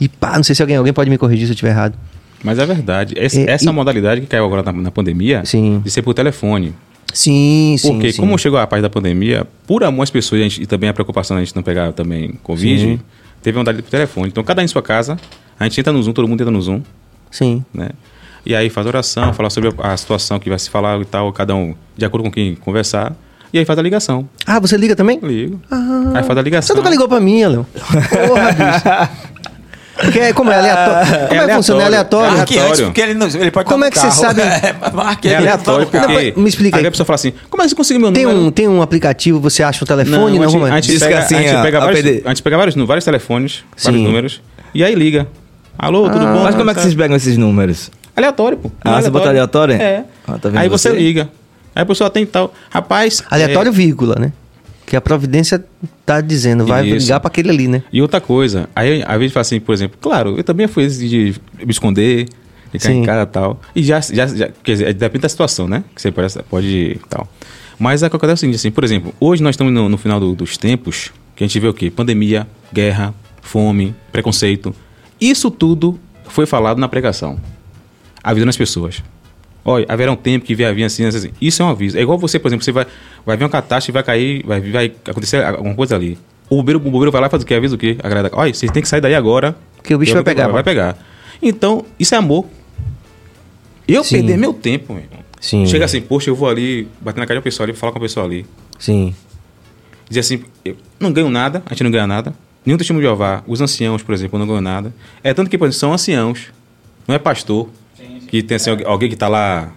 E 0.01 0.09
pá, 0.09 0.37
não 0.37 0.43
sei 0.43 0.55
se 0.55 0.63
alguém, 0.63 0.77
alguém 0.77 0.93
pode 0.95 1.11
me 1.11 1.19
corrigir 1.19 1.47
se 1.47 1.51
eu 1.53 1.55
estiver 1.55 1.71
errado. 1.71 1.95
Mas 2.43 2.59
é 2.59 2.65
verdade. 2.65 3.15
Esse- 3.19 3.43
É, 3.47 3.51
essa 3.51 3.69
e- 3.69 3.73
modalidade 3.73 4.23
que 4.23 4.27
caiu 4.27 4.47
agora 4.47 4.63
na, 4.63 4.73
na 4.73 4.91
pandemia, 4.91 5.43
Sim. 5.45 5.81
de 5.85 5.91
ser 5.91 6.01
por 6.01 6.15
telefone. 6.15 6.75
Sim, 7.13 7.77
sim. 7.79 7.93
Porque 7.93 8.13
sim. 8.13 8.21
como 8.21 8.39
chegou 8.39 8.59
a 8.59 8.67
parte 8.67 8.83
da 8.83 8.89
pandemia, 8.89 9.47
por 9.67 9.85
amor 9.85 10.05
às 10.05 10.11
pessoas 10.11 10.41
a 10.41 10.45
gente- 10.45 10.63
e 10.63 10.67
também 10.67 10.89
a 10.89 10.95
preocupação 10.95 11.37
de 11.37 11.43
a 11.43 11.45
gente 11.45 11.55
não 11.55 11.63
pegar 11.63 11.93
também 11.93 12.39
Covid, 12.43 12.81
Sim. 12.83 13.01
teve 13.43 13.59
uma 13.59 13.61
modalidade 13.61 13.83
por 13.85 13.91
telefone. 13.91 14.29
Então 14.29 14.43
cada 14.43 14.63
um 14.63 14.65
em 14.65 14.69
sua 14.69 14.81
casa, 14.83 15.19
a 15.59 15.65
gente 15.65 15.79
entra 15.81 15.93
no 15.93 16.03
Zoom, 16.03 16.13
todo 16.15 16.27
mundo 16.27 16.41
entra 16.41 16.51
no 16.51 16.63
Zoom, 16.63 16.81
Sim. 17.31 17.63
né? 17.75 17.91
E 18.45 18.55
aí 18.55 18.71
faz 18.71 18.87
oração, 18.87 19.33
fala 19.33 19.51
sobre 19.51 19.73
a 19.79 19.97
situação 19.97 20.39
que 20.39 20.49
vai 20.49 20.59
se 20.59 20.71
falar 20.71 20.99
e 21.01 21.05
tal, 21.05 21.33
cada 21.33 21.55
um 21.55 21.75
de 21.97 22.05
acordo 22.05 22.25
com 22.25 22.31
quem 22.31 22.55
conversar. 22.55 23.13
E 23.53 23.59
aí 23.59 23.65
faz 23.65 23.79
a 23.79 23.83
ligação. 23.83 24.29
Ah, 24.47 24.59
você 24.61 24.77
liga 24.77 24.95
também? 24.95 25.19
Ligo. 25.23 25.61
aí 26.15 26.23
faz 26.23 26.31
a 26.31 26.35
Você 26.35 26.43
ligação. 26.43 26.77
nunca 26.77 26.89
ligou 26.89 27.09
pra 27.09 27.19
mim, 27.21 27.45
Léo? 27.45 27.67
Porra, 27.75 28.53
bicho. 28.55 29.31
Porque 30.03 30.19
é- 30.19 30.33
como 30.33 30.51
é 30.51 30.57
aleatório? 30.59 31.29
Como 31.29 31.41
é, 31.43 31.47
que 31.49 31.55
funciona? 31.55 31.83
É 31.83 31.87
aleatório? 31.87 32.31
aleatório. 32.31 32.39
Marque 32.39 32.59
antes, 32.59 32.81
porque 32.81 33.01
ele, 33.03 33.15
não, 33.15 33.27
ele 33.27 33.51
pode 33.51 33.69
Como 33.69 33.85
é 33.85 33.91
que 33.91 33.99
você 33.99 34.11
sabe? 34.11 34.41
É, 34.41 34.75
marque 34.95 35.29
É 35.29 35.37
aleatório, 35.37 35.87
porque. 35.87 36.33
me 36.41 36.49
explica 36.49 36.79
aí. 36.79 36.85
Aí 36.85 36.89
a 36.89 36.91
pessoa 36.91 37.05
fala 37.05 37.17
assim: 37.17 37.33
como 37.51 37.63
é 37.63 37.67
que 37.67 37.71
você 37.71 37.77
conseguiu 37.77 38.01
meu 38.01 38.13
Tem 38.13 38.25
número? 38.25 38.41
um, 38.47 38.51
tem 38.51 38.67
um 38.69 38.81
aplicativo, 38.81 39.39
você 39.41 39.63
acha 39.63 39.85
o 39.85 39.87
telefone? 39.87 40.39
Não, 40.39 40.65
a 40.65 40.81
gente, 40.81 40.95
é? 40.95 40.97
a 40.97 41.01
pega, 41.01 41.19
assim, 41.19 41.35
a 41.35 41.39
gente 41.43 41.55
a- 41.55 41.63
pega 41.63 41.79
a 41.79 41.81
vários, 41.85 42.07
a 42.25 42.29
gente 42.31 42.43
pega 42.43 42.57
vários, 42.57 42.75
vários 42.77 43.05
telefones, 43.05 43.63
vários 43.77 44.01
Sim. 44.01 44.07
números, 44.07 44.41
e 44.75 44.83
aí 44.83 44.95
liga. 44.95 45.27
Alô, 45.79 46.09
tudo 46.09 46.25
Ah. 46.27 46.33
bom? 46.33 46.43
Mas 46.45 46.55
como 46.55 46.71
é 46.71 46.73
que 46.73 46.79
Tá. 46.81 46.83
vocês 46.85 46.95
pegam 46.95 47.17
esses 47.17 47.37
números? 47.37 47.91
Aleatório, 48.17 48.59
pô. 48.59 48.71
Ah, 48.83 49.01
você 49.01 49.11
bota 49.11 49.29
aleatório? 49.29 49.75
É. 49.75 50.05
Ah, 50.27 50.39
tá 50.39 50.51
aí 50.55 50.69
você 50.69 50.91
você? 50.91 50.97
liga. 50.99 51.31
Aí 51.75 51.83
a 51.83 51.87
pessoa 51.87 52.11
tem 52.11 52.27
tal. 52.27 52.53
Rapaz. 52.69 53.23
Aleatório, 53.31 53.69
é, 53.71 53.73
vírgula, 53.73 54.17
né? 54.19 54.33
Que 54.87 54.97
a 54.97 55.01
providência 55.01 55.65
tá 56.05 56.21
dizendo, 56.21 56.67
vai 56.67 56.85
Isso. 56.87 57.07
ligar 57.07 57.21
pra 57.21 57.29
aquele 57.29 57.49
ali, 57.51 57.69
né? 57.69 57.83
E 57.93 58.03
outra 58.03 58.21
coisa, 58.21 58.69
aí 58.75 59.05
às 59.07 59.19
vezes 59.19 59.33
fala 59.33 59.43
assim, 59.43 59.61
por 59.61 59.73
exemplo, 59.73 59.97
claro, 60.01 60.37
eu 60.37 60.43
também 60.43 60.67
fui 60.67 60.89
de 60.89 61.35
me 61.65 61.71
esconder, 61.71 62.27
ficar 62.73 62.89
Sim. 62.89 63.03
em 63.03 63.05
casa 63.05 63.23
e 63.23 63.27
tal. 63.27 63.61
E 63.77 63.83
já, 63.85 64.01
já, 64.01 64.27
já 64.27 64.49
quer 64.65 64.73
dizer, 64.73 64.95
depende 64.95 65.23
da 65.23 65.29
situação, 65.29 65.69
né? 65.69 65.85
Que 65.95 66.03
você 66.03 66.11
pode, 66.11 66.35
pode 66.51 67.01
tal. 67.09 67.29
Mas 67.79 68.03
a 68.03 68.11
coisa 68.11 68.33
é 68.33 68.35
o 68.35 68.37
seguinte, 68.37 68.57
assim, 68.57 68.71
por 68.73 68.83
exemplo, 68.83 69.15
hoje 69.21 69.43
nós 69.43 69.55
estamos 69.55 69.73
no, 69.73 69.89
no 69.89 69.97
final 69.97 70.19
do- 70.19 70.35
dos 70.35 70.57
tempos, 70.59 71.13
que 71.37 71.45
a 71.45 71.47
gente 71.47 71.59
vê 71.61 71.69
o 71.69 71.73
quê? 71.73 71.89
Pandemia, 71.89 72.47
guerra, 72.73 73.15
fome, 73.41 73.95
preconceito. 74.11 74.75
Isso 75.21 75.51
tudo 75.53 75.99
foi 76.25 76.47
falado 76.47 76.79
na 76.79 76.89
pregação. 76.89 77.39
Avisando 78.23 78.51
as 78.51 78.57
pessoas. 78.57 79.03
Olha, 79.65 79.85
haverá 79.89 80.11
um 80.11 80.17
tempo 80.17 80.45
que 80.45 80.55
vai 80.55 80.73
vir 80.75 80.85
assim, 80.85 81.05
assim, 81.05 81.19
assim. 81.19 81.31
Isso 81.41 81.63
é 81.63 81.65
um 81.65 81.69
aviso. 81.69 81.99
É 81.99 82.01
igual 82.01 82.19
você, 82.19 82.39
por 82.39 82.49
exemplo, 82.49 82.65
você 82.65 82.73
vai, 82.73 82.87
vai 83.25 83.37
ver 83.37 83.45
uma 83.45 83.51
catástrofe, 83.51 83.93
vai 83.93 84.03
cair, 84.03 84.43
vai, 84.47 84.61
vai 84.61 84.93
acontecer 85.07 85.45
alguma 85.45 85.75
coisa 85.75 85.97
ali. 85.97 86.19
O 86.49 86.57
bombeiro, 86.57 86.79
o 86.79 86.83
bombeiro 86.83 87.13
vai 87.13 87.21
lá 87.21 87.27
e 87.27 87.31
faz 87.31 87.43
o 87.43 87.47
quê? 87.47 87.55
Avisa 87.55 87.75
o 87.75 87.79
quê? 87.79 87.97
Agrada. 88.03 88.31
Olha, 88.33 88.53
você 88.53 88.67
tem 88.69 88.83
que 88.83 88.89
sair 88.89 89.01
daí 89.01 89.15
agora. 89.15 89.57
Que 89.83 89.95
o 89.95 89.99
bicho 89.99 90.15
vai 90.15 90.25
pegar, 90.25 90.49
Vai 90.49 90.63
pegar. 90.63 90.97
Então, 91.43 91.85
isso 91.99 92.15
é 92.15 92.19
amor. 92.19 92.47
Eu 93.87 94.05
Sim. 94.05 94.17
perder 94.17 94.37
meu 94.37 94.53
tempo, 94.53 94.93
meu 94.93 95.03
irmão. 95.03 95.21
Sim. 95.41 95.67
Chega 95.67 95.85
assim, 95.85 96.01
poxa, 96.01 96.29
eu 96.29 96.35
vou 96.35 96.49
ali, 96.49 96.87
bater 97.01 97.19
na 97.21 97.27
cara 97.27 97.37
de 97.37 97.39
uma 97.39 97.45
pessoa 97.45 97.67
ali, 97.67 97.73
falar 97.73 97.93
com 97.93 97.99
a 97.99 98.03
pessoa 98.03 98.27
ali. 98.27 98.45
Sim. 98.79 99.15
Dizer 100.09 100.21
assim, 100.21 100.45
eu 100.65 100.77
não 100.99 101.13
ganho 101.13 101.31
nada, 101.31 101.63
a 101.67 101.71
gente 101.71 101.85
não 101.85 101.91
ganha 101.91 102.07
nada. 102.07 102.35
Nenhum 102.65 102.77
testemunho 102.77 103.03
de 103.03 103.09
Jeová, 103.09 103.43
os 103.47 103.61
anciãos, 103.61 104.03
por 104.03 104.13
exemplo, 104.13 104.39
não 104.39 104.47
ganham 104.47 104.61
nada. 104.61 104.95
É 105.25 105.33
tanto 105.33 105.49
que, 105.49 105.57
por 105.57 105.65
exemplo, 105.65 105.79
são 105.79 105.93
anciãos, 105.95 106.49
não 107.09 107.15
é 107.15 107.19
pastor, 107.19 107.69
que 108.31 108.43
tem 108.43 108.57
assim, 108.57 108.71
alguém- 108.85 109.09
que 109.09 109.15
está 109.15 109.29
lá, 109.29 109.73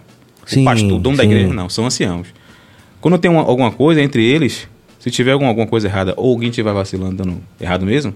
Sim, 0.46 0.62
o 0.62 0.64
pastor, 0.64 0.98
dono 1.00 1.16
da 1.16 1.22
sim. 1.24 1.28
igreja, 1.30 1.52
não, 1.52 1.68
são 1.68 1.84
anciãos. 1.86 2.28
Quando 3.00 3.18
tem 3.18 3.30
uma- 3.30 3.42
alguma 3.42 3.70
coisa 3.70 4.00
entre 4.00 4.22
eles, 4.24 4.66
se 4.98 5.10
tiver 5.10 5.32
alguma, 5.32 5.50
alguma 5.50 5.66
coisa 5.66 5.88
errada, 5.88 6.14
ou 6.16 6.30
alguém 6.32 6.48
estiver 6.48 6.72
vacilando, 6.72 7.16
dando 7.16 7.38
errado 7.60 7.84
mesmo, 7.84 8.14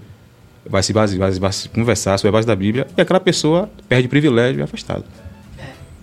vai 0.67 0.81
se, 0.81 0.93
base, 0.93 1.17
vai, 1.17 1.31
vai 1.31 1.51
se 1.51 1.69
conversar 1.69 2.17
sobre 2.17 2.29
a 2.29 2.31
base 2.31 2.47
da 2.47 2.55
Bíblia, 2.55 2.87
e 2.97 3.01
aquela 3.01 3.19
pessoa 3.19 3.69
perde 3.87 4.07
privilégio 4.07 4.59
e 4.59 4.61
é 4.61 4.63
afastado. 4.63 5.03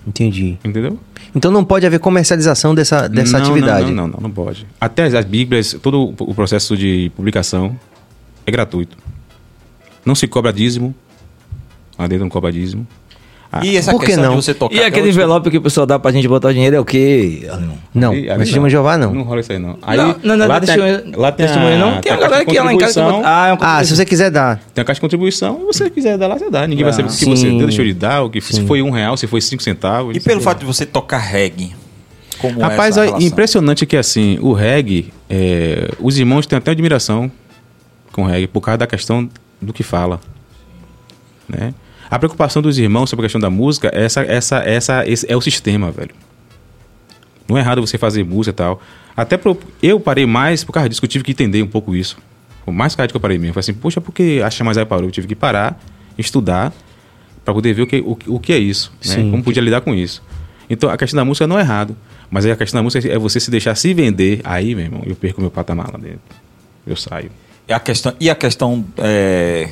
Entendi. 0.06 0.56
Entendeu? 0.64 0.98
Então 1.34 1.50
não 1.50 1.64
pode 1.64 1.84
haver 1.84 1.98
comercialização 1.98 2.74
dessa, 2.74 3.08
dessa 3.08 3.38
Não, 3.38 3.44
atividade. 3.46 3.86
Não, 3.90 4.06
não, 4.06 4.08
não, 4.08 4.20
não 4.20 4.30
pode. 4.30 4.66
Até 4.80 5.04
as, 5.04 5.14
as 5.14 5.24
Bíblias, 5.24 5.76
todo 5.82 6.14
o 6.18 6.34
processo 6.34 6.76
de 6.76 7.10
publicação 7.16 7.78
é 8.46 8.50
gratuito. 8.50 8.96
Não 10.04 10.14
se 10.14 10.28
cobra 10.28 10.52
dízimo. 10.52 10.94
Lá 11.98 12.06
dentro 12.06 12.24
não 12.24 12.30
cobra 12.30 12.52
dízimo. 12.52 12.86
Ah, 13.62 13.66
E 13.66 13.76
essa 13.76 13.90
Por 13.90 14.00
que 14.00 14.06
questão 14.06 14.24
não? 14.24 14.30
de 14.36 14.44
você 14.44 14.54
tocar... 14.54 14.74
E 14.74 14.82
aquele 14.82 15.08
envelope 15.08 15.50
que 15.50 15.58
o 15.58 15.62
pessoal 15.62 15.86
dá 15.86 15.98
pra 15.98 16.10
gente 16.12 16.26
botar 16.28 16.48
o 16.48 16.52
dinheiro 16.52 16.76
é 16.76 16.80
o 16.80 16.84
quê? 16.84 17.48
Não, 17.94 18.14
e- 18.14 18.26
mas 18.36 18.48
chama 18.48 18.68
Jeová 18.70 18.96
não. 18.98 19.12
Não 19.14 19.22
rola 19.22 19.40
isso 19.40 19.52
aí, 19.52 19.58
não. 19.58 19.78
Aí, 19.82 19.96
não, 19.96 20.16
não, 20.22 20.36
não, 20.36 20.46
lá 20.46 20.60
tem, 20.60 20.66
testemunho, 20.66 21.18
lá 21.20 21.32
tem 21.32 21.46
testemunho 21.46 21.74
a, 21.74 21.78
não. 21.78 21.92
Tem 21.92 22.02
tem 22.02 22.12
a 22.12 22.16
galera 22.16 22.44
que 22.44 22.54
ia 22.54 22.62
lá 22.62 22.72
em 22.72 22.78
casa 22.78 23.02
Ah, 23.24 23.48
é 23.48 23.52
um 23.54 23.58
Ah, 23.60 23.84
se 23.84 23.96
você 23.96 24.04
quiser 24.04 24.30
dar. 24.30 24.60
Tem 24.74 24.82
a 24.82 24.84
caixa 24.84 24.96
de 24.98 25.00
contribuição. 25.00 25.60
E 25.62 25.64
você 25.66 25.88
quiser 25.90 26.18
dar 26.18 26.26
lá, 26.26 26.38
você 26.38 26.50
dá. 26.50 26.66
Ninguém 26.66 26.84
vai 26.84 26.92
saber 26.92 27.08
o 27.08 27.12
que 27.16 27.24
você 27.24 27.48
deu, 27.48 27.66
deixou 27.66 27.84
de 27.84 27.94
dar. 27.94 28.22
O 28.22 28.30
que, 28.30 28.40
se 28.40 28.64
foi 28.66 28.82
um 28.82 28.90
real, 28.90 29.16
se 29.16 29.26
foi 29.26 29.40
cinco 29.40 29.62
centavos. 29.62 30.14
E 30.14 30.18
não 30.18 30.24
pelo 30.24 30.40
fato 30.40 30.60
de 30.60 30.66
você 30.66 30.84
tocar 30.86 31.18
reggae, 31.18 31.74
como 32.38 32.60
Rapaz, 32.60 32.96
é 32.96 33.06
é 33.06 33.22
impressionante 33.22 33.86
que 33.86 33.96
assim, 33.96 34.38
o 34.40 34.52
reggae, 34.52 35.12
é, 35.28 35.88
os 36.00 36.18
irmãos 36.18 36.46
têm 36.46 36.58
até 36.58 36.70
admiração 36.70 37.30
com 38.12 38.22
o 38.22 38.26
reggae 38.26 38.46
por 38.46 38.60
causa 38.60 38.78
da 38.78 38.86
questão 38.86 39.28
do 39.60 39.72
que 39.72 39.82
fala. 39.82 40.20
Né? 41.48 41.72
A 42.10 42.18
preocupação 42.18 42.62
dos 42.62 42.78
irmãos 42.78 43.10
sobre 43.10 43.24
a 43.24 43.26
questão 43.26 43.40
da 43.40 43.50
música, 43.50 43.90
é 43.92 44.04
essa, 44.04 44.22
essa, 44.22 44.58
essa, 44.58 45.08
esse 45.08 45.30
é 45.30 45.36
o 45.36 45.40
sistema, 45.40 45.90
velho. 45.90 46.14
Não 47.48 47.56
é 47.56 47.60
errado 47.60 47.80
você 47.80 47.98
fazer 47.98 48.24
música 48.24 48.50
e 48.50 48.54
tal. 48.54 48.80
Até 49.16 49.36
pro, 49.36 49.58
eu 49.82 49.98
parei 49.98 50.26
mais 50.26 50.64
por 50.64 50.72
causa 50.72 50.88
disso, 50.88 51.00
que 51.00 51.06
eu 51.06 51.10
tive 51.10 51.24
que 51.24 51.32
entender 51.32 51.62
um 51.62 51.66
pouco 51.66 51.94
isso. 51.94 52.16
Por 52.64 52.72
mais 52.72 52.94
caro 52.94 53.08
que 53.08 53.16
eu 53.16 53.20
parei 53.20 53.38
mesmo. 53.38 53.54
Falei 53.54 53.60
assim, 53.60 53.74
poxa, 53.74 54.00
por 54.00 54.12
que 54.12 54.42
a 54.42 54.50
Chamazai 54.50 54.84
parou? 54.84 55.06
Eu 55.06 55.12
tive 55.12 55.26
que 55.26 55.36
parar, 55.36 55.80
estudar, 56.18 56.72
para 57.44 57.54
poder 57.54 57.72
ver 57.72 57.82
o 57.82 57.86
que, 57.86 58.00
o, 58.00 58.18
o 58.26 58.40
que 58.40 58.52
é 58.52 58.58
isso. 58.58 58.92
Né? 59.04 59.14
Sim. 59.14 59.30
Como 59.30 59.42
podia 59.42 59.62
lidar 59.62 59.80
com 59.80 59.94
isso. 59.94 60.22
Então 60.68 60.90
a 60.90 60.96
questão 60.96 61.16
da 61.16 61.24
música 61.24 61.46
não 61.46 61.58
é 61.58 61.62
errado. 61.62 61.96
Mas 62.28 62.44
aí 62.44 62.50
a 62.50 62.56
questão 62.56 62.78
da 62.78 62.82
música 62.82 63.08
é 63.08 63.18
você 63.18 63.38
se 63.38 63.50
deixar 63.50 63.74
se 63.76 63.94
vender. 63.94 64.40
Aí, 64.42 64.74
meu 64.74 64.84
irmão, 64.84 65.02
eu 65.06 65.14
perco 65.14 65.40
meu 65.40 65.50
patamar 65.50 65.90
lá 65.92 65.98
dentro. 65.98 66.20
Eu 66.84 66.96
saio. 66.96 67.30
E 67.68 67.72
a 67.72 67.80
questão, 67.80 68.12
e 68.18 68.28
a 68.28 68.34
questão 68.34 68.84
é, 68.98 69.70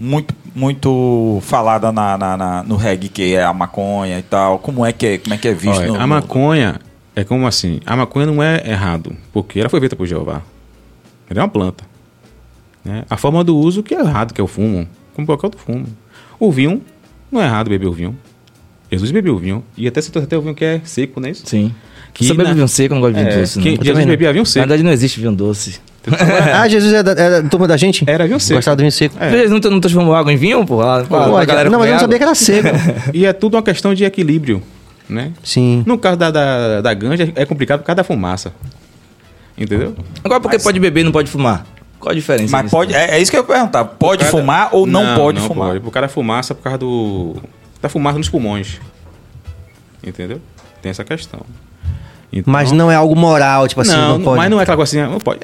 muito, 0.00 0.34
muito 0.54 1.38
falada 1.42 1.92
na, 1.92 2.16
na- 2.18 2.36
na- 2.36 2.62
no 2.62 2.76
reggae, 2.76 3.08
que 3.08 3.34
é 3.34 3.44
a 3.44 3.52
maconha 3.52 4.18
e 4.18 4.22
tal. 4.22 4.58
Como 4.58 4.84
é 4.84 4.92
que 4.92 5.06
é, 5.06 5.18
como 5.18 5.34
é, 5.34 5.36
que 5.38 5.46
é 5.48 5.52
visto? 5.54 5.78
Olha, 5.78 5.88
no- 5.88 5.94
a 5.96 6.00
no- 6.00 6.08
maconha 6.08 6.80
é 7.14 7.22
como 7.22 7.46
assim, 7.46 7.80
a 7.84 7.94
maconha 7.96 8.26
não 8.26 8.42
é 8.42 8.62
errado, 8.68 9.14
porque 9.32 9.60
ela 9.60 9.68
foi 9.68 9.78
feita 9.80 9.94
por 9.94 10.06
Jeová. 10.06 10.42
Ela 11.28 11.40
é 11.40 11.42
uma 11.42 11.48
planta. 11.48 11.84
né? 12.84 13.04
A 13.10 13.16
forma 13.18 13.44
do 13.44 13.56
uso 13.56 13.82
que 13.82 13.94
é 13.94 14.00
errado, 14.00 14.32
que 14.32 14.40
é 14.40 14.44
o 14.44 14.46
fumo, 14.46 14.88
como 15.14 15.26
qualquer 15.26 15.46
outro 15.48 15.60
fumo. 15.60 15.84
O 16.38 16.50
vinho, 16.50 16.80
não 17.30 17.40
é 17.40 17.44
errado 17.44 17.68
beber 17.68 17.86
o 17.86 17.92
vinho. 17.92 18.16
Jesus 18.90 19.10
bebeu 19.12 19.34
o 19.34 19.38
vinho. 19.38 19.62
E 19.76 19.86
até 19.86 20.00
se 20.00 20.10
até 20.18 20.36
o 20.36 20.40
vinho 20.40 20.54
que 20.54 20.64
é 20.64 20.80
seco, 20.82 21.20
não 21.20 21.28
é 21.28 21.32
isso? 21.32 21.42
Sim. 21.46 21.72
Que 22.14 22.24
você 22.24 22.32
bebe 22.34 22.48
na- 22.48 22.54
vinho 22.54 22.66
seco, 22.66 22.94
não 22.94 23.00
gosto 23.02 23.14
de 23.14 23.20
vinho 23.22 23.32
É, 23.32 23.40
doce, 23.40 23.56
não. 23.58 23.62
que 23.62 23.68
Eu 23.68 23.84
Jesus 23.84 23.98
não. 24.06 24.10
bebia 24.10 24.32
vinho 24.32 24.42
Na 24.42 24.46
seco. 24.46 24.60
verdade, 24.66 24.82
não 24.82 24.90
existe 24.90 25.20
vinho 25.20 25.30
doce. 25.32 25.78
Ah, 26.54 26.68
Jesus 26.68 26.92
é 26.92 27.02
da, 27.02 27.12
é 27.12 27.42
da 27.42 27.48
turma 27.48 27.66
da 27.68 27.76
gente? 27.76 28.04
Era 28.06 28.26
vinho 28.26 28.40
seco. 28.40 28.58
Gostava 28.58 28.76
do 28.76 28.80
vinho 28.80 28.92
seco. 28.92 29.14
É. 29.18 29.30
Vocês 29.30 29.50
não, 29.50 29.58
não 29.70 29.80
transformam 29.80 30.14
água 30.14 30.32
em 30.32 30.36
vinho, 30.36 30.64
pô? 30.66 30.76
Pô, 30.76 30.82
pra 31.08 31.44
galera 31.44 31.70
não, 31.70 31.78
mas 31.78 31.88
eu 31.88 31.94
não 31.94 32.00
sabia 32.00 32.18
que 32.18 32.24
era 32.24 32.34
seco. 32.34 32.68
E 33.14 33.26
é 33.26 33.32
tudo 33.32 33.54
uma 33.56 33.62
questão 33.62 33.94
de 33.94 34.04
equilíbrio, 34.04 34.62
né? 35.08 35.32
Sim. 35.42 35.82
No 35.86 35.98
caso 35.98 36.16
da, 36.16 36.30
da, 36.30 36.80
da 36.80 36.94
ganja, 36.94 37.32
é 37.34 37.44
complicado 37.44 37.80
por 37.80 37.86
causa 37.86 37.96
da 37.96 38.04
fumaça. 38.04 38.52
Entendeu? 39.56 39.94
Agora, 40.24 40.40
porque 40.40 40.58
pode 40.58 40.80
beber 40.80 41.00
e 41.00 41.04
não 41.04 41.12
pode 41.12 41.30
fumar? 41.30 41.66
Qual 41.98 42.12
a 42.12 42.14
diferença? 42.14 42.50
Mas 42.50 42.70
pode, 42.70 42.94
é, 42.94 43.10
é 43.16 43.20
isso 43.20 43.30
que 43.30 43.36
eu 43.36 43.42
ia 43.42 43.46
perguntar. 43.46 43.84
Pode 43.84 44.24
fumar 44.24 44.70
ou 44.72 44.86
não, 44.86 45.14
pode 45.16 45.40
fumar? 45.40 45.68
Pode. 45.68 45.80
Por 45.80 45.90
causa 45.90 46.06
da 46.06 46.12
fumaça, 46.12 46.54
por 46.54 46.62
causa 46.62 46.78
do. 46.78 47.36
da 47.82 47.88
fumaça 47.90 48.16
nos 48.16 48.28
pulmões. 48.28 48.80
Entendeu? 50.02 50.40
Tem 50.80 50.88
essa 50.88 51.04
questão. 51.04 51.40
Então- 52.32 52.50
Mas 52.50 52.72
não 52.72 52.90
é 52.90 52.94
algo 52.94 53.14
moral, 53.14 53.66
tipo 53.68 53.80
assim, 53.82 53.90
não, 53.90 54.16
não, 54.18 54.24
pode. 54.24 54.36
mas 54.38 54.50
não 54.50 54.60
é 54.60 54.62
aquela 54.62 54.76
coisa 54.76 55.02
assim, 55.02 55.14
ah, 55.14 55.18
pode, 55.22 55.40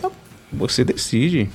você 0.53 0.85
decide. 0.85 1.49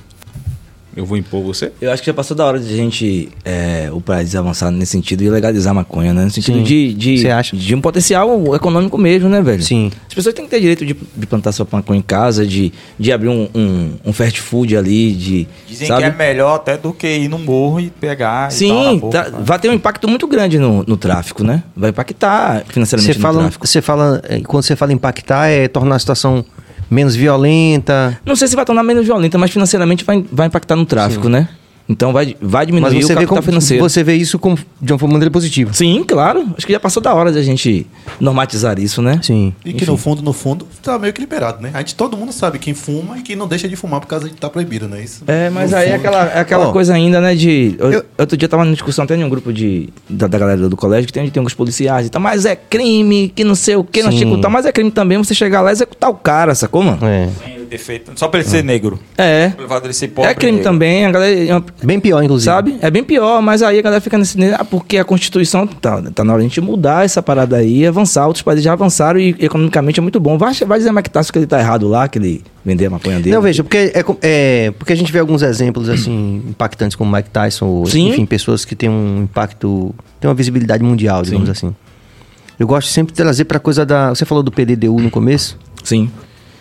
Eu 0.94 1.06
vou 1.06 1.16
impor 1.16 1.42
você. 1.42 1.72
Eu 1.80 1.90
acho 1.90 2.02
que 2.02 2.06
já 2.08 2.12
passou 2.12 2.36
da 2.36 2.44
hora 2.44 2.60
de 2.60 2.70
a 2.70 2.76
gente, 2.76 3.30
é, 3.46 3.88
o 3.90 3.98
país 3.98 4.36
avançar 4.36 4.70
nesse 4.70 4.92
sentido 4.92 5.24
e 5.24 5.30
legalizar 5.30 5.70
a 5.70 5.74
maconha, 5.74 6.12
né? 6.12 6.22
No 6.24 6.30
sentido 6.30 6.58
Sim. 6.58 6.62
de, 6.64 6.92
de, 6.92 7.16
Você 7.18 7.30
acha? 7.30 7.56
de 7.56 7.74
um 7.74 7.80
potencial 7.80 8.54
econômico 8.54 8.98
mesmo, 8.98 9.26
né, 9.26 9.40
velho? 9.40 9.62
Sim. 9.62 9.90
As 10.06 10.12
pessoas 10.12 10.34
têm 10.34 10.44
que 10.44 10.50
ter 10.50 10.60
direito 10.60 10.84
de, 10.84 10.94
de 11.16 11.26
plantar 11.26 11.52
sua 11.52 11.66
maconha 11.72 11.98
em 11.98 12.02
casa, 12.02 12.46
de, 12.46 12.74
de 12.98 13.10
abrir 13.10 13.30
um, 13.30 13.48
um, 13.54 13.92
um 14.04 14.12
fast 14.12 14.38
food 14.42 14.76
ali, 14.76 15.12
de. 15.14 15.48
Dizem 15.66 15.88
sabe? 15.88 16.02
que 16.02 16.08
é 16.08 16.12
melhor 16.12 16.56
até 16.56 16.76
do 16.76 16.92
que 16.92 17.06
ir 17.08 17.28
num 17.28 17.38
morro 17.38 17.80
e 17.80 17.88
pegar. 17.88 18.48
e 18.48 18.50
tal 18.50 18.58
Sim, 18.58 18.84
na 18.84 18.94
boca, 18.96 19.24
tá- 19.24 19.30
né? 19.30 19.42
vai 19.42 19.58
ter 19.58 19.70
um 19.70 19.72
impacto 19.72 20.06
muito 20.06 20.26
grande 20.28 20.58
no, 20.58 20.84
no 20.86 20.98
tráfico, 20.98 21.42
né? 21.42 21.62
Vai 21.74 21.88
impactar 21.88 22.66
financeiramente 22.68 23.14
Você 23.14 23.18
no 23.18 23.22
fala, 23.22 23.38
tráfico. 23.40 23.66
você 23.66 23.80
fala, 23.80 24.20
eh, 24.28 24.40
quando 24.44 24.62
você 24.62 24.76
fala 24.76 24.92
impactar, 24.92 25.46
é 25.48 25.68
tornar 25.68 25.96
a 25.96 25.98
situação 25.98 26.44
menos 26.92 27.16
violenta. 27.16 28.18
Não 28.24 28.36
sei 28.36 28.48
se 28.48 28.54
vai 28.54 28.64
tornar 28.64 28.82
menos 28.82 29.04
violenta, 29.04 29.38
mas 29.38 29.50
financeiramente 29.50 30.04
vai, 30.04 30.24
vai 30.30 30.46
impactar 30.46 30.76
no 30.76 30.84
tráfico, 30.84 31.28
né? 31.28 31.48
Então 31.88 32.12
vai, 32.12 32.36
vai 32.40 32.64
diminuir 32.64 32.94
Mas 32.94 33.04
o 33.04 33.06
você 33.06 33.08
vê, 33.08 33.14
capital 33.20 33.28
como, 33.36 33.42
financeiro. 33.42 33.82
você 33.82 34.02
vê 34.04 34.14
isso 34.14 34.38
como, 34.38 34.56
de 34.80 34.92
uma 34.92 35.06
maneira 35.08 35.30
positiva. 35.30 35.72
Sim, 35.74 36.04
claro. 36.06 36.46
Acho 36.56 36.66
que 36.66 36.72
já 36.72 36.80
passou 36.80 37.02
da 37.02 37.12
hora 37.12 37.30
de 37.32 37.38
a 37.38 37.42
gente 37.42 37.86
normatizar 38.20 38.78
isso, 38.78 39.02
né? 39.02 39.18
Sim. 39.22 39.52
E 39.64 39.72
que 39.72 39.84
no 39.84 39.96
fundo, 39.96 40.22
no 40.22 40.32
fundo, 40.32 40.66
tá 40.82 40.98
meio 40.98 41.12
que 41.12 41.20
liberado, 41.20 41.60
né? 41.60 41.70
A 41.74 41.78
gente, 41.78 41.94
todo 41.94 42.16
mundo 42.16 42.32
sabe 42.32 42.58
quem 42.58 42.72
fuma 42.72 43.18
e 43.18 43.22
quem 43.22 43.34
não 43.36 43.46
deixa 43.48 43.68
de 43.68 43.76
fumar 43.76 44.00
por 44.00 44.06
causa 44.06 44.28
de 44.28 44.34
estar 44.34 44.48
proibido, 44.48 44.88
não 44.88 44.96
é 44.96 45.02
isso? 45.02 45.24
É, 45.26 45.50
mas 45.50 45.74
aí 45.74 45.88
é 45.88 45.96
fundo. 45.96 46.06
aquela, 46.06 46.24
é 46.26 46.40
aquela 46.40 46.68
Ó, 46.68 46.72
coisa 46.72 46.94
ainda, 46.94 47.20
né, 47.20 47.34
de... 47.34 47.74
eu- 47.78 47.92
eu- 47.92 48.04
Outro 48.18 48.36
dia 48.36 48.46
eu 48.46 48.50
tava 48.50 48.64
numa 48.64 48.74
discussão 48.74 49.04
até 49.04 49.16
em 49.16 49.24
um 49.24 49.28
grupo 49.28 49.52
de, 49.52 49.88
da, 50.08 50.26
da 50.28 50.38
galera 50.38 50.68
do 50.68 50.76
colégio, 50.76 51.06
que 51.06 51.12
tem, 51.12 51.28
tem 51.28 51.40
alguns 51.40 51.54
policiais 51.54 52.06
e 52.06 52.10
tal, 52.10 52.22
mas 52.22 52.44
é 52.46 52.54
crime, 52.54 53.32
que 53.34 53.42
não 53.44 53.54
sei 53.54 53.74
o 53.76 53.82
que, 53.84 54.02
não 54.02 54.10
Sim. 54.12 54.18
executar, 54.18 54.50
mas 54.50 54.64
é 54.66 54.72
crime 54.72 54.90
também 54.90 55.18
você 55.18 55.34
chegar 55.34 55.60
lá 55.60 55.70
e 55.70 55.72
executar 55.72 56.10
o 56.10 56.14
cara, 56.14 56.54
sacou, 56.54 56.82
mano? 56.82 56.98
É. 57.04 57.28
Defeito. 57.72 58.12
Só 58.16 58.28
pra 58.28 58.40
ele 58.40 58.48
ser 58.50 58.62
negro. 58.62 58.98
É. 59.16 59.48
Pelo 59.48 59.66
fato 59.66 59.82
dele 59.82 59.94
ser 59.94 60.08
pobre. 60.08 60.30
É 60.30 60.34
crime 60.34 60.58
negro. 60.58 60.70
também, 60.70 61.06
a 61.06 61.10
galera... 61.10 61.44
é 61.44 61.54
uma- 61.54 61.64
Bem 61.82 61.98
pior, 61.98 62.22
inclusive. 62.22 62.44
Sabe? 62.44 62.76
É 62.82 62.90
bem 62.90 63.02
pior, 63.02 63.40
mas 63.40 63.62
aí 63.62 63.78
a 63.78 63.82
galera 63.82 64.00
fica 64.00 64.18
nesse. 64.18 64.36
Ah, 64.52 64.62
porque 64.64 64.98
a 64.98 65.04
Constituição. 65.04 65.66
Tá, 65.66 66.02
tá 66.14 66.22
na 66.22 66.34
hora 66.34 66.42
de 66.42 66.46
a 66.46 66.48
gente 66.48 66.60
mudar 66.60 67.04
essa 67.04 67.22
parada 67.22 67.56
aí 67.56 67.86
avançar. 67.86 68.26
Outros 68.26 68.42
países 68.42 68.62
já 68.62 68.74
avançaram 68.74 69.18
e 69.18 69.34
economicamente 69.38 69.98
é 69.98 70.02
muito 70.02 70.20
bom. 70.20 70.36
Vai, 70.36 70.52
vai 70.52 70.78
dizer 70.78 70.92
mais 70.92 71.02
que 71.04 71.08
tá, 71.10 71.24
que 71.24 71.38
ele 71.38 71.46
tá 71.46 71.58
errado 71.58 71.88
lá, 71.88 72.06
que 72.08 72.18
ele 72.18 72.44
vender 72.62 72.86
a 72.86 72.90
maconha 72.90 73.18
dele. 73.20 73.34
Não, 73.34 73.40
veja, 73.40 73.64
porque, 73.64 73.90
é, 73.94 74.04
é, 74.20 74.70
porque 74.72 74.92
a 74.92 74.96
gente 74.96 75.10
vê 75.10 75.18
alguns 75.18 75.40
exemplos 75.40 75.88
assim 75.88 76.42
impactantes 76.50 76.94
como 76.94 77.10
Mike 77.10 77.30
Tyson, 77.30 77.64
ou, 77.66 77.86
Sim. 77.86 78.10
enfim, 78.10 78.26
pessoas 78.26 78.66
que 78.66 78.76
têm 78.76 78.90
um 78.90 79.22
impacto, 79.22 79.94
têm 80.20 80.28
uma 80.28 80.34
visibilidade 80.34 80.84
mundial, 80.84 81.22
digamos 81.22 81.46
Sim. 81.46 81.52
assim. 81.68 81.76
Eu 82.58 82.66
gosto 82.66 82.88
sempre 82.88 83.12
de 83.12 83.16
trazer 83.16 83.44
pra 83.46 83.58
coisa 83.58 83.86
da. 83.86 84.10
Você 84.10 84.26
falou 84.26 84.42
do 84.42 84.52
PDDU 84.52 85.00
no 85.00 85.10
começo? 85.10 85.58
Sim. 85.82 86.10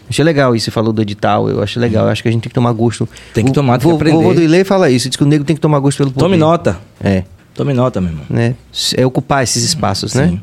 Achei 0.09 0.25
legal 0.25 0.53
isso, 0.55 0.65
você 0.65 0.71
falou 0.71 0.91
do 0.91 1.01
edital, 1.01 1.49
eu 1.49 1.63
achei 1.63 1.81
legal, 1.81 2.05
eu 2.05 2.11
acho 2.11 2.21
que 2.21 2.27
a 2.27 2.31
gente 2.31 2.41
tem 2.43 2.49
que 2.49 2.53
tomar 2.55 2.71
gosto. 2.73 3.07
Tem 3.33 3.45
que 3.45 3.51
O- 3.51 3.53
tomar, 3.53 3.73
tem 3.73 3.79
que 3.79 3.85
vou- 3.85 3.95
aprender. 3.95 4.17
O 4.17 4.21
Rodrigo 4.21 4.65
fala 4.65 4.89
isso, 4.89 5.07
diz 5.07 5.15
que 5.15 5.23
o 5.23 5.25
negro 5.27 5.45
tem 5.45 5.55
que 5.55 5.61
tomar 5.61 5.79
gosto 5.79 5.97
pelo 5.99 6.11
poder. 6.11 6.25
Tome 6.25 6.37
nota. 6.37 6.77
É, 7.01 7.23
Tome 7.55 7.73
nota, 7.73 8.01
meu 8.01 8.09
irmão. 8.11 8.25
né? 8.29 8.55
É 8.97 9.05
ocupar 9.05 9.43
esses 9.43 9.63
espaços, 9.63 10.13
né? 10.13 10.27
Sim. 10.29 10.41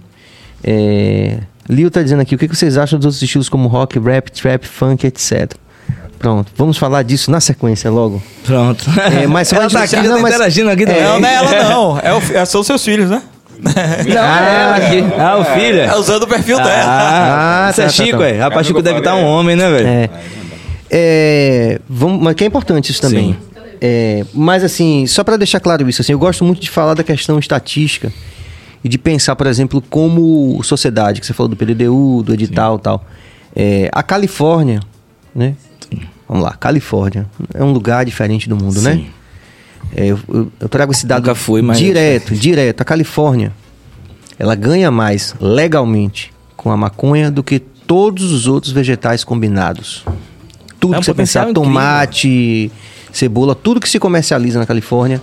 É... 0.65 1.39
Lio 1.69 1.91
tá 1.91 2.03
dizendo 2.03 2.21
aqui, 2.23 2.35
o 2.35 2.39
que 2.39 2.49
que 2.49 2.57
vocês 2.57 2.79
acham 2.79 2.99
dos 2.99 3.07
outros 3.07 3.23
estilos 3.23 3.49
como 3.49 3.69
rock, 3.69 3.99
rap, 3.99 4.31
trap, 4.33 4.67
funk, 4.67 5.07
etc. 5.07 5.53
Pronto, 6.19 6.51
vamos 6.57 6.77
falar 6.79 7.03
disso 7.03 7.31
na 7.31 7.41
sequência 7.41 7.91
logo. 7.91 8.23
Pronto. 8.45 8.85
É, 9.23 9.27
mas 9.27 9.53
ela 9.53 9.69
tá 9.71 9.83
aqui, 9.85 9.97
não, 9.97 10.05
ela 10.05 10.17
tá 10.17 10.23
mas- 10.23 10.35
interagindo 10.35 10.71
aqui. 10.71 10.85
É. 10.85 11.05
Não, 11.05 11.21
não 11.21 11.29
é 11.29 11.35
ela 11.35 11.65
não. 11.71 11.99
É 12.01 12.13
o, 12.15 12.19
é, 12.37 12.45
são 12.45 12.63
seus 12.63 12.83
filhos, 12.85 13.09
né? 13.11 13.23
Não, 13.61 14.23
é 14.23 14.63
ela 14.63 14.77
aqui. 14.77 15.05
Ah, 15.19 15.37
o 15.39 15.45
filho. 15.45 15.81
É 15.81 15.97
usando 15.97 16.23
o 16.23 16.27
perfil 16.27 16.57
dela. 16.59 16.71
Ah, 16.85 17.67
Ah, 17.67 17.71
isso 17.71 17.77
tá, 17.77 17.83
é 17.83 17.87
tá, 17.87 17.93
Chico, 17.93 18.19
tá. 18.19 18.27
é. 18.29 18.39
Rapaz, 18.39 18.61
É 18.61 18.65
Chico 18.69 18.79
o 18.79 18.83
que 18.83 18.89
eu 18.89 18.93
deve 18.93 18.99
estar 18.99 19.15
um 19.17 19.21
é. 19.21 19.25
homem, 19.25 19.57
né, 19.57 19.69
velho? 19.71 19.87
É. 19.87 20.11
É, 20.91 21.81
vamos, 21.89 22.23
mas 22.23 22.35
que 22.35 22.45
é 22.45 22.47
importante 22.47 22.91
isso 22.91 23.01
também. 23.01 23.33
Sim. 23.33 23.37
É, 23.81 24.25
mas 24.35 24.65
assim, 24.65 25.07
só 25.07 25.23
para 25.23 25.37
deixar 25.37 25.61
claro 25.61 25.89
isso, 25.89 26.01
assim, 26.03 26.13
eu 26.13 26.19
gosto 26.19 26.45
muito 26.45 26.61
de 26.61 26.71
falar 26.71 26.95
da 26.95 27.05
questão 27.05 27.39
estatística 27.39 28.13
e 28.83 28.89
de 28.89 28.99
pensar, 28.99 29.37
por 29.37 29.47
exemplo, 29.47 29.83
como 29.91 30.61
sociedade, 30.65 31.21
que 31.21 31.27
você 31.27 31.33
falou 31.35 31.49
do 31.49 31.57
PDDU, 31.57 32.23
do 32.25 32.33
edital 32.33 32.77
e 32.77 32.81
tal. 32.81 33.05
É, 33.55 33.89
a 33.93 34.03
Califórnia, 34.03 34.81
né? 35.35 35.55
Vamos 36.29 36.45
lá, 36.45 36.55
Califórnia 36.59 37.27
é 37.55 37.63
um 37.63 37.73
lugar 37.73 38.05
diferente 38.05 38.49
do 38.49 38.57
mundo, 38.57 38.81
né? 38.83 39.05
É, 39.95 40.07
eu, 40.07 40.19
eu- 40.61 40.69
trago 40.69 40.93
esse 40.93 41.07
dado 41.07 41.23
Nunca 41.23 41.35
fui, 41.35 41.63
mas- 41.63 41.79
direto, 41.79 42.35
direto. 42.35 42.81
A 42.81 42.85
Califórnia, 42.85 43.53
ela 44.39 44.55
ganha 44.55 44.91
mais 44.91 45.35
legalmente 45.41 46.33
com 46.57 46.71
a 46.71 46.77
maconha 46.77 47.31
do 47.31 47.43
que 47.43 47.59
todos 47.59 48.31
os 48.33 48.47
outros 48.47 48.73
vegetais 48.73 49.25
combinados. 49.25 50.05
Tudo 50.79 50.95
É 50.95 50.99
um 50.99 51.01
que 51.01 51.07
você 51.07 51.15
pensar, 51.15 51.53
tomate, 51.53 52.71
cebola, 53.13 53.55
tudo 53.55 53.81
que 53.81 53.89
se 53.89 53.99
comercializa 53.99 54.59
na 54.59 54.67
Califórnia 54.67 55.21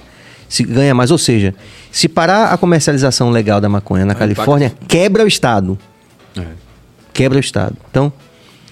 se 0.49 0.63
ganha 0.63 0.93
mais. 0.93 1.11
Ou 1.11 1.17
seja, 1.17 1.53
se 1.91 2.07
parar 2.09 2.51
a 2.51 2.57
comercialização 2.57 3.29
legal 3.29 3.61
da 3.61 3.69
maconha 3.69 4.03
na 4.05 4.15
Califórnia, 4.15 4.73
quebra 4.87 5.23
o 5.23 5.27
Estado. 5.27 5.77
Quebra 7.13 7.37
o 7.37 7.39
Estado. 7.39 7.75
Então, 7.89 8.11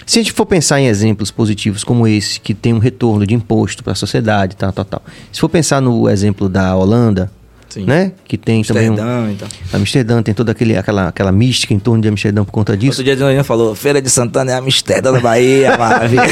se 0.05 0.19
a 0.19 0.21
gente 0.21 0.33
for 0.33 0.45
pensar 0.45 0.79
em 0.79 0.87
exemplos 0.87 1.31
positivos 1.31 1.83
como 1.83 2.07
esse, 2.07 2.39
que 2.39 2.53
tem 2.53 2.73
um 2.73 2.79
retorno 2.79 3.25
de 3.25 3.33
imposto 3.33 3.83
para 3.83 3.93
a 3.93 3.95
sociedade, 3.95 4.55
tal, 4.55 4.71
tal, 4.71 4.85
tal. 4.85 5.01
Se 5.31 5.39
for 5.39 5.49
pensar 5.49 5.81
no 5.81 6.09
exemplo 6.09 6.49
da 6.49 6.75
Holanda, 6.75 7.31
Sim. 7.73 7.85
né? 7.85 8.11
Que 8.27 8.37
tem 8.37 8.61
também 8.61 8.87
um, 8.87 8.93
Amsterdã 8.93 9.31
e 9.31 9.35
tal. 9.35 9.49
Amsterdã 9.73 10.21
tem 10.21 10.33
toda 10.33 10.51
aquele, 10.51 10.77
aquela, 10.77 11.07
aquela 11.07 11.31
mística 11.31 11.73
em 11.73 11.79
torno 11.79 12.03
de 12.03 12.07
Amsterdã 12.07 12.45
por 12.45 12.51
conta 12.51 12.77
disso. 12.77 13.01
Outro 13.01 13.03
dia 13.03 13.13
a 13.13 13.15
Dona 13.15 13.43
falou, 13.43 13.73
Feira 13.73 13.99
de 13.99 14.11
Santana 14.11 14.51
é 14.51 14.53
Amsterdã 14.53 15.11
da 15.11 15.19
Bahia, 15.19 15.75
maravilha. 15.77 16.23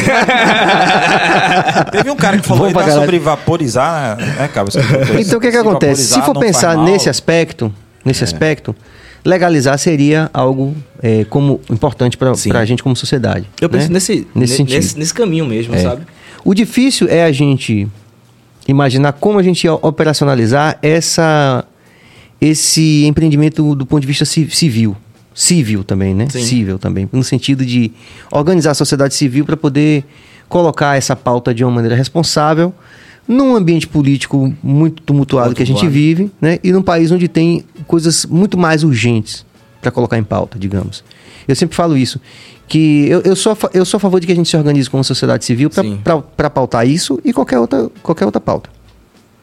Teve 1.91 2.11
um 2.11 2.15
cara 2.15 2.37
que 2.37 2.47
falou 2.47 2.71
tá 2.71 2.91
sobre 2.91 3.17
vaporizar, 3.17 4.17
né, 4.17 4.47
cara? 4.53 4.67
Comentou 4.69 5.19
isso. 5.19 5.27
Então 5.27 5.39
o 5.39 5.41
que, 5.41 5.47
que 5.47 5.53
Se 5.53 5.57
acontece? 5.57 6.03
Se 6.03 6.21
for 6.21 6.37
pensar. 6.39 6.77
É. 6.77 6.83
nesse 6.83 7.09
aspecto, 7.09 7.73
nesse 8.05 8.23
aspecto, 8.23 8.75
legalizar 9.23 9.77
seria 9.77 10.29
algo 10.33 10.75
é, 11.01 11.23
como 11.25 11.59
importante 11.69 12.17
para 12.17 12.31
a 12.31 12.65
gente 12.65 12.81
como 12.81 12.95
sociedade. 12.95 13.47
Eu 13.59 13.69
penso 13.69 13.87
né? 13.87 13.93
nesse, 13.95 14.27
nesse 14.33 14.53
ne- 14.53 14.57
sentido. 14.57 14.75
Nesse, 14.75 14.99
nesse 14.99 15.13
caminho 15.13 15.45
mesmo, 15.45 15.75
É. 15.75 15.79
sabe? 15.79 16.03
O 16.43 16.53
difícil 16.53 17.07
é 17.09 17.23
a 17.23 17.31
gente 17.31 17.87
imaginar 18.67 19.13
como 19.13 19.37
a 19.37 19.43
gente 19.43 19.63
ia 19.63 19.73
operacionalizar 19.73 20.77
essa, 20.81 21.63
esse 22.39 23.05
empreendimento 23.05 23.75
do 23.75 23.85
ponto 23.85 24.01
de 24.01 24.07
vista 24.07 24.25
ci- 24.25 24.49
civil. 24.49 24.95
Civil 25.33 25.83
também, 25.83 26.13
né? 26.13 26.27
Sim. 26.29 26.43
Civil 26.43 26.77
também. 26.79 27.07
No 27.11 27.23
sentido 27.23 27.65
de 27.65 27.91
organizar 28.31 28.71
a 28.71 28.75
sociedade 28.75 29.13
civil 29.13 29.45
para 29.45 29.55
poder 29.55 30.03
colocar 30.49 30.97
essa 30.97 31.15
pauta 31.15 31.53
de 31.53 31.63
uma 31.63 31.71
maneira 31.71 31.95
responsável 31.95 32.73
num 33.31 33.55
ambiente 33.55 33.87
político 33.87 34.53
muito 34.61 35.01
tumultuado 35.03 35.55
que 35.55 35.63
a 35.63 35.65
gente 35.65 35.77
Tumultuado. 35.77 35.93
vive, 35.93 36.31
né? 36.41 36.59
E 36.63 36.71
num 36.71 36.81
país 36.81 37.11
onde 37.11 37.27
tem 37.27 37.63
coisas 37.87 38.25
muito 38.25 38.57
mais 38.57 38.83
urgentes 38.83 39.45
para 39.81 39.89
colocar 39.89 40.17
em 40.17 40.23
pauta, 40.23 40.59
digamos. 40.59 41.03
Eu 41.47 41.55
sempre 41.55 41.75
falo 41.75 41.95
isso, 41.97 42.19
que 42.67 43.07
eu, 43.09 43.21
eu, 43.21 43.35
sou, 43.35 43.57
eu 43.73 43.85
sou 43.85 43.97
a 43.97 44.01
favor 44.01 44.19
de 44.19 44.27
que 44.27 44.33
a 44.33 44.35
gente 44.35 44.49
se 44.49 44.55
organize 44.57 44.89
como 44.89 45.03
sociedade 45.03 45.45
civil 45.45 45.69
para 46.35 46.49
pautar 46.49 46.85
isso 46.87 47.19
e 47.23 47.31
qualquer 47.33 47.57
outra, 47.59 47.89
qualquer 48.03 48.25
outra 48.25 48.41
pauta. 48.41 48.69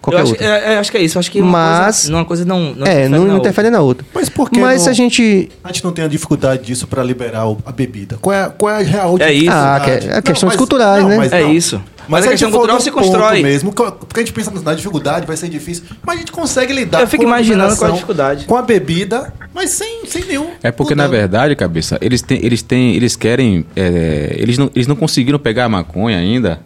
Qualquer 0.01 0.19
eu 0.21 0.23
acho, 0.23 0.33
outra. 0.33 0.47
é, 0.47 0.75
é, 0.75 0.79
acho 0.79 0.93
que 0.93 0.97
é 0.97 1.03
isso. 1.03 1.19
Acho 1.19 1.31
que 1.31 1.41
uma 1.41 1.51
Mas- 1.51 2.03
coisa, 2.03 2.15
uma 2.17 2.25
coisa 2.25 2.45
não, 2.45 2.73
não 2.75 2.87
é, 2.87 3.09
não, 3.09 3.19
na 3.19 3.25
outra. 3.25 3.39
interfere 3.39 3.69
na 3.71 3.81
outra. 3.81 4.07
Mas 4.15 4.29
por 4.29 4.49
que 4.49 4.61
Mas 4.61 4.85
não- 4.85 4.91
a 4.93 4.95
gente. 4.95 5.49
A 5.65 5.69
gente 5.73 5.83
não 5.83 5.91
tem 5.93 6.05
a 6.05 6.09
dificuldade 6.09 6.63
disso 6.65 6.87
para 6.87 7.03
liberar 7.03 7.45
a 7.67 7.73
bebida. 7.73 8.17
Qual 8.21 8.33
é, 8.35 8.49
qual 8.49 8.73
é 8.73 8.77
a 8.79 8.83
real 8.85 9.17
É 9.19 9.33
isso. 9.33 9.51
Ah, 9.51 9.81
que 9.85 9.91
é- 9.91 10.09
é 10.19 10.23
questões 10.23 10.55
culturais, 10.55 11.05
né? 11.05 11.29
É 11.33 11.43
isso. 11.51 11.83
Mas 12.09 12.21
a 12.21 12.23
se 12.25 12.31
questão 12.31 12.51
cultural 12.51 12.81
se 12.81 12.91
constrói. 12.91 13.43
mesmo, 13.43 13.73
porque 13.73 14.21
a 14.21 14.25
gente 14.25 14.33
pensa 14.33 14.51
na 14.51 14.75
dificuldade, 14.75 15.27
vai 15.27 15.37
ser 15.37 15.49
difícil, 15.49 15.85
mas 16.05 16.17
a 16.17 16.19
gente 16.21 16.33
consegue 16.33 16.73
lidar 16.73 17.01
Eu 17.03 17.07
fico 17.07 17.23
com 17.23 17.29
a 17.29 17.33
imaginando 17.37 17.59
liberação, 17.71 17.79
qual 17.79 17.91
a 17.91 17.95
dificuldade. 17.95 18.45
Com 18.47 18.57
a 18.57 18.63
bebida, 18.63 19.33
mas 19.55 19.71
sem, 19.71 20.05
sem 20.07 20.25
nenhum. 20.25 20.51
É 20.63 20.71
porque, 20.71 20.95
na 20.95 21.07
verdade, 21.07 21.55
cabeça, 21.55 21.99
eles 22.01 22.23
têm, 22.23 22.39
eles 22.45 22.63
têm, 22.63 22.95
eles 22.95 23.15
querem. 23.17 23.65
é, 23.77 24.35
eles, 24.39 24.57
não, 24.59 24.71
eles 24.75 24.87
não 24.87 24.97
conseguiram 24.97 25.39
pegar 25.39 25.67
a 25.67 25.69
maconha 25.69 26.19
ainda 26.19 26.61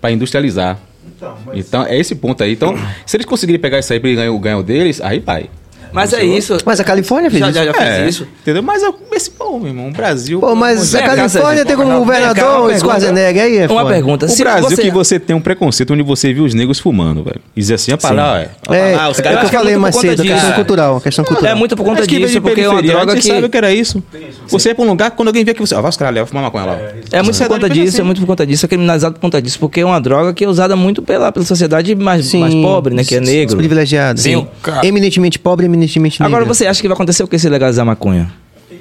para 0.00 0.10
industrializar. 0.12 0.78
Então, 1.16 1.36
mas- 1.46 1.58
Então, 1.58 1.84
é 1.86 1.98
esse 1.98 2.14
ponto 2.14 2.42
aí. 2.42 2.52
Então, 2.52 2.76
se 3.06 3.16
eles 3.16 3.26
conseguirem 3.26 3.60
pegar 3.60 3.78
isso 3.78 3.92
aí 3.92 4.00
pra 4.00 4.10
ganhar 4.10 4.32
o 4.32 4.38
ganho 4.38 4.62
deles, 4.62 5.00
aí 5.00 5.18
vai. 5.20 5.48
Mas 5.92 6.12
é 6.12 6.24
isso. 6.24 6.56
Mas 6.64 6.80
a 6.80 6.84
Califórnia 6.84 7.30
fez 7.30 7.40
já, 7.40 7.48
isso. 7.48 7.58
já, 7.58 7.64
já 7.64 7.74
fez 7.74 7.88
É, 7.88 8.08
isso. 8.08 8.28
Entendeu? 8.40 8.62
Mas 8.62 8.82
eu- 8.82 8.94
esse, 9.12 9.30
pô, 9.30 9.58
meu 9.58 9.68
irmão, 9.68 9.88
o 9.88 9.92
Brasil. 9.92 10.40
Pô, 10.40 10.54
mas 10.54 10.94
a 10.94 11.02
Califórnia 11.02 11.64
tem 11.64 11.76
como 11.76 11.98
governador 11.98 12.70
o. 12.70 12.78
Schwarzenegger 12.78 13.42
aí, 13.44 13.58
é 13.58 13.66
Uma 13.66 13.86
pergunta. 13.86 14.26
O 14.26 14.36
Brasil 14.36 14.78
que 14.78 14.90
você 14.90 15.20
tem 15.20 15.36
um 15.36 15.40
preconceito 15.40 15.92
onde 15.92 16.02
você 16.02 16.32
viu 16.32 16.44
os 16.44 16.54
negros 16.54 16.78
fumando, 16.78 17.22
velho. 17.22 17.40
E 17.54 17.60
dizer 17.60 17.74
assim, 17.74 17.92
a 17.92 17.98
palavra, 17.98 18.50
é. 18.68 18.92
É, 18.92 19.08
os 19.08 19.18
é 19.18 19.22
caras 19.22 19.38
o 19.38 19.40
que 19.40 19.46
eu 19.46 19.60
falei 19.60 19.76
muito 19.76 19.82
mais 19.82 19.94
por 19.94 20.02
conta 20.02 20.16
cedo, 20.16 20.32
questão 20.32 20.52
cultural, 20.52 21.00
questão 21.00 21.24
cultural. 21.24 21.52
É 21.52 21.54
muito 21.54 21.76
por 21.76 21.84
conta 21.84 22.06
disso, 22.06 22.40
porque 22.40 22.60
é 22.62 22.68
uma 22.68 22.82
droga 22.82 23.12
a 23.12 23.14
gente 23.14 23.24
que... 23.24 23.34
sabe 23.34 23.46
o 23.46 23.50
que 23.50 23.56
era 23.56 23.72
isso. 23.72 24.02
Você 24.48 24.70
ia 24.70 24.74
pra 24.74 24.84
um 24.84 24.88
lugar, 24.88 25.10
quando 25.12 25.28
alguém 25.28 25.44
vê 25.44 25.54
que 25.54 25.60
você. 25.60 25.74
Ah, 25.74 25.80
vai 25.80 25.90
os 25.90 25.96
caras, 25.96 26.28
fumar 26.28 26.44
maconha 26.44 26.64
lá. 26.64 26.78
É 27.10 27.22
muito 27.22 27.38
por 27.38 27.48
conta 27.48 27.68
disso, 27.68 27.96
é 27.96 28.00
assim. 28.00 28.02
muito 28.02 28.20
por 28.20 28.26
conta 28.26 28.46
disso, 28.46 28.66
é 28.66 28.68
criminalizado 28.68 29.14
por 29.14 29.20
conta 29.20 29.40
disso, 29.40 29.58
porque 29.58 29.80
é 29.80 29.84
uma 29.84 30.00
droga 30.00 30.32
que 30.32 30.44
é 30.44 30.48
usada 30.48 30.74
muito 30.74 31.02
pela, 31.02 31.30
pela 31.30 31.44
sociedade 31.44 31.94
mais, 31.94 32.32
pobre, 32.62 32.94
né? 32.94 33.04
Que 33.04 33.16
é 33.16 33.20
negro. 33.20 33.54
Os 33.54 33.54
privilegiados. 33.54 34.22
Sim, 34.22 34.36
Sim. 34.36 34.48
cara. 34.62 34.86
Eminentemente 34.86 35.38
pobre, 35.38 35.66
eminentemente 35.66 35.81
negro. 35.88 36.24
Agora 36.24 36.44
você 36.44 36.66
acha 36.66 36.80
que 36.80 36.88
vai 36.88 36.94
acontecer 36.94 37.22
o 37.22 37.28
que 37.28 37.38
se 37.38 37.48
legalizar 37.48 37.82
a 37.82 37.86
maconha? 37.86 38.30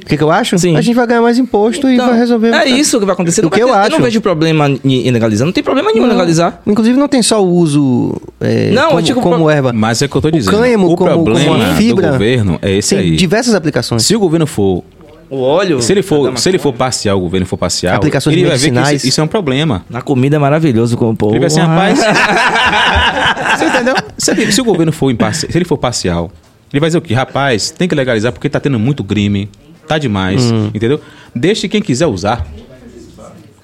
que, 0.06 0.18
que 0.18 0.24
eu 0.24 0.32
acho? 0.32 0.58
Sim. 0.58 0.76
A 0.76 0.82
gente 0.82 0.96
vai 0.96 1.06
ganhar 1.06 1.22
mais 1.22 1.38
imposto 1.38 1.88
e 1.88 1.94
Então, 1.94 2.08
vai 2.08 2.18
resolver. 2.18 2.52
É 2.54 2.66
isso 2.68 3.00
que 3.00 3.06
vai 3.06 3.14
acontecer. 3.14 3.46
O 3.46 3.50
que 3.52 3.60
vai 3.60 3.70
eu 3.70 3.74
ter- 3.74 3.80
acho. 3.82 3.92
não 3.92 4.00
vejo 4.02 4.20
problema 4.20 4.68
em 4.84 5.12
legalizar. 5.12 5.46
Não 5.46 5.54
tem 5.54 5.64
problema 5.64 5.92
nenhum 5.92 6.06
em 6.08 6.10
legalizar. 6.10 6.60
Inclusive 6.66 6.98
não 6.98 7.08
tem 7.08 7.22
só 7.22 7.42
o 7.44 7.48
uso 7.48 8.20
é, 8.40 8.72
Não, 8.72 8.88
como, 8.88 9.00
eu 9.00 9.04
digo 9.04 9.22
como 9.22 9.36
pro- 9.36 9.50
erva. 9.52 9.72
Mas 9.72 10.02
é 10.02 10.06
o 10.08 10.10
que 10.10 10.16
eu 10.18 10.22
tô 10.22 10.32
dizendo. 10.32 10.58
cânhamo 10.58 10.92
o 10.92 10.96
como- 10.96 11.12
como 11.12 11.24
problema 11.24 11.56
uma 11.56 11.76
fibra. 11.76 12.08
do 12.08 12.14
governo 12.14 12.58
é 12.64 12.72
esse 12.72 12.96
tem 12.96 13.12
aí. 13.12 13.16
diversas 13.16 13.54
aplicações. 13.54 14.04
Se 14.04 14.16
o 14.16 14.20
governo 14.20 14.48
for 14.48 14.84
O 15.30 15.40
óleo. 15.40 15.82
Se 15.82 15.94
ele 15.94 16.02
for, 16.02 16.36
se 16.38 16.50
ele 16.50 16.58
for 16.58 16.74
parcial, 16.74 17.18
o 17.18 17.22
governo 17.22 17.46
for 17.46 17.56
parcial, 17.58 17.96
Aplicações 17.96 18.36
ele 18.36 18.46
vai 18.48 18.58
ver 18.58 18.66
que 18.66 18.72
medicinais. 18.72 18.98
isso, 19.02 19.08
isso 19.10 19.22
é 19.22 19.24
um 19.24 19.28
problema. 19.28 19.86
Na 19.90 20.02
comida 20.02 20.36
é 20.36 20.40
maravilhoso 20.40 20.98
com 20.98 21.12
o 21.12 21.16
povo. 21.16 21.34
Ele 21.34 21.40
vai 21.42 21.50
ser 21.50 21.62
rapaz. 21.62 22.00
Você 23.58 23.66
entendeu? 23.66 23.96
Se, 24.18 24.52
se 24.52 24.62
o 24.62 24.64
governo 24.64 24.92
for 24.92 25.12
imparcial, 25.12 25.52
se 25.52 25.58
ele 25.58 25.66
for 25.66 25.78
parcial, 25.78 26.32
ele 26.72 26.80
vai 26.80 26.90
dizer 26.90 26.98
o 26.98 27.02
quê? 27.02 27.14
Rapaz, 27.14 27.70
tem 27.72 27.88
que 27.88 27.96
legalizar 27.96 28.32
porque 28.32 28.50
tá 28.50 28.60
tendo 28.60 28.80
muito 28.80 29.04
crime, 29.04 29.50
tá 29.88 29.98
demais, 29.98 30.52
Hum. 30.52 30.72
entendeu? 30.74 31.00
Deixe 31.36 31.68
quem 31.68 31.82
quiser 31.82 32.08
usar. 32.08 32.46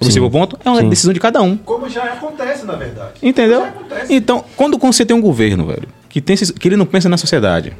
O 0.00 0.30
ponto 0.30 0.56
é 0.64 0.70
uma 0.70 0.80
Sim. 0.80 0.88
decisão 0.88 1.12
de 1.12 1.18
cada 1.18 1.42
um. 1.42 1.56
Como 1.56 1.88
já 1.90 2.04
acontece, 2.04 2.64
na 2.64 2.74
verdade. 2.76 3.14
Entendeu? 3.20 3.66
Então, 4.08 4.44
quando 4.56 4.78
você 4.78 5.04
tem 5.04 5.16
um 5.16 5.20
governo, 5.20 5.66
velho, 5.66 5.88
que, 6.08 6.20
tem, 6.20 6.36
que 6.36 6.68
ele 6.68 6.76
não 6.76 6.86
pensa 6.86 7.08
na 7.08 7.16
sociedade, 7.16 7.72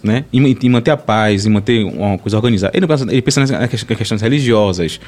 né? 0.00 0.24
Em, 0.32 0.56
em 0.62 0.68
manter 0.68 0.92
a 0.92 0.96
paz, 0.96 1.44
em 1.44 1.50
manter 1.50 1.84
uma 1.84 2.16
coisa 2.18 2.36
organizada. 2.36 2.72
Ele, 2.76 2.82
não 2.82 2.88
pensa, 2.88 3.04
ele 3.10 3.20
pensa 3.22 3.40
nas 3.40 3.68
questões- 3.70 3.98
questões 3.98 4.22
religiosas, 4.22 5.00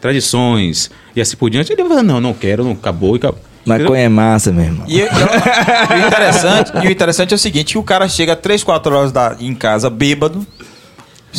tradições 0.00 0.90
e 1.14 1.20
assim 1.20 1.36
por 1.36 1.48
diante. 1.50 1.72
Ele 1.72 1.82
vai 1.82 1.90
falar, 1.90 2.02
não, 2.02 2.20
não 2.20 2.34
quero, 2.34 2.64
não 2.64 2.72
acabou 2.72 3.14
e 3.14 3.18
acabou. 3.18 3.40
Maconha 3.68 4.02
é 4.02 4.08
massa, 4.08 4.50
meu 4.52 4.64
irmão. 4.64 4.84
E, 4.88 5.00
e- 5.00 5.02
e 5.02 6.02
o 6.02 6.06
interessante, 6.06 6.72
e 6.82 6.86
o 6.86 6.90
interessante 6.90 7.32
é 7.32 7.36
o 7.36 7.38
seguinte: 7.38 7.72
que 7.72 7.78
o 7.78 7.82
cara 7.82 8.08
chega 8.08 8.34
3, 8.34 8.64
4 8.64 8.94
horas 8.96 9.12
da, 9.12 9.36
em 9.38 9.54
casa, 9.54 9.88
bêbado. 9.90 10.46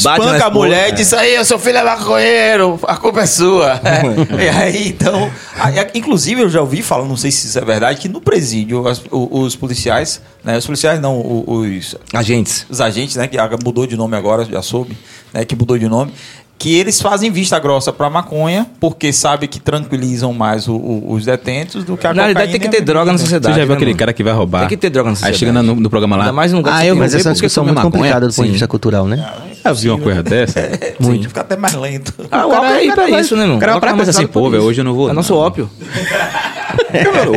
Bate 0.03 0.19
na 0.19 0.25
Espanca 0.27 0.45
a 0.45 0.49
mulher 0.51 0.85
é. 0.85 0.89
e 0.89 0.91
diz 0.91 1.11
aí, 1.13 1.43
seu 1.43 1.57
filho 1.57 1.79
é 1.79 1.83
maconheiro, 1.83 2.79
a 2.83 2.95
culpa 2.95 3.21
é 3.21 3.25
sua. 3.25 3.81
e 4.39 4.47
aí, 4.47 4.87
então. 4.89 5.31
a- 5.59 5.71
inclusive, 5.97 6.41
eu 6.43 6.49
já 6.49 6.61
ouvi 6.61 6.83
falar, 6.83 7.05
não 7.05 7.17
sei 7.17 7.31
se 7.31 7.47
isso 7.47 7.57
é 7.57 7.65
verdade, 7.65 7.99
que 7.99 8.07
no 8.07 8.21
presídio, 8.21 8.87
as- 8.87 9.01
o- 9.09 9.41
os, 9.41 9.55
policiais, 9.55 10.21
né? 10.43 10.57
Os 10.57 10.65
policiais 10.65 11.01
não, 11.01 11.19
os, 11.47 11.95
Agentes. 12.13 12.67
os 12.69 12.79
agentes, 12.79 13.15
né? 13.15 13.27
Que 13.27 13.37
mudou 13.65 13.87
de 13.87 13.97
nome 13.97 14.15
agora, 14.15 14.45
já 14.45 14.61
soube, 14.61 14.95
né? 15.33 15.43
Que 15.43 15.55
mudou 15.55 15.77
de 15.77 15.87
nome. 15.87 16.13
Que 16.59 16.75
eles 16.77 16.99
fazem 17.01 17.31
vista 17.31 17.57
grossa 17.57 17.93
pra 17.93 18.09
maconha, 18.09 18.67
porque 18.81 19.13
sabe 19.13 19.47
que 19.47 19.61
tranquilizam 19.61 20.33
mais 20.33 20.67
o- 20.67 20.75
o- 20.75 21.13
os 21.13 21.23
detentos 21.25 21.85
do 21.85 21.95
que 21.95 22.05
a 22.05 22.13
Na 22.13 22.23
realidade, 22.23 22.51
tem 22.51 22.59
que 22.59 22.67
ter 22.67 22.81
a 22.81 22.85
droga 22.85 23.13
na 23.13 23.17
Você 23.17 23.23
sociedade. 23.23 23.55
já 23.55 23.61
viu 23.61 23.69
né, 23.69 23.75
aquele 23.75 23.91
mano? 23.91 23.97
cara 23.99 24.11
que 24.11 24.21
vai 24.21 24.33
roubar? 24.33 24.59
Tem 24.59 24.67
que 24.67 24.75
ter 24.77 24.89
droga 24.89 25.05
na 25.07 25.11
Aí 25.13 25.15
sociedade. 25.15 25.37
chega 25.39 25.53
no, 25.53 25.73
no 25.75 25.89
programa 25.89 26.17
lá. 26.17 26.23
Ainda 26.25 26.33
mais 26.33 26.51
num 26.51 26.57
lugar 26.57 26.75
ah, 26.77 26.81
que 26.81 26.87
eu 26.87 26.95
Mas 26.97 27.15
essa 27.15 27.27
é 27.27 27.29
uma 27.29 27.33
discussão 27.33 27.63
muito 27.63 27.77
maconha. 27.77 27.91
complicada 27.91 28.27
do 28.27 28.33
ponto 28.33 28.45
de 28.45 28.51
vista 28.51 28.67
cultural, 28.67 29.07
né? 29.07 29.25
Já 29.63 29.73
viu 29.73 29.95
uma 29.95 30.03
coisa 30.03 30.23
dessa? 30.23 30.69
Muito. 30.99 31.27
Fica 31.27 31.41
até 31.41 31.57
mais 31.57 31.73
lento. 31.73 32.13
Ah, 32.31 32.45
o 32.45 32.51
ópio 32.51 32.69
é 32.69 32.77
aí 32.77 32.91
pra 32.91 33.09
isso, 33.19 33.35
né, 33.35 33.43
irmão? 33.43 33.57
O 33.57 33.59
cara 33.59 33.73
O 33.73 33.77
ópio 33.77 33.87
pra 33.87 33.91
é 33.91 33.95
coisa 33.95 34.11
assim, 34.11 34.27
pô, 34.27 34.49
velho, 34.49 34.63
hoje 34.63 34.81
eu 34.81 34.85
não 34.85 34.93
vou. 34.93 35.09
É 35.09 35.13
nosso 35.13 35.33
não. 35.33 35.39
ópio. 35.39 35.69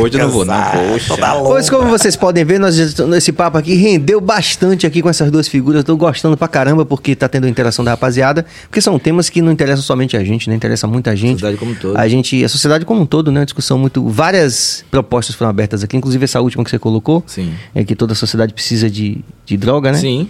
Hoje 0.00 0.18
eu 0.18 0.24
não 0.24 0.30
vou, 0.30 0.44
não. 0.44 0.54
Poxa. 0.54 1.16
Pois 1.42 1.70
como 1.70 1.88
vocês 1.88 2.16
podem 2.16 2.44
ver, 2.44 2.58
nós 2.58 2.76
esse 2.78 3.32
papo 3.32 3.58
aqui 3.58 3.74
rendeu 3.74 4.20
bastante 4.20 4.86
aqui 4.86 5.02
com 5.02 5.08
essas 5.08 5.30
duas 5.30 5.48
figuras. 5.48 5.80
Eu 5.80 5.84
tô 5.84 5.96
gostando 5.96 6.36
pra 6.36 6.48
caramba 6.48 6.84
porque 6.84 7.14
tá 7.14 7.28
tendo 7.28 7.48
interação 7.48 7.84
da 7.84 7.92
rapaziada. 7.92 8.44
Porque 8.64 8.80
são 8.80 8.98
temas 8.98 9.28
que 9.28 9.42
não 9.42 9.52
interessam 9.52 9.82
somente 9.82 10.16
a 10.16 10.24
gente, 10.24 10.48
né? 10.48 10.56
Interessa 10.56 10.86
muita 10.86 11.14
gente. 11.16 11.40
Sociedade 11.40 11.56
como 11.56 11.72
um 11.72 11.74
todo. 11.74 11.96
A 11.96 12.08
gente, 12.08 12.44
a 12.44 12.48
sociedade 12.48 12.84
como 12.84 13.02
um 13.02 13.06
todo, 13.06 13.30
né? 13.30 13.40
Uma 13.40 13.46
discussão 13.46 13.78
muito. 13.78 14.06
Várias 14.08 14.84
propostas 14.90 15.34
foram 15.34 15.50
abertas 15.50 15.82
aqui, 15.82 15.96
inclusive 15.96 16.24
essa 16.24 16.40
última 16.40 16.64
que 16.64 16.70
você 16.70 16.78
colocou. 16.78 17.22
Sim. 17.26 17.52
É 17.74 17.84
que 17.84 17.94
toda 17.94 18.12
a 18.12 18.16
sociedade 18.16 18.52
precisa 18.52 18.90
de, 18.90 19.18
de 19.44 19.56
droga, 19.56 19.92
né? 19.92 19.98
Sim. 19.98 20.28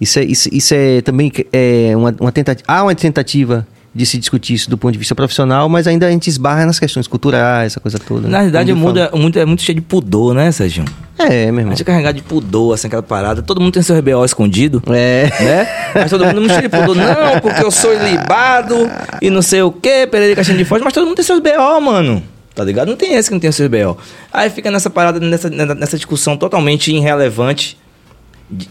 Isso 0.00 0.18
é, 0.18 0.24
isso, 0.24 0.48
isso 0.52 0.74
é 0.74 1.00
também 1.00 1.32
é 1.52 1.92
uma, 1.96 2.14
uma 2.20 2.32
tentativa. 2.32 2.64
Há 2.66 2.82
uma 2.82 2.94
tentativa 2.94 3.66
de 3.94 4.06
se 4.06 4.16
discutir 4.18 4.54
isso 4.54 4.70
do 4.70 4.78
ponto 4.78 4.92
de 4.92 4.98
vista 4.98 5.14
profissional, 5.14 5.68
mas 5.68 5.86
ainda 5.86 6.06
a 6.06 6.10
gente 6.10 6.26
esbarra 6.28 6.64
nas 6.64 6.78
questões 6.78 7.06
culturais, 7.06 7.72
essa 7.72 7.80
coisa 7.80 7.98
toda. 7.98 8.22
né? 8.22 8.28
Na 8.30 8.38
realidade, 8.38 8.72
o 8.72 8.74
eu 8.74 9.04
é 9.04 9.16
muito, 9.16 9.38
é 9.38 9.44
muito 9.44 9.62
cheio 9.62 9.76
de 9.76 9.82
pudor, 9.82 10.34
né, 10.34 10.50
Sérgio? 10.50 10.84
É, 11.18 11.46
meu 11.52 11.58
A 11.58 11.60
irmão. 11.60 11.70
gente 11.72 11.82
é 11.82 11.84
carregado 11.84 12.16
de 12.16 12.22
pudor, 12.22 12.74
assim, 12.74 12.86
aquela 12.86 13.02
parada. 13.02 13.42
Todo 13.42 13.60
mundo 13.60 13.74
tem 13.74 13.82
seu 13.82 13.96
RBO 13.98 14.24
escondido. 14.24 14.82
É. 14.86 15.30
né? 15.40 15.68
Mas 15.94 16.10
todo 16.10 16.24
mundo 16.24 16.40
não 16.40 16.48
cheio 16.48 16.62
de 16.62 16.68
pudor, 16.70 16.96
não, 16.96 17.38
porque 17.40 17.62
eu 17.62 17.70
sou 17.70 17.92
ilibado 17.94 18.74
e 19.20 19.28
não 19.28 19.42
sei 19.42 19.62
o 19.62 19.70
quê, 19.70 20.08
Pereira 20.10 20.34
Caixinha 20.34 20.56
de 20.56 20.64
Foz, 20.64 20.82
mas 20.82 20.92
todo 20.92 21.04
mundo 21.04 21.16
tem 21.16 21.24
seus 21.24 21.40
BO, 21.40 21.80
mano. 21.80 22.22
Tá 22.54 22.64
ligado? 22.64 22.88
Não 22.88 22.96
tem 22.96 23.14
esse 23.14 23.28
que 23.28 23.34
não 23.34 23.40
tem 23.40 23.52
seus 23.52 23.68
BO. 23.68 23.96
Aí 24.32 24.48
fica 24.50 24.70
nessa 24.70 24.90
parada, 24.90 25.20
nessa, 25.20 25.48
nessa 25.50 25.96
discussão 25.96 26.36
totalmente 26.36 26.92
irrelevante 26.94 27.78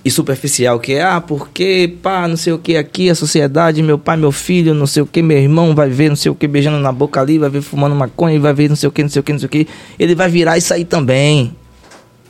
e 0.05 0.11
superficial, 0.11 0.79
que 0.79 0.93
é, 0.93 1.01
ah, 1.03 1.19
porque, 1.19 1.95
pá, 2.03 2.27
não 2.27 2.37
sei 2.37 2.53
o 2.53 2.59
que 2.59 2.77
aqui, 2.77 3.09
a 3.09 3.15
sociedade, 3.15 3.81
meu 3.81 3.97
pai, 3.97 4.15
meu 4.15 4.31
filho, 4.31 4.73
não 4.73 4.85
sei 4.85 5.01
o 5.01 5.05
que, 5.07 5.21
meu 5.23 5.37
irmão 5.37 5.73
vai 5.73 5.89
ver 5.89 6.09
não 6.09 6.15
sei 6.15 6.31
o 6.31 6.35
que 6.35 6.47
beijando 6.47 6.77
na 6.79 6.91
boca 6.91 7.19
ali, 7.19 7.39
vai 7.39 7.49
ver 7.49 7.61
fumando 7.61 7.95
maconha, 7.95 8.39
vai 8.39 8.53
ver 8.53 8.69
não 8.69 8.75
sei 8.75 8.87
o 8.87 8.91
que, 8.91 9.01
não 9.01 9.09
sei 9.09 9.19
o 9.19 9.23
que, 9.23 9.31
não 9.33 9.39
sei 9.39 9.47
o 9.47 9.49
que. 9.49 9.67
Ele 9.97 10.13
vai 10.13 10.29
virar 10.29 10.57
isso 10.57 10.71
aí 10.73 10.85
também. 10.85 11.55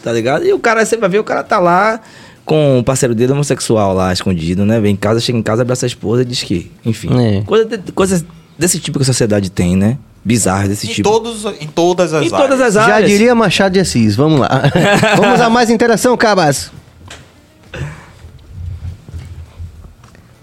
Tá 0.04 0.12
ligado? 0.14 0.46
E 0.46 0.54
o 0.54 0.60
cara, 0.60 0.86
você 0.86 0.96
vai 0.98 1.10
ver, 1.10 1.20
o 1.20 1.24
cara 1.24 1.44
tá 1.44 1.60
lá 1.60 2.00
com 2.46 2.80
o 2.80 2.84
parceiro 2.84 3.14
dele 3.14 3.34
homossexual 3.34 3.94
lá, 3.94 4.12
escondido, 4.12 4.66
né? 4.66 4.80
Vem 4.80 4.94
em 4.94 4.96
casa, 4.96 5.20
chega 5.20 5.38
em 5.38 5.44
casa, 5.44 5.62
abraça 5.62 5.86
a 5.86 5.88
esposa 5.88 6.22
e 6.24 6.26
diz 6.26 6.42
que, 6.44 6.72
enfim. 6.86 7.10
É. 7.22 7.42
Coisa 7.42 7.66
de- 7.78 7.92
coisas 7.92 8.26
desse 8.58 8.80
tipo 8.80 8.98
que 8.98 9.04
a 9.04 9.06
sociedade 9.06 9.52
tem, 9.52 9.76
né? 9.76 9.98
Bizarras 10.24 10.70
desse 10.70 10.88
Em, 10.88 10.94
tipo. 10.94 11.10
todos, 11.10 11.46
em 11.60 11.68
todas 11.68 12.14
as 12.14 12.26
em 12.26 12.30
todas 12.30 12.62
as 12.62 12.74
Já 12.76 12.96
áreas. 12.96 13.10
diria 13.10 13.34
Machado 13.36 13.74
de 13.74 13.80
Assis. 13.80 14.16
Vamos 14.16 14.40
lá. 14.40 14.64
Vamos 15.18 15.42
a 15.42 15.50
mais 15.50 15.70
interação, 15.70 16.16
Cabas. 16.16 16.72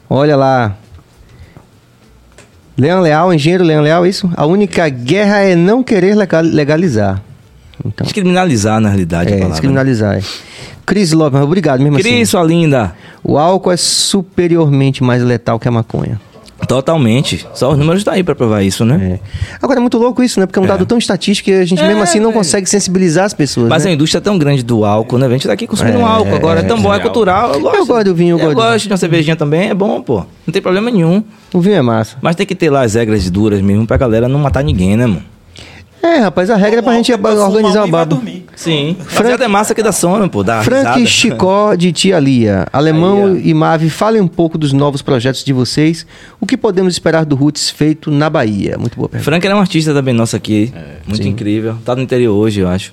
Olha 0.09 0.37
lá. 0.37 0.77
Leão 2.77 3.01
Leal, 3.01 3.35
engenheiro 3.35 3.65
Leão 3.65 3.83
Leal, 3.83 4.07
isso? 4.07 4.31
A 4.37 4.47
única 4.47 4.89
guerra 4.89 5.39
é 5.39 5.57
não 5.57 5.83
querer 5.83 6.15
legal- 6.15 6.43
legalizar. 6.43 7.21
Então, 7.85 8.05
Descriminalizar, 8.05 8.81
na 8.81 8.89
realidade, 8.89 9.31
a 9.31 9.33
é, 9.33 9.39
palavra. 9.39 9.53
descriminalizar. 9.53 10.17
é. 10.19 10.23
Cris 10.87 11.13
Lopes, 11.13 11.41
obrigado 11.41 11.81
mesmo 11.81 11.97
Cris, 11.99 12.07
assim. 12.07 12.25
sua 12.25 12.43
linda. 12.43 12.95
O 13.23 13.37
álcool 13.37 13.73
é 13.73 13.77
superiormente 13.77 15.03
mais 15.03 15.23
letal 15.23 15.59
que 15.59 15.69
a 15.69 15.71
maconha. 15.71 16.19
Totalmente. 16.67 17.47
Só 17.55 17.71
os 17.71 17.79
números 17.79 18.01
estão 18.01 18.13
aí 18.13 18.23
pra 18.25 18.35
provar 18.35 18.63
isso, 18.63 18.85
né? 18.85 19.21
É. 19.23 19.57
Agora 19.63 19.79
é 19.79 19.81
muito 19.81 19.97
louco 19.97 20.23
isso, 20.23 20.41
né? 20.41 20.47
Porque 20.47 20.59
é 20.59 20.63
um 20.63 20.67
dado 20.67 20.85
tão 20.85 20.99
estatístico 20.99 21.47
que 21.47 21.53
a 21.55 21.65
gente 21.65 21.81
É, 21.83 21.87
mesmo 21.87 22.03
assim 22.03 22.19
não 22.19 22.33
consegue 22.33 22.69
sensibilizar 22.69 23.25
as 23.25 23.33
pessoas. 23.35 23.69
Mas 23.69 23.85
né? 23.85 23.91
a 23.91 23.95
indústria 23.95 24.19
é 24.19 24.21
tão 24.21 24.37
grande 24.37 24.63
do 24.63 24.85
álcool, 24.85 25.19
né? 25.19 25.27
A 25.27 25.31
gente 25.31 25.47
tá 25.47 25.53
aqui 25.53 25.67
consumindo 25.67 25.99
É, 25.99 26.03
álcool 26.03 26.35
agora. 26.35 26.61
É 26.61 26.63
tão 26.65 26.81
bom, 26.81 26.93
é 26.93 26.97
é 26.97 27.01
cultural. 27.01 27.53
Eu 27.55 27.61
gosto. 27.61 27.77
Eu 27.79 27.87
gosto 27.87 28.05
do 28.07 28.15
vinho, 28.15 28.31
eu 28.35 28.39
eu 28.39 28.45
gosto 28.47 28.57
do- 28.57 28.63
gosto 28.63 28.83
de 28.87 28.91
uma 28.93 28.97
cervejinha 28.97 29.37
também, 29.37 29.71
é 29.71 29.75
bom, 29.75 30.01
pô. 30.03 30.25
Não 30.47 30.53
tem 30.53 30.61
problema 30.61 30.91
nenhum. 30.91 31.23
O 31.55 31.61
vinho 31.61 31.77
é 31.77 31.83
massa. 31.83 32.17
Mas 32.21 32.35
tem 32.37 32.45
que 32.47 32.55
ter 32.55 32.71
lá 32.71 32.83
as 32.83 32.95
regras 32.95 33.29
duras 33.31 33.61
mesmo 33.63 33.87
pra 33.87 33.97
galera 33.97 34.29
não 34.29 34.39
matar 34.41 34.65
ninguém, 34.65 34.97
né, 34.97 35.07
mano? 35.07 35.23
É, 36.03 36.17
rapaz, 36.19 36.51
a 36.51 36.57
regra 36.57 36.81
é 36.81 36.83
pra 36.83 36.93
gente 36.95 37.13
organizar 37.13 37.85
o 37.85 37.89
babo. 37.89 38.21
Sim. 38.59 38.97
Frank- 39.07 39.29
Frank... 39.29 39.43
é 39.45 39.47
massa 39.47 39.73
que 39.73 39.83
dá 39.85 39.93
sono, 39.93 40.29
pô. 40.29 40.43
Dá 40.43 40.65
Frank 40.65 40.81
risada. 40.99 41.07
Chicó 41.07 41.75
de 41.77 41.93
Tia 41.93 42.19
Lia. 42.19 42.67
Alemão 42.73 43.27
Aí, 43.37 43.51
e 43.51 43.55
Mave, 43.55 43.89
falem 43.89 44.21
um 44.21 44.27
pouco 44.27 44.59
dos 44.59 44.73
novos 44.73 45.01
projetos 45.01 45.45
de 45.45 45.53
vocês. 45.53 46.05
O 46.41 46.47
que 46.47 46.57
podemos 46.57 46.93
esperar 46.93 47.25
do 47.25 47.37
Roots 47.37 47.71
feito 47.71 48.11
na 48.11 48.29
Bahia? 48.29 48.77
Muito 48.77 48.97
boa 48.97 49.09
pergunta. 49.09 49.25
Frank 49.31 49.47
é 49.47 49.55
um 49.55 49.61
artista 49.61 49.95
também 49.95 50.13
nosso 50.13 50.35
aqui. 50.35 50.73
muito 51.07 51.27
incrível. 51.29 51.77
Tá 51.85 51.95
no 51.95 52.03
interior 52.03 52.35
hoje, 52.35 52.59
eu 52.59 52.69
acho. 52.69 52.93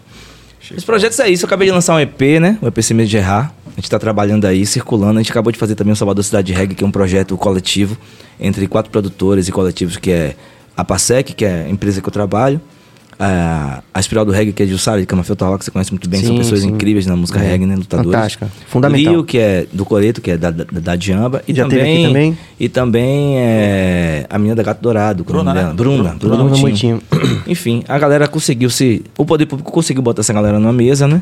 Os 0.78 0.84
projetos 0.84 1.20
é 1.20 1.30
isso. 1.30 1.46
Eu 1.46 1.48
acabei 1.48 1.68
de 1.68 1.72
lançar 1.74 1.96
um 1.96 2.00
EP, 2.00 2.22
né? 2.40 2.60
O 2.62 2.68
EP 2.68 2.80
Sem 2.84 2.96
Medo 2.96 3.10
de 3.10 3.18
Errar. 3.18 3.52
A 3.66 3.76
gente 3.76 3.90
tá 3.90 3.98
trabalhando 3.98 4.46
aí, 4.46 4.68
circulando. 4.68 5.18
A 5.18 5.22
gente 5.24 5.32
acabou 5.32 5.52
de 5.52 5.58
fazer 5.58 5.74
também 5.74 5.94
o 5.94 5.96
Salvador 5.96 6.24
Cidade 6.24 6.54
Reggae, 6.54 6.76
que 6.76 6.84
é 6.84 6.88
um 6.88 6.92
projeto 6.92 7.36
coletivo 7.38 7.98
entre 8.40 8.68
quatro 8.68 8.92
produtores 8.92 9.48
e 9.48 9.52
coletivos, 9.52 9.98
que 9.98 10.12
é 10.12 10.36
a 10.78 10.84
PASEC, 10.86 11.34
que 11.34 11.44
é 11.44 11.66
a 11.66 11.70
empresa 11.70 12.02
que 12.02 12.08
eu 12.08 12.12
trabalho. 12.14 12.62
A, 13.18 13.82
a 13.94 14.00
Espiral 14.00 14.26
do 14.26 14.32
Reggae, 14.34 14.52
que 14.52 14.62
é 14.62 14.66
de 14.66 14.74
Jussara, 14.74 15.00
de 15.00 15.06
Camafeu 15.06 15.38
Tahoe, 15.38 15.58
que 15.58 15.64
você 15.66 15.72
conhece 15.72 15.92
muito 15.92 16.10
bem. 16.10 16.20
são 16.22 16.32
Sim, 16.32 16.38
pessoas 16.38 16.62
sim. 16.62 16.68
incríveis 16.70 17.06
na 17.06 17.16
música 17.16 17.40
É. 17.40 17.44
reggae, 17.50 17.66
né? 17.66 17.76
Lutadores. 17.78 18.12
Fantástica. 18.14 18.50
Fundamental. 18.68 19.14
Lio, 19.14 19.24
que 19.24 19.38
é 19.38 19.66
do 19.72 19.86
Coreto, 19.86 20.20
que 20.22 20.32
é 20.32 20.38
da, 20.38 20.52
da, 20.52 20.66
da 20.66 20.96
Djamba. 20.98 21.42
E 21.48 21.54
Já 21.54 21.64
teve 21.66 21.78
também, 21.80 21.96
aqui 22.04 22.08
também? 22.08 22.38
E 22.60 22.70
também 22.70 23.38
é, 23.38 24.26
a 24.30 24.38
menina 24.38 24.56
da 24.56 24.64
Gato 24.64 24.82
Dourado. 24.82 25.22
é 25.22 25.22
o 25.22 25.26
Bruna, 25.26 25.54
né? 25.54 25.62
dela? 25.62 25.74
Bruna. 25.74 26.16
Bruna, 26.20 26.36
Bruna 26.44 26.58
Moutinho. 26.58 27.02
Enfim, 27.48 27.84
a 27.88 27.98
galera 27.98 28.28
conseguiu 28.28 28.70
se. 28.70 29.04
O 29.18 29.26
poder 29.26 29.46
público 29.46 29.72
conseguiu 29.72 30.04
botar 30.04 30.20
essa 30.22 30.34
galera 30.34 30.60
numa 30.60 30.74
mesa, 30.74 31.08
né? 31.08 31.22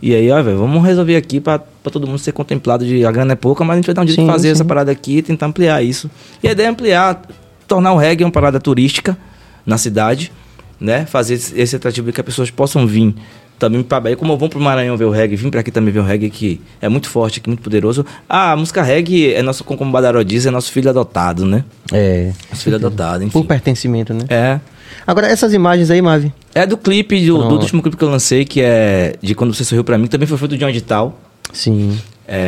E 0.00 0.14
aí, 0.14 0.30
ó, 0.30 0.42
velho, 0.42 0.58
vamos 0.58 0.82
resolver 0.84 1.16
aqui 1.16 1.38
pra, 1.38 1.58
pra 1.58 1.92
todo 1.92 2.06
mundo 2.06 2.18
ser 2.18 2.32
contemplado 2.32 2.84
de. 2.84 3.04
A 3.04 3.12
grana 3.12 3.34
é 3.34 3.36
pouca, 3.36 3.62
mas 3.62 3.74
a 3.74 3.76
gente 3.76 3.86
vai 3.86 3.94
dar 3.94 4.02
um 4.02 4.06
jeito 4.06 4.16
Sim, 4.20 4.26
de 4.26 4.32
fazer 4.32 4.48
sim. 4.48 4.52
essa 4.52 4.64
parada 4.64 4.90
aqui 4.90 5.18
e 5.18 5.22
tentar 5.22 5.46
ampliar 5.46 5.82
isso. 5.82 6.10
E 6.42 6.48
a 6.48 6.52
ideia 6.52 6.66
é 6.66 6.70
ampliar, 6.70 7.20
tornar 7.68 7.92
o 7.92 7.96
reggae 7.98 8.24
uma 8.24 8.30
parada 8.30 8.58
turística 8.58 9.16
na 9.64 9.76
cidade, 9.78 10.32
né? 10.80 11.06
Fazer 11.06 11.34
esse, 11.34 11.58
esse 11.58 11.76
atrativo 11.76 12.12
que 12.12 12.20
as 12.20 12.24
pessoas 12.24 12.50
possam 12.50 12.86
vir 12.86 13.14
também 13.58 13.82
pra 13.82 13.98
Bahia, 14.00 14.16
como 14.16 14.36
vão 14.36 14.48
pro 14.48 14.60
Maranhão 14.60 14.96
ver 14.96 15.06
o 15.06 15.10
reggae, 15.10 15.36
vim 15.36 15.50
pra 15.50 15.60
aqui 15.60 15.70
também 15.70 15.92
ver 15.92 16.00
o 16.00 16.02
reggae, 16.02 16.28
que 16.28 16.60
é 16.80 16.88
muito 16.88 17.08
forte 17.08 17.40
aqui, 17.40 17.48
muito 17.48 17.62
poderoso. 17.62 18.04
Ah, 18.28 18.52
a 18.52 18.56
música 18.56 18.82
reggae 18.82 19.32
é 19.32 19.42
nosso, 19.42 19.64
como 19.64 19.88
o 19.88 19.92
Badaró 19.92 20.22
diz, 20.22 20.46
é 20.46 20.50
nosso 20.50 20.70
filho 20.70 20.90
adotado, 20.90 21.46
né? 21.46 21.64
É. 21.92 22.32
Nosso 22.50 22.64
filho 22.64 22.76
adotado, 22.76 23.24
enfim. 23.24 23.32
Por 23.32 23.46
pertencimento, 23.46 24.12
né? 24.12 24.24
É. 24.28 24.60
Agora, 25.06 25.26
essas 25.26 25.54
imagens 25.54 25.90
aí, 25.90 26.02
Mave. 26.02 26.32
É 26.54 26.66
do 26.66 26.76
clipe, 26.76 27.24
do, 27.26 27.38
do 27.48 27.54
último 27.54 27.82
clipe 27.82 27.96
que 27.96 28.04
eu 28.04 28.10
lancei, 28.10 28.44
que 28.44 28.60
é 28.60 29.14
de 29.22 29.34
Quando 29.34 29.54
Você 29.54 29.64
Sorriu 29.64 29.84
Pra 29.84 29.96
Mim, 29.96 30.06
também 30.06 30.26
foi 30.26 30.36
feito 30.36 30.56
de 30.56 30.64
onde 30.64 30.80
tal. 30.80 31.18
Sim. 31.52 31.98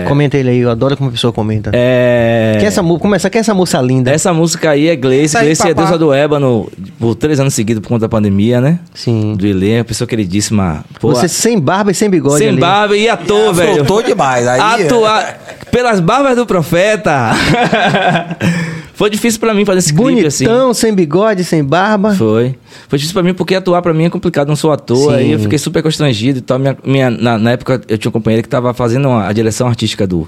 Comenta 0.07 0.37
ele 0.37 0.51
aí, 0.51 0.59
eu 0.59 0.71
adoro 0.71 0.97
como 0.97 1.09
a 1.09 1.13
pessoa 1.13 1.33
comenta. 1.33 1.71
É... 1.73 2.55
Quem 2.57 2.65
é 2.65 2.69
essa, 2.69 2.83
começa, 2.83 3.31
quem 3.31 3.39
é 3.39 3.41
essa 3.41 3.55
moça 3.55 3.81
linda? 3.81 4.11
Essa 4.11 4.33
música 4.33 4.71
aí 4.71 4.89
é 4.89 4.97
Gleice. 4.97 5.37
Aí, 5.37 5.45
Gleice 5.45 5.63
é 5.63 5.75
papá. 5.75 5.83
deusa 5.83 5.99
do 5.99 6.13
ébano 6.13 6.69
por 6.99 7.15
três 7.15 7.39
anos 7.39 7.55
seguidos 7.55 7.81
por 7.83 7.89
conta 7.89 8.01
da 8.03 8.09
pandemia, 8.09 8.61
né? 8.61 8.81
Sim. 8.95 9.35
Do 9.37 9.47
Ilê, 9.47 9.79
uma 9.79 9.85
pessoa 9.85 10.07
queridíssima. 10.09 10.85
Pô, 11.01 11.09
Você 11.11 11.29
sem 11.29 11.59
barba 11.61 11.91
e 11.91 11.95
sem 11.95 12.11
bigode 12.11 12.39
sem 12.39 12.49
ali. 12.49 12.61
barba 12.61 12.97
e 12.97 13.09
ator, 13.09 13.55
velho. 13.55 13.73
Afrontou 13.73 14.03
demais. 14.03 14.47
Aí, 14.47 14.85
Atuar 14.85 15.39
pelas 15.71 16.01
barbas 16.01 16.37
do 16.37 16.47
profeta. 16.47 17.31
Foi 18.99 19.09
difícil 19.09 19.39
pra 19.39 19.55
mim 19.55 19.65
fazer 19.65 19.79
esse 19.79 19.95
clipe 19.95 20.27
assim. 20.27 20.45
Bonitão, 20.45 20.75
sem 20.75 20.93
bigode, 20.93 21.45
sem 21.45 21.63
barba. 21.63 22.17
Foi. 22.17 22.57
Foi 22.89 22.99
difícil 22.99 23.15
pra 23.15 23.23
mim 23.23 23.33
porque 23.33 23.55
atuar 23.55 23.81
pra 23.81 23.95
mim 23.95 24.07
é 24.07 24.11
complicado, 24.11 24.49
não 24.49 24.57
sou 24.57 24.73
ator. 24.73 24.97
Sim. 25.13 25.17
Aí 25.17 25.31
eu 25.31 25.39
fiquei 25.39 25.57
super 25.57 25.85
constrangido 25.85 26.41
e 26.41 26.43
tal. 26.43 26.59
Minha, 26.59 26.77
minha- 26.85 27.09
na, 27.09 27.39
na 27.39 27.53
época 27.53 27.81
eu 27.89 27.97
tinha 27.97 28.09
um 28.09 28.13
companheiro 28.13 28.43
que 28.43 28.49
tava 28.49 28.75
fazendo 28.75 29.09
a 29.09 29.33
direção 29.33 29.69
artística 29.69 30.05
do, 30.05 30.27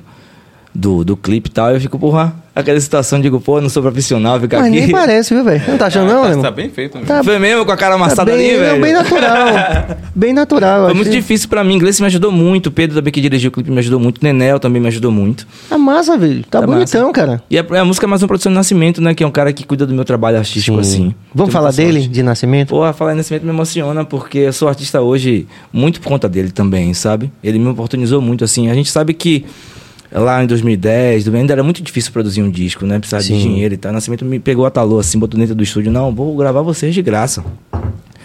do, 0.75 1.05
do 1.05 1.17
clipe 1.17 1.49
e 1.49 1.53
tal. 1.53 1.71
E 1.73 1.75
eu 1.75 1.81
fico, 1.81 1.99
porra, 1.99 2.33
aquela 2.55 2.79
situação, 2.81 3.21
digo, 3.21 3.41
pô, 3.41 3.61
não 3.61 3.69
sou 3.69 3.83
profissional, 3.83 4.39
ficar 4.41 4.59
Mas 4.61 4.69
aqui. 4.69 4.81
nem 4.81 4.91
parece, 4.91 5.35
viu, 5.35 5.43
velho? 5.45 5.63
Não 5.67 5.77
tá 5.79 5.87
achando, 5.87 6.07
não, 6.13 6.23
tá, 6.23 6.29
irmão? 6.29 6.43
tá 6.43 6.51
bem 6.51 6.71
feito, 6.71 6.99
né? 6.99 7.05
Tá- 7.07 7.25
Foi 7.25 7.39
mesmo 7.39 7.65
com 7.65 7.73
a 7.73 7.77
cara 7.77 7.91
Tá 7.97 8.03
amassada 8.05 8.33
bem, 8.33 8.51
ali, 8.51 8.59
não, 8.59 8.65
velho. 8.67 8.83
bem 8.83 8.93
natural. 8.93 9.47
bem 10.15 10.33
natural. 10.33 10.85
Foi 10.87 10.95
muito 10.95 11.11
que- 11.11 11.17
difícil 11.17 11.49
pra 11.49 11.65
mim. 11.65 11.75
Inglês 11.75 11.99
me 12.01 12.07
ajudou 12.07 12.31
muito. 12.31 12.67
O 12.69 12.71
Pedro 12.71 12.97
também 12.97 13.13
que 13.13 13.21
dirigiu 13.21 13.49
o 13.49 13.53
clipe 13.53 13.71
me 13.71 13.79
ajudou 13.79 13.99
muito. 13.99 14.23
Nenel 14.23 14.61
também 14.61 14.81
me 14.81 14.89
ajudou 14.89 15.11
muito. 15.11 15.47
Tá 15.69 15.77
massa, 15.79 16.17
velho. 16.17 16.43
Tá, 16.45 16.61
Tá 16.61 16.67
bonitão, 16.67 17.03
massa. 17.09 17.13
cara. 17.13 17.43
E 17.51 17.59
a, 17.59 17.65
a 17.81 17.85
música 17.85 18.07
é 18.07 18.09
mais 18.09 18.23
uma 18.23 18.29
produção 18.29 18.53
de 18.53 18.57
nascimento, 18.57 19.01
né? 19.01 19.15
Que 19.15 19.25
é 19.25 19.27
um 19.27 19.31
cara 19.33 19.53
que 19.53 19.65
cuida 19.65 19.87
do 19.87 19.95
meu 19.95 20.05
trabalho 20.05 20.39
artístico, 20.39 20.79
assim. 20.79 21.15
Vamos 21.35 21.53
falar 21.53 21.73
dele, 21.73 22.07
de 22.07 22.23
nascimento? 22.23 22.69
Porra, 22.69 22.93
falar 22.93 23.13
em 23.15 23.17
nascimento 23.17 23.43
me 23.45 23.51
emociona 23.51 24.05
porque 24.05 24.39
eu 24.39 24.53
sou 24.53 24.69
artista 24.69 25.01
hoje 25.01 25.47
muito 25.73 26.01
por 26.01 26.09
conta 26.09 26.29
dele 26.29 26.51
também, 26.53 26.93
sabe? 26.95 27.31
Ele 27.43 27.59
me 27.59 27.69
oportunizou 27.69 28.21
muito, 28.21 28.45
assim. 28.45 28.71
A 28.71 28.75
gente 28.75 28.91
sabe 28.91 29.15
que 29.15 29.45
lá 30.13 30.43
em 30.43 30.47
2010, 30.47 31.25
do- 31.25 31.37
ainda 31.37 31.53
era 31.53 31.63
muito 31.63 31.83
difícil 31.83 32.13
produzir 32.13 32.43
um 32.43 32.51
disco, 32.51 32.85
né? 32.87 32.99
Precisava 32.99 33.23
Sim. 33.23 33.37
de 33.37 33.43
dinheiro 33.43 33.75
e 33.75 33.77
tal. 33.77 33.93
Nascimento 33.93 34.25
me 34.25 34.39
pegou 34.39 34.67
a 34.67 34.71
talô, 34.71 34.99
assim, 34.99 35.19
botou 35.19 35.39
dentro 35.39 35.55
do 35.55 35.63
estúdio. 35.63 35.91
Não, 35.93 36.15
vou 36.15 36.37
gravar 36.37 36.63
vocês 36.63 36.95
de 36.95 37.03
graça. 37.03 37.45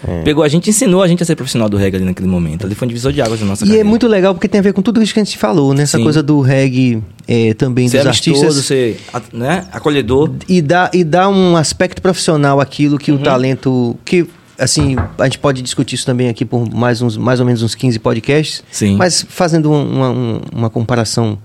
É. 0.06 0.22
Pegou 0.22 0.44
a 0.44 0.48
gente, 0.48 0.68
ensinou 0.68 1.02
a 1.02 1.08
gente 1.08 1.22
a 1.22 1.26
ser 1.26 1.34
profissional 1.34 1.68
do 1.70 1.76
reggae 1.76 1.96
ali 1.96 2.04
naquele 2.04 2.28
momento. 2.28 2.66
Ali 2.66 2.74
foi 2.74 2.86
um 2.86 2.88
divisor 2.88 3.12
de 3.12 3.22
águas 3.22 3.40
na 3.40 3.46
nossa 3.46 3.64
E 3.64 3.68
é 3.68 3.68
carreira. 3.68 3.88
muito 3.88 4.06
legal 4.06 4.34
porque 4.34 4.46
tem 4.46 4.58
a 4.58 4.62
ver 4.62 4.72
com 4.74 4.82
tudo 4.82 5.02
isso 5.02 5.12
que 5.14 5.18
a 5.20 5.24
gente 5.24 5.38
falou, 5.38 5.72
né? 5.72 5.84
Essa 5.84 5.96
Sim. 5.96 6.04
coisa 6.04 6.22
do 6.22 6.40
reggae 6.40 7.02
é, 7.26 7.54
também 7.54 7.88
ser 7.88 7.98
dos 7.98 8.06
artistas. 8.08 8.54
ser 8.66 9.00
né? 9.32 9.64
acolhedor. 9.72 10.30
E 10.48 10.60
dá, 10.60 10.90
e 10.92 11.02
dá 11.02 11.28
um 11.28 11.56
aspecto 11.56 12.02
profissional 12.02 12.60
àquilo 12.60 12.98
que 12.98 13.10
o 13.10 13.18
talento. 13.18 13.96
que 14.04 14.26
assim, 14.58 14.96
a 15.18 15.24
gente 15.24 15.38
pode 15.38 15.60
discutir 15.62 15.96
isso 15.96 16.06
também 16.06 16.28
aqui 16.28 16.44
por 16.44 16.68
mais, 16.72 17.00
uns, 17.02 17.16
mais 17.16 17.40
ou 17.40 17.46
menos 17.46 17.62
uns 17.62 17.74
15 17.74 17.98
podcasts. 17.98 18.62
Sim. 18.70 18.96
Mas 18.96 19.24
fazendo 19.28 19.70
um- 19.72 19.90
uma, 19.92 20.10
um- 20.10 20.40
uma 20.52 20.70
comparação 20.70 21.38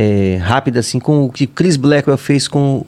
é, 0.00 0.38
rápida, 0.40 0.78
assim, 0.78 1.00
com 1.00 1.24
o 1.24 1.28
que 1.28 1.44
Chris 1.44 1.76
Blackwell 1.76 2.16
fez 2.16 2.46
com 2.46 2.86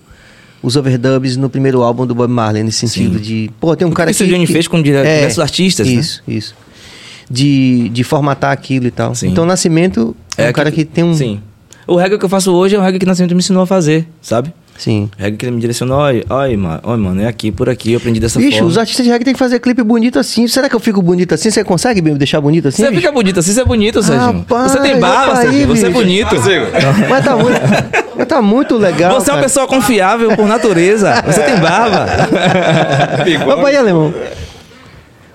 os 0.63 0.77
overdubs 0.77 1.37
no 1.37 1.51
primeiro 1.51 1.83
álbum 1.83 2.07
do 2.07 2.15
Bob 2.15 2.31
Marley, 2.31 2.63
nesse 2.63 2.79
sentido 2.87 3.17
Sim. 3.19 3.25
de. 3.25 3.51
Pô, 3.59 3.75
tem 3.75 3.85
um 3.89 3.91
cara 3.91 4.13
que 4.13 4.17
que. 4.19 4.23
o 4.23 4.27
Johnny 4.29 4.47
que- 4.47 4.53
fez 4.53 4.69
com 4.69 4.81
dire- 4.81 4.99
diversos 5.03 5.41
artistas, 5.41 5.87
né? 5.89 5.95
Isso, 5.95 6.23
isso. 6.29 6.55
De, 7.29 7.89
de 7.89 8.05
formatar 8.05 8.53
aquilo 8.53 8.87
e 8.87 8.91
tal. 8.91 9.15
Sim. 9.15 9.29
Então, 9.29 9.45
Nascimento 9.45 10.15
é, 10.37 10.51
um 10.51 10.53
cara 10.53 10.71
que 10.71 10.85
tem 10.85 11.03
um. 11.03 11.15
Sim. 11.15 11.41
O 11.87 11.97
reggae 11.97 12.17
que 12.19 12.25
eu 12.25 12.29
faço 12.29 12.53
hoje 12.53 12.77
é 12.77 12.79
o 12.79 12.83
reggae 12.83 12.99
que 13.01 13.05
o 13.05 13.09
Nascimento 13.09 13.33
me 13.35 13.39
ensinou 13.41 13.63
a 13.63 13.67
fazer, 13.67 14.07
sabe? 14.23 14.53
Sim. 14.79 15.11
Reggae 15.19 15.37
que 15.37 15.45
ele 15.45 15.53
me 15.53 15.61
direcionou, 15.61 15.99
olha, 15.99 16.25
olha, 16.29 16.57
mano, 16.97 17.21
é 17.21 17.27
aqui, 17.27 17.53
por 17.53 17.69
aqui, 17.69 17.93
eu 17.93 17.99
aprendi 17.99 18.19
dessa 18.19 18.39
Bicho, 18.39 18.53
forma. 18.59 18.69
os 18.69 18.79
artistas 18.79 19.05
de 19.05 19.13
reggae 19.13 19.25
tem 19.25 19.35
que 19.35 19.39
fazer 19.39 19.59
clipe 19.61 19.83
bonito 19.83 20.19
assim. 20.19 20.49
Será 20.49 20.69
que 20.69 20.75
eu 20.75 20.81
fico 20.81 21.03
bonito 21.03 21.35
assim? 21.35 21.51
Você 21.51 21.63
consegue 21.63 22.01
me 22.01 22.15
deixar 22.15 22.41
bonito 22.41 22.69
assim? 22.69 22.83
Você 22.83 22.89
bicho? 22.89 23.01
fica 23.03 23.13
bonito 23.13 23.41
assim, 23.41 23.53
você 23.53 23.61
é 23.61 23.65
bonito, 23.65 24.03
Sérgio. 24.03 24.27
Rapaz, 24.39 24.73
Você 24.73 24.81
tem 24.81 24.99
barba, 24.99 25.39
aí, 25.39 25.47
Sérgio, 25.49 25.67
você 25.69 25.87
é 25.87 25.89
bicho. 25.89 26.01
bonito. 26.01 26.37
Mas 27.11 27.25
tá 27.25 27.37
muito, 27.37 27.61
mas 28.17 28.27
tá 28.29 28.41
muito 28.43 28.77
legal. 28.79 29.13
Você 29.21 29.29
é 29.31 29.33
uma 29.35 29.39
cara. 29.39 29.43
pessoa 29.43 29.67
confiável 29.67 30.35
por 30.35 30.47
natureza. 30.47 31.23
Você 31.27 31.41
tem 31.43 31.57
barba. 31.61 32.07
Opa 33.55 33.69
aí, 33.69 33.77
alemão. 33.77 34.15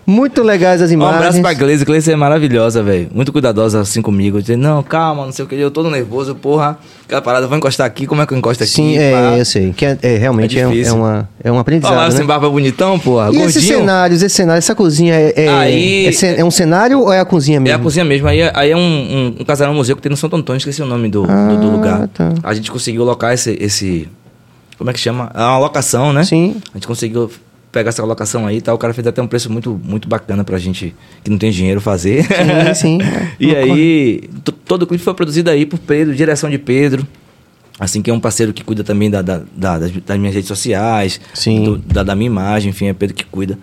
Muito 0.08 0.44
legais 0.44 0.82
as 0.84 0.92
Um 0.92 0.94
imagens. 0.94 1.18
abraço 1.18 1.42
pra 1.42 1.54
Gleice. 1.54 1.84
Gleice 1.84 2.12
é 2.12 2.16
maravilhosa, 2.16 2.84
velho. 2.84 3.10
Muito 3.12 3.32
cuidadosa 3.32 3.82
assim 3.82 4.02
comigo. 4.04 4.40
Dizer, 4.40 4.56
não, 4.56 4.84
calma, 4.84 5.26
não 5.26 5.32
sei 5.32 5.44
o 5.46 5.48
que. 5.48 5.56
Eu 5.56 5.72
tô 5.72 5.82
nervoso, 5.90 6.36
porra. 6.36 6.78
Aquela 7.06 7.22
parada, 7.24 7.48
vou 7.48 7.58
encostar 7.58 7.88
aqui. 7.88 8.06
Como 8.06 8.22
é 8.22 8.26
que 8.28 8.34
eu 8.34 8.38
encosto 8.38 8.64
aqui? 8.64 8.72
Sim, 8.72 8.98
é, 8.98 9.40
eu 9.40 9.46
sei. 9.46 9.74
Que 9.74 9.86
é, 9.86 9.98
é, 10.04 10.18
realmente 10.18 10.58
É 10.60 10.62
é, 10.62 10.68
um- 10.68 10.74
é 10.84 10.92
uma, 10.92 11.30
é 11.44 11.50
um 11.52 11.54
Olha 11.56 11.62
aprendizado. 11.62 11.96
lá, 11.96 12.06
né? 12.06 12.12
sem 12.12 12.24
barba 12.26 12.48
bonitão, 12.50 13.00
porra. 13.00 13.32
E 13.32 13.38
esses 13.38 13.56
gordinho. 13.56 13.78
cenários, 13.80 14.22
esse 14.22 14.36
cenário, 14.36 14.60
essa 14.60 14.76
cozinha 14.76 15.16
é, 15.16 15.34
é, 15.46 15.50
Aí- 15.50 16.08
é, 16.08 16.40
é 16.40 16.46
um 16.46 16.52
cenário 16.52 17.00
ou 17.00 17.12
é 17.12 17.20
a 17.20 17.26
cozinha 17.26 17.58
É 17.58 17.60
mesmo? 17.60 17.80
a 17.80 17.82
cozinha 17.82 18.06
mesmo. 18.06 18.28
Aí, 18.28 18.42
aí 18.54 18.70
é 18.72 18.78
um, 18.78 18.80
um, 18.80 19.36
um 19.40 19.44
casarão 19.44 19.74
museu 19.74 19.96
que 19.96 20.04
tem 20.04 20.10
no 20.12 20.18
Santo 20.18 20.36
Antônio, 20.36 20.58
esqueci 20.60 20.84
o 20.84 20.86
nome 20.86 21.10
do, 21.10 21.24
do, 21.24 21.28
do 21.28 21.32
Ah, 21.34 21.72
lugar. 21.72 22.08
tá. 22.10 22.32
A 22.44 22.54
gente 22.54 22.70
conseguiu 22.72 23.02
alocar 23.02 23.34
esse, 23.34 23.58
esse. 23.60 24.08
Como 24.78 24.88
é 24.90 24.94
que 24.94 25.00
chama? 25.00 25.32
É 25.34 25.40
uma 25.40 25.58
locação, 25.58 26.14
né? 26.14 26.24
Sim. 26.24 26.58
A 26.74 26.78
gente 26.78 26.86
conseguiu 26.86 27.32
pegar 27.76 27.90
essa 27.90 28.04
locação 28.06 28.48
aí 28.48 28.58
e 28.58 28.62
tal. 28.62 28.74
O 28.76 28.78
cara 28.78 28.94
fez 28.94 29.06
até 29.06 29.22
um 29.22 29.28
preço 29.28 29.52
muito, 29.52 29.80
muito 29.84 30.08
bacana 30.08 30.44
pra 30.46 30.58
gente 30.58 30.96
que 31.24 31.30
não 31.30 31.38
tem 31.38 31.52
dinheiro 31.52 31.82
fazer. 31.82 32.24
Sim, 32.24 32.74
sim. 32.74 32.98
e 33.40 33.54
aí, 33.56 34.22
t- 34.44 34.52
todo 34.64 34.84
o 34.84 34.88
clipe 34.88 35.04
foi 35.04 35.14
produzido 35.14 35.50
aí 35.50 35.66
por 35.66 35.78
Pedro, 35.78 36.16
direção 36.16 36.50
de 36.50 36.58
Pedro. 36.58 37.06
Assim, 37.78 38.02
que 38.02 38.10
é 38.10 38.14
um 38.14 38.20
parceiro 38.22 38.54
que 38.54 38.64
cuida 38.64 38.84
também 38.86 39.10
da, 39.12 39.22
da- 39.22 39.42
da- 39.56 39.78
das, 39.80 39.92
das 39.92 40.18
minhas 40.18 40.34
redes 40.34 40.48
sociais, 40.48 41.20
Sim. 41.34 41.64
do- 41.66 41.78
da, 41.78 42.04
da 42.04 42.16
minha 42.16 42.28
imagem, 42.28 42.70
enfim, 42.70 42.88
é 42.88 42.94
Pedro 42.94 43.14
que 43.16 43.26
cuida. 43.26 43.60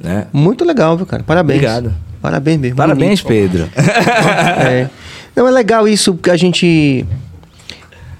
Né? 0.00 0.26
Muito 0.32 0.64
legal, 0.64 0.96
viu, 0.96 1.06
cara? 1.06 1.22
Parabéns. 1.22 1.58
Obrigado. 1.58 1.94
Parabéns 2.20 2.58
mesmo. 2.58 2.76
Parabéns, 2.76 3.20
bonito. 3.22 3.26
Pedro. 3.50 3.68
É. 4.68 4.88
Não, 5.36 5.46
é 5.46 5.50
legal 5.50 5.86
isso 5.88 6.14
que 6.14 6.28
a 6.30 6.36
gente. 6.36 7.06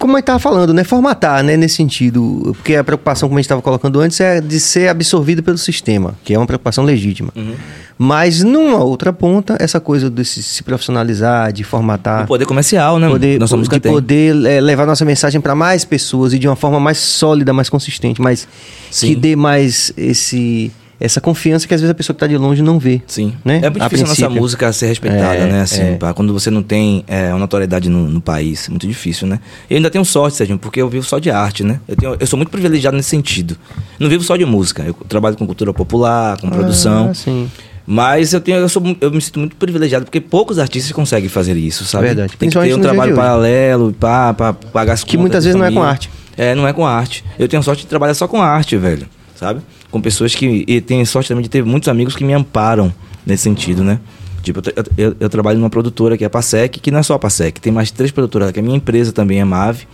Como 0.03 0.17
eu 0.17 0.19
estava 0.19 0.41
falando, 0.41 0.75
né? 0.75 0.83
Formatar, 0.83 1.45
né? 1.45 1.57
Nesse 1.57 1.77
sentido. 1.77 2.57
Porque 2.57 2.75
a 2.75 2.83
preocupação, 2.83 3.29
como 3.29 3.39
a 3.39 3.41
gente 3.41 3.45
estava 3.45 3.63
colocando 3.63 4.01
antes, 4.01 4.19
é 4.21 4.41
de 4.41 4.59
ser 4.59 4.89
absorvido 4.89 5.45
pelo 5.45 5.57
sistema, 5.57 6.17
que 6.25 6.35
é 6.35 6.39
uma 6.39 6.45
preocupação 6.45 6.83
legítima. 6.83 7.33
Uhum. 7.37 7.55
Mas 7.97 8.43
numa 8.43 8.83
outra 8.83 9.13
ponta, 9.13 9.57
essa 9.61 9.79
coisa 9.79 10.11
de 10.11 10.25
se, 10.25 10.43
se 10.43 10.65
profissionalizar, 10.65 11.53
de 11.53 11.63
formatar. 11.63 12.25
O 12.25 12.27
poder 12.27 12.47
comercial, 12.47 12.99
né? 12.99 13.09
poder, 13.09 13.39
Nossa 13.39 13.57
de 13.57 13.79
poder 13.79 14.45
é, 14.45 14.61
levar 14.61 14.87
nossa 14.87 15.05
mensagem 15.05 15.41
para 15.41 15.55
mais 15.55 15.85
pessoas 15.85 16.33
e 16.33 16.39
de 16.41 16.49
uma 16.49 16.57
forma 16.57 16.81
mais 16.81 16.99
sólida, 16.99 17.53
mais 17.53 17.69
consistente, 17.69 18.21
mas 18.21 18.49
que 18.91 19.15
dê 19.15 19.37
mais 19.37 19.93
esse 19.97 20.73
essa 21.05 21.21
confiança 21.21 21.67
que 21.67 21.75
às 21.75 21.81
vezes 21.81 21.91
a 21.91 21.95
pessoa 21.95 22.15
que 22.15 22.19
está 22.19 22.27
de 22.27 22.37
longe 22.37 22.63
não 22.63 22.79
vê. 22.79 23.03
Sim. 23.07 23.35
Né? 23.45 23.57
É 23.63 23.71
muito 23.71 23.83
A 23.83 23.89
difícil 23.89 24.07
a 24.07 24.09
nossa 24.09 24.29
música 24.31 24.73
ser 24.73 24.87
respeitada, 24.87 25.35
É, 25.35 25.47
né? 25.47 25.63
Assim, 25.63 25.83
é. 25.83 25.95
pá, 25.97 26.15
quando 26.15 26.33
você 26.33 26.51
não 26.51 26.63
tem 26.63 27.05
é, 27.09 27.31
uma 27.31 27.41
notoriedade 27.41 27.89
no, 27.89 28.09
no 28.09 28.21
país. 28.21 28.69
Muito 28.69 28.87
difícil, 28.87 29.27
né? 29.27 29.41
Eu 29.69 29.77
ainda 29.77 29.91
tenho 29.91 30.05
sorte, 30.05 30.37
Sérgio, 30.37 30.59
porque 30.59 30.81
eu 30.81 30.89
vivo 30.89 31.05
só 31.05 31.19
de 31.19 31.31
arte, 31.31 31.65
né? 31.65 31.81
Eu, 31.89 31.97
tenho, 31.97 32.17
eu 32.21 32.27
sou 32.27 32.37
muito 32.37 32.51
privilegiado 32.51 32.97
nesse 32.97 33.09
sentido. 33.09 33.57
Não 33.99 34.09
vivo 34.09 34.23
só 34.23 34.37
de 34.37 34.45
música. 34.45 34.85
Eu 34.85 34.95
trabalho 35.09 35.37
com 35.37 35.45
cultura 35.45 35.73
popular, 35.73 36.41
com 36.41 36.49
produção. 36.49 37.09
Ah, 37.11 37.15
sim. 37.15 37.51
Mas 37.85 38.33
eu 38.33 38.41
tenho, 38.41 38.59
eu, 38.59 38.69
sou, 38.69 38.83
eu 39.01 39.11
me 39.11 39.21
sinto 39.21 39.41
muito 39.41 39.57
privilegiado 39.57 40.05
porque 40.05 40.21
poucos 40.21 40.59
artistas 40.59 40.93
conseguem 40.93 41.29
fazer 41.29 41.57
isso, 41.57 41.85
sabe? 41.85 42.07
Verdade. 42.07 42.37
Tem 42.39 42.49
que 42.49 42.59
ter 42.59 42.75
um 42.75 42.81
trabalho 42.81 43.15
paralelo 43.17 43.93
para 43.93 44.53
pagar 44.73 44.93
as 44.93 45.03
Que 45.03 45.17
contas 45.17 45.21
muitas 45.21 45.45
da 45.45 45.49
vezes 45.49 45.59
não 45.59 45.67
é 45.67 45.73
com 45.73 45.83
arte. 45.83 46.11
É, 46.37 46.55
não 46.55 46.69
é 46.69 46.73
com 46.73 46.87
arte. 46.87 47.25
Eu 47.39 47.49
tenho 47.49 47.63
sorte 47.63 47.83
de 47.83 47.89
trabalhar 47.89 48.15
só 48.15 48.29
com 48.29 48.41
arte, 48.41 48.77
velho. 48.77 49.07
Sabe? 49.35 49.61
Com 49.93 50.01
pessoas 50.01 50.35
que. 50.35 50.65
E 50.67 50.81
tenho 50.81 51.07
sorte 51.07 51.29
também 51.29 51.43
de 51.45 51.49
ter 51.51 51.65
muitos 51.65 51.89
amigos 51.89 52.17
que 52.17 52.25
me 52.25 52.33
amparam 52.33 52.93
nesse 53.25 53.45
sentido, 53.45 53.85
né? 53.85 54.01
Tipo, 54.43 54.61
eu, 54.75 54.85
eu- 55.11 55.17
eu 55.21 55.29
trabalho 55.31 55.57
numa 55.61 55.71
produtora 55.71 56.19
que 56.19 56.25
é 56.25 56.27
a 56.27 56.31
Passec, 56.31 56.81
que 56.81 56.91
não 56.91 56.99
é 56.99 57.03
só 57.05 57.15
a 57.15 57.19
Passec, 57.19 57.61
tem 57.61 57.73
mais 57.73 57.93
três 57.93 58.11
produtoras, 58.11 58.51
que 58.51 58.59
é 58.59 58.63
a 58.63 58.65
minha 58.65 58.77
empresa 58.77 59.13
também, 59.13 59.41
a 59.41 59.47
Mave, 59.47 59.87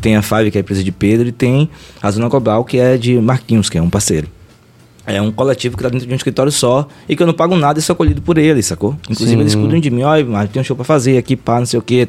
tem 0.00 0.16
a 0.16 0.22
Five, 0.22 0.50
que 0.50 0.58
é 0.58 0.60
a 0.60 0.62
empresa 0.62 0.82
de 0.82 0.90
Pedro, 0.90 1.28
e 1.28 1.32
tem 1.32 1.70
a 2.02 2.10
Zona 2.10 2.28
Global, 2.28 2.64
que 2.64 2.78
é 2.78 2.96
de 2.96 3.20
Marquinhos, 3.20 3.70
que 3.70 3.78
é 3.78 3.82
um 3.82 3.88
parceiro. 3.88 4.26
É 5.04 5.20
um 5.20 5.32
coletivo 5.32 5.76
que 5.76 5.82
tá 5.82 5.88
dentro 5.88 6.06
de 6.06 6.12
um 6.12 6.16
escritório 6.16 6.52
só 6.52 6.86
e 7.08 7.16
que 7.16 7.22
eu 7.22 7.26
não 7.26 7.34
pago 7.34 7.56
nada 7.56 7.78
e 7.78 7.82
sou 7.82 7.94
acolhido 7.94 8.22
por 8.22 8.38
eles, 8.38 8.66
sacou? 8.66 8.96
Inclusive 9.10 9.32
Sim. 9.36 9.40
eles 9.40 9.54
cuidam 9.54 9.80
de 9.80 9.90
mim, 9.90 10.02
olha, 10.02 10.24
mas 10.24 10.48
tem 10.50 10.62
um 10.62 10.64
show 10.64 10.76
pra 10.76 10.84
fazer 10.84 11.18
aqui, 11.18 11.34
pá, 11.34 11.58
não 11.58 11.66
sei 11.66 11.78
o 11.78 11.82
quê, 11.82 12.06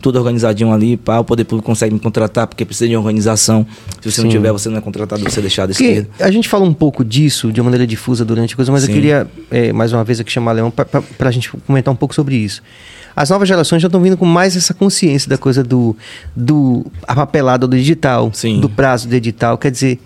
tudo, 0.00 0.16
organizadinho 0.16 0.72
ali, 0.72 0.96
pá, 0.96 1.18
o 1.18 1.24
poder 1.24 1.44
público 1.44 1.66
consegue 1.66 1.92
me 1.92 2.00
contratar 2.00 2.46
porque 2.46 2.64
precisa 2.64 2.88
de 2.88 2.96
organização. 2.96 3.66
Se 4.00 4.10
você 4.10 4.22
não 4.22 4.30
Sim. 4.30 4.36
tiver, 4.38 4.50
você 4.50 4.70
não 4.70 4.78
é 4.78 4.80
contratado, 4.80 5.22
você 5.22 5.40
é 5.40 5.42
deixado 5.42 5.70
esquerda. 5.70 6.08
a 6.18 6.30
gente 6.30 6.48
fala 6.48 6.64
um 6.64 6.72
pouco 6.72 7.04
disso 7.04 7.52
de 7.52 7.60
uma 7.60 7.64
maneira 7.64 7.86
difusa 7.86 8.24
durante 8.24 8.54
a 8.54 8.56
coisa, 8.56 8.72
mas 8.72 8.82
eu 8.82 8.86
Sim. 8.86 8.94
queria, 8.94 9.26
é, 9.50 9.72
mais 9.72 9.92
uma 9.92 10.02
vez, 10.02 10.18
aqui 10.18 10.32
chamar 10.32 10.52
Leão 10.52 10.70
para 10.70 11.28
a 11.28 11.32
gente 11.32 11.50
comentar 11.66 11.92
um 11.92 11.96
pouco 11.96 12.14
sobre 12.14 12.36
isso. 12.36 12.62
As 13.14 13.28
novas 13.28 13.46
gerações 13.46 13.82
já 13.82 13.88
estão 13.88 14.00
vindo 14.00 14.16
com 14.16 14.24
mais 14.24 14.56
essa 14.56 14.72
consciência 14.72 15.28
da 15.28 15.36
coisa 15.36 15.62
do, 15.62 15.94
do 16.34 16.86
apapelado 17.06 17.68
do 17.68 17.76
digital, 17.76 18.30
Sim. 18.32 18.58
do 18.58 18.70
prazo 18.70 19.06
do 19.06 19.14
edital. 19.14 19.58
Quer 19.58 19.70
dizer, 19.70 20.00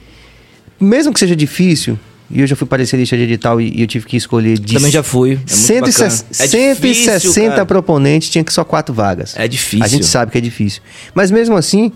mesmo 0.81 1.13
que 1.13 1.21
seja 1.21 1.37
difícil, 1.37 1.97
e 2.31 2.41
eu 2.41 2.47
já 2.47 2.57
fui 2.57 2.67
parecerista 2.67 3.17
de 3.17 3.23
edital 3.23 3.61
e, 3.61 3.79
e 3.79 3.83
eu 3.83 3.87
tive 3.87 4.07
que 4.07 4.17
escolher 4.17 4.59
de 4.59 4.75
Também 4.75 4.91
já 4.91 5.03
fui, 5.03 5.33
é 5.33 5.37
muito 5.37 5.51
160 5.51 6.17
bacana. 6.17 6.43
É 6.43 6.47
difícil, 6.47 7.05
160 7.05 7.51
cara. 7.51 7.67
proponentes, 7.67 8.29
tinha 8.31 8.43
que 8.43 8.53
só 8.53 8.65
quatro 8.65 8.95
vagas. 8.95 9.35
É 9.37 9.47
difícil. 9.47 9.85
A 9.85 9.89
gente 9.89 10.07
sabe 10.07 10.33
que 10.33 10.39
é 10.39 10.41
difícil. 10.41 10.83
Mas 11.15 11.31
mesmo 11.31 11.57
assim, 11.57 11.93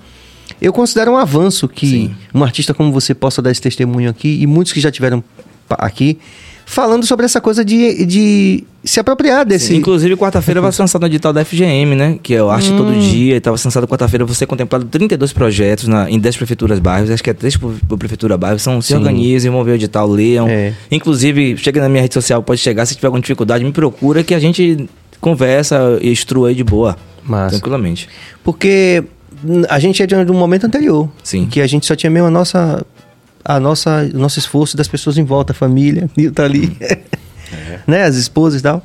eu 0.60 0.72
considero 0.72 1.12
um 1.12 1.16
avanço 1.16 1.66
que 1.68 1.86
Sim. 1.86 2.14
um 2.34 2.44
artista 2.44 2.72
como 2.72 2.92
você 2.92 3.14
possa 3.14 3.42
dar 3.42 3.50
esse 3.50 3.60
testemunho 3.60 4.08
aqui, 4.08 4.40
e 4.40 4.46
muitos 4.46 4.72
que 4.72 4.80
já 4.80 4.90
tiveram 4.90 5.22
aqui, 5.68 6.18
falando 6.70 7.04
sobre 7.04 7.26
essa 7.26 7.40
coisa 7.40 7.64
de, 7.64 8.06
de 8.06 8.64
se 8.84 9.00
apropriar 9.00 9.44
desse. 9.44 9.66
Sim, 9.66 9.76
Inclusive, 9.78 10.16
quarta-feira 10.16 10.60
vai 10.60 10.70
ser 10.70 10.82
lançado 10.82 11.00
no 11.00 11.08
edital 11.08 11.32
da 11.32 11.44
FGM, 11.44 11.96
né? 11.96 12.16
Que 12.22 12.36
é 12.36 12.42
o 12.42 12.48
Arte 12.48 12.70
Todo 12.70 12.92
Dia. 12.92 13.34
E 13.34 13.36
estava 13.38 13.56
lançado 13.56 13.88
quarta-feira, 13.88 14.24
você 14.24 14.46
contemplado 14.46 14.84
32 14.84 15.32
projetos 15.32 15.88
na, 15.88 16.08
em 16.08 16.16
10 16.16 16.36
prefeituras 16.36 16.78
bairros. 16.78 17.10
Acho 17.10 17.24
que 17.24 17.30
é 17.30 17.34
3 17.34 17.56
por, 17.56 17.74
por 17.88 17.98
prefeitura 17.98 18.38
bairro. 18.38 18.60
São, 18.60 18.80
se 18.80 18.88
Sim. 18.88 18.98
organizem, 18.98 19.50
vão 19.50 19.64
ver 19.64 19.72
o 19.72 19.74
edital, 19.74 20.08
leiam. 20.08 20.46
É. 20.48 20.72
Inclusive, 20.92 21.56
chega 21.56 21.80
na 21.80 21.88
minha 21.88 22.02
rede 22.02 22.14
social, 22.14 22.40
pode 22.40 22.60
chegar. 22.60 22.86
Se 22.86 22.94
tiver 22.94 23.08
alguma 23.08 23.20
dificuldade, 23.20 23.64
me 23.64 23.72
procura 23.72 24.22
que 24.22 24.32
a 24.32 24.38
gente 24.38 24.88
conversa 25.20 25.98
e 26.00 26.12
instrua 26.12 26.50
aí 26.50 26.54
de 26.54 26.62
boa. 26.62 26.96
Massa. 27.24 27.56
Tranquilamente. 27.56 28.08
Porque 28.44 29.02
hum, 29.44 29.62
a 29.68 29.80
gente 29.80 30.00
é 30.00 30.06
de 30.06 30.14
um 30.14 30.38
momento 30.38 30.66
anterior. 30.66 31.10
Sim. 31.24 31.46
Que 31.46 31.60
a 31.60 31.66
gente 31.66 31.84
só 31.84 31.96
tinha 31.96 32.10
mesmo 32.10 32.28
a 32.28 32.30
nossa. 32.30 32.86
A 33.44 33.58
nossa, 33.58 34.08
o 34.14 34.18
nosso 34.18 34.38
esforço 34.38 34.76
das 34.76 34.86
pessoas 34.88 35.16
em 35.18 35.24
volta, 35.24 35.52
a 35.52 35.54
família, 35.54 36.08
Nil 36.16 36.32
tá 36.34 36.44
ali. 36.44 36.76
né? 37.86 38.02
As 38.04 38.16
esposas 38.16 38.60
e 38.60 38.62
tal. 38.62 38.84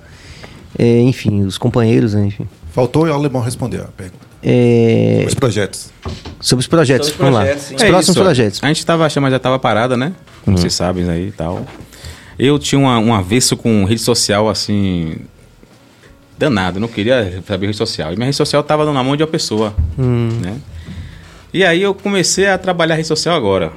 É, 0.78 1.00
enfim, 1.02 1.44
os 1.44 1.58
companheiros, 1.58 2.14
né? 2.14 2.26
Enfim. 2.26 2.48
Faltou 2.74 3.08
e 3.08 3.10
o 3.10 3.14
alemão 3.14 3.42
responder 3.42 3.82
a 3.82 3.86
pergunta. 3.86 4.26
É, 4.48 5.24
Os 5.26 5.34
projetos. 5.34 5.90
sobre 6.40 6.62
os 6.62 6.68
projetos, 6.68 7.08
Sobre 7.08 7.24
os 7.24 7.30
vamos 7.32 7.40
projetos, 7.40 7.64
lá. 7.64 7.70
sim. 7.70 7.76
Os 7.76 7.82
É 7.82 7.88
próximos 7.88 8.16
isso, 8.16 8.24
projetos. 8.24 8.60
A 8.62 8.68
gente 8.68 8.86
tava, 8.86 9.06
a 9.06 9.10
chama 9.10 9.32
já 9.32 9.40
tava 9.40 9.58
parada, 9.58 9.98
né? 9.98 10.14
Como 10.44 10.58
vocês 10.58 10.74
sabem 10.74 11.10
aí 11.10 11.30
e 11.30 11.32
tal. 11.32 11.66
Eu 12.38 12.60
tinha 12.60 12.78
uma, 12.78 13.00
um 13.00 13.14
avesso 13.14 13.56
com 13.58 13.86
rede 13.86 14.02
social, 14.02 14.48
assim, 14.50 15.16
danado. 16.38 16.80
Não 16.80 16.88
queria 16.88 17.42
saber 17.48 17.68
rede 17.68 17.78
social. 17.78 18.12
E 18.14 18.16
minha 18.16 18.26
rede 18.26 18.36
social 18.38 18.62
tava 18.62 18.86
na 18.92 19.04
mão 19.04 19.16
de 19.16 19.24
uma 19.24 19.30
pessoa, 19.30 19.74
né? 19.98 20.58
E 21.54 21.64
aí 21.64 21.82
eu 21.82 21.96
comecei 21.96 22.48
a 22.48 22.58
trabalhar 22.58 22.96
rede 22.96 23.08
social 23.08 23.36
agora. 23.36 23.72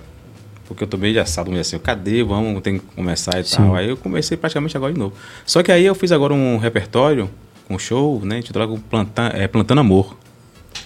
Porque 0.69 0.85
eu 0.85 0.89
tomei 0.89 1.15
de 1.15 1.19
assado, 1.19 1.51
me 1.51 1.59
assim, 1.59 1.79
cadê? 1.79 2.23
Vamos, 2.23 2.61
tem 2.61 2.79
que 2.79 2.85
começar 2.95 3.41
e 3.41 3.43
tal. 3.43 3.75
Aí 3.75 3.89
eu 3.89 3.97
comecei 3.97 4.37
praticamente 4.37 4.77
agora 4.77 4.93
de 4.93 4.99
novo. 4.99 5.15
Só 5.47 5.63
que 5.63 5.73
aí 5.73 5.87
eu 5.87 5.95
fiz 5.95 6.13
agora 6.13 6.35
um 6.35 6.59
repertório, 6.59 7.31
um 7.71 7.79
show, 7.79 8.21
né? 8.23 8.41
Intitulado 8.41 8.79
Planta, 8.91 9.33
é, 9.35 9.49
Plantando 9.49 9.79
Amor, 9.79 10.15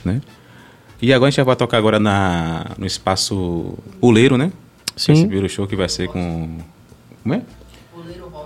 né? 0.04 0.20
E 1.00 1.12
agora 1.12 1.26
a 1.26 1.30
gente 1.30 1.38
já 1.38 1.42
vai 1.42 1.56
tocar 1.56 1.78
agora 1.78 1.98
na, 1.98 2.66
no 2.78 2.86
espaço 2.86 3.74
Puleiro, 4.00 4.38
né? 4.38 4.52
Sim. 4.96 5.14
Esse 5.14 5.22
primeiro 5.22 5.48
show 5.48 5.66
que 5.66 5.74
vai 5.74 5.88
ser 5.88 6.06
com... 6.06 6.58
Como 7.24 7.34
é? 7.34 7.42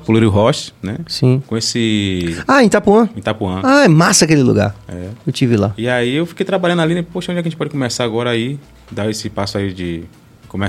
Puleiro 0.06 0.30
Roche, 0.30 0.72
né? 0.82 0.96
Sim. 1.06 1.42
Com 1.46 1.54
esse... 1.54 2.42
Ah, 2.48 2.62
em 2.62 2.66
Itapuã. 2.66 3.10
Em 3.14 3.18
Itapuã. 3.18 3.60
Ah, 3.62 3.84
é 3.84 3.88
massa 3.88 4.24
aquele 4.24 4.42
lugar. 4.42 4.74
É. 4.88 5.10
Eu 5.26 5.32
tive 5.34 5.56
lá. 5.56 5.74
E 5.76 5.86
aí 5.86 6.14
eu 6.14 6.24
fiquei 6.24 6.46
trabalhando 6.46 6.80
ali, 6.80 6.94
né? 6.94 7.04
Poxa, 7.12 7.30
onde 7.30 7.40
é 7.40 7.42
que 7.42 7.48
a 7.48 7.50
gente 7.50 7.58
pode 7.58 7.70
começar 7.70 8.04
agora 8.04 8.30
aí? 8.30 8.58
Dar 8.90 9.10
esse 9.10 9.28
passo 9.28 9.58
aí 9.58 9.72
de 9.72 10.04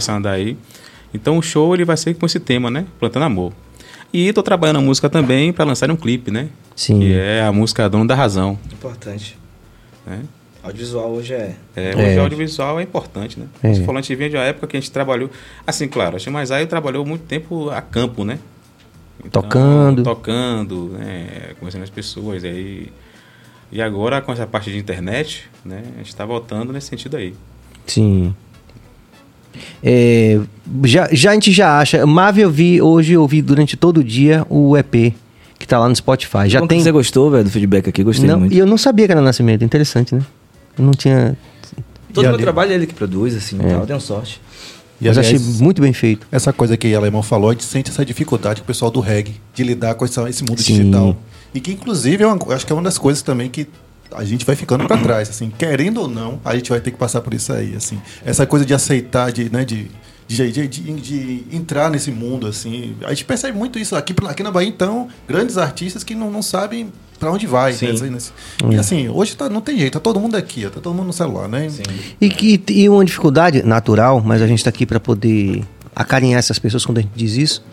andar 0.10 0.32
aí. 0.32 0.58
Então 1.14 1.38
o 1.38 1.42
show 1.42 1.74
ele 1.74 1.86
vai 1.86 1.98
ser 1.98 2.14
com 2.16 2.26
esse 2.26 2.40
tema, 2.40 2.70
né? 2.70 2.86
Plantando 3.00 3.24
Amor. 3.24 3.54
E 4.14 4.32
tô 4.34 4.42
trabalhando 4.42 4.78
a 4.78 4.82
música 4.82 5.10
também 5.10 5.52
para 5.52 5.66
lançar 5.66 5.90
um 5.92 5.96
clipe, 5.96 6.32
né? 6.32 6.50
Sim. 6.76 7.00
Que 7.00 7.14
é 7.14 7.42
a 7.44 7.52
música 7.52 7.90
Dono 7.90 8.08
da 8.08 8.16
Razão, 8.16 8.58
Importante. 8.72 9.38
né? 10.06 10.22
Audiovisual 10.64 11.12
hoje 11.12 11.34
é. 11.34 11.56
É, 11.76 11.92
É. 11.92 11.96
hoje 11.96 12.18
o 12.20 12.22
audiovisual 12.24 12.80
é 12.80 12.84
importante, 12.84 13.40
né? 13.40 13.48
É. 13.64 13.74
Você 13.74 13.82
falou, 13.84 14.00
a 14.00 14.02
gente 14.02 14.16
vinha 14.16 14.30
de 14.30 14.36
uma 14.36 14.44
época 14.44 14.68
que 14.68 14.78
a 14.78 14.80
gente 14.80 14.92
trabalhou... 14.92 15.30
Assim, 15.66 15.88
claro, 15.88 16.16
a 16.16 16.20
Chimazai 16.20 16.66
trabalhou 16.68 17.06
muito 17.06 17.24
tempo 17.26 17.70
a 17.70 17.82
campo, 17.82 18.24
né? 18.26 18.40
Então, 19.24 19.42
Tocando. 19.42 20.04
Tocando, 20.04 20.90
né? 20.98 21.54
Conhecendo 21.60 21.84
as 21.84 21.90
pessoas. 21.90 22.44
Aí... 22.44 22.92
E 23.72 23.82
agora, 23.82 24.22
com 24.22 24.32
essa 24.32 24.46
parte 24.48 24.72
de 24.72 24.78
internet, 24.78 25.50
né? 25.66 25.84
A 25.96 25.98
gente 26.00 26.16
tá 26.16 26.26
voltando 26.26 26.72
nesse 26.74 26.88
sentido 26.88 27.18
aí. 27.18 27.34
Sim. 27.86 28.34
É, 29.84 30.40
já, 30.86 31.10
já 31.12 31.32
a 31.32 31.34
gente 31.34 31.52
já 31.52 31.80
acha. 31.80 32.06
Mave 32.06 32.42
eu 32.42 32.50
vi 32.52 32.82
hoje, 32.82 33.14
eu 33.14 33.28
vi 33.28 33.42
durante 33.42 33.76
todo 33.78 34.00
o 34.00 34.04
dia 34.04 34.46
o 34.50 34.76
EP 34.78 35.14
que 35.60 35.68
tá 35.68 35.80
lá 35.80 35.90
no 35.90 35.96
Spotify. 35.96 36.48
Já 36.48 36.62
que 36.62 36.68
tem. 36.68 36.82
Você 36.82 36.92
gostou, 36.92 37.32
velho, 37.32 37.44
do 37.44 37.50
feedback 37.50 37.90
aqui? 37.90 38.04
Gostei 38.04 38.28
Não, 38.30 38.40
muito. 38.42 38.54
e 38.54 38.58
eu 38.60 38.66
não 38.66 38.78
sabia 38.78 39.06
que 39.08 39.12
era 39.12 39.22
Nascimento, 39.22 39.64
interessante, 39.64 40.14
né? 40.14 40.22
Eu 40.78 40.86
não 40.86 40.92
tinha. 40.92 41.36
Todo 42.14 42.24
E 42.24 42.28
meu 42.28 42.36
ali- 42.36 42.44
trabalho 42.44 42.72
é 42.72 42.76
ele 42.76 42.88
que 42.88 42.94
produz, 42.94 43.36
assim, 43.36 43.58
É. 43.62 43.68
e 43.68 43.72
tal. 43.74 43.86
Tenho 43.86 44.00
sorte. 44.02 44.40
E, 45.00 45.06
mas 45.08 45.18
aliás, 45.18 45.36
achei 45.42 45.62
muito 45.64 45.82
bem 45.82 45.94
feito. 45.94 46.26
Essa 46.32 46.52
coisa 46.54 46.76
que 46.78 46.92
o 46.92 46.98
alemão 46.98 47.22
falou, 47.22 47.50
a 47.50 47.54
gente 47.54 47.66
sente 47.66 47.90
essa 47.92 48.04
dificuldade 48.06 48.62
com 48.62 48.64
o 48.64 48.68
pessoal 48.68 48.90
do 48.90 49.00
reggae 49.00 49.36
de 49.54 49.64
lidar 49.64 49.94
com 49.96 50.06
essa- 50.06 50.28
esse 50.30 50.44
mundo 50.44 50.60
Sim. 50.62 50.76
digital. 50.78 51.18
E 51.54 51.60
que, 51.60 51.72
inclusive, 51.72 52.24
é 52.24 52.28
uma- 52.28 52.38
eu 52.46 52.52
acho 52.52 52.66
que 52.66 52.72
é 52.72 52.76
uma 52.76 52.82
das 52.82 52.98
coisas 52.98 53.22
também 53.22 53.50
que 53.50 53.68
a 54.12 54.24
gente 54.24 54.46
vai 54.46 54.56
ficando 54.56 54.86
para 54.88 54.98
trás. 54.98 55.30
Assim, 55.30 55.52
querendo 55.58 56.02
ou 56.02 56.08
não, 56.08 56.40
a 56.44 56.56
gente 56.56 56.70
vai 56.70 56.80
ter 56.80 56.92
que 56.92 56.98
passar 56.98 57.22
por 57.22 57.34
isso 57.34 57.52
aí. 57.54 57.76
Assim. 57.76 58.00
Essa 58.26 58.46
coisa 58.46 58.66
de 58.66 58.74
aceitar, 58.74 59.32
de, 59.32 59.50
né, 59.52 59.64
de, 59.66 59.88
de, 60.28 60.52
de, 60.52 60.68
de- 60.68 60.94
de 60.94 61.44
entrar 61.56 61.90
nesse 61.90 62.12
mundo. 62.12 62.48
assim. 62.48 62.96
A 63.04 63.10
gente 63.10 63.26
percebe 63.26 63.58
muito 63.58 63.78
isso 63.80 63.96
aqui, 63.96 64.14
aqui 64.28 64.44
na 64.44 64.52
Bahia, 64.52 64.70
então, 64.70 65.08
grandes 65.28 65.58
artistas 65.58 66.04
que 66.04 66.14
não, 66.16 66.30
não 66.32 66.42
sabem 66.42 66.92
para 67.20 67.32
onde 67.32 67.48
vai. 67.48 67.74
Sim. 67.74 67.88
né, 67.88 67.92
assim, 67.94 68.10
nesse- 68.10 68.32
E 68.70 68.76
assim, 68.76 69.10
hoje 69.10 69.36
tá, 69.36 69.50
não 69.50 69.60
tem 69.62 69.78
jeito, 69.78 69.94
tá 69.94 70.00
todo 70.00 70.20
mundo 70.20 70.36
aqui, 70.36 70.64
tá 70.70 70.80
todo 70.80 70.94
mundo 70.94 71.08
no 71.08 71.14
celular, 71.14 71.48
né? 71.48 71.68
E, 72.22 72.30
que- 72.30 72.62
e 72.70 72.88
uma 72.90 73.04
dificuldade 73.04 73.64
natural, 73.64 74.22
mas 74.24 74.42
a 74.42 74.48
gente 74.48 74.60
está 74.60 74.70
aqui 74.70 74.86
para 74.86 75.00
poder 75.00 75.64
acarinhar 75.96 76.38
essas 76.38 76.60
pessoas 76.60 76.86
quando 76.86 77.00
a 77.00 77.02
gente 77.02 77.14
diz 77.16 77.36
isso, 77.36 77.64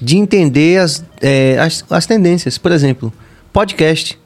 de 0.00 0.16
entender 0.16 0.78
as, 0.80 1.04
é, 1.20 1.58
as, 1.58 1.84
as 1.90 2.06
tendências. 2.06 2.56
Por 2.56 2.72
exemplo, 2.72 3.12
podcast. 3.52 4.18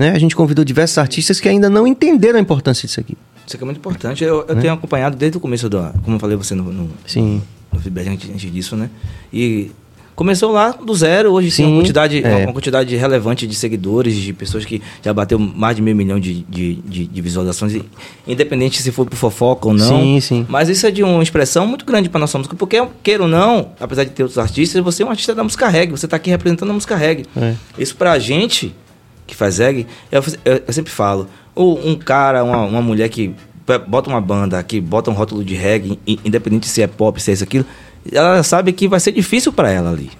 Né? 0.00 0.12
A 0.12 0.18
gente 0.18 0.34
convidou 0.34 0.64
diversos 0.64 0.96
artistas 0.96 1.38
que 1.38 1.46
ainda 1.46 1.68
não 1.68 1.86
entenderam 1.86 2.38
a 2.38 2.40
importância 2.40 2.86
disso 2.86 2.98
aqui. 2.98 3.18
Isso 3.46 3.54
aqui 3.54 3.62
é 3.62 3.66
muito 3.66 3.76
importante. 3.76 4.24
Eu, 4.24 4.46
eu 4.48 4.56
tenho 4.56 4.72
acompanhado 4.72 5.14
desde 5.14 5.36
o 5.36 5.40
começo 5.40 5.68
do. 5.68 5.78
Como 6.02 6.16
eu 6.16 6.18
falei 6.18 6.38
você 6.38 6.54
no, 6.54 6.72
no, 6.72 6.88
Sim. 7.06 7.42
no 7.70 7.78
feedback 7.78 8.08
antes, 8.08 8.30
antes 8.30 8.50
disso, 8.50 8.76
né? 8.76 8.88
E 9.30 9.70
começou 10.16 10.52
lá 10.52 10.70
do 10.70 10.94
zero, 10.94 11.32
hoje 11.32 11.50
sim, 11.50 11.64
Sim, 11.64 11.72
uma 11.72 11.80
quantidade, 11.80 12.24
é. 12.24 12.44
uma 12.46 12.52
quantidade 12.54 12.96
relevante 12.96 13.46
de 13.46 13.54
seguidores, 13.54 14.14
de 14.14 14.32
pessoas 14.32 14.64
que 14.64 14.80
já 15.02 15.12
bateu 15.12 15.38
mais 15.38 15.76
de 15.76 15.82
meio 15.82 15.94
milhão 15.96 16.18
de, 16.18 16.46
de, 16.48 16.76
de, 16.76 17.06
de 17.06 17.20
visualizações, 17.20 17.78
independente 18.26 18.82
se 18.82 18.90
for 18.90 19.04
por 19.04 19.16
fofoca 19.16 19.68
ou 19.68 19.74
não. 19.74 20.00
Sim, 20.00 20.20
sim. 20.20 20.46
Mas 20.48 20.70
isso 20.70 20.86
é 20.86 20.90
de 20.90 21.02
uma 21.02 21.22
expressão 21.22 21.66
muito 21.66 21.84
grande 21.84 22.08
para 22.08 22.20
nossa 22.20 22.38
música, 22.38 22.56
porque, 22.56 22.82
queira 23.02 23.24
ou 23.24 23.28
não, 23.28 23.72
apesar 23.78 24.04
de 24.04 24.10
ter 24.10 24.22
outros 24.22 24.38
artistas, 24.38 24.82
você 24.82 25.02
é 25.02 25.06
um 25.06 25.10
artista 25.10 25.34
da 25.34 25.44
música 25.44 25.68
reggae, 25.68 25.90
você 25.92 26.06
está 26.06 26.16
aqui 26.16 26.30
representando 26.30 26.70
a 26.70 26.74
música 26.74 26.96
reggae. 26.96 27.26
É. 27.36 27.54
Isso 27.78 27.94
pra 27.96 28.18
gente 28.18 28.74
que 29.30 29.36
faz 29.36 29.58
reggae, 29.58 29.86
eu, 30.12 30.22
eu- 30.44 30.62
eu 30.66 30.72
sempre 30.72 30.92
falo, 30.92 31.26
ou 31.54 31.78
um 31.86 31.96
cara, 31.96 32.44
uma, 32.44 32.62
uma 32.64 32.82
mulher 32.82 33.08
que 33.08 33.34
bota 33.86 34.10
uma 34.10 34.20
banda, 34.20 34.62
que 34.62 34.80
bota 34.80 35.10
um 35.10 35.14
rótulo 35.14 35.44
de 35.44 35.54
reggae, 35.54 35.98
independente 36.24 36.66
se 36.68 36.82
é 36.82 36.86
pop, 36.86 37.20
se 37.22 37.30
é 37.30 37.34
isso, 37.34 37.44
aquilo, 37.44 37.64
ela 38.12 38.42
sabe 38.42 38.72
que 38.72 38.88
vai 38.88 38.98
ser 39.00 39.12
difícil 39.12 39.52
pra 39.52 39.70
ela 39.70 39.90
ali, 39.90 40.10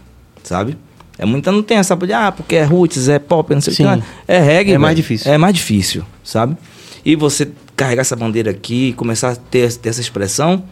sabe? 0.42 0.76
É 1.18 1.26
muita 1.26 1.52
não 1.52 1.62
tem 1.62 1.76
essa 1.76 1.94
de, 1.96 2.12
ah, 2.12 2.32
porque 2.32 2.56
é 2.56 2.64
roots, 2.64 3.08
é 3.08 3.18
pop, 3.18 3.52
não 3.54 3.60
sei 3.60 3.74
Sim. 3.74 3.84
o 3.86 3.96
que. 3.98 4.04
É 4.26 4.38
reggae, 4.38 4.72
É 4.72 4.78
mais 4.78 4.96
difícil. 4.96 5.30
É 5.32 5.36
mais 5.36 5.54
difícil, 5.54 6.02
sabe? 6.24 6.56
E 7.04 7.14
você 7.16 7.50
carregar 7.76 8.02
essa 8.02 8.16
bandeira 8.16 8.50
aqui, 8.50 8.92
começar 8.94 9.30
a 9.32 9.36
ter, 9.36 9.70
ter 9.76 9.88
essa 9.90 10.00
expressão, 10.00 10.62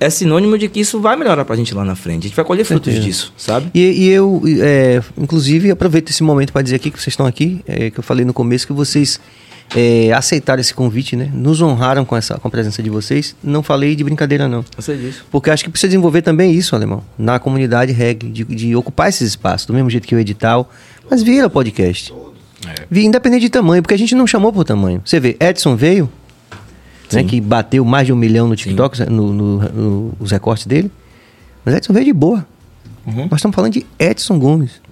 é 0.00 0.10
sinônimo 0.10 0.58
de 0.58 0.68
que 0.68 0.80
isso 0.80 1.00
vai 1.00 1.16
melhorar 1.16 1.44
pra 1.44 1.56
gente 1.56 1.72
lá 1.74 1.84
na 1.84 1.94
frente. 1.94 2.20
A 2.20 2.28
gente 2.28 2.36
vai 2.36 2.44
colher 2.44 2.64
frutos 2.64 2.92
certeza. 2.92 3.06
disso, 3.06 3.32
sabe? 3.36 3.70
E, 3.74 3.80
e 4.04 4.08
eu, 4.10 4.42
é, 4.60 5.00
inclusive, 5.16 5.70
aproveito 5.70 6.10
esse 6.10 6.22
momento 6.22 6.52
para 6.52 6.62
dizer 6.62 6.76
aqui 6.76 6.90
que 6.90 6.98
vocês 7.00 7.12
estão 7.12 7.26
aqui, 7.26 7.60
é, 7.66 7.90
que 7.90 7.98
eu 7.98 8.02
falei 8.02 8.24
no 8.24 8.32
começo 8.32 8.66
que 8.66 8.72
vocês 8.72 9.18
é, 9.74 10.12
aceitaram 10.12 10.60
esse 10.60 10.74
convite, 10.74 11.16
né? 11.16 11.30
Nos 11.32 11.62
honraram 11.62 12.04
com, 12.04 12.14
essa, 12.16 12.34
com 12.38 12.46
a 12.46 12.50
presença 12.50 12.82
de 12.82 12.90
vocês. 12.90 13.34
Não 13.42 13.62
falei 13.62 13.96
de 13.96 14.04
brincadeira, 14.04 14.46
não. 14.46 14.64
Eu 14.76 14.82
sei 14.82 14.96
disso. 14.98 15.24
Porque 15.30 15.48
acho 15.50 15.64
que 15.64 15.70
precisa 15.70 15.88
desenvolver 15.88 16.20
também 16.22 16.52
isso, 16.52 16.74
alemão, 16.76 17.02
na 17.16 17.38
comunidade 17.38 17.90
reggae, 17.92 18.28
de, 18.28 18.44
de 18.44 18.76
ocupar 18.76 19.08
esses 19.08 19.28
espaços, 19.28 19.66
do 19.66 19.72
mesmo 19.72 19.88
jeito 19.88 20.06
que 20.06 20.14
o 20.14 20.18
edital, 20.18 20.70
mas 21.10 21.22
vira 21.22 21.48
podcast. 21.48 22.12
Vi- 22.90 23.04
Independente 23.06 23.42
de 23.42 23.50
tamanho, 23.50 23.82
porque 23.82 23.94
a 23.94 23.98
gente 23.98 24.14
não 24.14 24.26
chamou 24.26 24.52
por 24.52 24.64
tamanho. 24.64 25.00
Você 25.04 25.18
vê, 25.20 25.36
Edson 25.40 25.76
veio, 25.76 26.10
né, 27.12 27.24
que 27.24 27.40
bateu 27.40 27.84
mais 27.84 28.06
de 28.06 28.12
um 28.12 28.16
milhão 28.16 28.48
no 28.48 28.56
TikTok, 28.56 29.04
no, 29.10 29.32
no- 29.32 29.58
no- 29.60 30.12
os 30.20 30.30
recortes 30.30 30.66
dele, 30.66 30.90
mas 31.64 31.74
Edson 31.76 31.92
veio 31.92 32.06
de 32.06 32.12
boa. 32.12 32.46
Uhum. 33.06 33.24
Nós 33.30 33.34
estamos 33.38 33.54
falando 33.54 33.72
de 33.72 33.86
Edson 33.98 34.38
Gomes. 34.38 34.82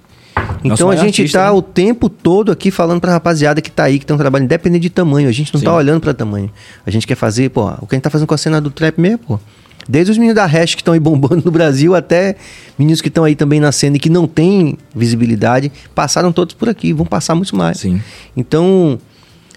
Então 0.65 0.89
a 0.89 0.93
maior 0.93 1.05
gente 1.05 1.21
artista, 1.23 1.39
tá 1.41 1.45
né? 1.47 1.51
o 1.51 1.61
tempo 1.63 2.09
todo 2.09 2.51
aqui 2.53 2.71
falando 2.71 3.01
pra 3.01 3.13
rapaziada 3.13 3.61
que 3.61 3.71
tá 3.71 3.85
aí, 3.85 3.99
que 3.99 4.07
tem 4.07 4.15
um 4.15 4.19
trabalho 4.19 4.45
independente 4.45 4.83
de 4.83 4.91
tamanho. 4.91 5.29
A 5.29 5.33
gente 5.33 5.53
não 5.53 5.59
Sim. 5.59 5.65
tá 5.67 5.75
olhando 5.75 6.01
pra 6.01 6.15
tamanho. 6.15 6.51
A 6.87 6.91
gente 6.91 7.07
quer 7.07 7.17
fazer, 7.17 7.51
pô, 7.51 7.67
o 7.81 7.87
que 7.87 7.95
a 7.95 7.97
gente 7.97 8.03
tá 8.03 8.11
fazendo 8.11 8.27
com 8.29 8.35
a 8.35 8.39
cena 8.39 8.61
do 8.61 8.71
trap 8.71 8.99
mesmo, 9.01 9.19
pô. 9.19 9.41
Desde 9.89 10.13
os 10.13 10.17
meninos 10.19 10.37
da 10.37 10.47
Hash 10.47 10.75
que 10.77 10.81
estão 10.81 10.95
aí 10.95 11.01
bombando 11.01 11.43
no 11.45 11.51
Brasil 11.51 11.95
até 11.95 12.37
meninos 12.79 13.01
que 13.01 13.09
estão 13.09 13.25
aí 13.25 13.35
também 13.35 13.59
na 13.61 13.73
cena 13.73 13.97
e 13.97 13.99
que 14.01 14.09
não 14.09 14.27
têm 14.29 14.79
visibilidade, 14.95 15.73
passaram 15.95 16.33
todos 16.33 16.55
por 16.55 16.69
aqui, 16.69 16.93
vão 16.93 17.05
passar 17.05 17.35
muito 17.35 17.55
mais. 17.57 17.79
Sim. 17.81 18.01
Então, 18.37 18.99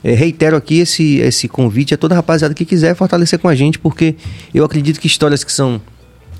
é, 0.07 0.13
reitero 0.13 0.55
aqui 0.55 0.79
esse, 0.79 1.17
esse 1.17 1.47
convite 1.47 1.93
a 1.93 1.97
toda 1.97 2.13
rapaziada 2.13 2.53
que 2.53 2.63
quiser 2.63 2.95
fortalecer 2.95 3.39
com 3.39 3.47
a 3.47 3.55
gente, 3.55 3.79
porque 3.79 4.15
eu 4.53 4.63
acredito 4.63 4.99
que 4.99 5.07
histórias 5.07 5.43
que 5.43 5.51
são 5.51 5.81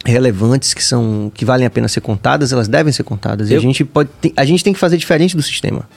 relevantes, 0.06 0.74
que 0.74 0.84
são 0.84 1.32
que 1.34 1.44
valem 1.44 1.66
a 1.66 1.70
pena 1.70 1.88
ser 1.88 2.02
contadas, 2.02 2.52
elas 2.54 2.68
devem 2.68 2.94
ser 2.94 3.04
contadas. 3.04 3.50
E 3.50 3.54
a 3.54 3.58
Eu- 3.58 3.62
gente 3.62 3.84
pode 3.84 4.10
tem- 4.22 4.32
a 4.38 4.46
gente 4.46 4.64
tem 4.64 4.72
que 4.72 4.80
fazer 4.80 4.98
diferente 4.98 5.36
do 5.36 5.42
sistema. 5.42 5.90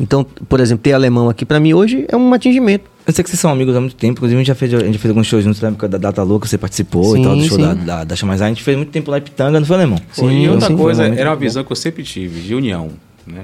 Então, 0.00 0.24
por 0.48 0.58
exemplo, 0.58 0.82
ter 0.82 0.94
alemão 0.94 1.28
aqui 1.28 1.44
para 1.44 1.60
mim 1.60 1.74
hoje 1.74 2.06
é 2.08 2.16
um 2.16 2.32
atingimento. 2.32 2.90
Eu 3.06 3.12
sei 3.12 3.22
que 3.22 3.28
vocês 3.28 3.38
são 3.38 3.50
amigos 3.50 3.76
há 3.76 3.80
muito 3.80 3.94
tempo, 3.94 4.12
inclusive 4.18 4.36
a 4.36 4.40
gente 4.40 4.46
já 4.48 4.54
fez, 4.54 4.72
a 4.72 4.78
gente 4.80 4.96
fez 4.96 5.10
alguns 5.10 5.26
shows 5.26 5.44
juntos 5.44 5.60
na 5.60 5.68
época 5.68 5.86
da 5.86 5.98
Data 5.98 6.22
Louca, 6.22 6.48
você 6.48 6.56
participou 6.56 7.04
Sim, 7.14 7.20
e 7.20 7.24
tal, 7.24 7.36
do 7.36 7.44
show 7.44 7.56
sim. 7.58 7.62
da, 7.62 7.74
da, 7.74 8.04
da 8.04 8.16
Chamazai. 8.16 8.46
A 8.48 8.52
gente 8.54 8.62
fez 8.62 8.74
muito 8.76 8.90
tempo 8.90 9.10
lá 9.10 9.18
em 9.18 9.20
Pitanga, 9.20 9.60
não 9.60 9.66
foi, 9.66 9.76
Lemão? 9.76 9.98
Foi, 10.12 10.30
Sim, 10.32 10.44
e 10.44 10.48
outra 10.48 10.68
sim, 10.68 10.76
coisa, 10.76 11.04
era 11.06 11.28
uma 11.28 11.36
visão 11.36 11.62
que 11.62 11.70
eu 11.70 11.76
sempre 11.76 12.02
tive, 12.04 12.40
de 12.40 12.54
união, 12.54 12.88
né? 13.26 13.42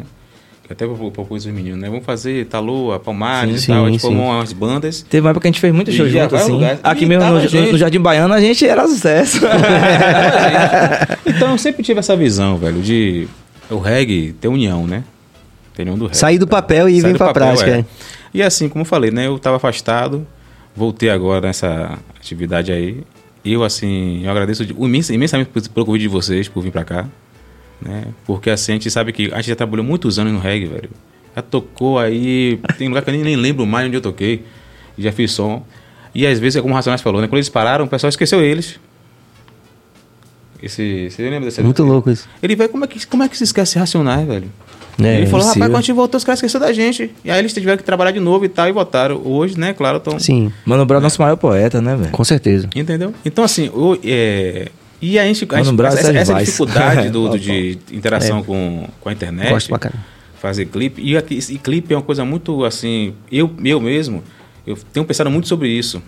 Que 0.69 0.75
até 0.75 0.85
eu 0.85 0.95
propus 1.11 1.47
os 1.47 1.53
meninos, 1.53 1.79
né? 1.81 1.89
Vamos 1.89 2.05
fazer 2.05 2.45
Talua, 2.45 3.01
Palmares 3.01 3.63
Sim, 3.63 3.73
e 3.73 3.75
tal. 3.75 3.83
A 3.85 3.87
sim, 3.87 3.93
gente 3.93 4.01
sim. 4.03 4.07
formou 4.07 4.27
umas 4.27 4.53
bandas. 4.53 5.01
Teve 5.09 5.25
uma 5.27 5.31
época 5.31 5.41
que 5.43 5.49
a 5.49 5.51
gente 5.51 5.61
fez 5.63 5.75
muito 5.75 5.91
show 5.91 6.07
E 6.07 6.11
junto, 6.11 6.29
vai 6.33 6.43
assim. 6.43 6.53
lugar. 6.53 6.79
Aqui 6.83 7.05
E 7.05 7.09
mesmo 7.09 7.25
no, 7.25 7.33
no- 7.41 7.49
gente. 7.49 7.79
Jardim 7.79 7.99
Baiano 8.01 8.35
a 8.35 8.41
gente 8.41 8.67
era 8.67 8.87
sucesso. 8.87 9.41
Então 11.27 11.53
eu 11.53 11.59
sempre 11.59 11.83
tive 11.83 12.01
essa 12.01 12.17
visão, 12.17 12.57
velho, 12.59 12.81
de 12.81 13.29
o 13.71 13.79
reggae 13.79 14.33
ter 14.41 14.49
união, 14.49 14.87
né? 14.87 15.05
Ter 15.75 15.83
união 15.83 15.97
do 15.97 16.05
reggae. 16.07 16.17
Sair 16.19 16.39
do 16.39 16.47
papel 16.47 16.89
e 16.89 17.01
vir 17.01 17.17
pra 17.17 17.29
papel, 17.29 17.43
prática. 17.55 17.71
é. 17.71 17.79
é. 17.81 17.85
E 18.35 18.43
assim, 18.43 18.69
como 18.69 18.83
eu 18.83 18.87
falei, 18.87 19.11
né? 19.11 19.27
Eu 19.27 19.39
tava 19.39 19.57
afastado, 19.57 20.27
voltei 20.77 21.11
agora 21.11 21.47
nessa 21.47 21.99
atividade 22.19 22.73
aí. 22.73 23.03
Eu, 23.45 23.63
assim, 23.65 24.23
eu 24.25 24.31
agradeço 24.31 24.67
de- 24.67 24.75
imensa- 24.75 25.15
imensamente 25.15 25.51
pelo 25.71 25.87
convite 25.87 26.03
de 26.03 26.09
vocês, 26.09 26.49
por 26.49 26.63
vir 26.63 26.71
pra 26.73 26.85
cá. 26.85 27.07
Né? 27.81 28.07
Porque 28.27 28.51
assim, 28.51 28.73
a 28.73 28.75
gente 28.75 28.91
sabe 28.91 29.13
que 29.13 29.33
a 29.33 29.37
gente 29.37 29.49
já 29.49 29.57
trabalhou 29.57 29.85
muitos 29.85 30.19
anos 30.19 30.33
no 30.33 30.39
reggae, 30.39 30.67
velho. 30.67 30.91
Já 31.35 31.43
tocou 31.43 31.99
aí, 31.99 32.59
tem 32.77 32.89
lugar 32.89 33.03
que 33.03 33.11
eu 33.11 33.15
nem, 33.15 33.23
nem 33.23 33.37
lembro 33.37 33.65
mais 33.67 33.87
onde 33.87 33.97
eu 33.97 34.01
toquei. 34.01 34.45
Já 34.97 35.13
fiz 35.13 35.31
som. 35.31 35.65
E 36.15 36.27
às 36.27 36.39
vezes, 36.39 36.57
é 36.57 36.61
como 36.61 36.73
o 36.73 36.77
Racionais 36.77 37.01
falou, 37.01 37.21
né? 37.21 37.29
Quando 37.29 37.39
eles 37.39 37.49
pararam, 37.49 37.85
o 37.85 37.89
pessoal 37.89 38.09
esqueceu 38.09 38.43
eles. 38.43 38.81
Esse, 40.61 41.09
você 41.09 41.23
lembra 41.23 41.47
desse 41.47 41.63
Muito 41.63 41.85
louco 41.85 42.11
isso. 42.11 42.29
Ele 42.43 42.57
vai, 42.57 42.67
como 42.67 42.85
é 42.85 42.89
que, 42.89 43.07
como 43.07 43.23
é 43.23 43.29
que 43.29 43.37
se 43.37 43.45
esquece 43.45 43.79
Racionais, 43.79 44.27
velho? 44.27 44.51
É, 45.01 45.19
ele 45.19 45.27
falou, 45.27 45.47
rapaz, 45.47 45.65
quando 45.65 45.77
a 45.77 45.81
gente 45.81 45.93
voltou, 45.93 46.19
os 46.19 46.25
caras 46.25 46.39
esqueceram 46.39 46.67
da 46.67 46.73
gente. 46.73 47.15
E 47.25 47.31
aí 47.31 47.39
eles 47.39 47.53
tiveram 47.53 47.79
que 47.79 47.85
trabalhar 47.85 48.11
de 48.11 48.19
novo 48.19 48.45
e 48.45 48.49
tal, 48.49 48.69
e 48.69 48.73
votaram. 48.73 49.23
Hoje, 49.25 49.59
né, 49.59 49.73
claro, 49.73 49.99
estão. 49.99 50.19
Sim, 50.19 50.53
Mano 50.65 50.85
Brown 50.85 50.99
é 50.99 51.03
nosso 51.05 51.23
maior 51.23 51.37
poeta, 51.37 51.81
né, 51.81 51.95
velho? 51.95 52.11
com 52.11 52.25
certeza. 52.25 52.69
Entendeu? 52.75 53.15
Então, 53.25 53.45
assim, 53.45 53.69
o, 53.69 53.97
é, 54.03 54.69
e 55.01 55.19
a 55.19 55.25
gente, 55.25 55.47
a 55.51 55.63
gente 55.63 55.81
é 55.81 55.87
essa, 55.87 55.97
Sérgio 56.03 56.21
essa 56.21 56.35
dificuldade 56.35 57.11
do, 57.11 57.29
do- 57.29 57.39
de 57.41 57.79
interação 57.93 58.43
com, 58.43 58.89
com 59.01 59.09
a 59.09 59.13
internet, 59.13 59.51
Gosto 59.51 59.69
pra 59.69 59.79
caramba. 59.79 60.05
fazer 60.41 60.67
clipe, 60.67 61.01
e, 61.03 61.17
e 61.17 61.59
clipe 61.59 61.93
é 61.93 61.97
uma 61.97 62.03
coisa 62.03 62.25
muito 62.25 62.65
assim, 62.65 63.15
eu, 63.31 63.51
eu 63.65 63.81
mesmo, 63.81 64.23
eu 64.67 64.77
tenho 64.93 65.07
pensado 65.07 65.31
muito 65.31 65.47
sobre 65.49 65.69
isso. 65.69 66.03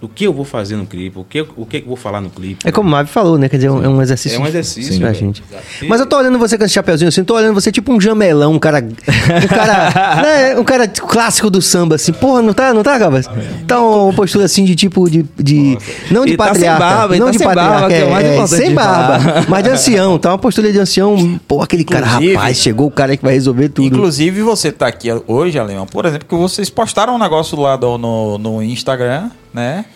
O 0.00 0.08
que 0.08 0.24
eu 0.24 0.32
vou 0.32 0.44
fazer 0.44 0.76
no 0.76 0.84
clipe, 0.86 1.18
o 1.18 1.24
que, 1.24 1.40
o 1.56 1.64
que 1.64 1.78
eu 1.78 1.84
vou 1.86 1.96
falar 1.96 2.20
no 2.20 2.28
clipe. 2.28 2.66
É 2.68 2.70
como 2.70 2.86
o 2.88 2.92
Mavi 2.92 3.08
falou, 3.10 3.38
né? 3.38 3.48
Quer 3.48 3.56
dizer, 3.56 3.68
é 3.68 3.70
um- 3.72 3.82
é 3.84 3.88
um 3.88 4.02
exercício. 4.02 4.36
É 4.36 4.38
um 4.40 4.46
exercício, 4.46 4.92
Sim, 4.92 4.98
pra 5.00 5.08
velho. 5.08 5.18
gente. 5.20 5.42
Exato. 5.50 5.64
Mas 5.88 6.00
eu 6.00 6.06
tô 6.06 6.18
olhando 6.18 6.38
você 6.38 6.58
com 6.58 6.64
esse 6.64 6.74
chapeuzinho 6.74 7.08
assim, 7.08 7.24
tô 7.24 7.34
olhando 7.34 7.54
você 7.54 7.72
tipo 7.72 7.90
um 7.92 7.98
jamelão, 8.00 8.52
um 8.52 8.58
cara. 8.58 8.80
Um 8.86 9.48
cara. 9.48 10.20
né, 10.22 10.58
um 10.58 10.64
cara 10.64 10.86
clássico 10.86 11.48
do 11.48 11.62
samba, 11.62 11.94
assim. 11.96 12.12
Porra, 12.12 12.42
não 12.42 12.52
tá, 12.52 12.74
não 12.74 12.82
tá, 12.82 12.98
Gabas? 12.98 13.26
Tá 13.66 13.80
uma 13.80 14.12
postura 14.12 14.44
assim 14.44 14.64
de 14.64 14.74
tipo 14.76 15.08
de. 15.08 15.24
de 15.36 15.78
não 16.10 16.26
de 16.26 16.32
E 16.32 16.36
tá 16.36 16.44
sem 16.44 16.52
patriarca. 16.54 16.78
barba, 16.84 17.16
não 17.16 17.26
tá 17.26 17.32
de 17.32 17.38
sem 17.38 17.46
patriarca. 17.46 17.80
barba, 17.80 17.94
é 17.94 18.10
mais 18.10 18.26
importante 18.32 18.62
sem 18.66 18.74
barba. 18.74 19.18
falar. 19.20 19.46
Mas 19.48 19.64
de 19.64 19.70
ancião, 19.70 20.18
tá 20.18 20.30
uma 20.30 20.38
postura 20.38 20.70
de 20.72 20.78
ancião. 20.78 21.40
Pô, 21.48 21.62
aquele 21.62 21.84
cara, 21.84 22.06
Inclusive- 22.06 22.34
rapaz, 22.34 22.56
chegou 22.58 22.86
o 22.86 22.90
cara 22.90 23.16
que 23.16 23.22
vai 23.24 23.32
resolver 23.32 23.70
tudo. 23.70 23.86
Inclusive, 23.86 24.42
você 24.42 24.70
tá 24.70 24.86
aqui 24.88 25.08
hoje, 25.26 25.58
Alemão, 25.58 25.86
por 25.86 26.04
exemplo, 26.04 26.26
que 26.28 26.34
vocês 26.34 26.68
postaram 26.68 27.14
um 27.14 27.18
negócio 27.18 27.58
lá 27.58 27.76
do- 27.76 27.96
no, 27.96 28.38
no 28.38 28.62
Instagram, 28.62 29.30
né? 29.56 29.86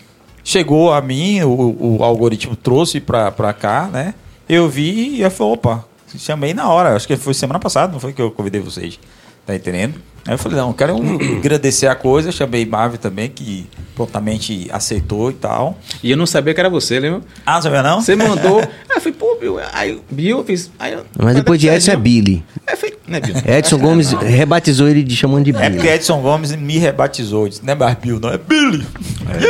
Chegou 0.43 0.91
a 0.91 0.99
mim, 1.01 1.41
o, 1.43 1.97
o 1.99 2.03
algoritmo 2.03 2.55
trouxe 2.55 2.99
pra 2.99 3.53
cá, 3.53 3.87
né? 3.93 4.15
Eu 4.49 4.67
vi 4.67 5.17
e 5.17 5.21
eu 5.21 5.29
falei, 5.29 5.53
opa, 5.53 5.85
chamei 6.17 6.51
na 6.51 6.67
hora. 6.67 6.95
Acho 6.95 7.07
que 7.07 7.15
foi 7.15 7.35
semana 7.35 7.59
passada, 7.59 7.93
não 7.93 7.99
foi 7.99 8.11
que 8.11 8.21
eu 8.21 8.31
convidei 8.31 8.59
vocês. 8.59 8.99
Tá 9.45 9.55
entendendo? 9.55 10.01
Aí 10.25 10.33
eu 10.33 10.37
falei, 10.37 10.57
não, 10.57 10.71
quero 10.73 10.95
agradecer 11.37 11.87
a 11.87 11.95
coisa. 11.95 12.31
Chamei 12.31 12.65
Marvel 12.65 12.97
também, 12.97 13.29
que 13.29 13.67
prontamente 13.95 14.67
aceitou 14.71 15.29
e 15.29 15.33
tal. 15.33 15.77
E 16.03 16.11
eu 16.11 16.17
não 16.17 16.25
sabia 16.25 16.53
que 16.53 16.59
era 16.59 16.69
você, 16.69 16.99
lembra? 16.99 17.21
Ah, 17.45 17.55
não 17.55 17.61
sabia 17.61 17.83
não? 17.83 18.01
Você 18.01 18.15
mandou. 18.15 18.59
aí 18.89 18.95
eu 18.95 19.01
falei, 19.01 19.17
pô, 19.17 19.37
Bill. 19.39 19.59
Aí 19.73 19.99
Bill, 20.09 20.39
eu 20.39 20.43
fiz. 20.43 20.71
Aí, 20.79 20.97
Mas 21.17 21.35
depois 21.35 21.59
de 21.59 21.67
Edson 21.67 21.91
é 21.91 21.95
Billy. 21.95 22.43
Eu 22.69 22.77
falei, 22.77 22.95
né, 23.07 23.19
Bill? 23.19 23.35
Edson 23.45 23.77
Gomes 23.77 24.11
rebatizou 24.21 24.87
ele 24.87 25.03
de 25.03 25.15
chamando 25.15 25.43
de 25.45 25.51
É 25.51 25.53
porque 25.53 25.69
Billy. 25.69 25.89
Edson 25.89 26.21
Gomes 26.21 26.55
me 26.55 26.77
rebatizou. 26.77 27.47
Disse, 27.47 27.65
não 27.65 27.73
é 27.73 27.75
mais 27.75 27.97
Bill, 27.97 28.19
não, 28.19 28.29
é 28.29 28.37
Billy. 28.37 28.85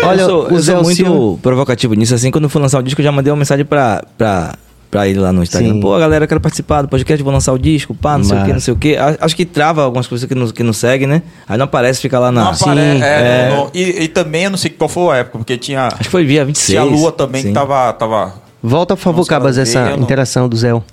Olha, 0.03 0.21
eu 0.21 0.29
sou, 0.29 0.47
o 0.47 0.51
eu 0.51 0.59
Zé 0.59 0.73
sou 0.73 0.83
muito 0.83 1.39
provocativo 1.41 1.93
nisso. 1.93 2.15
Assim, 2.15 2.31
quando 2.31 2.45
eu 2.45 2.49
fui 2.49 2.61
lançar 2.61 2.79
o 2.79 2.83
disco, 2.83 3.01
eu 3.01 3.05
já 3.05 3.11
mandei 3.11 3.31
uma 3.31 3.37
mensagem 3.37 3.65
pra, 3.65 4.03
pra, 4.17 4.55
pra 4.91 5.07
ele 5.07 5.19
lá 5.19 5.31
no 5.31 5.41
Instagram. 5.41 5.73
Sim. 5.75 5.79
Pô, 5.79 5.97
galera, 5.97 6.25
eu 6.25 6.27
quero 6.27 6.41
participar 6.41 6.81
do 6.81 6.89
podcast, 6.89 7.23
vou 7.23 7.31
lançar 7.31 7.53
o 7.53 7.57
disco, 7.57 7.95
pá, 7.95 8.17
não 8.17 8.25
sei 8.25 8.37
o 8.37 8.43
que, 8.45 8.53
não 8.53 8.59
sei 8.59 8.73
o 8.73 8.77
que. 8.77 8.97
Acho 8.97 9.35
que 9.35 9.45
trava 9.45 9.81
algumas 9.83 10.05
coisas 10.05 10.27
que 10.27 10.35
não, 10.35 10.47
que 10.49 10.61
não 10.61 10.73
segue, 10.73 11.07
né? 11.07 11.21
Aí 11.47 11.57
não 11.57 11.63
aparece, 11.63 12.01
fica 12.01 12.19
lá 12.19 12.29
na... 12.31 12.43
Não 12.43 12.51
apare- 12.51 12.79
Sim, 12.79 13.01
é, 13.01 13.49
é. 13.49 13.55
no- 13.55 13.71
e, 13.73 14.03
e 14.03 14.07
também 14.09 14.43
eu 14.43 14.49
não 14.51 14.57
sei 14.57 14.69
qual 14.69 14.89
foi 14.89 15.15
a 15.15 15.19
época, 15.21 15.37
porque 15.39 15.57
tinha, 15.57 15.87
Acho 15.87 15.95
que 16.03 16.09
foi 16.09 16.25
via 16.25 16.43
26. 16.43 16.67
tinha 16.67 16.81
a 16.81 16.83
Lua 16.83 17.11
também 17.11 17.41
sim. 17.41 17.47
que 17.47 17.53
tava. 17.53 17.91
tava 17.93 18.33
Volta, 18.61 18.95
por 18.95 19.01
favor, 19.01 19.25
Cabas, 19.25 19.57
essa 19.57 19.91
não- 19.95 20.03
interação 20.03 20.47
do 20.49 20.55
Zé. 20.57 20.71
Eu 20.71 20.83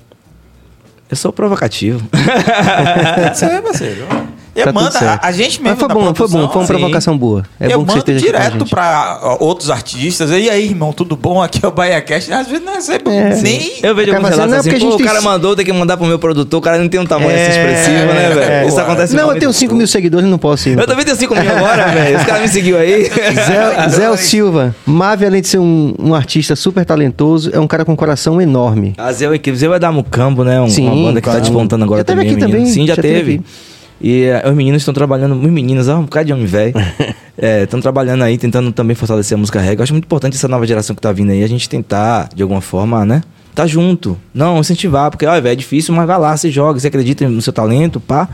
sou 1.16 1.32
provocativo. 1.32 2.00
Isso 3.34 3.44
aí, 3.44 3.60
parceiro. 3.62 4.06
E 4.58 4.64
Tá 4.64 4.72
tudo 4.72 4.82
manda, 4.82 4.90
certo. 4.98 5.24
a, 5.24 5.28
a 5.28 5.32
gente 5.32 5.62
mesmo. 5.62 5.68
Mas 5.70 5.78
foi 5.78 5.88
bom, 5.88 6.04
foi 6.06 6.12
produção, 6.14 6.40
bom, 6.40 6.48
foi 6.48 6.56
uma 6.58 6.64
assim, 6.64 6.72
provocação 6.74 7.16
boa. 7.16 7.44
É 7.60 7.66
eu 7.72 7.78
bom 7.78 7.86
que 7.86 7.92
você 8.00 8.12
mando 8.12 8.20
direto 8.24 8.66
pra 8.66 9.20
ó, 9.22 9.36
outros 9.38 9.70
artistas. 9.70 10.30
E 10.30 10.50
aí, 10.50 10.64
irmão, 10.66 10.92
tudo 10.92 11.16
bom? 11.16 11.40
Aqui 11.42 11.60
é 11.64 11.68
o 11.68 11.70
BaiaCast. 11.70 12.32
Às 12.32 12.48
vezes 12.48 12.64
não 12.64 12.74
recebo 12.74 13.10
É. 13.10 13.36
nem. 13.40 13.72
Eu 13.82 13.94
vejo 13.94 14.12
alguns 14.14 14.28
relatos 14.30 14.50
não, 14.52 14.58
assim, 14.60 14.70
porque 14.70 14.84
a 14.84 14.86
pô, 14.86 14.92
gente 14.92 15.02
o 15.02 15.06
cara 15.06 15.18
tem- 15.20 15.28
mandou, 15.28 15.54
tem 15.56 15.64
que 15.64 15.72
mandar 15.72 15.96
pro 15.96 16.06
meu 16.06 16.18
produtor, 16.18 16.58
o 16.58 16.60
cara 16.60 16.78
não 16.78 16.88
tem 16.88 16.98
um 17.00 17.06
tamanho 17.06 17.30
É, 17.30 17.46
assim 17.48 17.60
expressivo, 17.60 18.12
né, 18.12 18.28
velho? 18.30 18.40
é. 18.50 18.66
Isso 18.66 18.80
acontece 18.80 19.14
Não, 19.14 19.32
eu 19.32 19.38
tenho 19.38 19.52
5 19.52 19.74
mil 19.74 19.86
seguidores, 19.86 20.28
não 20.28 20.38
posso 20.38 20.68
ir. 20.68 20.78
Eu 20.78 20.86
também 20.86 21.04
tenho 21.04 21.16
5 21.16 21.34
mil 21.36 21.50
agora, 21.50 21.86
velho. 21.92 22.18
Os 22.18 22.24
caras 22.24 22.42
me 22.42 22.48
seguiu 22.48 22.76
aí. 22.78 23.04
Zé, 23.90 24.16
Silva, 24.16 24.74
Mavi, 24.84 25.24
além 25.26 25.40
de 25.40 25.48
ser 25.48 25.58
um, 25.58 25.94
artista 26.14 26.56
super 26.56 26.84
talentoso, 26.84 27.50
é 27.52 27.60
um 27.60 27.66
cara 27.66 27.84
com 27.84 27.92
um 27.92 27.96
coração 27.96 28.40
enorme. 28.40 28.94
A 28.98 29.12
Zé 29.12 29.26
é 29.26 29.34
incrível. 29.36 29.58
Zé 29.60 29.68
vai 29.68 29.78
dar 29.78 29.92
Mucambo, 29.92 30.42
né? 30.44 30.60
Um- 30.60 30.68
Sim, 30.68 30.86
uma 30.88 31.08
banda 31.08 31.20
que 31.20 31.28
tá 31.30 31.38
despontando 31.38 31.84
agora 31.84 32.00
Já 32.00 32.04
teve 32.04 32.20
também. 32.20 32.32
aqui 32.34 32.40
também, 32.40 32.66
Sim, 32.66 32.86
já, 32.86 32.96
teve. 32.96 33.40
E 34.00 34.24
eh, 34.24 34.42
os 34.48 34.54
meninos 34.54 34.82
estão 34.82 34.94
trabalhando, 34.94 35.34
os 35.34 35.50
meninos, 35.50 35.88
ó, 35.88 35.98
um 35.98 36.02
bocado 36.02 36.26
de 36.26 36.32
homem 36.32 36.46
velho. 36.46 36.74
Estão 37.62 37.80
trabalhando 37.80 38.24
aí, 38.24 38.36
tentando 38.36 38.72
também 38.72 38.96
fortalecer 38.96 39.36
a 39.36 39.38
música 39.38 39.60
reggae. 39.60 39.78
Eu 39.78 39.84
acho 39.84 39.92
muito 39.92 40.06
importante 40.06 40.34
essa 40.36 40.48
nova 40.48 40.66
geração 40.66 40.96
que 40.96 41.00
tá 41.00 41.12
vindo 41.12 41.30
aí, 41.30 41.44
a 41.44 41.46
gente 41.46 41.68
tentar, 41.68 42.28
de 42.34 42.42
alguma 42.42 42.60
forma, 42.60 43.04
né? 43.04 43.22
Tá 43.54 43.64
junto. 43.64 44.18
Não, 44.34 44.58
incentivar, 44.58 45.08
porque, 45.08 45.24
ó, 45.24 45.32
velho, 45.34 45.48
é 45.48 45.54
difícil, 45.54 45.94
mas 45.94 46.04
vai 46.04 46.18
lá, 46.18 46.36
você 46.36 46.50
joga, 46.50 46.80
você 46.80 46.88
acredita 46.88 47.28
no 47.28 47.40
seu 47.40 47.52
talento, 47.52 48.00
pá. 48.00 48.28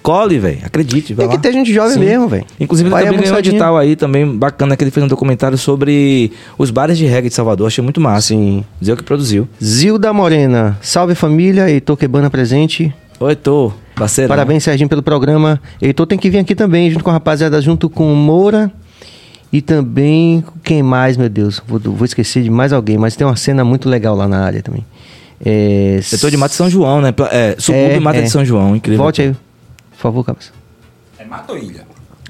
Cole, 0.00 0.38
velho, 0.38 0.60
acredite, 0.64 1.12
vai 1.12 1.24
Tem 1.26 1.30
que 1.30 1.36
lá. 1.36 1.42
ter 1.42 1.52
gente 1.52 1.74
jovem 1.74 1.94
Sim. 1.94 1.98
mesmo, 1.98 2.28
velho. 2.28 2.44
Inclusive, 2.60 2.86
ele 2.86 2.94
Vai 2.94 3.04
também 3.04 3.20
ganhou 3.20 3.34
um 3.34 3.38
edital 3.40 3.76
aí 3.76 3.96
também 3.96 4.36
bacana, 4.36 4.76
que 4.76 4.84
ele 4.84 4.92
fez 4.92 5.02
um 5.04 5.08
documentário 5.08 5.58
sobre 5.58 6.30
os 6.56 6.70
bares 6.70 6.96
de 6.96 7.06
reggae 7.06 7.28
de 7.28 7.34
Salvador. 7.34 7.66
Achei 7.66 7.82
muito 7.82 8.00
massa. 8.00 8.28
Sim. 8.28 8.64
Zé 8.84 8.94
que 8.94 9.02
produziu. 9.02 9.48
Zilda 9.60 10.12
Morena, 10.12 10.78
salve 10.80 11.16
família, 11.16 11.68
Heitor 11.68 11.96
Quebana 11.96 12.30
presente. 12.30 12.94
Oi, 13.18 13.34
Tô, 13.34 13.72
parceiro. 13.94 14.28
Parabéns, 14.28 14.62
Serginho, 14.64 14.88
pelo 14.88 15.02
programa. 15.02 15.60
Heitor 15.80 16.06
tem 16.06 16.18
que 16.18 16.28
vir 16.28 16.38
aqui 16.38 16.54
também, 16.54 16.90
junto 16.90 17.02
com 17.02 17.10
a 17.10 17.14
rapaziada, 17.14 17.60
junto 17.62 17.88
com 17.88 18.12
o 18.12 18.16
Moura. 18.16 18.70
E 19.52 19.62
também, 19.62 20.44
quem 20.62 20.82
mais, 20.82 21.16
meu 21.16 21.28
Deus? 21.28 21.62
Vou, 21.66 21.78
vou 21.80 22.04
esquecer 22.04 22.42
de 22.42 22.50
mais 22.50 22.72
alguém, 22.72 22.98
mas 22.98 23.16
tem 23.16 23.26
uma 23.26 23.36
cena 23.36 23.64
muito 23.64 23.88
legal 23.88 24.14
lá 24.14 24.28
na 24.28 24.40
área 24.44 24.62
também. 24.62 24.84
É, 25.44 26.00
Eu 26.12 26.18
tô 26.18 26.28
de 26.28 26.36
Mata 26.36 26.50
de 26.50 26.56
São 26.56 26.68
João, 26.68 27.00
né? 27.00 27.14
É, 27.30 27.54
subúrbio 27.58 27.96
É, 27.96 28.00
Mata 28.00 28.18
é. 28.18 28.22
de 28.22 28.30
São 28.30 28.44
João, 28.44 28.76
incrível. 28.76 29.02
Volte 29.02 29.22
aí, 29.22 29.32
por 29.32 29.98
favor, 29.98 30.24
Cabas. 30.24 30.52
É 31.18 31.24
Mata 31.24 31.52
ou 31.52 31.58
Ilha? 31.58 31.86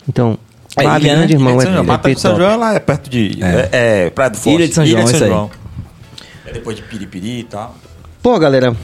Então, 0.09 0.39
É 0.77 0.83
ilha, 0.83 0.93
né? 0.93 0.99
grande 1.01 1.33
irmão, 1.33 1.55
Ilha 1.55 1.63
de 1.63 1.63
é, 1.63 1.65
São 1.67 1.73
João. 1.73 1.85
é 1.85 1.87
Mata 1.87 2.15
de 2.15 2.21
São. 2.21 2.37
João 2.37 2.51
ela 2.51 2.75
é 2.75 2.79
perto 2.79 3.11
de. 3.11 3.39
É. 3.43 3.69
É, 3.73 4.07
é 4.07 4.11
Praia 4.11 4.31
do 4.31 4.37
Forte. 4.37 4.57
Ilha 4.57 4.69
de 4.69 4.75
São 4.75 4.87
João, 4.87 5.05
isso 5.05 5.25
aí. 5.25 5.31
É 6.47 6.53
depois 6.53 6.77
de 6.77 6.83
Piripiri 6.83 7.41
e 7.41 7.45
tal. 7.45 7.75
Pô, 8.23 8.39
galera, 8.39 8.77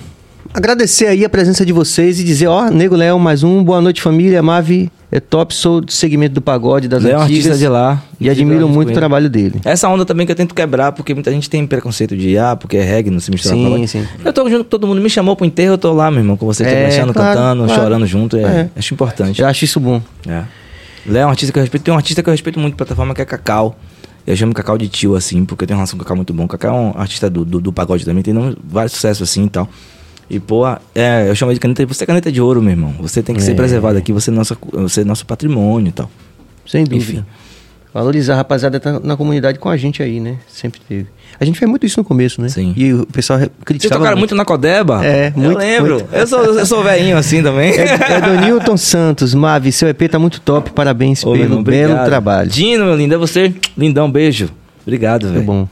agradecer 0.52 1.06
aí 1.06 1.24
a 1.24 1.28
presença 1.28 1.64
de 1.64 1.72
vocês 1.72 2.20
e 2.20 2.24
dizer, 2.24 2.46
ó, 2.46 2.68
Nego 2.70 2.96
Léo, 2.96 3.18
mais 3.18 3.42
um, 3.42 3.62
boa 3.62 3.80
noite 3.80 4.00
família, 4.02 4.42
Mavi 4.42 4.90
é 5.10 5.20
top, 5.20 5.54
sou 5.54 5.82
do 5.82 5.92
segmento 5.92 6.34
do 6.34 6.40
pagode 6.40 6.88
das 6.88 7.02
Léo 7.02 7.12
é 7.12 7.18
um 7.18 7.22
antigas. 7.22 7.44
artista 7.46 7.58
de 7.58 7.68
lá. 7.68 8.02
E 8.18 8.30
admiro 8.30 8.66
muito 8.66 8.90
o 8.90 8.94
trabalho 8.94 9.28
dele. 9.28 9.60
Essa 9.62 9.86
onda 9.88 10.06
também 10.06 10.24
que 10.24 10.32
eu 10.32 10.36
tento 10.36 10.54
quebrar, 10.54 10.92
porque 10.92 11.12
muita 11.12 11.30
gente 11.30 11.50
tem 11.50 11.66
preconceito 11.66 12.16
de, 12.16 12.38
ah, 12.38 12.56
porque 12.56 12.78
é 12.78 12.82
reggae, 12.82 13.10
não 13.10 13.20
se 13.20 13.30
mistura 13.30 13.54
Sim, 13.54 13.76
com 13.80 13.86
sim. 13.86 14.06
Eu 14.24 14.32
tô 14.32 14.48
junto 14.48 14.64
com 14.64 14.70
todo 14.70 14.86
mundo, 14.86 15.02
me 15.02 15.10
chamou 15.10 15.36
pro 15.36 15.44
enterro, 15.44 15.74
eu 15.74 15.78
tô 15.78 15.92
lá, 15.92 16.10
meu 16.10 16.20
irmão, 16.20 16.36
com 16.36 16.46
você, 16.46 16.64
É, 16.64 16.84
é, 16.84 16.96
claro, 16.98 17.12
cantando, 17.12 17.64
claro. 17.66 17.82
chorando 17.82 18.06
junto, 18.06 18.36
é, 18.38 18.40
É. 18.42 18.68
acho 18.74 18.94
importante. 18.94 19.42
Eu 19.42 19.46
acho 19.48 19.64
isso 19.66 19.78
bom. 19.78 20.00
É. 20.26 20.44
Léo 21.04 21.22
é 21.24 21.26
um 21.26 21.30
artista 21.30 21.52
que 21.52 21.58
eu 21.58 21.62
respeito. 21.62 21.82
Tem 21.82 21.92
um 21.92 21.96
artista 21.96 22.22
que 22.22 22.28
eu 22.28 22.32
respeito 22.32 22.58
muito, 22.58 22.74
plataforma, 22.76 23.14
que 23.14 23.20
é 23.20 23.24
Cacau. 23.26 23.76
Eu 24.26 24.34
chamo 24.36 24.54
Cacau 24.54 24.78
de 24.78 24.88
tio, 24.88 25.14
assim, 25.14 25.44
porque 25.44 25.64
eu 25.64 25.66
tenho 25.68 25.76
uma 25.76 25.80
relação 25.80 25.98
com 25.98 26.04
Cacau 26.04 26.16
muito 26.16 26.32
bom. 26.32 26.46
Cacau 26.48 26.74
é 26.74 26.80
um 26.80 27.00
artista 27.00 27.28
do, 27.28 27.44
do, 27.44 27.60
do 27.60 27.72
pagode 27.72 28.04
também, 28.04 28.22
tem 28.22 28.34
vários 28.64 28.92
sucessos 28.92 29.28
assim 29.28 29.44
e 29.44 29.50
tal. 29.50 29.68
E, 30.32 30.40
pô, 30.40 30.64
é, 30.94 31.28
eu 31.28 31.34
chamo 31.34 31.52
de 31.52 31.60
caneta. 31.60 31.84
Você 31.86 32.04
é 32.04 32.06
caneta 32.06 32.32
de 32.32 32.40
ouro, 32.40 32.62
meu 32.62 32.70
irmão. 32.70 32.94
Você 33.00 33.22
tem 33.22 33.34
que 33.34 33.42
É. 33.42 33.44
ser 33.44 33.54
preservado 33.54 33.98
aqui, 33.98 34.12
você 34.14 34.30
é, 34.30 34.32
nossa, 34.32 34.56
você 34.72 35.02
é 35.02 35.04
nosso 35.04 35.26
patrimônio 35.26 35.90
e 35.90 35.92
tal. 35.92 36.10
Sem 36.66 36.84
dúvida. 36.84 37.20
Enfim. 37.20 37.24
Valorizar 37.92 38.32
a 38.32 38.36
rapaziada 38.38 38.80
tá 38.80 38.98
na 39.00 39.14
comunidade 39.18 39.58
com 39.58 39.68
a 39.68 39.76
gente 39.76 40.02
aí, 40.02 40.18
né? 40.18 40.38
Sempre 40.48 40.80
teve. 40.88 41.06
A 41.38 41.44
gente 41.44 41.58
fez 41.58 41.68
muito 41.70 41.84
isso 41.84 42.00
no 42.00 42.04
começo, 42.04 42.40
né? 42.40 42.48
Sim. 42.48 42.72
E 42.74 42.94
o 42.94 43.04
pessoal 43.06 43.38
re- 43.38 43.44
Vocês 43.46 43.64
criticava 43.66 43.98
tocaram 44.00 44.16
muito 44.16 44.34
na 44.34 44.46
Codeba? 44.46 45.04
É, 45.04 45.28
Eu 45.36 45.42
muito, 45.42 45.58
lembro. 45.58 45.94
muito. 45.96 46.08
Eu 46.14 46.26
sou, 46.26 46.42
eu 46.42 46.64
sou 46.64 46.82
velhinho 46.82 47.18
assim 47.18 47.42
também. 47.42 47.70
É, 47.72 47.84
é 48.14 48.20
do 48.22 48.40
Newton 48.46 48.78
Santos. 48.78 49.34
Mavi, 49.34 49.70
seu 49.72 49.88
EP 49.90 50.08
tá 50.08 50.18
muito 50.18 50.40
top. 50.40 50.70
Parabéns 50.70 51.22
Ô, 51.22 51.32
pelo 51.32 51.44
irmão, 51.44 51.62
belo 51.62 52.02
trabalho. 52.06 52.48
Dino, 52.48 52.86
meu 52.86 52.96
lindo, 52.96 53.14
é 53.14 53.18
você. 53.18 53.52
Lindão, 53.76 54.10
beijo. 54.10 54.48
Obrigado, 54.86 55.24
Muito 55.24 55.34
velho. 55.34 55.44
bom. 55.46 55.68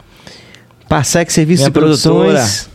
Parsec 0.89 1.33
Serviços 1.33 1.63
Minha 1.63 1.71
de 1.71 1.73
Produções. 1.73 2.69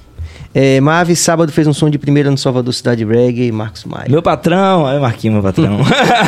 É, 0.57 0.80
Mavi, 0.80 1.18
sábado 1.18 1.52
fez 1.52 1.68
um 1.68 1.73
som 1.73 1.90
de 1.90 1.98
primeira 1.98 2.32
no 2.32 2.38
Salvador 2.38 2.73
Cidade 2.73 3.03
Reggae. 3.03 3.52
Marcos 3.52 3.84
Maia. 3.84 4.06
Meu 4.10 4.22
patrão, 4.23 4.86
aí 4.88 4.98
Marquinhos, 4.98 5.34
meu 5.34 5.44
patrão. 5.44 5.80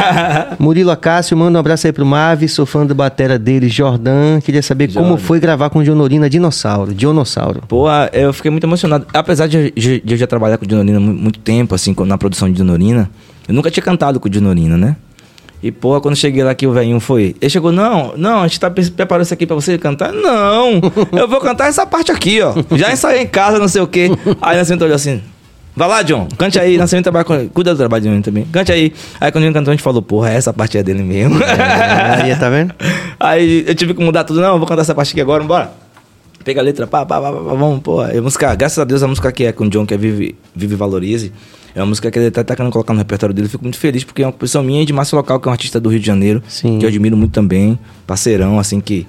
Murilo 0.59 0.91
Acácio, 0.91 1.37
manda 1.37 1.57
um 1.57 1.59
abraço 1.61 1.87
aí 1.87 1.93
pro 1.93 2.05
Mavi. 2.05 2.49
Sou 2.49 2.65
fã 2.65 2.85
da 2.85 2.93
batera 2.93 3.39
dele, 3.39 3.69
Jordan. 3.69 4.41
Queria 4.41 4.61
saber 4.61 4.87
como 4.91 5.05
Jordan. 5.11 5.17
foi 5.23 5.39
gravar 5.39 5.69
com 5.69 5.81
Dionorina 5.81 6.29
Dinossauro. 6.29 6.93
Dinossauro. 6.93 7.61
Pô, 7.69 7.87
eu 8.11 8.33
fiquei 8.33 8.51
muito 8.51 8.65
emocionado. 8.65 9.07
Apesar 9.13 9.47
de, 9.47 9.71
de- 9.71 10.01
de 10.01 10.13
eu 10.13 10.17
já 10.17 10.27
trabalhar 10.27 10.57
com 10.57 10.65
o 10.65 10.67
há 10.97 10.99
mu- 10.99 11.13
muito 11.13 11.39
tempo, 11.39 11.73
assim, 11.73 11.95
na 12.05 12.17
produção 12.17 12.49
de 12.49 12.55
Dinorina, 12.55 13.09
eu 13.47 13.53
nunca 13.53 13.71
tinha 13.71 13.83
cantado 13.83 14.19
com 14.19 14.27
o 14.27 14.29
Dinorina, 14.29 14.75
né? 14.77 14.97
E, 15.61 15.71
pô, 15.71 15.99
quando 15.99 16.15
cheguei 16.15 16.43
lá 16.43 16.53
que 16.53 16.67
o 16.67 16.71
velhinho 16.71 16.99
foi. 16.99 17.35
Ele 17.41 17.49
chegou, 17.49 17.71
não, 17.71 18.13
não, 18.15 18.41
a 18.43 18.47
gente 18.47 18.59
tá 18.59 18.69
pre- 18.69 18.91
preparando 18.91 19.25
isso 19.25 19.33
aqui 19.33 19.45
pra 19.47 19.55
você 19.55 19.77
cantar. 19.77 20.13
Não, 20.13 20.79
eu 21.11 21.27
vou 21.27 21.39
cantar 21.41 21.67
essa 21.67 21.85
parte 21.85 22.11
aqui, 22.11 22.39
ó. 22.41 22.53
Já 22.77 22.91
ensaiei 22.91 23.23
em 23.23 23.27
casa, 23.27 23.57
não 23.57 23.67
sei 23.67 23.81
o 23.81 23.87
quê. 23.87 24.09
Aí 24.41 24.55
Nascimento 24.55 24.83
olhou 24.83 24.95
assim. 24.95 25.21
Vai 25.75 25.87
lá, 25.87 26.01
John, 26.01 26.27
cante 26.37 26.59
aí. 26.59 26.77
Nascimento 26.77 27.03
trabalha 27.03 27.23
com. 27.25 27.49
Cuida 27.49 27.71
do 27.73 27.77
trabalho 27.77 28.03
de 28.03 28.09
mim 28.09 28.21
também. 28.21 28.45
Cante 28.51 28.71
aí. 28.71 28.93
Aí 29.19 29.31
quando 29.31 29.43
ele 29.45 29.53
cantou, 29.53 29.71
a 29.71 29.75
gente 29.75 29.83
falou, 29.83 30.01
porra, 30.01 30.29
essa 30.31 30.51
parte 30.53 30.77
é 30.77 30.83
dele 30.83 31.03
mesmo. 31.03 31.39
Aí, 31.43 32.35
tá 32.35 32.49
vendo? 32.49 32.73
Aí 33.19 33.63
eu 33.67 33.73
tive 33.75 33.93
que 33.93 34.03
mudar 34.03 34.23
tudo. 34.23 34.39
Não, 34.41 34.53
eu 34.53 34.57
vou 34.59 34.67
cantar 34.67 34.81
essa 34.81 34.93
parte 34.95 35.11
aqui 35.11 35.21
agora, 35.21 35.43
bora. 35.43 35.71
Pega 36.43 36.61
a 36.61 36.63
letra, 36.63 36.87
pá, 36.87 37.05
pá, 37.05 37.19
pá, 37.19 37.31
pá, 37.31 37.37
pá, 37.37 37.53
vamos, 37.55 37.79
pô. 37.81 37.99
A 38.01 38.09
música, 38.21 38.53
graças 38.55 38.79
a 38.79 38.85
Deus, 38.85 39.03
a 39.03 39.07
música 39.07 39.31
que 39.31 39.43
é 39.45 39.51
com 39.51 39.65
o 39.65 39.69
John, 39.69 39.85
que 39.85 39.93
é 39.93 39.97
Vive, 39.97 40.35
Vive 40.55 40.73
e 40.73 40.77
Valorize, 40.77 41.31
é 41.77 41.81
uma 41.81 41.87
música 41.87 42.09
que 42.09 42.17
ele 42.17 42.31
tá, 42.31 42.43
tá 42.43 42.55
querendo 42.55 42.71
colocar 42.71 42.91
no 42.93 42.99
repertório 42.99 43.33
dele. 43.35 43.45
Eu 43.45 43.51
fico 43.51 43.63
muito 43.63 43.77
feliz, 43.77 44.03
porque 44.03 44.23
é 44.23 44.25
uma 44.25 44.31
composição 44.31 44.63
minha 44.63 44.81
e 44.81 44.85
de 44.85 44.91
Márcio 44.93 45.15
Local, 45.15 45.39
que 45.39 45.47
é 45.47 45.49
um 45.49 45.51
artista 45.53 45.79
do 45.79 45.89
Rio 45.89 45.99
de 45.99 46.05
Janeiro, 46.07 46.41
Sim. 46.47 46.79
que 46.79 46.85
eu 46.85 46.89
admiro 46.89 47.15
muito 47.15 47.31
também, 47.31 47.77
parceirão, 48.05 48.57
assim, 48.59 48.81
que 48.81 49.05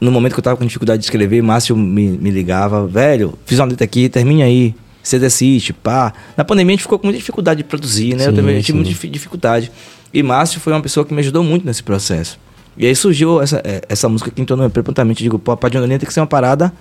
no 0.00 0.10
momento 0.10 0.32
que 0.32 0.38
eu 0.40 0.42
tava 0.44 0.56
com 0.56 0.64
dificuldade 0.64 1.00
de 1.00 1.04
escrever, 1.06 1.42
Márcio 1.42 1.76
me, 1.76 2.08
me 2.08 2.30
ligava, 2.30 2.86
velho, 2.86 3.34
fiz 3.44 3.58
uma 3.58 3.66
letra 3.66 3.84
aqui, 3.84 4.08
termine 4.08 4.42
aí. 4.42 4.74
Você 5.02 5.18
decide, 5.18 5.72
pá. 5.72 6.12
Na 6.36 6.44
pandemia 6.44 6.72
a 6.72 6.76
gente 6.76 6.82
ficou 6.82 6.98
com 6.98 7.06
muita 7.06 7.18
dificuldade 7.18 7.58
de 7.58 7.64
produzir, 7.64 8.14
né? 8.14 8.24
eu 8.26 8.30
Sim, 8.30 8.36
também 8.36 8.56
sim. 8.56 8.62
tive 8.62 8.76
muita 8.78 8.90
difi- 8.90 9.08
dificuldade. 9.08 9.70
E 10.12 10.22
Márcio 10.22 10.60
foi 10.60 10.72
uma 10.72 10.80
pessoa 10.82 11.04
que 11.06 11.12
me 11.14 11.20
ajudou 11.20 11.42
muito 11.44 11.66
nesse 11.66 11.82
processo. 11.82 12.38
E 12.76 12.86
aí 12.86 12.94
surgiu 12.96 13.40
essa, 13.42 13.60
é, 13.64 13.82
essa 13.88 14.08
música 14.08 14.30
que 14.30 14.40
entrou 14.40 14.56
no 14.58 14.64
EP 14.64 14.72
prontamente. 14.82 15.20
Eu 15.22 15.24
Digo, 15.24 15.38
pô, 15.38 15.52
a 15.52 15.56
Padionaria 15.56 15.98
tem 15.98 16.06
que 16.06 16.12
ser 16.14 16.20
uma 16.20 16.26
parada, 16.26 16.72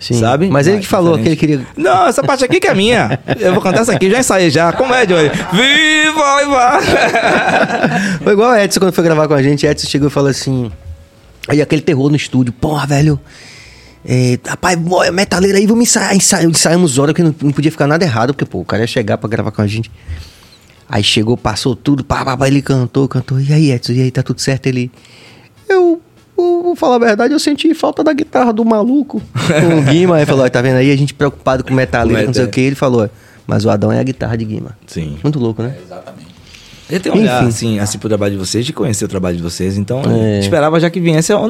Sim. 0.00 0.14
sabe? 0.14 0.48
Mas 0.48 0.66
ele 0.66 0.78
que 0.80 0.86
falou 0.86 1.18
que 1.18 1.28
ele 1.28 1.34
diferente. 1.36 1.64
queria. 1.66 1.84
Não, 1.84 2.06
essa 2.06 2.22
parte 2.22 2.42
aqui 2.44 2.58
que 2.58 2.66
é 2.66 2.74
minha. 2.74 3.20
Eu 3.38 3.52
vou 3.52 3.62
cantar 3.62 3.82
essa 3.82 3.92
aqui, 3.92 4.10
já 4.10 4.18
ensaiei 4.18 4.48
já. 4.50 4.70
É, 4.70 5.06
Johnny? 5.06 5.28
Viva, 5.28 6.38
viva! 6.40 6.80
Foi 8.24 8.32
igual 8.32 8.50
o 8.52 8.56
Edson 8.56 8.80
quando 8.80 8.92
foi 8.94 9.04
gravar 9.04 9.28
com 9.28 9.34
a 9.34 9.42
gente. 9.42 9.66
Edson 9.66 9.86
chegou 9.86 10.08
e 10.08 10.10
falou 10.10 10.30
assim. 10.30 10.72
Aí 11.48 11.60
aquele 11.60 11.82
terror 11.82 12.08
no 12.08 12.16
estúdio. 12.16 12.52
Porra, 12.52 12.86
velho. 12.86 13.20
É, 14.04 14.38
rapaz, 14.46 14.76
bora, 14.78 15.12
metaleira 15.12 15.58
aí, 15.58 15.66
vamos 15.66 15.82
ensaiar. 15.82 16.14
Ensai- 16.16 16.44
Ensaiamos 16.46 16.98
horas 16.98 17.14
que 17.14 17.22
não, 17.22 17.34
não 17.42 17.52
podia 17.52 17.70
ficar 17.70 17.86
nada 17.86 18.02
errado, 18.04 18.32
porque, 18.32 18.46
pô, 18.46 18.60
o 18.60 18.64
cara 18.64 18.82
ia 18.82 18.86
chegar 18.86 19.18
pra 19.18 19.28
gravar 19.28 19.50
com 19.50 19.60
a 19.60 19.66
gente. 19.66 19.90
Aí 20.88 21.02
chegou, 21.04 21.36
passou 21.36 21.76
tudo, 21.76 22.02
pá, 22.02 22.24
pá, 22.24 22.36
pá, 22.36 22.46
ele 22.48 22.62
cantou, 22.62 23.06
cantou. 23.06 23.38
E 23.38 23.52
aí, 23.52 23.70
Edson, 23.70 23.92
e 23.92 24.00
aí, 24.02 24.10
tá 24.10 24.22
tudo 24.22 24.40
certo? 24.40 24.66
Ele. 24.66 24.90
Eu. 25.68 26.00
Eu 26.40 26.62
Vou 26.62 26.76
falar 26.76 26.96
a 26.96 26.98
verdade, 26.98 27.32
eu 27.34 27.38
senti 27.40 27.72
falta 27.74 28.04
da 28.04 28.12
guitarra 28.12 28.52
do 28.52 28.64
maluco. 28.64 29.20
Com 29.60 29.78
o 29.80 29.82
Guima, 29.82 30.16
aí 30.16 30.26
falou, 30.26 30.48
tá 30.50 30.60
vendo 30.62 30.76
aí? 30.76 30.90
A 30.92 30.96
gente 30.96 31.12
preocupado 31.14 31.64
com 31.64 31.72
metaleira, 31.74 32.22
Com 32.22 32.26
não 32.28 32.34
sei 32.34 32.44
o 32.44 32.48
que. 32.48 32.60
Ele 32.60 32.76
falou, 32.76 33.08
mas 33.46 33.64
o 33.64 33.70
Adão 33.70 33.90
é 33.90 33.98
a 33.98 34.02
guitarra 34.02 34.36
de 34.36 34.44
Guima. 34.44 34.76
Sim. 34.86 35.16
Muito 35.22 35.38
louco, 35.38 35.62
né? 35.62 35.74
Ele 36.88 36.98
tem 36.98 37.12
um 37.12 37.18
olhar, 37.18 37.42
Enfim. 37.44 37.48
assim, 37.48 37.78
assim 37.78 37.98
pro 37.98 38.08
trabalho 38.08 38.32
de 38.32 38.38
vocês, 38.38 38.66
de 38.66 38.72
conhecer 38.72 39.04
o 39.04 39.08
trabalho 39.08 39.36
de 39.36 39.42
vocês. 39.44 39.78
Então, 39.78 40.02
É. 40.10 40.40
esperava 40.40 40.80
já 40.80 40.90
que 40.90 40.98
viesse 40.98 41.32
a, 41.32 41.36
a- 41.36 41.40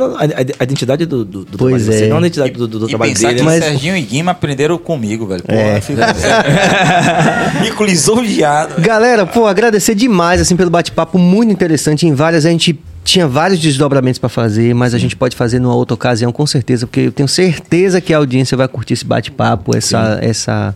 a 0.59 0.65
identidade 0.65 1.07
do, 1.07 1.25
do, 1.25 1.45
do 1.45 1.57
trabalho 1.57 1.71
Pois 1.71 1.83
de 1.85 1.89
vocês, 1.91 2.03
é. 2.03 2.09
não 2.09 2.17
a 2.19 2.21
identidade 2.21 2.53
do, 2.53 2.69
do, 2.69 2.79
do 2.81 2.85
E 2.85 2.89
trabalho 2.91 3.13
pensar 3.13 3.29
dele. 3.29 3.39
que 3.41 3.45
mas- 3.47 3.65
Serginho 3.65 3.97
e 3.97 4.03
Guima 4.03 4.33
aprenderam 4.33 4.77
comigo, 4.77 5.27
velho. 5.27 5.43
Pô, 5.43 5.51
É. 5.55 5.79
eu 5.79 5.83
fico... 5.83 5.99
fico 7.65 7.85
lisonjeado. 7.85 8.83
Galera, 8.83 9.25
pô, 9.27 9.47
agradecer 9.47 9.95
demais 9.95 10.43
assim 10.43 10.57
pelo 10.57 10.69
bate-papo 10.71 11.19
muito 11.19 11.51
interessante. 11.51 12.07
Em 12.07 12.13
várias 12.15 12.45
a 12.45 12.51
gente 12.51 12.79
tinha 13.11 13.27
vários 13.27 13.59
desdobramentos 13.59 14.21
pra 14.21 14.29
fazer, 14.29 14.73
mas 14.73 14.95
a 14.95 14.99
gente 14.99 15.17
pode 15.17 15.35
fazer 15.35 15.59
numa 15.59 15.75
outra 15.75 15.95
ocasião 15.95 16.31
com 16.31 16.47
certeza, 16.47 16.87
porque 16.87 17.01
eu 17.01 17.13
tenho 17.13 17.29
certeza 17.29 18.01
que 18.01 18.15
a 18.15 18.19
audiência 18.19 18.57
vai 18.57 18.69
curtir 18.69 18.95
esse 18.95 19.05
bate-papo, 19.05 19.77
essa 19.77 20.19
essa 20.23 20.75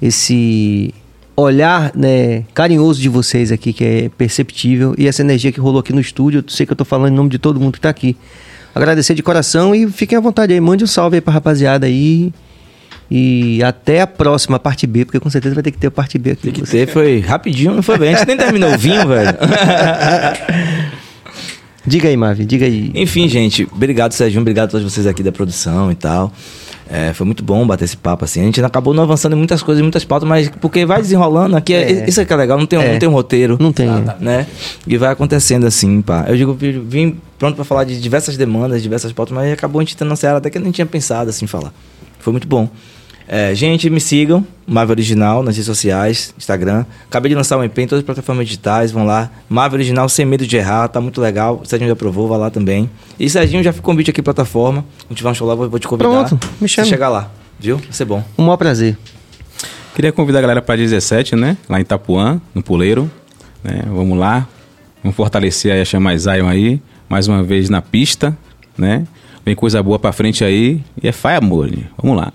esse 0.00 0.94
olhar, 1.34 1.90
né, 1.96 2.44
carinhoso 2.54 3.00
de 3.00 3.08
vocês 3.08 3.50
aqui 3.50 3.72
que 3.72 3.84
é 3.84 4.08
perceptível 4.16 4.94
e 4.96 5.08
essa 5.08 5.20
energia 5.22 5.50
que 5.50 5.58
rolou 5.58 5.80
aqui 5.80 5.92
no 5.92 6.00
estúdio. 6.00 6.44
Eu 6.46 6.48
sei 6.48 6.64
que 6.64 6.70
eu 6.70 6.76
tô 6.76 6.84
falando 6.84 7.12
em 7.12 7.16
nome 7.16 7.28
de 7.28 7.38
todo 7.38 7.58
mundo 7.58 7.72
que 7.72 7.80
tá 7.80 7.88
aqui. 7.88 8.16
Agradecer 8.72 9.14
de 9.14 9.22
coração 9.22 9.74
e 9.74 9.90
fiquem 9.90 10.16
à 10.16 10.20
vontade 10.20 10.52
aí, 10.52 10.60
mande 10.60 10.84
um 10.84 10.86
salve 10.86 11.16
aí 11.16 11.20
pra 11.20 11.34
rapaziada 11.34 11.86
aí. 11.86 12.32
E 13.10 13.60
até 13.64 14.02
a 14.02 14.06
próxima 14.06 14.60
parte 14.60 14.86
B, 14.86 15.04
porque 15.04 15.18
com 15.18 15.30
certeza 15.30 15.56
vai 15.56 15.64
ter 15.64 15.72
que 15.72 15.78
ter 15.78 15.88
a 15.88 15.90
parte 15.90 16.18
B 16.18 16.32
aqui. 16.32 16.42
Tem 16.42 16.52
que 16.52 16.62
ter, 16.62 16.86
foi 16.86 17.18
rapidinho, 17.18 17.74
não 17.74 17.82
foi 17.82 17.98
bem. 17.98 18.14
A 18.14 18.18
gente 18.18 18.28
nem 18.28 18.36
terminou 18.36 18.72
o 18.72 18.78
vinho, 18.78 19.08
velho. 19.08 19.36
Diga 21.88 22.08
aí, 22.08 22.16
Mavi, 22.16 22.44
diga 22.44 22.66
aí. 22.66 22.90
Enfim, 22.94 23.28
gente, 23.28 23.66
obrigado, 23.72 24.12
Serginho, 24.12 24.42
obrigado 24.42 24.68
a 24.68 24.70
todos 24.72 24.92
vocês 24.92 25.06
aqui 25.06 25.22
da 25.22 25.32
produção 25.32 25.90
e 25.90 25.94
tal. 25.94 26.32
É, 26.90 27.12
foi 27.12 27.26
muito 27.26 27.42
bom 27.44 27.66
bater 27.66 27.84
esse 27.84 27.96
papo 27.96 28.24
assim. 28.24 28.40
A 28.40 28.44
gente 28.44 28.62
acabou 28.64 28.94
não 28.94 29.02
avançando 29.02 29.34
em 29.34 29.36
muitas 29.36 29.62
coisas, 29.62 29.80
em 29.80 29.82
muitas 29.82 30.04
pautas, 30.04 30.26
mas 30.28 30.48
porque 30.60 30.86
vai 30.86 31.00
desenrolando 31.02 31.54
aqui, 31.56 31.74
é. 31.74 31.92
É. 32.04 32.08
isso 32.08 32.20
é 32.20 32.24
que 32.24 32.32
é 32.32 32.36
legal, 32.36 32.56
não 32.58 32.66
tem, 32.66 32.78
um- 32.78 32.82
É. 32.82 32.92
não 32.92 32.98
tem 32.98 33.08
um 33.08 33.12
roteiro. 33.12 33.56
Não 33.60 33.72
tem. 33.72 33.88
Né? 34.20 34.46
E 34.86 34.96
vai 34.96 35.10
acontecendo 35.12 35.66
assim, 35.66 36.00
pá. 36.00 36.24
Eu 36.28 36.36
digo, 36.36 36.54
vim- 36.54 37.16
pronto 37.38 37.56
pra 37.56 37.64
falar 37.64 37.84
de 37.84 38.00
diversas 38.00 38.36
demandas, 38.36 38.82
diversas 38.82 39.12
pautas, 39.12 39.34
mas 39.34 39.52
acabou 39.52 39.80
a 39.80 39.84
gente 39.84 39.96
tendo 39.96 40.08
uma 40.08 40.16
seara 40.16 40.38
até 40.38 40.48
que 40.50 40.56
eu 40.58 40.62
nem 40.62 40.70
tinha 40.72 40.86
pensado 40.86 41.28
assim 41.30 41.46
falar. 41.46 41.72
Foi 42.20 42.32
muito 42.32 42.48
bom. 42.48 42.68
É, 43.30 43.54
gente, 43.54 43.90
me 43.90 44.00
sigam, 44.00 44.44
Marvel 44.66 44.94
Original, 44.94 45.42
nas 45.42 45.54
redes 45.54 45.66
sociais, 45.66 46.32
Instagram. 46.38 46.86
Acabei 47.06 47.28
de 47.28 47.34
lançar 47.34 47.58
um 47.58 47.62
EP 47.62 47.78
em 47.78 47.86
todas 47.86 48.00
as 48.00 48.06
plataformas 48.06 48.46
digitais, 48.46 48.90
vão 48.90 49.04
lá. 49.04 49.30
Marvel 49.50 49.76
Original, 49.76 50.08
sem 50.08 50.24
medo 50.24 50.46
de 50.46 50.56
errar, 50.56 50.88
tá 50.88 50.98
muito 50.98 51.20
legal. 51.20 51.60
O 51.62 51.66
Serginho 51.66 51.88
já 51.88 51.92
aprovou, 51.92 52.26
vai 52.26 52.38
lá 52.38 52.50
também. 52.50 52.88
E 53.20 53.28
Serginho, 53.28 53.62
já 53.62 53.70
fica 53.70 53.82
o 53.82 53.84
convite 53.84 54.10
aqui 54.10 54.22
plataforma. 54.22 54.82
Quando 55.06 55.14
tiver 55.14 55.28
um 55.28 55.34
show 55.34 55.46
lá, 55.46 55.54
vou, 55.54 55.68
vou 55.68 55.78
te 55.78 55.86
convidar. 55.86 56.08
Pronto, 56.08 56.48
me 56.58 56.66
chama. 56.66 56.88
chegar 56.88 57.10
lá, 57.10 57.30
viu? 57.60 57.76
Vai 57.76 57.92
ser 57.92 58.06
bom. 58.06 58.24
Um 58.38 58.44
maior 58.44 58.56
prazer. 58.56 58.96
Queria 59.94 60.10
convidar 60.10 60.38
a 60.38 60.42
galera 60.42 60.62
para 60.62 60.76
17, 60.76 61.36
né? 61.36 61.58
Lá 61.68 61.78
em 61.78 61.82
Itapuã, 61.82 62.40
no 62.54 62.62
Puleiro. 62.62 63.10
Né? 63.62 63.82
Vamos 63.88 64.16
lá. 64.16 64.48
Vamos 65.02 65.14
fortalecer 65.14 65.70
aí 65.70 65.82
a 65.82 65.84
Chama 65.84 66.16
Zion 66.16 66.48
aí. 66.48 66.80
Mais 67.10 67.28
uma 67.28 67.42
vez 67.42 67.68
na 67.68 67.82
pista, 67.82 68.34
né? 68.76 69.04
Vem 69.44 69.54
coisa 69.54 69.82
boa 69.82 69.98
pra 69.98 70.12
frente 70.12 70.42
aí. 70.44 70.80
E 71.02 71.08
é 71.08 71.12
fai 71.12 71.36
amor, 71.36 71.70
né? 71.70 71.84
Vamos 72.00 72.16
lá. 72.16 72.32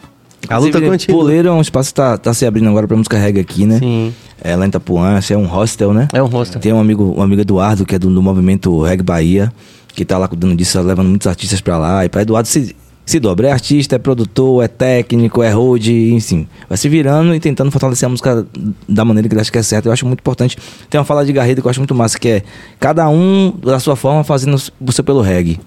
A 0.50 0.58
luta 0.58 0.82
continua. 0.82 1.20
Puleiro 1.20 1.48
é 1.48 1.52
um 1.52 1.62
espaço 1.62 1.90
que 1.90 1.96
tá, 1.96 2.18
tá 2.18 2.34
se 2.34 2.46
abrindo 2.46 2.70
agora 2.70 2.88
pra 2.88 2.98
música 2.98 3.18
reggae 3.18 3.40
aqui, 3.40 3.66
né? 3.66 3.80
Sim. 3.80 4.14
É, 4.42 4.56
lá 4.56 4.66
em 4.66 4.70
Itapuã, 4.70 5.20
é 5.30 5.38
um 5.38 5.46
hostel, 5.46 5.94
né? 5.94 6.08
É 6.14 6.22
um 6.22 6.28
hostel. 6.28 6.60
Tem 6.60 6.74
um 6.74 6.80
amigo, 6.80 7.14
um 7.18 7.22
amigo 7.22 7.42
Eduardo, 7.42 7.86
que 7.86 7.96
é 7.96 8.00
do, 8.00 8.14
do 8.14 8.22
movimento 8.22 8.82
Reggae 8.82 9.04
Bahia, 9.04 9.54
que 9.96 10.04
tá 10.04 10.18
lá 10.18 10.28
cuidando 10.28 10.56
disso, 10.56 10.80
levando 10.82 11.08
muitos 11.08 11.28
artistas 11.28 11.62
pra 11.62 11.78
lá. 11.78 12.04
E 12.04 12.10
pra 12.10 12.24
Eduardo 12.24 12.48
se, 12.48 12.76
se 13.06 13.20
dobra. 13.20 13.48
É 13.48 13.52
artista, 13.52 13.96
é 13.96 14.00
produtor, 14.00 14.64
é 14.64 14.68
técnico, 14.68 15.42
é 15.42 15.50
road, 15.50 15.92
enfim. 16.14 16.46
Vai 16.68 16.78
se 16.78 16.90
virando 16.90 17.34
e 17.34 17.40
tentando 17.40 17.72
fortalecer 17.72 18.06
a 18.06 18.10
música 18.10 18.46
da 18.88 19.06
maneira 19.06 19.30
que 19.30 19.34
ele 19.34 19.42
acha 19.42 19.52
que 19.52 19.58
é 19.58 19.64
certo. 19.64 19.86
Eu 19.86 19.94
acho 19.94 20.06
muito 20.06 20.20
importante. 20.20 20.58
Tem 20.90 21.00
uma 21.00 21.06
fala 21.06 21.26
de 21.26 21.32
Garrido 21.32 21.62
que 21.62 21.68
eu 21.68 21.70
acho 21.70 21.80
muito 21.80 21.96
massa, 21.96 22.20
que 22.20 22.28
é 22.28 22.44
cada 22.80 23.08
um 23.08 23.54
da 23.64 23.80
sua 23.80 23.96
forma 23.96 24.24
fazendo 24.26 24.56
o 24.56 24.92
seu 24.92 25.04
pelo 25.04 25.22
reggae. 25.22 25.60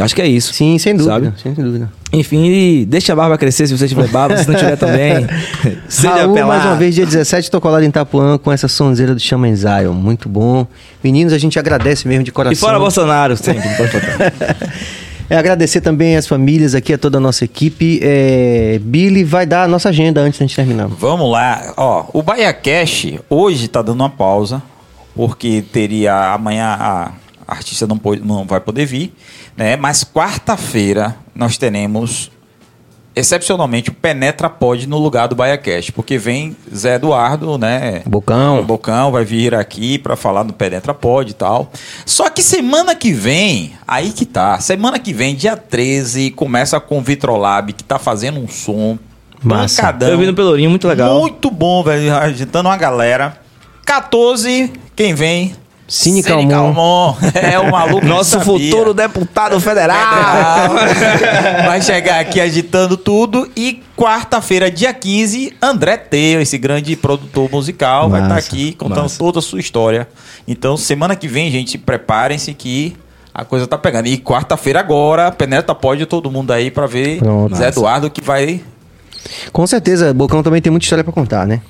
Acho 0.00 0.14
que 0.14 0.22
é 0.22 0.26
isso. 0.26 0.52
Sim, 0.52 0.76
sem 0.78 0.96
dúvida. 0.96 1.12
Sabe? 1.14 1.32
Sem 1.40 1.52
dúvida. 1.52 1.90
Enfim, 2.12 2.84
deixa 2.88 3.12
a 3.12 3.16
barba 3.16 3.38
crescer 3.38 3.66
se 3.66 3.76
você 3.76 3.86
tiver 3.86 4.08
barba, 4.08 4.36
se 4.36 4.48
não 4.48 4.58
tiver 4.58 4.76
também. 4.76 5.26
Seja 5.88 6.14
Raul, 6.14 6.34
pelado. 6.34 6.48
mais 6.48 6.64
uma 6.64 6.76
vez, 6.76 6.94
dia 6.94 7.06
17, 7.06 7.50
tô 7.50 7.60
colado 7.60 7.84
em 7.84 7.88
Itapuã 7.88 8.36
com 8.38 8.50
essa 8.50 8.66
sonzeira 8.66 9.14
do 9.14 9.20
Shaman 9.20 9.54
Zion. 9.54 9.92
Muito 9.92 10.28
bom. 10.28 10.66
Meninos, 11.02 11.32
a 11.32 11.38
gente 11.38 11.58
agradece 11.58 12.08
mesmo 12.08 12.24
de 12.24 12.32
coração. 12.32 12.52
E 12.52 12.56
fora 12.56 12.78
Bolsonaro, 12.78 13.36
sempre. 13.36 13.68
não 13.68 13.76
pode 13.76 13.90
faltar. 13.90 14.32
É 15.28 15.38
agradecer 15.38 15.80
também 15.80 16.16
as 16.16 16.26
famílias 16.26 16.74
aqui, 16.74 16.92
a 16.92 16.98
toda 16.98 17.16
a 17.16 17.20
nossa 17.20 17.46
equipe. 17.46 17.98
É, 18.02 18.78
Billy 18.82 19.24
vai 19.24 19.46
dar 19.46 19.64
a 19.64 19.68
nossa 19.68 19.88
agenda 19.88 20.20
antes 20.20 20.38
da 20.38 20.46
gente 20.46 20.54
terminar. 20.54 20.86
Vamos 20.86 21.30
lá. 21.30 21.72
Ó, 21.78 22.04
o 22.12 22.22
Bahia 22.22 22.52
Cash 22.52 23.14
hoje 23.30 23.68
tá 23.68 23.80
dando 23.80 24.00
uma 24.00 24.10
pausa, 24.10 24.62
porque 25.16 25.64
teria 25.72 26.34
amanhã 26.34 26.76
a 26.78 27.12
artista 27.46 27.86
não, 27.86 27.96
pode, 27.96 28.20
não 28.22 28.44
vai 28.44 28.60
poder 28.60 28.84
vir, 28.84 29.14
né? 29.56 29.76
Mas 29.76 30.04
quarta-feira 30.04 31.16
nós 31.34 31.56
teremos 31.56 32.30
excepcionalmente, 33.16 33.90
o 33.90 33.94
Penetra 33.94 34.50
pode 34.50 34.88
no 34.88 34.98
lugar 34.98 35.28
do 35.28 35.36
BaiaCast, 35.36 35.92
porque 35.92 36.18
vem 36.18 36.56
Zé 36.74 36.96
Eduardo, 36.96 37.56
né? 37.56 38.02
Bocão. 38.06 38.58
O 38.58 38.64
Bocão 38.64 39.12
vai 39.12 39.24
vir 39.24 39.54
aqui 39.54 39.98
pra 39.98 40.16
falar 40.16 40.42
do 40.42 40.52
Penetra 40.52 40.92
Pod 40.92 41.30
e 41.30 41.34
tal. 41.34 41.70
Só 42.04 42.28
que 42.28 42.42
semana 42.42 42.94
que 42.94 43.12
vem, 43.12 43.74
aí 43.86 44.10
que 44.10 44.24
tá. 44.26 44.58
Semana 44.58 44.98
que 44.98 45.12
vem, 45.12 45.36
dia 45.36 45.56
13, 45.56 46.32
começa 46.32 46.80
com 46.80 46.98
o 46.98 47.02
Vitrolab, 47.02 47.72
que 47.72 47.84
tá 47.84 47.98
fazendo 47.98 48.40
um 48.40 48.48
som 48.48 48.98
Massa. 49.44 49.94
Eu 50.00 50.18
vi 50.18 50.26
no 50.26 50.34
Pelourinho, 50.34 50.70
muito 50.70 50.88
legal. 50.88 51.20
Muito 51.20 51.50
bom, 51.50 51.82
velho. 51.84 52.14
Agitando 52.16 52.68
uma 52.68 52.76
galera. 52.78 53.38
14, 53.84 54.72
quem 54.96 55.14
vem? 55.14 55.54
Cine 55.86 56.22
Calmon. 56.22 56.48
Calmon. 56.48 57.16
É 57.34 57.58
o 57.58 57.70
maluco. 57.70 58.06
Nosso 58.06 58.40
futuro 58.40 58.94
deputado 58.94 59.60
federal. 59.60 60.70
Federal. 60.70 61.64
Vai 61.66 61.82
chegar 61.82 62.20
aqui 62.20 62.40
agitando 62.40 62.96
tudo. 62.96 63.50
E 63.56 63.82
quarta-feira, 63.96 64.70
dia 64.70 64.92
15, 64.94 65.54
André 65.60 65.96
Teo, 65.96 66.40
esse 66.40 66.56
grande 66.58 66.96
produtor 66.96 67.50
musical, 67.50 68.08
vai 68.08 68.22
estar 68.22 68.34
Massa, 68.34 68.48
aqui 68.48 68.72
contando 68.74 69.02
massa. 69.02 69.18
toda 69.18 69.38
a 69.38 69.42
sua 69.42 69.60
história. 69.60 70.08
Então, 70.48 70.76
semana 70.76 71.14
que 71.14 71.28
vem, 71.28 71.50
gente, 71.50 71.78
preparem-se 71.78 72.52
que 72.54 72.96
a 73.32 73.44
coisa 73.44 73.66
tá 73.66 73.76
pegando. 73.78 74.06
E 74.06 74.18
quarta-feira 74.18 74.80
agora, 74.80 75.30
Penetra 75.30 75.74
pode 75.74 76.06
todo 76.06 76.30
mundo 76.30 76.52
aí 76.52 76.70
pra 76.70 76.86
ver 76.86 77.18
Pronto. 77.18 77.54
Zé 77.54 77.68
Eduardo 77.68 78.10
que 78.10 78.20
vai. 78.22 78.62
Com 79.52 79.66
certeza, 79.66 80.12
Bocão 80.12 80.42
também 80.42 80.60
tem 80.60 80.70
muita 80.70 80.84
história 80.84 81.02
pra 81.04 81.12
contar, 81.12 81.46
né? 81.46 81.60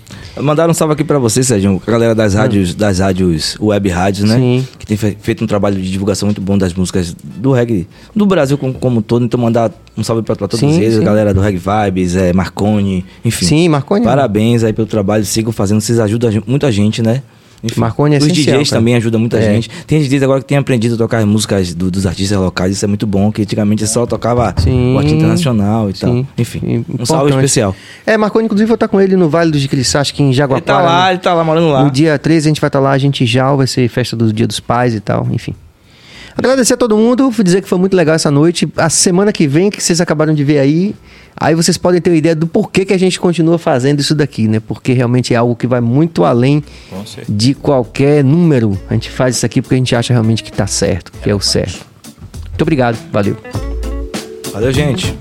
Mandaram 0.40 0.72
um 0.72 0.74
salve 0.74 0.94
aqui 0.94 1.04
pra 1.04 1.18
você, 1.18 1.42
Sérgio, 1.44 1.80
a 1.86 1.90
galera 1.90 2.14
das 2.14 2.34
rádios, 2.34 2.74
das 2.74 2.98
rádios 2.98 3.56
web 3.60 3.88
rádios, 3.88 4.28
né? 4.28 4.36
Sim. 4.36 4.68
Que 4.78 4.84
tem 4.86 4.96
fe- 4.96 5.16
feito 5.20 5.44
um 5.44 5.46
trabalho 5.46 5.76
de 5.80 5.88
divulgação 5.90 6.26
muito 6.26 6.40
bom 6.40 6.58
das 6.58 6.74
músicas 6.74 7.14
do 7.22 7.52
reggae, 7.52 7.86
do 8.14 8.26
Brasil 8.26 8.58
como, 8.58 8.74
como 8.74 8.98
um 8.98 9.02
todo. 9.02 9.24
Então 9.24 9.38
mandar 9.38 9.70
um 9.96 10.02
salve 10.02 10.22
pra, 10.22 10.34
pra 10.34 10.48
todos 10.48 10.58
Sim, 10.60 10.80
eles, 10.80 10.94
sim. 10.94 11.00
a 11.00 11.04
galera 11.04 11.32
do 11.32 11.40
Reggae 11.40 11.58
Vibes, 11.60 12.16
é, 12.16 12.32
Marconi, 12.32 13.04
enfim. 13.24 13.46
Sim, 13.46 13.68
Marconi. 13.68 14.04
Parabéns 14.04 14.64
aí 14.64 14.72
pelo 14.72 14.88
trabalho, 14.88 15.24
sigam 15.24 15.52
fazendo, 15.52 15.80
vocês 15.80 16.00
ajudam 16.00 16.30
a 16.30 16.42
muita 16.50 16.72
gente, 16.72 17.00
né? 17.00 17.22
Enfim, 17.66 17.80
Marconi 17.80 18.14
é 18.14 18.18
Os 18.18 18.24
essencial, 18.24 18.56
DJs 18.58 18.68
cara. 18.70 18.80
também 18.80 18.94
ajudam 18.96 19.18
muita 19.18 19.38
É. 19.38 19.54
gente. 19.54 19.70
Tem 19.86 19.98
DJs 20.02 20.22
agora 20.22 20.40
que 20.40 20.46
têm 20.46 20.58
aprendido 20.58 20.96
a 20.96 20.98
tocar 20.98 21.18
as 21.18 21.24
músicas 21.24 21.72
do- 21.74 21.90
dos 21.90 22.04
artistas 22.06 22.36
locais, 22.38 22.72
isso 22.72 22.84
é 22.84 22.88
muito 22.88 23.06
bom, 23.06 23.32
que 23.32 23.40
antigamente 23.42 23.86
só 23.86 24.04
tocava 24.04 24.54
Sim. 24.58 24.94
o 24.94 24.98
artista 24.98 25.16
internacional 25.16 25.88
e 25.88 25.94
tal. 25.94 26.12
Sim. 26.12 26.26
Enfim, 26.36 26.60
um 26.62 26.74
Importante. 26.80 27.06
salve 27.08 27.30
especial. 27.30 27.74
É, 28.06 28.16
Marconi, 28.18 28.44
inclusive, 28.44 28.66
vou 28.68 28.74
estar 28.74 28.86
com 28.88 29.00
ele 29.00 29.16
no 29.16 29.28
Vale 29.30 29.50
do 29.50 29.58
Jiquiriçá, 29.58 30.00
acho 30.00 30.14
que 30.14 30.22
em 30.22 30.26
Ele 30.26 30.34
Jaguapara. 30.34 30.64
tá 30.64 30.80
lá, 30.82 31.10
ele 31.10 31.18
tá 31.20 31.32
lá 31.32 31.42
morando 31.42 31.68
lá. 31.70 31.84
No 31.84 31.90
dia 31.90 32.18
13 32.18 32.48
a 32.48 32.50
gente 32.50 32.60
vai 32.60 32.68
estar 32.68 32.80
lá, 32.80 32.90
a 32.92 32.98
gente 32.98 33.24
já 33.24 33.50
vai 33.54 33.66
ser 33.66 33.88
festa 33.88 34.14
do 34.14 34.30
Dia 34.32 34.46
dos 34.46 34.60
Pais 34.60 34.94
e 34.94 35.00
tal, 35.00 35.26
enfim. 35.32 35.54
Agradecer 36.36 36.74
a 36.74 36.76
todo 36.76 36.96
mundo, 36.96 37.30
dizer 37.44 37.62
que 37.62 37.68
foi 37.68 37.78
muito 37.78 37.96
legal 37.96 38.14
essa 38.14 38.30
noite. 38.30 38.68
A 38.76 38.90
semana 38.90 39.32
que 39.32 39.46
vem, 39.46 39.70
que 39.70 39.82
vocês 39.82 40.00
acabaram 40.00 40.34
de 40.34 40.42
ver 40.42 40.58
aí, 40.58 40.94
aí 41.36 41.54
vocês 41.54 41.76
podem 41.76 42.00
ter 42.00 42.10
uma 42.10 42.16
ideia 42.16 42.34
do 42.34 42.46
porquê 42.46 42.84
que 42.84 42.92
a 42.92 42.98
gente 42.98 43.18
continua 43.18 43.58
fazendo 43.58 44.00
isso 44.00 44.14
daqui, 44.14 44.48
né? 44.48 44.60
Porque 44.60 44.92
realmente 44.92 45.34
é 45.34 45.36
algo 45.36 45.56
que 45.56 45.66
vai 45.66 45.80
muito 45.80 46.24
além 46.24 46.62
de 47.28 47.54
qualquer 47.54 48.22
número. 48.22 48.78
A 48.88 48.94
gente 48.94 49.10
faz 49.10 49.36
isso 49.36 49.46
aqui 49.46 49.60
porque 49.60 49.74
a 49.74 49.78
gente 49.78 49.94
acha 49.94 50.12
realmente 50.12 50.42
que 50.42 50.52
tá 50.52 50.66
certo, 50.66 51.12
que 51.22 51.30
é 51.30 51.34
o 51.34 51.40
certo. 51.40 51.84
Muito 52.48 52.62
obrigado, 52.62 52.96
valeu. 53.10 53.36
Valeu, 54.52 54.72
gente. 54.72 55.14